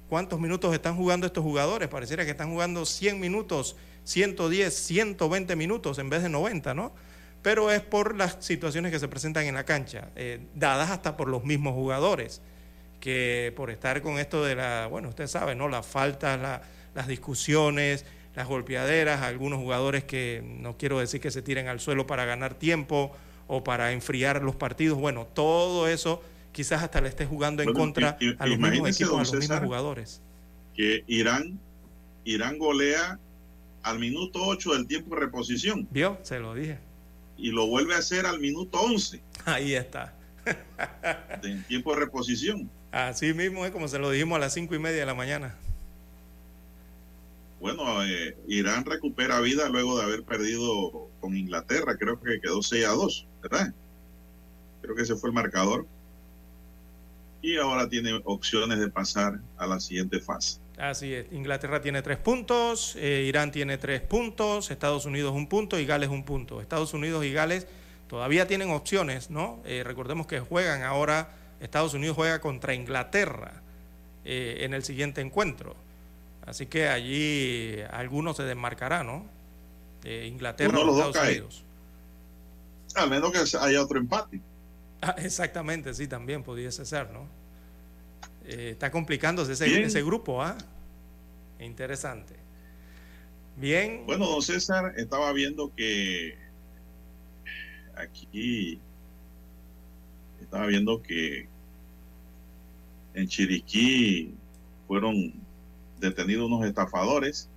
¿Cuántos 0.08 0.38
minutos 0.40 0.72
están 0.74 0.96
jugando 0.96 1.26
estos 1.26 1.42
jugadores? 1.42 1.88
Pareciera 1.88 2.24
que 2.24 2.30
están 2.30 2.50
jugando 2.50 2.86
100 2.86 3.18
minutos, 3.18 3.76
110, 4.04 4.72
120 4.74 5.56
minutos 5.56 5.98
en 5.98 6.08
vez 6.10 6.22
de 6.22 6.28
90, 6.28 6.74
¿no? 6.74 6.92
Pero 7.42 7.72
es 7.72 7.80
por 7.80 8.14
las 8.16 8.36
situaciones 8.40 8.92
que 8.92 9.00
se 9.00 9.08
presentan 9.08 9.44
en 9.46 9.54
la 9.54 9.64
cancha, 9.64 10.10
eh, 10.14 10.38
dadas 10.54 10.90
hasta 10.90 11.16
por 11.16 11.28
los 11.28 11.44
mismos 11.44 11.74
jugadores, 11.74 12.40
que 13.00 13.52
por 13.56 13.70
estar 13.70 14.00
con 14.02 14.18
esto 14.20 14.44
de 14.44 14.54
la, 14.54 14.86
bueno, 14.88 15.08
usted 15.08 15.26
sabe, 15.26 15.56
¿no? 15.56 15.68
Las 15.68 15.84
faltas, 15.86 16.40
la- 16.40 16.62
las 16.94 17.08
discusiones, 17.08 18.04
las 18.34 18.46
golpeaderas, 18.48 19.22
algunos 19.22 19.58
jugadores 19.58 20.04
que 20.04 20.42
no 20.44 20.76
quiero 20.76 20.98
decir 20.98 21.20
que 21.20 21.30
se 21.30 21.42
tiren 21.42 21.68
al 21.68 21.80
suelo 21.80 22.06
para 22.06 22.24
ganar 22.24 22.54
tiempo 22.54 23.14
o 23.46 23.62
para 23.64 23.92
enfriar 23.92 24.42
los 24.42 24.56
partidos, 24.56 24.98
bueno, 24.98 25.26
todo 25.26 25.88
eso 25.88 26.22
quizás 26.52 26.82
hasta 26.82 27.00
le 27.00 27.08
esté 27.08 27.26
jugando 27.26 27.62
en 27.62 27.68
Bueno, 27.68 27.80
contra 27.80 28.18
a 28.38 28.46
los 28.46 28.58
mismos 28.58 28.88
equipos, 28.90 29.14
a 29.14 29.18
los 29.18 29.34
mismos 29.34 29.60
jugadores. 29.60 30.22
Que 30.74 31.04
Irán, 31.06 31.58
Irán 32.24 32.58
golea 32.58 33.18
al 33.82 33.98
minuto 33.98 34.40
8 34.44 34.74
del 34.74 34.86
tiempo 34.86 35.14
de 35.16 35.22
reposición 35.22 35.88
¿Vio? 35.90 36.18
Se 36.22 36.38
lo 36.38 36.54
dije. 36.54 36.78
y 37.36 37.50
lo 37.50 37.66
vuelve 37.66 37.94
a 37.94 37.98
hacer 37.98 38.26
al 38.26 38.38
minuto 38.38 38.80
11 38.80 39.20
Ahí 39.44 39.74
está. 39.74 40.14
del 41.42 41.64
tiempo 41.64 41.92
de 41.94 42.00
reposición. 42.00 42.70
Así 42.92 43.32
mismo 43.34 43.64
es 43.66 43.72
como 43.72 43.88
se 43.88 43.98
lo 43.98 44.10
dijimos 44.10 44.36
a 44.36 44.40
las 44.40 44.54
cinco 44.54 44.74
y 44.74 44.78
media 44.78 45.00
de 45.00 45.06
la 45.06 45.14
mañana. 45.14 45.54
Bueno, 47.62 48.04
eh, 48.04 48.36
Irán 48.48 48.84
recupera 48.84 49.38
vida 49.38 49.68
luego 49.68 49.96
de 49.96 50.02
haber 50.02 50.24
perdido 50.24 51.08
con 51.20 51.36
Inglaterra, 51.36 51.96
creo 51.96 52.20
que 52.20 52.40
quedó 52.40 52.60
6 52.60 52.84
a 52.84 52.90
2, 52.90 53.28
¿verdad? 53.40 53.72
Creo 54.80 54.96
que 54.96 55.02
ese 55.02 55.14
fue 55.14 55.30
el 55.30 55.34
marcador. 55.34 55.86
Y 57.40 57.58
ahora 57.58 57.88
tiene 57.88 58.20
opciones 58.24 58.80
de 58.80 58.88
pasar 58.88 59.38
a 59.56 59.66
la 59.68 59.78
siguiente 59.78 60.18
fase. 60.18 60.58
Así 60.76 61.14
es. 61.14 61.26
Inglaterra 61.30 61.80
tiene 61.80 62.02
tres 62.02 62.18
puntos, 62.18 62.96
eh, 62.96 63.26
Irán 63.28 63.52
tiene 63.52 63.78
tres 63.78 64.00
puntos, 64.00 64.72
Estados 64.72 65.06
Unidos 65.06 65.32
un 65.32 65.46
punto 65.48 65.78
y 65.78 65.86
Gales 65.86 66.08
un 66.08 66.24
punto. 66.24 66.60
Estados 66.60 66.92
Unidos 66.94 67.24
y 67.24 67.32
Gales 67.32 67.68
todavía 68.08 68.48
tienen 68.48 68.70
opciones, 68.70 69.30
¿no? 69.30 69.62
Eh, 69.64 69.84
recordemos 69.84 70.26
que 70.26 70.40
juegan 70.40 70.82
ahora, 70.82 71.28
Estados 71.60 71.94
Unidos 71.94 72.16
juega 72.16 72.40
contra 72.40 72.74
Inglaterra 72.74 73.62
eh, 74.24 74.62
en 74.62 74.74
el 74.74 74.82
siguiente 74.82 75.20
encuentro. 75.20 75.76
Así 76.46 76.66
que 76.66 76.88
allí 76.88 77.76
algunos 77.90 78.36
se 78.36 78.42
desmarcará, 78.42 79.04
¿no? 79.04 79.26
Eh, 80.04 80.26
Inglaterra 80.26 80.78
o 80.78 80.90
Estados 80.90 81.16
cae. 81.16 81.32
Unidos. 81.32 81.64
Al 82.94 83.08
menos 83.08 83.32
que 83.32 83.56
haya 83.58 83.82
otro 83.82 83.98
empate. 83.98 84.40
Ah, 85.00 85.14
exactamente, 85.18 85.94
sí, 85.94 86.06
también 86.06 86.42
pudiese 86.42 86.84
ser, 86.84 87.10
¿no? 87.10 87.26
Eh, 88.44 88.70
está 88.72 88.90
complicándose 88.90 89.52
ese, 89.52 89.82
ese 89.82 90.02
grupo, 90.02 90.42
¿ah? 90.42 90.56
Interesante. 91.58 92.34
Bien. 93.56 94.04
Bueno, 94.06 94.26
don 94.26 94.42
César, 94.42 94.94
estaba 94.96 95.32
viendo 95.32 95.72
que 95.74 96.36
aquí 97.94 98.80
estaba 100.40 100.66
viendo 100.66 101.02
que 101.02 101.48
en 103.14 103.28
Chiriquí 103.28 104.34
fueron 104.86 105.41
detenidos 106.02 106.46
unos 106.46 106.66
estafadores. 106.66 107.48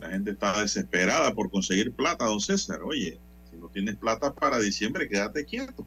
La 0.00 0.10
gente 0.10 0.32
está 0.32 0.60
desesperada 0.60 1.32
por 1.32 1.50
conseguir 1.50 1.92
plata, 1.92 2.24
don 2.24 2.40
César. 2.40 2.82
Oye, 2.82 3.20
si 3.48 3.56
no 3.56 3.68
tienes 3.68 3.96
plata 3.96 4.34
para 4.34 4.58
diciembre, 4.58 5.08
quédate 5.08 5.44
quieto. 5.44 5.86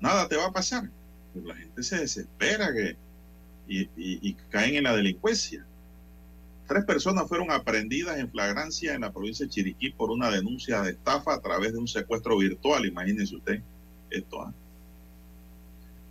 Nada 0.00 0.26
te 0.26 0.36
va 0.36 0.46
a 0.46 0.52
pasar. 0.52 0.90
Pero 1.32 1.46
la 1.46 1.54
gente 1.54 1.82
se 1.84 1.98
desespera 1.98 2.72
que, 2.72 2.96
y, 3.68 4.34
caen 4.50 4.74
en 4.74 4.84
la 4.84 4.96
delincuencia. 4.96 5.64
Tres 6.66 6.84
personas 6.84 7.28
fueron 7.28 7.50
aprehendidas 7.52 8.18
en 8.18 8.30
flagrancia 8.30 8.94
en 8.94 9.02
la 9.02 9.12
provincia 9.12 9.46
de 9.46 9.50
Chiriquí 9.50 9.90
por 9.90 10.10
una 10.10 10.30
denuncia 10.30 10.82
de 10.82 10.92
estafa 10.92 11.34
a 11.34 11.40
través 11.40 11.72
de 11.72 11.78
un 11.78 11.86
secuestro 11.86 12.38
virtual. 12.38 12.86
Imagínense 12.86 13.36
usted 13.36 13.62
esto. 14.10 14.42
¿ah? 14.42 14.54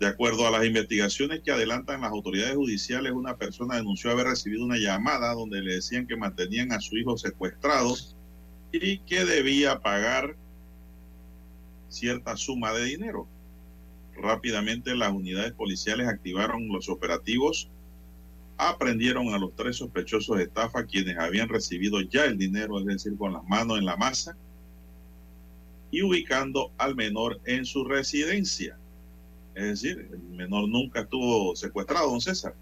De 0.01 0.07
acuerdo 0.07 0.47
a 0.47 0.49
las 0.49 0.65
investigaciones 0.65 1.41
que 1.41 1.51
adelantan 1.51 2.01
las 2.01 2.09
autoridades 2.09 2.55
judiciales, 2.55 3.11
una 3.11 3.37
persona 3.37 3.75
denunció 3.75 4.09
haber 4.09 4.25
recibido 4.25 4.65
una 4.65 4.79
llamada 4.79 5.35
donde 5.35 5.61
le 5.61 5.75
decían 5.75 6.07
que 6.07 6.17
mantenían 6.17 6.71
a 6.71 6.79
su 6.79 6.97
hijo 6.97 7.19
secuestrado 7.19 7.95
y 8.71 8.97
que 9.01 9.25
debía 9.25 9.79
pagar 9.79 10.35
cierta 11.87 12.35
suma 12.35 12.73
de 12.73 12.85
dinero. 12.85 13.27
Rápidamente 14.15 14.95
las 14.95 15.11
unidades 15.11 15.51
policiales 15.51 16.07
activaron 16.07 16.67
los 16.69 16.89
operativos 16.89 17.69
aprendieron 18.57 19.35
a 19.35 19.37
los 19.37 19.55
tres 19.55 19.77
sospechosos 19.77 20.35
de 20.37 20.45
estafa 20.45 20.85
quienes 20.87 21.19
habían 21.19 21.47
recibido 21.47 22.01
ya 22.01 22.25
el 22.25 22.39
dinero, 22.39 22.79
es 22.79 22.87
decir, 22.87 23.15
con 23.19 23.33
las 23.33 23.43
manos 23.43 23.77
en 23.77 23.85
la 23.85 23.97
masa, 23.97 24.35
y 25.91 26.01
ubicando 26.01 26.71
al 26.79 26.95
menor 26.95 27.39
en 27.45 27.65
su 27.65 27.83
residencia. 27.83 28.80
Es 29.53 29.81
decir, 29.81 30.09
el 30.11 30.21
menor 30.35 30.67
nunca 30.69 31.01
estuvo 31.01 31.55
secuestrado, 31.55 32.09
don 32.09 32.21
César. 32.21 32.55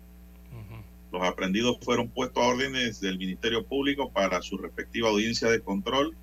Los 1.12 1.24
aprendidos 1.24 1.78
fueron 1.82 2.10
puestos 2.10 2.44
a 2.44 2.48
órdenes 2.48 3.02
del 3.02 3.18
Ministerio 3.18 3.66
Público 3.66 4.12
para 4.12 4.42
su 4.42 4.58
respectiva 4.58 5.10
audiencia 5.10 5.50
de 5.50 5.60
control, 5.60 6.16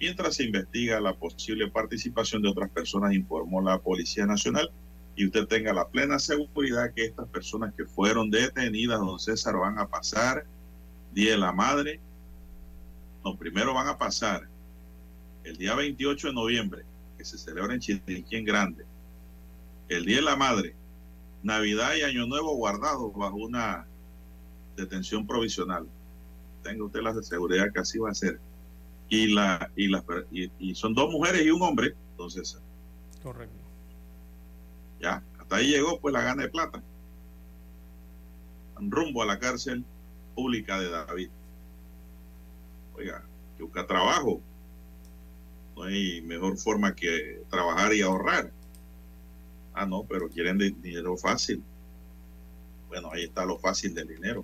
mientras 0.00 0.34
se 0.34 0.44
investiga 0.44 1.00
la 1.00 1.14
posible 1.14 1.70
participación 1.70 2.42
de 2.42 2.48
otras 2.48 2.70
personas, 2.70 3.14
informó 3.14 3.62
la 3.62 3.78
Policía 3.78 4.26
Nacional 4.26 4.70
y 5.14 5.26
usted 5.26 5.46
tenga 5.46 5.72
la 5.72 5.88
plena 5.88 6.18
seguridad 6.18 6.92
que 6.92 7.04
estas 7.04 7.28
personas 7.28 7.72
que 7.74 7.84
fueron 7.84 8.30
detenidas, 8.30 8.98
don 8.98 9.18
César, 9.18 9.56
van 9.56 9.78
a 9.78 9.86
pasar 9.86 10.44
Día 11.12 11.32
de 11.32 11.38
la 11.38 11.52
Madre. 11.52 12.00
No, 13.24 13.36
primero 13.36 13.72
van 13.72 13.88
a 13.88 13.96
pasar 13.96 14.48
el 15.44 15.56
día 15.56 15.74
28 15.74 16.28
de 16.28 16.34
noviembre, 16.34 16.82
que 17.16 17.24
se 17.24 17.38
celebra 17.38 17.72
en 17.72 17.80
Chiriquí 17.80 18.36
en 18.36 18.44
Grande, 18.44 18.84
el 19.88 20.04
Día 20.04 20.16
de 20.16 20.22
la 20.22 20.36
Madre, 20.36 20.74
Navidad 21.42 21.94
y 21.96 22.02
Año 22.02 22.26
Nuevo 22.26 22.56
guardados 22.56 23.12
bajo 23.14 23.36
una 23.36 23.86
detención 24.76 25.26
provisional. 25.26 25.86
Tenga 26.62 26.84
usted 26.84 27.00
la 27.00 27.14
seguridad 27.22 27.72
que 27.72 27.80
así 27.80 27.98
va 27.98 28.10
a 28.10 28.14
ser. 28.14 28.40
Y, 29.08 29.32
la, 29.32 29.70
y, 29.76 29.94
y, 30.32 30.50
y 30.58 30.74
son 30.74 30.92
dos 30.94 31.10
mujeres 31.10 31.46
y 31.46 31.50
un 31.50 31.62
hombre, 31.62 31.94
entonces 32.10 32.58
Correcto. 33.22 33.62
ya, 35.00 35.22
hasta 35.38 35.56
ahí 35.56 35.68
llegó 35.68 36.00
pues 36.00 36.12
la 36.12 36.22
gana 36.22 36.42
de 36.42 36.48
plata. 36.48 36.82
Rumbo 38.78 39.22
a 39.22 39.26
la 39.26 39.38
cárcel 39.38 39.84
pública 40.34 40.78
de 40.80 40.90
David. 40.90 41.30
Oiga, 42.94 43.24
que 43.56 43.62
busca 43.62 43.86
trabajo. 43.86 44.40
No 45.76 45.84
hay 45.84 46.20
mejor 46.22 46.56
forma 46.58 46.94
que 46.94 47.42
trabajar 47.50 47.94
y 47.94 48.02
ahorrar. 48.02 48.50
Ah, 49.76 49.84
no, 49.84 50.04
pero 50.08 50.28
quieren 50.30 50.56
di- 50.56 50.70
dinero 50.70 51.16
fácil. 51.18 51.62
Bueno, 52.88 53.10
ahí 53.12 53.24
está 53.24 53.44
lo 53.44 53.58
fácil 53.58 53.94
del 53.94 54.08
dinero. 54.08 54.42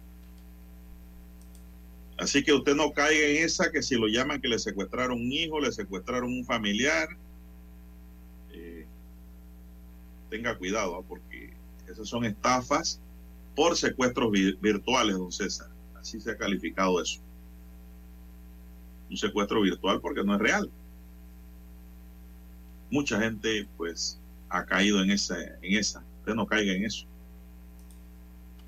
Así 2.18 2.44
que 2.44 2.52
usted 2.52 2.74
no 2.76 2.92
caiga 2.92 3.26
en 3.28 3.42
esa 3.44 3.72
que 3.72 3.82
si 3.82 3.94
lo 3.96 4.08
llaman 4.08 4.42
que 4.42 4.48
le 4.48 4.58
secuestraron 4.58 5.18
un 5.18 5.32
hijo, 5.32 5.58
le 5.58 5.72
secuestraron 5.72 6.30
un 6.30 6.44
familiar, 6.44 7.08
eh, 8.52 8.86
tenga 10.28 10.56
cuidado, 10.58 10.96
¿ah? 10.96 11.02
porque 11.08 11.54
esas 11.88 12.06
son 12.06 12.24
estafas 12.26 13.00
por 13.56 13.76
secuestros 13.76 14.30
vi- 14.30 14.56
virtuales, 14.60 15.16
don 15.16 15.32
César. 15.32 15.68
Así 15.98 16.20
se 16.20 16.32
ha 16.32 16.36
calificado 16.36 17.00
eso. 17.00 17.20
Un 19.08 19.16
secuestro 19.16 19.62
virtual 19.62 19.98
porque 20.02 20.22
no 20.22 20.34
es 20.34 20.40
real. 20.40 20.70
Mucha 22.90 23.18
gente, 23.18 23.66
pues, 23.78 24.18
ha 24.52 24.66
caído 24.66 25.02
en 25.02 25.10
esa, 25.10 25.36
en 25.40 25.78
esa. 25.78 26.04
Usted 26.20 26.34
no 26.34 26.46
caiga 26.46 26.72
en 26.74 26.84
eso. 26.84 27.06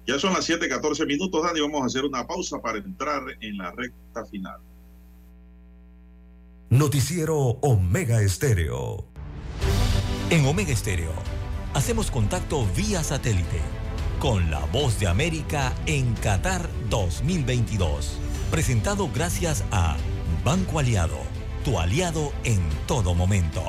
Ya 0.06 0.18
son 0.18 0.32
las 0.32 0.48
7:14 0.48 1.06
minutos, 1.06 1.42
Dani. 1.42 1.60
Vamos 1.60 1.82
a 1.82 1.86
hacer 1.86 2.04
una 2.04 2.26
pausa 2.26 2.60
para 2.60 2.78
entrar 2.78 3.22
en 3.40 3.58
la 3.58 3.70
recta 3.70 4.24
final. 4.24 4.60
Noticiero 6.70 7.36
Omega 7.36 8.20
Estéreo. 8.20 9.06
En 10.30 10.44
Omega 10.46 10.72
Estéreo 10.72 11.12
hacemos 11.74 12.10
contacto 12.10 12.66
vía 12.74 13.02
satélite 13.04 13.60
con 14.18 14.50
la 14.50 14.60
voz 14.66 14.98
de 14.98 15.06
América 15.06 15.72
en 15.86 16.14
Qatar 16.14 16.68
2022. 16.88 18.18
Presentado 18.50 19.10
gracias 19.12 19.64
a 19.70 19.96
Banco 20.44 20.78
Aliado, 20.78 21.18
tu 21.64 21.78
aliado 21.78 22.32
en 22.44 22.60
todo 22.86 23.14
momento. 23.14 23.62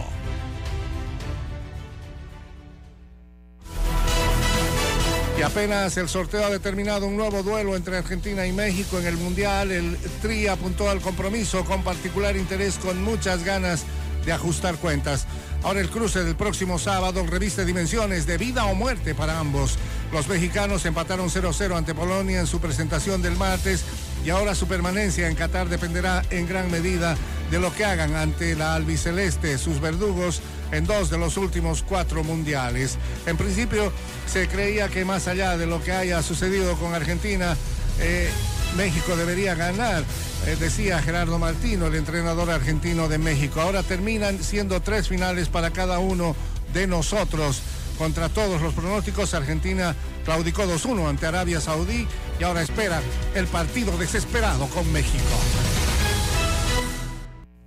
Y 5.38 5.42
apenas 5.42 5.98
el 5.98 6.08
sorteo 6.08 6.46
ha 6.46 6.50
determinado 6.50 7.08
un 7.08 7.18
nuevo 7.18 7.44
duelo 7.44 7.76
entre 7.76 7.98
Argentina 7.98 8.48
y 8.48 8.54
México 8.54 8.98
en 9.00 9.06
el 9.06 9.18
Mundial, 9.18 9.70
el 9.70 9.98
Tri 10.22 10.48
apuntó 10.48 10.90
al 10.90 11.02
compromiso 11.02 11.66
con 11.66 11.84
particular 11.84 12.38
interés, 12.38 12.78
con 12.78 13.04
muchas 13.04 13.44
ganas 13.44 13.84
de 14.26 14.32
ajustar 14.32 14.78
cuentas. 14.78 15.28
Ahora 15.62 15.82
el 15.82 15.90
cruce 15.90 16.24
del 16.24 16.36
próximo 16.36 16.80
sábado 16.80 17.26
reviste 17.26 17.66
dimensiones 17.66 18.26
de 18.26 18.38
vida 18.38 18.66
o 18.66 18.76
muerte 18.76 19.14
para 19.14 19.40
ambos. 19.40 19.78
Los 20.14 20.28
mexicanos 20.28 20.86
empataron 20.86 21.30
0-0 21.30 21.76
ante 21.76 21.94
Polonia 21.94 22.40
en 22.40 22.48
su 22.48 22.62
presentación 22.62 23.22
del 23.22 23.36
martes 23.36 23.84
y 24.24 24.30
ahora 24.30 24.56
su 24.56 24.68
permanencia 24.68 25.28
en 25.28 25.36
Qatar 25.36 25.68
dependerá 25.68 26.24
en 26.30 26.48
gran 26.48 26.72
medida 26.72 27.18
de 27.52 27.60
lo 27.60 27.74
que 27.74 27.84
hagan 27.84 28.16
ante 28.16 28.56
la 28.56 28.76
albiceleste, 28.76 29.58
sus 29.58 29.82
verdugos, 29.82 30.42
en 30.76 30.86
dos 30.86 31.10
de 31.10 31.18
los 31.18 31.38
últimos 31.38 31.84
cuatro 31.84 32.24
mundiales. 32.24 32.98
En 33.26 33.38
principio 33.38 33.92
se 34.28 34.48
creía 34.48 34.90
que 34.90 35.06
más 35.06 35.28
allá 35.28 35.58
de 35.58 35.66
lo 35.66 35.82
que 35.82 35.92
haya 35.92 36.22
sucedido 36.22 36.76
con 36.76 36.94
Argentina, 36.94 37.56
eh, 38.00 38.30
México 38.76 39.16
debería 39.16 39.56
ganar, 39.56 40.04
eh, 40.46 40.58
decía 40.60 41.02
Gerardo 41.02 41.40
Martino, 41.40 41.88
el 41.88 41.96
entrenador 41.96 42.50
argentino 42.50 43.08
de 43.08 43.18
México. 43.18 43.62
Ahora 43.62 43.84
terminan 43.84 44.44
siendo 44.44 44.82
tres 44.82 45.08
finales 45.08 45.48
para 45.48 45.72
cada 45.72 46.00
uno 46.00 46.36
de 46.74 46.88
nosotros. 46.88 47.62
Contra 47.98 48.28
todos 48.28 48.62
los 48.62 48.74
pronósticos, 48.74 49.34
Argentina 49.34 49.96
claudicó 50.26 50.64
2-1 50.64 51.08
ante 51.08 51.26
Arabia 51.28 51.62
Saudí 51.62 52.06
y 52.38 52.44
ahora 52.44 52.62
espera 52.62 53.02
el 53.34 53.48
partido 53.48 53.98
desesperado 53.98 54.68
con 54.68 54.92
México. 54.92 55.24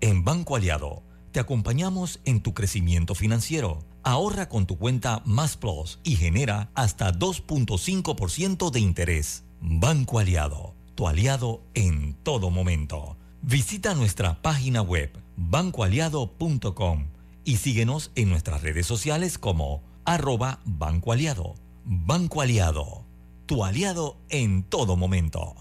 En 0.02 0.22
Banco 0.22 0.56
Aliado 0.56 1.07
te 1.32 1.40
acompañamos 1.40 2.20
en 2.24 2.40
tu 2.40 2.55
crecimiento 2.55 3.14
financiero. 3.14 3.80
Ahorra 4.02 4.48
con 4.48 4.66
tu 4.66 4.78
cuenta 4.78 5.22
Más 5.24 5.56
Plus 5.56 5.98
y 6.05 6.16
genera 6.16 6.70
hasta 6.74 7.12
2.5% 7.12 8.70
de 8.70 8.80
interés. 8.80 9.44
Banco 9.60 10.18
Aliado, 10.18 10.74
tu 10.94 11.09
aliado 11.09 11.62
en 11.74 12.14
todo 12.22 12.50
momento. 12.50 13.16
Visita 13.42 13.94
nuestra 13.94 14.40
página 14.42 14.82
web 14.82 15.10
bancoaliado.com 15.36 17.06
y 17.44 17.56
síguenos 17.56 18.10
en 18.14 18.30
nuestras 18.30 18.62
redes 18.62 18.86
sociales 18.86 19.38
como 19.38 19.82
arroba 20.05 20.60
Banco 20.64 21.12
Aliado. 21.12 21.55
Banco 21.84 22.42
Aliado, 22.42 23.05
tu 23.46 23.64
aliado 23.64 24.16
en 24.28 24.62
todo 24.62 24.96
momento. 24.96 25.55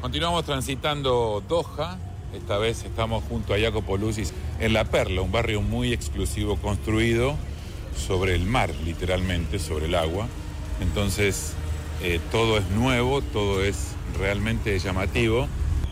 Continuamos 0.00 0.44
transitando 0.44 1.42
Doha. 1.48 1.98
Esta 2.34 2.58
vez 2.58 2.84
estamos 2.84 3.22
junto 3.24 3.54
a 3.54 3.58
Jacopo 3.58 3.96
Lucis 3.96 4.32
en 4.58 4.72
La 4.72 4.84
Perla, 4.84 5.20
un 5.20 5.30
barrio 5.30 5.62
muy 5.62 5.92
exclusivo 5.92 6.56
construido 6.56 7.36
sobre 7.96 8.34
el 8.34 8.44
mar, 8.44 8.70
literalmente, 8.84 9.60
sobre 9.60 9.86
el 9.86 9.94
agua. 9.94 10.26
Entonces, 10.80 11.52
eh, 12.02 12.18
todo 12.32 12.58
es 12.58 12.68
nuevo, 12.70 13.22
todo 13.22 13.62
es 13.62 13.94
realmente 14.18 14.76
llamativo. 14.80 15.46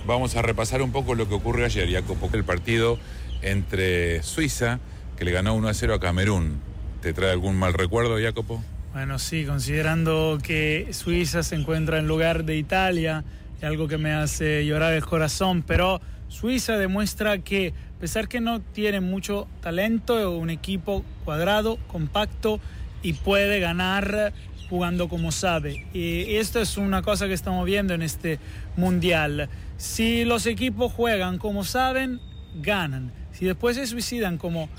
Vamos 0.05 0.35
a 0.35 0.43
repasar 0.43 0.83
un 0.83 0.91
poco 0.91 1.15
lo 1.15 1.29
que 1.29 1.35
ocurrió 1.35 1.65
ayer, 1.65 1.89
Jacopo. 1.91 2.29
El 2.33 2.45
partido 2.45 2.99
entre 3.41 4.23
Suiza, 4.25 4.81
que 5.17 5.25
le 5.25 5.31
ganó 5.31 5.55
1 5.55 5.69
a 5.69 5.75
0 5.75 5.95
a 5.95 6.01
Camerún. 6.01 6.61
¿Te 7.03 7.13
trae 7.13 7.31
algún 7.31 7.57
mal 7.57 7.73
recuerdo, 7.73 8.21
Jacopo? 8.21 8.63
Bueno, 8.93 9.21
sí, 9.21 9.45
considerando 9.47 10.39
que 10.43 10.89
Suiza 10.91 11.45
se 11.45 11.55
encuentra 11.55 11.99
en 11.99 12.09
lugar 12.09 12.45
de 12.45 12.57
Italia, 12.57 13.25
es 13.57 13.65
algo 13.65 13.87
que 13.87 13.97
me 13.97 14.13
hace 14.13 14.67
llorar 14.67 14.93
el 14.93 15.07
corazón, 15.07 15.63
pero 15.63 16.01
Suiza 16.33 16.79
demuestra 16.79 17.39
que, 17.39 17.75
a 17.97 18.01
pesar 18.01 18.27
que 18.27 18.41
no 18.41 18.61
tiene 18.61 19.01
mucho 19.01 19.47
talento, 19.61 20.19
es 20.19 20.27
un 20.27 20.49
equipo 20.49 21.05
cuadrado, 21.25 21.77
compacto 21.89 22.59
y 23.03 23.13
puede 23.13 23.61
ganar 23.61 24.33
jugando 24.71 25.09
como 25.09 25.31
sabe. 25.31 25.87
Y 25.93 26.37
esto 26.37 26.59
es 26.61 26.79
una 26.79 27.03
cosa 27.03 27.27
que 27.29 27.35
estamos 27.35 27.67
viendo 27.67 27.93
en 27.93 28.01
este 28.01 28.39
mundial. 28.77 29.51
Si 29.77 30.25
los 30.25 30.47
equipos 30.47 30.91
juegan 30.91 31.37
como 31.37 31.65
saben, 31.65 32.19
ganan. 32.55 33.13
Si 33.33 33.45
después 33.45 33.77
se 33.77 33.87
suicidan 33.87 34.39
como 34.39 34.71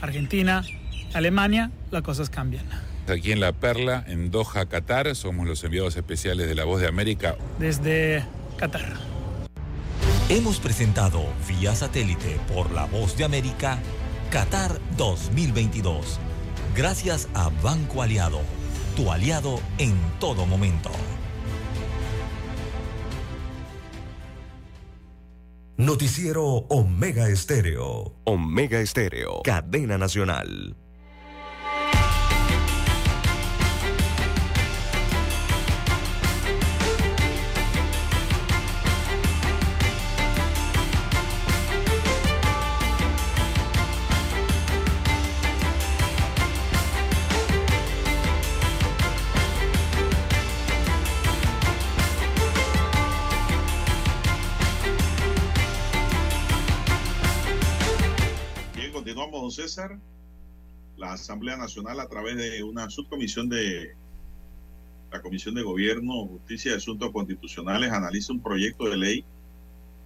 Argentina, 0.00 0.64
Alemania, 1.12 1.70
las 1.90 2.00
cosas 2.02 2.30
cambian. 2.30 2.64
Aquí 3.06 3.32
en 3.32 3.40
La 3.40 3.52
Perla, 3.52 4.02
en 4.08 4.30
Doha, 4.30 4.66
Qatar, 4.66 5.14
somos 5.14 5.46
los 5.46 5.62
enviados 5.62 5.94
especiales 5.96 6.48
de 6.48 6.54
La 6.54 6.64
Voz 6.64 6.80
de 6.80 6.88
América. 6.88 7.36
Desde 7.58 8.24
Qatar. 8.56 9.21
Hemos 10.32 10.58
presentado 10.60 11.26
vía 11.46 11.74
satélite 11.74 12.40
por 12.54 12.70
la 12.70 12.86
voz 12.86 13.18
de 13.18 13.24
América 13.24 13.78
Qatar 14.30 14.80
2022. 14.96 16.18
Gracias 16.74 17.28
a 17.34 17.50
Banco 17.62 18.00
Aliado, 18.00 18.40
tu 18.96 19.12
aliado 19.12 19.60
en 19.76 19.94
todo 20.18 20.46
momento. 20.46 20.90
Noticiero 25.76 26.64
Omega 26.70 27.28
Estéreo. 27.28 28.14
Omega 28.24 28.80
Estéreo. 28.80 29.42
Cadena 29.42 29.98
Nacional. 29.98 30.81
La 60.96 61.12
Asamblea 61.12 61.56
Nacional, 61.56 61.98
a 62.00 62.06
través 62.06 62.36
de 62.36 62.62
una 62.62 62.90
subcomisión 62.90 63.48
de 63.48 63.94
la 65.10 65.22
Comisión 65.22 65.54
de 65.54 65.62
Gobierno, 65.62 66.26
Justicia 66.26 66.72
y 66.72 66.74
Asuntos 66.74 67.10
Constitucionales, 67.10 67.90
analiza 67.90 68.32
un 68.32 68.42
proyecto 68.42 68.88
de 68.88 68.96
ley 68.96 69.24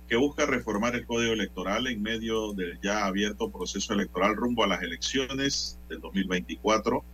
que 0.09 0.17
busca 0.17 0.47
reformar 0.47 0.95
el 0.95 1.05
Código 1.05 1.33
Electoral 1.33 1.89
en 1.89 2.01
medio 2.01 2.53
del 2.53 2.79
ya 2.81 3.07
abierto 3.07 3.51
proceso 3.51 3.93
electoral 3.93 4.37
rumbo 4.37 4.63
a 4.63 4.69
las 4.69 4.83
elecciones 4.83 5.81
del 5.89 6.01
2024. 6.01 7.05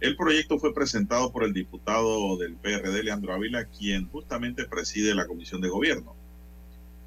El 0.00 0.16
proyecto 0.16 0.58
fue 0.58 0.72
presentado 0.72 1.32
por 1.32 1.44
el 1.44 1.52
diputado 1.52 2.38
del 2.38 2.56
PRD, 2.56 3.02
Leandro 3.02 3.34
Ávila, 3.34 3.66
quien 3.66 4.08
justamente 4.08 4.64
preside 4.64 5.14
la 5.14 5.26
Comisión 5.26 5.60
de 5.60 5.68
Gobierno. 5.68 6.14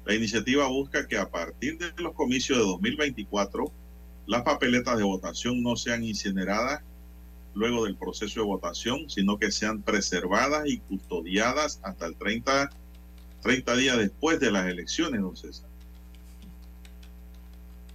La 0.04 0.14
iniciativa 0.14 0.68
busca 0.68 1.08
que 1.08 1.18
a 1.18 1.28
partir 1.28 1.78
de 1.78 1.92
los 2.00 2.14
comicios 2.14 2.58
de 2.58 2.64
2024 2.64 3.72
las 4.28 4.42
papeletas 4.42 4.98
de 4.98 5.04
votación 5.04 5.62
no 5.62 5.74
sean 5.74 6.04
incineradas 6.04 6.82
luego 7.54 7.86
del 7.86 7.96
proceso 7.96 8.40
de 8.40 8.46
votación, 8.46 9.08
sino 9.08 9.38
que 9.38 9.50
sean 9.50 9.80
preservadas 9.80 10.66
y 10.66 10.80
custodiadas 10.80 11.80
hasta 11.82 12.04
el 12.04 12.14
30, 12.14 12.68
30 13.42 13.76
días 13.76 13.96
después 13.96 14.38
de 14.38 14.50
las 14.52 14.68
elecciones. 14.68 15.64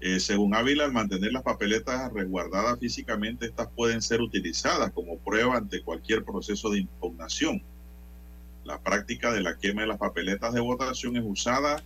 Eh, 0.01 0.19
según 0.19 0.55
Ávila, 0.55 0.85
al 0.85 0.91
mantener 0.91 1.31
las 1.31 1.43
papeletas 1.43 2.11
resguardadas 2.11 2.80
físicamente, 2.80 3.45
estas 3.45 3.68
pueden 3.68 4.01
ser 4.01 4.19
utilizadas 4.19 4.91
como 4.91 5.19
prueba 5.19 5.57
ante 5.57 5.84
cualquier 5.84 6.26
proceso 6.26 6.72
de 6.72 6.80
impugnación. 6.80 7.61
La 8.64 8.81
práctica 8.81 9.31
de 9.31 9.41
la 9.41 9.60
quema 9.60 9.81
de 9.81 9.88
las 9.88 9.99
papeletas 9.99 10.51
de 10.51 10.61
votación 10.61 11.15
es 11.15 11.23
usada 11.23 11.84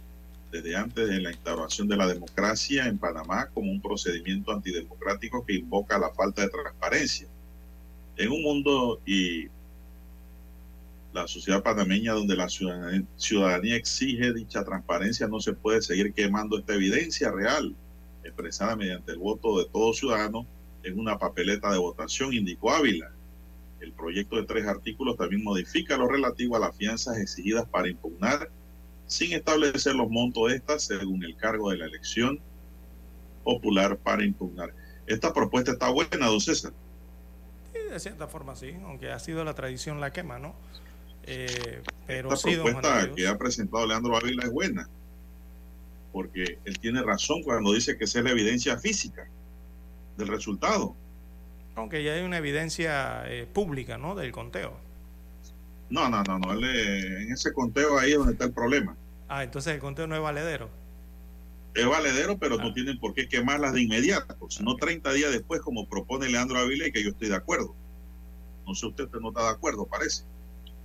desde 0.51 0.75
antes 0.75 1.09
de 1.09 1.19
la 1.19 1.31
instauración 1.31 1.87
de 1.87 1.97
la 1.97 2.07
democracia 2.07 2.87
en 2.87 2.97
Panamá 2.97 3.49
como 3.53 3.71
un 3.71 3.81
procedimiento 3.81 4.51
antidemocrático 4.51 5.45
que 5.45 5.55
invoca 5.55 5.99
la 5.99 6.11
falta 6.11 6.41
de 6.41 6.49
transparencia. 6.49 7.27
En 8.15 8.31
un 8.31 8.41
mundo 8.41 9.01
y 9.05 9.47
la 11.13 11.27
sociedad 11.27 11.63
panameña 11.63 12.13
donde 12.13 12.35
la 12.35 12.47
ciudadanía, 12.49 13.75
exige 13.75 14.33
dicha 14.33 14.63
transparencia, 14.63 15.27
no 15.27 15.39
se 15.39 15.53
puede 15.53 15.81
seguir 15.81 16.13
quemando 16.13 16.57
esta 16.57 16.75
evidencia 16.75 17.31
real 17.31 17.75
expresada 18.23 18.75
mediante 18.75 19.13
el 19.13 19.17
voto 19.17 19.57
de 19.59 19.65
todo 19.65 19.93
ciudadano 19.93 20.45
en 20.83 20.99
una 20.99 21.17
papeleta 21.17 21.71
de 21.71 21.77
votación, 21.77 22.33
indicó 22.33 22.71
Ávila. 22.71 23.11
El 23.79 23.93
proyecto 23.93 24.35
de 24.35 24.43
tres 24.43 24.65
artículos 24.65 25.17
también 25.17 25.43
modifica 25.43 25.97
lo 25.97 26.07
relativo 26.07 26.55
a 26.55 26.59
las 26.59 26.75
fianzas 26.75 27.17
exigidas 27.17 27.67
para 27.67 27.89
impugnar, 27.89 28.49
sin 29.07 29.33
establecer 29.33 29.95
los 29.95 30.09
montos 30.09 30.49
de 30.49 30.57
estas 30.57 30.83
según 30.83 31.23
el 31.23 31.35
cargo 31.37 31.71
de 31.71 31.77
la 31.77 31.85
elección 31.85 32.39
popular 33.43 33.97
para 33.97 34.23
impugnar. 34.25 34.73
Esta 35.07 35.33
propuesta 35.33 35.71
está 35.71 35.89
buena, 35.89 36.27
don 36.27 36.41
César. 36.41 36.73
Sí, 37.73 37.79
de 37.89 37.99
cierta 37.99 38.27
forma 38.27 38.55
sí, 38.55 38.75
aunque 38.83 39.11
ha 39.11 39.19
sido 39.19 39.43
la 39.43 39.53
tradición 39.55 40.01
la 40.01 40.11
quema, 40.11 40.37
¿no? 40.39 40.55
Eh, 41.23 41.81
pero 42.05 42.33
Esta 42.33 42.49
sí, 42.49 42.55
propuesta 42.55 43.11
que 43.15 43.27
ha 43.27 43.37
presentado 43.37 43.85
Leandro 43.85 44.15
Ávila 44.15 44.43
es 44.43 44.51
buena, 44.51 44.89
porque 46.11 46.59
él 46.65 46.79
tiene 46.79 47.01
razón 47.03 47.43
cuando 47.43 47.73
dice 47.73 47.97
que 47.97 48.05
esa 48.05 48.19
es 48.19 48.25
la 48.25 48.31
evidencia 48.31 48.77
física 48.77 49.27
del 50.17 50.27
resultado. 50.27 50.95
Aunque 51.75 52.03
ya 52.03 52.13
hay 52.13 52.23
una 52.23 52.37
evidencia 52.37 53.23
eh, 53.27 53.45
pública, 53.45 53.97
¿no? 53.97 54.15
Del 54.15 54.31
conteo. 54.31 54.86
No, 55.89 56.09
no, 56.09 56.23
no, 56.23 56.39
no. 56.39 56.51
él, 56.53 56.63
en 56.65 57.31
ese 57.31 57.53
conteo 57.53 57.97
ahí 57.97 58.11
es 58.11 58.17
donde 58.17 58.33
está 58.33 58.45
el 58.45 58.51
problema. 58.53 58.95
Ah, 59.29 59.43
entonces 59.43 59.73
el 59.73 59.79
conteo 59.79 60.07
no 60.07 60.15
es 60.15 60.21
valedero. 60.21 60.69
Es 61.73 61.85
valedero, 61.85 62.37
pero 62.37 62.55
Ah. 62.59 62.63
no 62.63 62.73
tienen 62.73 62.99
por 62.99 63.13
qué 63.13 63.27
quemarlas 63.27 63.73
de 63.73 63.81
inmediato, 63.83 64.35
sino 64.49 64.75
30 64.75 65.11
días 65.13 65.31
después, 65.31 65.61
como 65.61 65.87
propone 65.87 66.27
Leandro 66.29 66.59
Ávila 66.59 66.87
y 66.87 66.91
que 66.91 67.03
yo 67.03 67.09
estoy 67.09 67.29
de 67.29 67.35
acuerdo. 67.35 67.75
No 68.65 68.73
sé, 68.75 68.87
usted 68.87 69.07
no 69.21 69.29
está 69.29 69.43
de 69.43 69.49
acuerdo, 69.49 69.85
parece. 69.85 70.23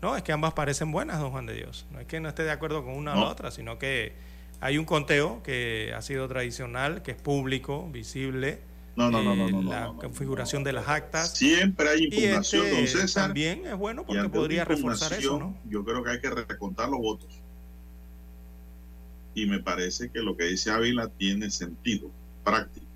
No, 0.01 0.17
es 0.17 0.23
que 0.23 0.33
ambas 0.33 0.53
parecen 0.55 0.93
buenas, 0.93 1.19
don 1.21 1.31
Juan 1.31 1.47
de 1.47 1.55
Dios. 1.55 1.87
No 1.93 2.01
es 2.01 2.07
que 2.07 2.21
no 2.21 2.29
esté 2.29 2.43
de 2.45 2.51
acuerdo 2.51 2.85
con 2.85 2.95
una 2.97 3.13
o 3.13 3.17
No. 3.17 3.21
la 3.23 3.29
otra, 3.31 3.51
sino 3.51 3.79
que 3.79 4.13
hay 4.61 4.79
un 4.79 4.85
conteo 4.85 5.43
que 5.43 5.93
ha 5.97 6.03
sido 6.03 6.29
tradicional, 6.29 7.03
que 7.03 7.13
es 7.13 7.17
público, 7.21 7.89
visible. 7.91 8.61
No, 8.95 9.11
no, 9.11 9.23
no, 9.23 9.35
no, 9.35 9.49
eh, 9.49 9.53
no, 9.53 9.63
La 9.63 9.81
no, 9.87 9.93
no, 9.95 9.99
configuración 9.99 10.65
de 10.65 10.73
las 10.75 10.89
actas. 10.89 11.37
Siempre 11.37 11.89
hay 11.89 12.01
Y 12.01 12.05
impugnación, 12.05 12.67
este 12.67 12.77
don 12.77 12.87
César. 12.89 13.25
también 13.29 13.67
es 13.67 13.77
bueno 13.77 14.05
porque 14.05 14.29
podría 14.29 14.65
reforzar 14.65 15.13
eso, 15.15 15.39
¿no? 15.39 15.59
Yo 15.69 15.85
creo 15.85 16.03
que 16.03 16.11
hay 16.11 16.21
que 16.21 16.31
recontar 16.31 16.89
los 16.89 17.01
votos. 17.01 17.41
Y 19.35 19.47
me 19.47 19.61
parece 19.61 20.11
que 20.11 20.21
lo 20.21 20.37
que 20.37 20.45
dice 20.45 20.71
Ávila 20.71 21.09
tiene 21.09 21.51
sentido 21.51 22.11
práctico. 22.45 22.87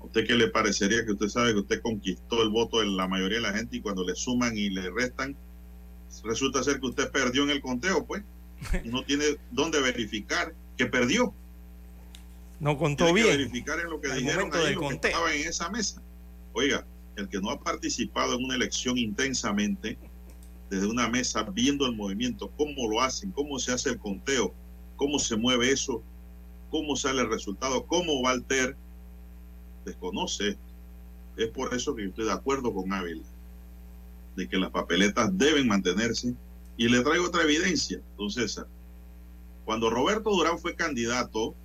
¿A 0.00 0.04
usted 0.04 0.26
qué 0.26 0.34
le 0.34 0.48
parecería 0.48 1.04
que 1.06 1.12
usted 1.12 1.28
sabe 1.28 1.54
que 1.54 1.60
usted 1.60 1.80
conquistó 1.80 2.42
el 2.42 2.50
voto 2.50 2.80
de 2.80 2.86
la 2.86 3.08
mayoría 3.08 3.38
de 3.38 3.42
la 3.42 3.54
gente 3.54 3.76
y 3.76 3.80
cuando 3.80 4.04
le 4.04 4.14
suman 4.14 4.56
y 4.58 4.68
le 4.68 4.90
restan, 4.90 5.34
resulta 6.24 6.62
ser 6.62 6.78
que 6.80 6.88
usted 6.88 7.10
perdió 7.10 7.44
en 7.44 7.50
el 7.50 7.62
conteo, 7.62 8.04
pues? 8.04 8.22
Y 8.84 8.88
no 8.88 9.02
tiene 9.04 9.24
dónde 9.50 9.80
verificar 9.80 10.54
que 10.76 10.86
perdió. 10.86 11.32
No 12.62 12.78
contó 12.78 13.06
Tiene 13.06 13.22
que 13.22 13.26
bien. 13.26 13.38
verificar 13.38 13.80
en 13.80 13.90
lo 13.90 14.00
que 14.00 14.14
dijeron 14.14 14.48
ahí, 14.54 14.74
lo 14.76 14.88
que 14.88 14.94
estaba 14.94 15.34
en 15.34 15.48
esa 15.48 15.68
mesa. 15.68 16.00
Oiga, 16.52 16.86
el 17.16 17.28
que 17.28 17.40
no 17.40 17.50
ha 17.50 17.58
participado 17.58 18.36
en 18.36 18.44
una 18.44 18.54
elección 18.54 18.96
intensamente, 18.96 19.98
desde 20.70 20.86
una 20.86 21.08
mesa, 21.08 21.42
viendo 21.42 21.86
el 21.86 21.96
movimiento, 21.96 22.52
cómo 22.56 22.88
lo 22.88 23.00
hacen, 23.00 23.32
cómo 23.32 23.58
se 23.58 23.72
hace 23.72 23.88
el 23.90 23.98
conteo, 23.98 24.54
cómo 24.94 25.18
se 25.18 25.34
mueve 25.34 25.72
eso, 25.72 26.04
cómo 26.70 26.94
sale 26.94 27.22
el 27.22 27.30
resultado, 27.30 27.84
cómo 27.84 28.22
va 28.22 28.32
el 28.32 28.44
TER, 28.44 28.76
desconoce 29.84 30.50
esto. 30.50 30.62
Es 31.38 31.48
por 31.48 31.74
eso 31.74 31.96
que 31.96 32.04
yo 32.04 32.10
estoy 32.10 32.26
de 32.26 32.32
acuerdo 32.32 32.72
con 32.72 32.92
Ávila, 32.92 33.24
de 34.36 34.48
que 34.48 34.56
las 34.56 34.70
papeletas 34.70 35.36
deben 35.36 35.66
mantenerse. 35.66 36.36
Y 36.76 36.88
le 36.88 37.00
traigo 37.00 37.26
otra 37.26 37.42
evidencia, 37.42 38.00
don 38.16 38.30
César. 38.30 38.68
Cuando 39.64 39.90
Roberto 39.90 40.30
Durán 40.30 40.60
fue 40.60 40.76
candidato 40.76 41.56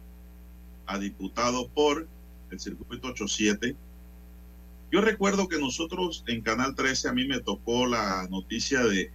a 0.88 0.98
diputado 0.98 1.70
por 1.70 2.08
el 2.50 2.60
circuito 2.60 3.10
87, 3.10 3.76
yo 4.92 5.02
recuerdo 5.02 5.50
que 5.50 5.60
nosotros 5.60 6.24
en 6.28 6.42
Canal 6.42 6.74
13 6.74 7.10
a 7.10 7.14
mí 7.14 7.28
me 7.28 7.42
tocó 7.42 7.88
la 7.88 8.26
noticia 8.30 8.84
de 8.84 9.12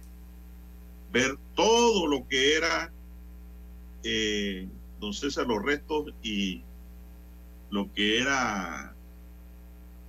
ver 1.11 1.37
todo 1.55 2.07
lo 2.07 2.27
que 2.27 2.55
era, 2.55 2.93
eh, 4.03 4.69
don 4.99 5.13
César, 5.13 5.47
los 5.47 5.63
restos 5.63 6.13
y 6.21 6.63
lo 7.71 7.91
que 7.91 8.19
era 8.19 8.95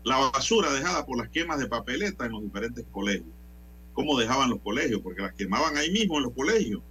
la 0.05 0.19
basura 0.19 0.71
dejada 0.71 1.07
por 1.07 1.17
las 1.17 1.31
quemas 1.31 1.59
de 1.59 1.67
papeleta 1.67 2.27
en 2.27 2.33
los 2.33 2.43
diferentes 2.43 2.85
colegios. 2.93 3.35
¿Cómo 3.95 4.19
dejaban 4.19 4.51
los 4.51 4.61
colegios? 4.61 5.01
Porque 5.01 5.23
las 5.23 5.33
quemaban 5.33 5.79
ahí 5.79 5.91
mismo 5.91 6.19
en 6.19 6.25
los 6.25 6.35
colegios. 6.35 6.83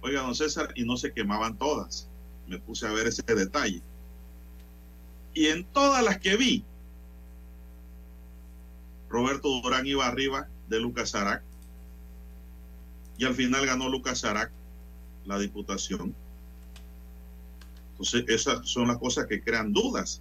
Oiga, 0.00 0.22
don 0.22 0.34
César, 0.34 0.72
y 0.74 0.84
no 0.84 0.96
se 0.96 1.12
quemaban 1.12 1.58
todas. 1.58 2.08
Me 2.46 2.58
puse 2.58 2.86
a 2.86 2.92
ver 2.92 3.06
ese 3.06 3.22
detalle. 3.22 3.82
Y 5.32 5.46
en 5.46 5.64
todas 5.64 6.04
las 6.04 6.18
que 6.18 6.36
vi, 6.36 6.64
Roberto 9.08 9.48
Durán 9.60 9.86
iba 9.86 10.06
arriba 10.06 10.48
de 10.68 10.80
Lucas 10.80 11.14
Arac. 11.14 11.42
Y 13.18 13.24
al 13.24 13.34
final 13.34 13.64
ganó 13.66 13.88
Lucas 13.88 14.24
Arac 14.24 14.50
la 15.24 15.38
diputación. 15.38 16.14
Entonces, 17.92 18.24
esas 18.28 18.68
son 18.68 18.88
las 18.88 18.98
cosas 18.98 19.26
que 19.26 19.40
crean 19.40 19.72
dudas 19.72 20.20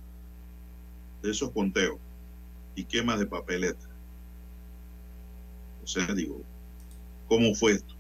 de 1.22 1.32
esos 1.32 1.52
conteos 1.52 2.00
y 2.76 2.84
quemas 2.84 3.20
de 3.20 3.26
papeleta. 3.26 3.88
O 5.84 5.88
sea, 5.88 6.06
digo, 6.14 6.42
¿cómo 7.28 7.54
fue 7.56 7.74
esto? 7.74 7.96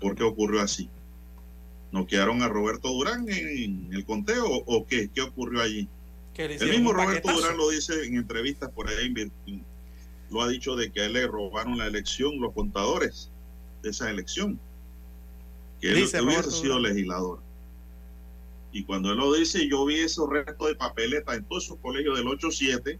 ¿Por 0.00 0.14
qué 0.14 0.22
ocurrió 0.22 0.60
así? 0.60 0.88
¿No 1.90 2.06
quedaron 2.06 2.42
a 2.42 2.48
Roberto 2.48 2.88
Durán 2.88 3.28
en 3.28 3.92
el 3.92 4.04
conteo 4.04 4.46
o 4.46 4.86
qué? 4.86 5.10
¿Qué 5.14 5.22
ocurrió 5.22 5.62
allí? 5.62 5.88
El 6.34 6.70
mismo 6.70 6.92
Roberto 6.92 7.22
paquetazo. 7.22 7.40
Durán 7.40 7.56
lo 7.56 7.70
dice 7.70 8.04
en 8.04 8.16
entrevistas 8.16 8.70
por 8.70 8.88
ahí, 8.88 9.12
lo 10.30 10.42
ha 10.42 10.48
dicho 10.48 10.76
de 10.76 10.92
que 10.92 11.00
a 11.00 11.06
él 11.06 11.14
le 11.14 11.26
robaron 11.26 11.78
la 11.78 11.86
elección 11.86 12.38
los 12.40 12.52
contadores 12.52 13.30
de 13.82 13.90
esa 13.90 14.10
elección, 14.10 14.60
que 15.80 15.88
él 15.88 15.94
hubiese 15.96 16.20
Roberto 16.20 16.50
sido 16.50 16.76
Durán. 16.76 16.94
legislador. 16.94 17.40
Y 18.70 18.84
cuando 18.84 19.10
él 19.10 19.18
lo 19.18 19.32
dice, 19.32 19.66
yo 19.66 19.86
vi 19.86 20.00
esos 20.00 20.28
restos 20.28 20.68
de 20.68 20.74
papeleta 20.74 21.34
en 21.34 21.44
todos 21.44 21.64
esos 21.64 21.78
colegios 21.78 22.18
del 22.18 22.26
8-7 22.26 22.98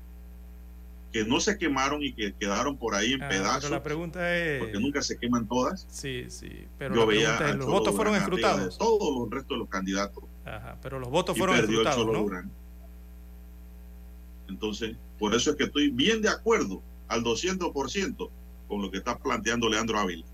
que 1.13 1.25
no 1.25 1.41
se 1.41 1.57
quemaron 1.57 2.03
y 2.03 2.13
que 2.13 2.35
quedaron 2.35 2.77
por 2.77 2.95
ahí 2.95 3.15
en 3.15 3.23
Ah, 3.23 3.29
pedazos, 3.29 3.63
Pero 3.65 3.75
la 3.75 3.83
pregunta 3.83 4.37
es. 4.37 4.59
porque 4.61 4.79
nunca 4.79 5.01
se 5.03 5.17
queman 5.19 5.49
todas. 5.49 5.87
Sí, 5.91 6.27
sí. 6.29 6.67
Pero 6.79 6.95
yo 6.95 7.01
la 7.01 7.07
veía 7.07 7.49
es: 7.49 7.57
¿los 7.57 7.67
votos 7.67 7.95
fueron 7.95 8.13
Durán 8.15 8.23
escrutados? 8.29 8.77
Todos 8.79 9.19
los 9.19 9.31
restos 9.31 9.55
de 9.57 9.59
los 9.59 9.69
candidatos. 9.69 10.25
Ajá, 10.45 10.77
pero 10.83 10.99
los 10.99 11.09
votos 11.11 11.35
y 11.35 11.39
fueron 11.39 11.57
perdió 11.57 11.81
el 11.81 11.87
escrutados, 11.87 12.07
Cholo 12.07 12.13
¿no? 12.19 12.25
Durán. 12.25 12.51
Entonces, 14.49 14.97
por 15.19 15.35
eso 15.35 15.51
es 15.51 15.57
que 15.57 15.65
estoy 15.65 15.91
bien 15.91 16.23
de 16.23 16.29
acuerdo 16.29 16.83
al 17.09 17.23
200% 17.23 18.31
con 18.69 18.83
lo 18.83 18.91
que 18.91 18.99
está 18.99 19.19
planteando 19.19 19.69
Leandro 19.69 19.99
Ávila. 19.99 20.25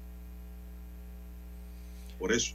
Por 2.18 2.32
eso. 2.32 2.54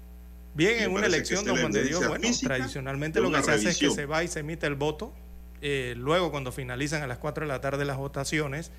Bien, 0.54 0.84
en 0.84 0.91
una 0.91 1.06
elección, 1.06 1.46
don 1.46 1.58
Juan 1.58 1.72
de 1.72 1.84
Dios, 1.84 2.06
bueno, 2.08 2.26
física 2.28 2.56
tradicionalmente 2.56 3.22
lo 3.22 3.32
que 3.32 3.44
se 3.44 3.52
hace 3.52 3.70
es 3.70 3.78
que 3.78 3.90
se 3.91 4.06
va 4.06 4.24
y 4.24 4.28
se 4.28 4.40
emite 4.40 4.66
el 4.68 4.76
voto. 4.76 5.14
Eh, 5.61 5.94
luego, 5.98 6.31
cuando 6.31 6.52
finalizan 6.52 7.02
a 7.03 7.07
las 7.07 7.18
4 7.18 7.44
de 7.45 7.48
la 7.48 7.61
tarde 7.61 7.86
las 7.86 7.98
votaciones, 7.98 8.72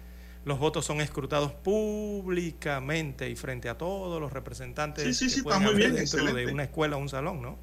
los 0.44 0.58
votos 0.58 0.86
son 0.86 1.00
escrutados 1.00 1.52
públicamente 1.52 3.28
y 3.28 3.36
frente 3.36 3.68
a 3.68 3.76
todos 3.76 4.20
los 4.20 4.32
representantes 4.32 5.04
Sí, 5.04 5.12
sí, 5.14 5.24
que 5.26 5.30
sí, 5.30 5.40
está 5.40 5.58
muy 5.58 5.74
bien, 5.74 5.94
dentro 5.94 6.02
excelente. 6.18 6.46
de 6.46 6.52
una 6.52 6.62
escuela 6.64 6.96
o 6.96 7.00
un 7.00 7.08
salón, 7.08 7.42
¿no? 7.42 7.58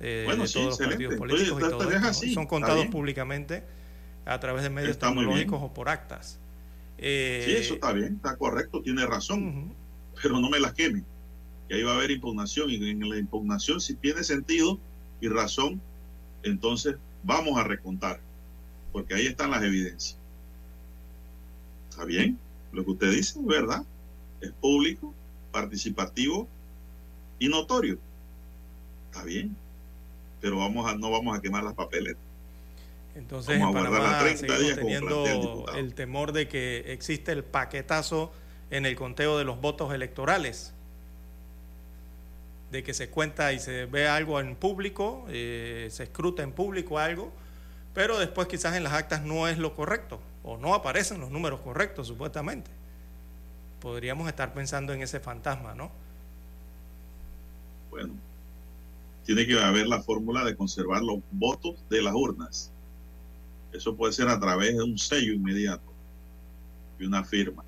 Eh, 0.00 0.22
Bueno, 0.26 0.42
de 0.42 0.48
sí, 0.48 0.54
todos 0.54 0.66
los 0.66 0.80
excelente. 0.80 1.16
partidos 1.16 1.32
Entonces, 1.32 1.48
políticos 1.50 1.82
y 1.82 1.88
todo 1.98 2.08
así, 2.08 2.34
son 2.34 2.46
contados 2.46 2.86
públicamente 2.86 3.64
a 4.24 4.38
través 4.38 4.62
de 4.62 4.70
medios 4.70 4.92
Está 4.92 5.08
tecnológicos 5.08 5.60
o 5.62 5.72
por 5.74 5.88
actas. 5.88 6.38
Eh, 6.98 7.42
Sí, 7.44 7.52
eso 7.56 7.74
está 7.74 7.92
bien, 7.92 8.14
está 8.16 8.36
correcto, 8.36 8.80
tiene 8.82 9.04
razón. 9.06 9.74
Pero 10.22 10.38
no 10.38 10.48
me 10.50 10.60
las 10.60 10.72
queme. 10.74 11.02
Que 11.68 11.74
ahí 11.76 11.82
va 11.82 11.92
a 11.92 11.96
haber 11.96 12.12
impugnación. 12.12 12.70
Y 12.70 12.76
en 12.90 13.08
la 13.08 13.16
impugnación, 13.18 13.80
si 13.80 13.94
tiene 13.94 14.22
sentido 14.22 14.78
y 15.20 15.28
razón, 15.28 15.80
entonces 16.44 16.96
vamos 17.24 17.58
a 17.58 17.64
recontar. 17.64 18.20
Porque 18.92 19.14
ahí 19.14 19.26
están 19.26 19.50
las 19.50 19.62
evidencias. 19.62 20.18
¿Está 21.90 22.04
bien? 22.04 22.38
Lo 22.72 22.84
que 22.84 22.90
usted 22.90 23.10
dice 23.10 23.38
es 23.38 23.46
verdad. 23.46 23.84
Es 24.40 24.52
público, 24.52 25.14
participativo 25.50 26.48
y 27.38 27.48
notorio. 27.48 27.98
Está 29.10 29.24
bien. 29.24 29.56
Pero 30.40 30.58
vamos 30.58 30.90
a, 30.90 30.96
no 30.96 31.10
vamos 31.10 31.36
a 31.36 31.40
quemar 31.40 31.64
las 31.64 31.74
papeletas. 31.74 32.22
Entonces, 33.14 33.58
Vamos 33.58 33.76
a 33.76 33.78
en 33.78 33.84
guardarla 33.84 34.08
Panamá 34.08 34.24
30 34.24 34.38
seguimos 34.40 34.62
días 34.62 34.78
teniendo 34.78 35.66
el 35.76 35.94
temor 35.94 36.32
de 36.32 36.48
que 36.48 36.92
existe 36.92 37.32
el 37.32 37.44
paquetazo 37.44 38.32
en 38.70 38.86
el 38.86 38.96
conteo 38.96 39.36
de 39.36 39.44
los 39.44 39.60
votos 39.60 39.92
electorales, 39.92 40.72
de 42.70 42.82
que 42.82 42.94
se 42.94 43.10
cuenta 43.10 43.52
y 43.52 43.58
se 43.58 43.84
ve 43.84 44.08
algo 44.08 44.40
en 44.40 44.56
público, 44.56 45.26
eh, 45.28 45.88
se 45.90 46.04
escruta 46.04 46.42
en 46.42 46.52
público 46.52 46.98
algo, 46.98 47.30
pero 47.94 48.18
después 48.18 48.48
quizás 48.48 48.74
en 48.74 48.84
las 48.84 48.92
actas 48.92 49.22
no 49.22 49.48
es 49.48 49.58
lo 49.58 49.74
correcto 49.74 50.20
o 50.42 50.56
no 50.56 50.74
aparecen 50.74 51.20
los 51.20 51.30
números 51.30 51.60
correctos 51.60 52.08
supuestamente. 52.08 52.70
Podríamos 53.80 54.28
estar 54.28 54.54
pensando 54.54 54.92
en 54.92 55.02
ese 55.02 55.20
fantasma, 55.20 55.74
¿no? 55.74 55.90
Bueno, 57.90 58.14
tiene 59.24 59.46
que 59.46 59.60
haber 59.60 59.86
la 59.86 60.02
fórmula 60.02 60.44
de 60.44 60.56
conservar 60.56 61.02
los 61.02 61.20
votos 61.30 61.76
de 61.90 62.02
las 62.02 62.14
urnas. 62.14 62.72
Eso 63.72 63.96
puede 63.96 64.12
ser 64.12 64.28
a 64.28 64.38
través 64.38 64.76
de 64.76 64.82
un 64.82 64.98
sello 64.98 65.32
inmediato 65.32 65.92
y 66.98 67.04
una 67.04 67.24
firma. 67.24 67.64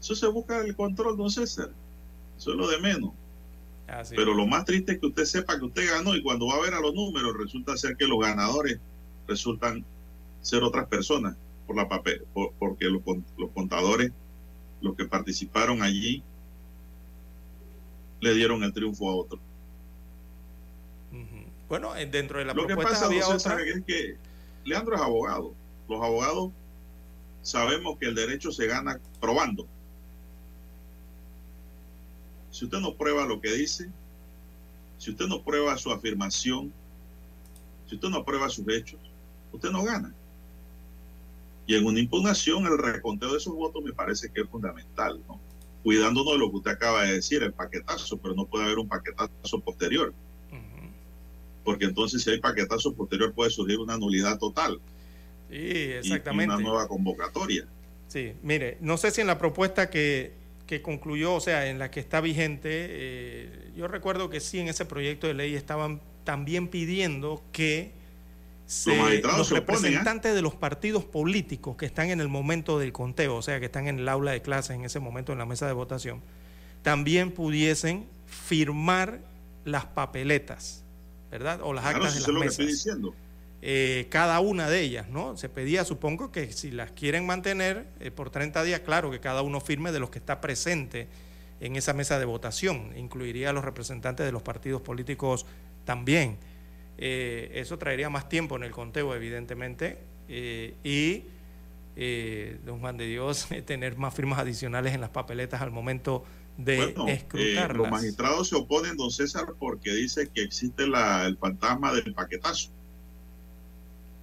Eso 0.00 0.14
se 0.14 0.26
busca 0.26 0.60
el 0.60 0.76
control, 0.76 1.16
don 1.16 1.30
César. 1.30 1.70
Eso 2.36 2.50
es 2.50 2.56
lo 2.56 2.68
de 2.68 2.78
menos. 2.78 3.12
Pero 4.10 4.34
lo 4.34 4.46
más 4.46 4.64
triste 4.64 4.92
es 4.92 4.98
que 4.98 5.06
usted 5.06 5.24
sepa 5.24 5.58
que 5.58 5.64
usted 5.64 5.88
ganó 5.88 6.14
y 6.14 6.22
cuando 6.22 6.46
va 6.46 6.54
a 6.54 6.60
ver 6.60 6.74
a 6.74 6.80
los 6.80 6.94
números 6.94 7.36
resulta 7.38 7.76
ser 7.76 7.96
que 7.96 8.06
los 8.06 8.18
ganadores 8.18 8.80
resultan 9.28 9.84
ser 10.40 10.62
otras 10.62 10.86
personas 10.86 11.36
por 11.66 11.76
la 11.76 11.88
papel, 11.88 12.24
porque 12.58 12.86
los, 12.86 13.02
los 13.36 13.50
contadores, 13.50 14.12
los 14.80 14.96
que 14.96 15.04
participaron 15.04 15.82
allí, 15.82 16.22
le 18.20 18.34
dieron 18.34 18.62
el 18.62 18.72
triunfo 18.72 19.10
a 19.10 19.14
otro. 19.14 19.40
Bueno, 21.68 21.96
eh, 21.96 22.06
dentro 22.06 22.38
de 22.38 22.44
la 22.44 22.54
Lo 22.54 22.66
que 22.66 22.76
pasa, 22.76 23.06
había 23.06 23.26
otra... 23.26 23.60
es 23.62 23.82
que 23.84 24.16
Leandro 24.64 24.94
es 24.96 25.02
abogado. 25.02 25.54
Los 25.88 26.02
abogados 26.02 26.52
sabemos 27.42 27.98
que 27.98 28.06
el 28.06 28.14
derecho 28.14 28.52
se 28.52 28.66
gana 28.66 29.00
probando. 29.20 29.66
Si 32.56 32.64
usted 32.64 32.78
no 32.78 32.96
prueba 32.96 33.26
lo 33.26 33.38
que 33.38 33.52
dice, 33.52 33.90
si 34.96 35.10
usted 35.10 35.26
no 35.26 35.42
prueba 35.42 35.76
su 35.76 35.92
afirmación, 35.92 36.72
si 37.86 37.96
usted 37.96 38.08
no 38.08 38.24
prueba 38.24 38.48
sus 38.48 38.66
hechos, 38.70 38.98
usted 39.52 39.68
no 39.70 39.84
gana. 39.84 40.14
Y 41.66 41.74
en 41.74 41.84
una 41.84 42.00
impugnación, 42.00 42.64
el 42.64 42.78
reconteo 42.78 43.32
de 43.32 43.36
esos 43.36 43.54
votos 43.54 43.84
me 43.84 43.92
parece 43.92 44.30
que 44.32 44.40
es 44.40 44.48
fundamental, 44.48 45.20
¿no? 45.28 45.38
Cuidándonos 45.84 46.32
de 46.32 46.38
lo 46.38 46.50
que 46.50 46.56
usted 46.56 46.70
acaba 46.70 47.02
de 47.02 47.16
decir, 47.16 47.42
el 47.42 47.52
paquetazo, 47.52 48.16
pero 48.16 48.34
no 48.34 48.46
puede 48.46 48.64
haber 48.64 48.78
un 48.78 48.88
paquetazo 48.88 49.60
posterior. 49.60 50.14
Porque 51.62 51.84
entonces, 51.84 52.22
si 52.22 52.30
hay 52.30 52.40
paquetazo 52.40 52.94
posterior, 52.94 53.34
puede 53.34 53.50
surgir 53.50 53.80
una 53.80 53.98
nulidad 53.98 54.38
total. 54.38 54.80
Sí, 55.50 55.56
exactamente. 55.58 56.54
Y 56.54 56.56
una 56.56 56.66
nueva 56.66 56.88
convocatoria. 56.88 57.68
Sí, 58.08 58.32
mire, 58.42 58.78
no 58.80 58.96
sé 58.96 59.10
si 59.10 59.20
en 59.20 59.26
la 59.26 59.36
propuesta 59.36 59.90
que 59.90 60.45
que 60.66 60.82
concluyó, 60.82 61.34
o 61.34 61.40
sea, 61.40 61.68
en 61.68 61.78
la 61.78 61.90
que 61.90 62.00
está 62.00 62.20
vigente, 62.20 62.68
eh, 62.70 63.70
yo 63.76 63.86
recuerdo 63.88 64.28
que 64.28 64.40
sí, 64.40 64.58
en 64.58 64.68
ese 64.68 64.84
proyecto 64.84 65.26
de 65.26 65.34
ley 65.34 65.54
estaban 65.54 66.00
también 66.24 66.68
pidiendo 66.68 67.42
que 67.52 67.92
los, 68.66 69.52
¿eh? 69.52 69.54
representantes 69.54 70.34
de 70.34 70.42
los 70.42 70.54
partidos 70.54 71.04
políticos 71.04 71.76
que 71.76 71.86
están 71.86 72.10
en 72.10 72.20
el 72.20 72.28
momento 72.28 72.80
del 72.80 72.92
conteo, 72.92 73.36
o 73.36 73.42
sea, 73.42 73.60
que 73.60 73.66
están 73.66 73.86
en 73.86 74.00
el 74.00 74.08
aula 74.08 74.32
de 74.32 74.42
clases 74.42 74.72
en 74.72 74.84
ese 74.84 74.98
momento 74.98 75.32
en 75.32 75.38
la 75.38 75.46
mesa 75.46 75.68
de 75.68 75.72
votación, 75.72 76.20
también 76.82 77.30
pudiesen 77.30 78.06
firmar 78.26 79.20
las 79.64 79.84
papeletas, 79.84 80.82
¿verdad? 81.30 81.60
O 81.62 81.72
las 81.72 81.84
actas 81.84 82.14
de 82.14 82.20
las 82.32 82.40
mesas. 82.40 82.52
estoy 82.52 82.66
diciendo. 82.66 83.14
Eh, 83.62 84.06
cada 84.10 84.38
una 84.40 84.68
de 84.68 84.80
ellas, 84.80 85.08
¿no? 85.08 85.36
Se 85.36 85.48
pedía, 85.48 85.84
supongo, 85.84 86.30
que 86.30 86.52
si 86.52 86.70
las 86.70 86.92
quieren 86.92 87.26
mantener 87.26 87.86
eh, 88.00 88.10
por 88.10 88.30
30 88.30 88.62
días, 88.64 88.80
claro, 88.80 89.10
que 89.10 89.20
cada 89.20 89.42
uno 89.42 89.60
firme 89.60 89.92
de 89.92 90.00
los 90.00 90.10
que 90.10 90.18
está 90.18 90.40
presente 90.40 91.08
en 91.60 91.74
esa 91.74 91.94
mesa 91.94 92.18
de 92.18 92.26
votación, 92.26 92.92
incluiría 92.96 93.50
a 93.50 93.52
los 93.52 93.64
representantes 93.64 94.26
de 94.26 94.32
los 94.32 94.42
partidos 94.42 94.82
políticos 94.82 95.46
también. 95.84 96.36
Eh, 96.98 97.50
eso 97.54 97.78
traería 97.78 98.10
más 98.10 98.28
tiempo 98.28 98.56
en 98.56 98.62
el 98.62 98.70
conteo, 98.72 99.14
evidentemente, 99.14 99.98
y 100.28 101.24
don 102.64 102.80
Juan 102.80 102.98
de 102.98 103.06
Dios, 103.06 103.48
tener 103.64 103.96
más 103.96 104.12
firmas 104.12 104.38
adicionales 104.38 104.94
en 104.94 105.00
las 105.00 105.10
papeletas 105.10 105.62
al 105.62 105.70
momento 105.70 106.24
de 106.58 106.94
bueno, 106.96 107.74
los 107.74 107.90
magistrados 107.90 108.48
se 108.48 108.56
oponen, 108.56 108.96
don 108.96 109.10
César, 109.10 109.54
porque 109.58 109.92
dice 109.92 110.28
que 110.32 110.42
existe 110.42 110.84
el 110.84 111.36
fantasma 111.38 111.92
del 111.92 112.14
paquetazo. 112.14 112.75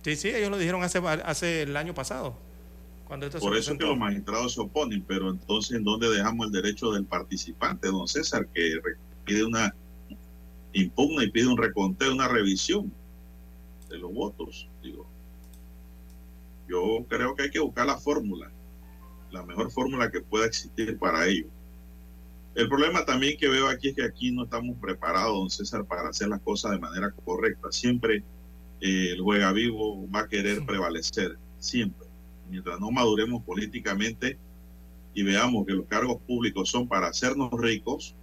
Sí, 0.04 0.18
sí, 0.18 0.30
ellos 0.30 0.52
lo 0.52 0.58
dijeron 0.58 0.84
hace, 0.84 1.00
hace 1.00 1.62
el 1.64 1.78
año 1.78 1.94
pasado. 1.94 2.38
Cuando 3.06 3.30
Por 3.30 3.56
eso 3.56 3.78
que 3.78 3.86
los 3.86 3.98
magistrados 3.98 4.54
se 4.54 4.62
oponen, 4.62 5.04
pero 5.08 5.30
entonces 5.30 5.78
¿en 5.78 5.84
dónde 5.84 6.10
dejamos 6.10 6.48
el 6.48 6.52
derecho 6.52 6.92
del 6.92 7.06
participante, 7.06 7.88
don 7.88 8.08
César, 8.08 8.48
que 8.54 8.80
pide 9.24 9.46
una 9.46 9.74
impugna 10.74 11.24
y 11.24 11.32
pide 11.32 11.48
un 11.48 11.58
reconteo, 11.58 12.14
una 12.14 12.28
revisión 12.28 12.92
de 13.90 13.98
los 13.98 14.14
votos? 14.14 14.68
Digo, 14.82 15.06
yo 16.68 17.06
creo 17.08 17.36
que 17.36 17.44
hay 17.44 17.50
que 17.52 17.60
buscar 17.60 17.86
la 17.86 17.98
fórmula, 17.98 18.52
la 19.32 19.44
mejor 19.44 19.72
fórmula 19.72 20.12
que 20.12 20.22
pueda 20.22 20.46
existir 20.46 20.98
para 20.98 21.28
ello. 21.28 21.48
El 22.56 22.68
problema 22.68 23.06
también 23.06 23.38
que 23.38 23.48
veo 23.48 23.68
aquí 23.68 23.90
es 23.90 23.96
que 23.96 24.04
aquí 24.04 24.32
no 24.32 24.44
estamos 24.44 24.76
preparados, 24.80 25.34
don 25.34 25.50
César, 25.50 25.86
para 25.86 26.10
hacer 26.10 26.28
las 26.28 26.42
cosas 26.42 26.72
de 26.72 26.80
manera 26.80 27.12
correcta. 27.24 27.72
Siempre 27.72 28.24
el 28.84 29.22
juega 29.22 29.54
vivo 29.54 30.10
va 30.12 30.22
a 30.22 30.28
querer 30.28 30.66
prevalecer 30.66 31.38
siempre. 31.58 32.06
Mientras 32.50 32.80
no 32.82 32.92
maduremos 32.92 33.42
políticamente 33.44 34.38
y 35.14 35.24
veamos 35.24 35.66
que 35.66 35.74
los 35.74 35.86
cargos 35.86 36.22
públicos 36.28 36.70
son 36.70 36.88
para 36.88 37.08
hacernos 37.08 37.50
ricos, 37.54 38.14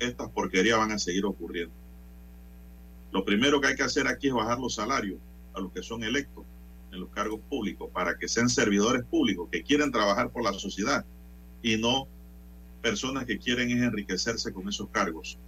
estas 0.00 0.28
porquerías 0.30 0.78
van 0.78 0.90
a 0.90 0.98
seguir 0.98 1.24
ocurriendo. 1.24 1.72
Lo 3.12 3.24
primero 3.24 3.60
que 3.60 3.68
hay 3.68 3.76
que 3.76 3.84
hacer 3.84 4.08
aquí 4.08 4.26
es 4.26 4.34
bajar 4.34 4.58
los 4.58 4.74
salarios 4.74 5.20
a 5.54 5.60
los 5.60 5.70
que 5.70 5.84
son 5.84 6.02
electos 6.02 6.44
en 6.90 6.98
los 6.98 7.10
cargos 7.10 7.40
públicos 7.48 7.88
para 7.92 8.18
que 8.18 8.26
sean 8.26 8.48
servidores 8.48 9.04
públicos 9.04 9.48
que 9.50 9.62
quieren 9.62 9.92
trabajar 9.92 10.30
por 10.30 10.42
la 10.42 10.52
sociedad 10.52 11.04
y 11.62 11.76
no 11.76 12.08
personas 12.82 13.26
que 13.26 13.38
quieren 13.38 13.70
enriquecerse 13.70 14.52
con 14.52 14.68
esos 14.68 14.88
cargos. 14.88 15.38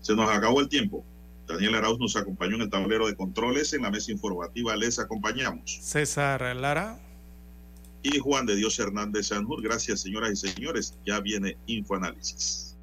Se 0.00 0.16
nos 0.16 0.28
acabó 0.28 0.60
el 0.60 0.68
tiempo. 0.68 1.04
Daniel 1.52 1.74
Arauz 1.76 1.98
nos 1.98 2.16
acompañó 2.16 2.56
en 2.56 2.62
el 2.62 2.70
tablero 2.70 3.06
de 3.06 3.14
controles. 3.14 3.72
En 3.72 3.82
la 3.82 3.90
mesa 3.90 4.12
informativa 4.12 4.74
les 4.76 4.98
acompañamos. 4.98 5.78
César 5.82 6.54
Lara. 6.56 6.98
Y 8.02 8.18
Juan 8.18 8.46
de 8.46 8.56
Dios 8.56 8.78
Hernández 8.78 9.28
Sanjur. 9.28 9.62
Gracias, 9.62 10.00
señoras 10.00 10.32
y 10.32 10.36
señores. 10.48 10.98
Ya 11.06 11.20
viene 11.20 11.56
Infoanálisis. 11.66 12.76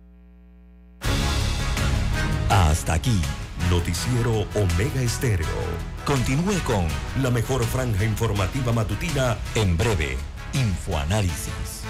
Hasta 2.49 2.93
aquí, 2.93 3.19
Noticiero 3.69 4.47
Omega 4.55 5.01
Estéreo. 5.01 5.47
Continúe 6.05 6.59
con 6.65 6.87
la 7.21 7.29
mejor 7.29 7.63
franja 7.63 8.03
informativa 8.05 8.71
matutina 8.71 9.37
en 9.55 9.77
breve. 9.77 10.17
Infoanálisis. 10.53 11.83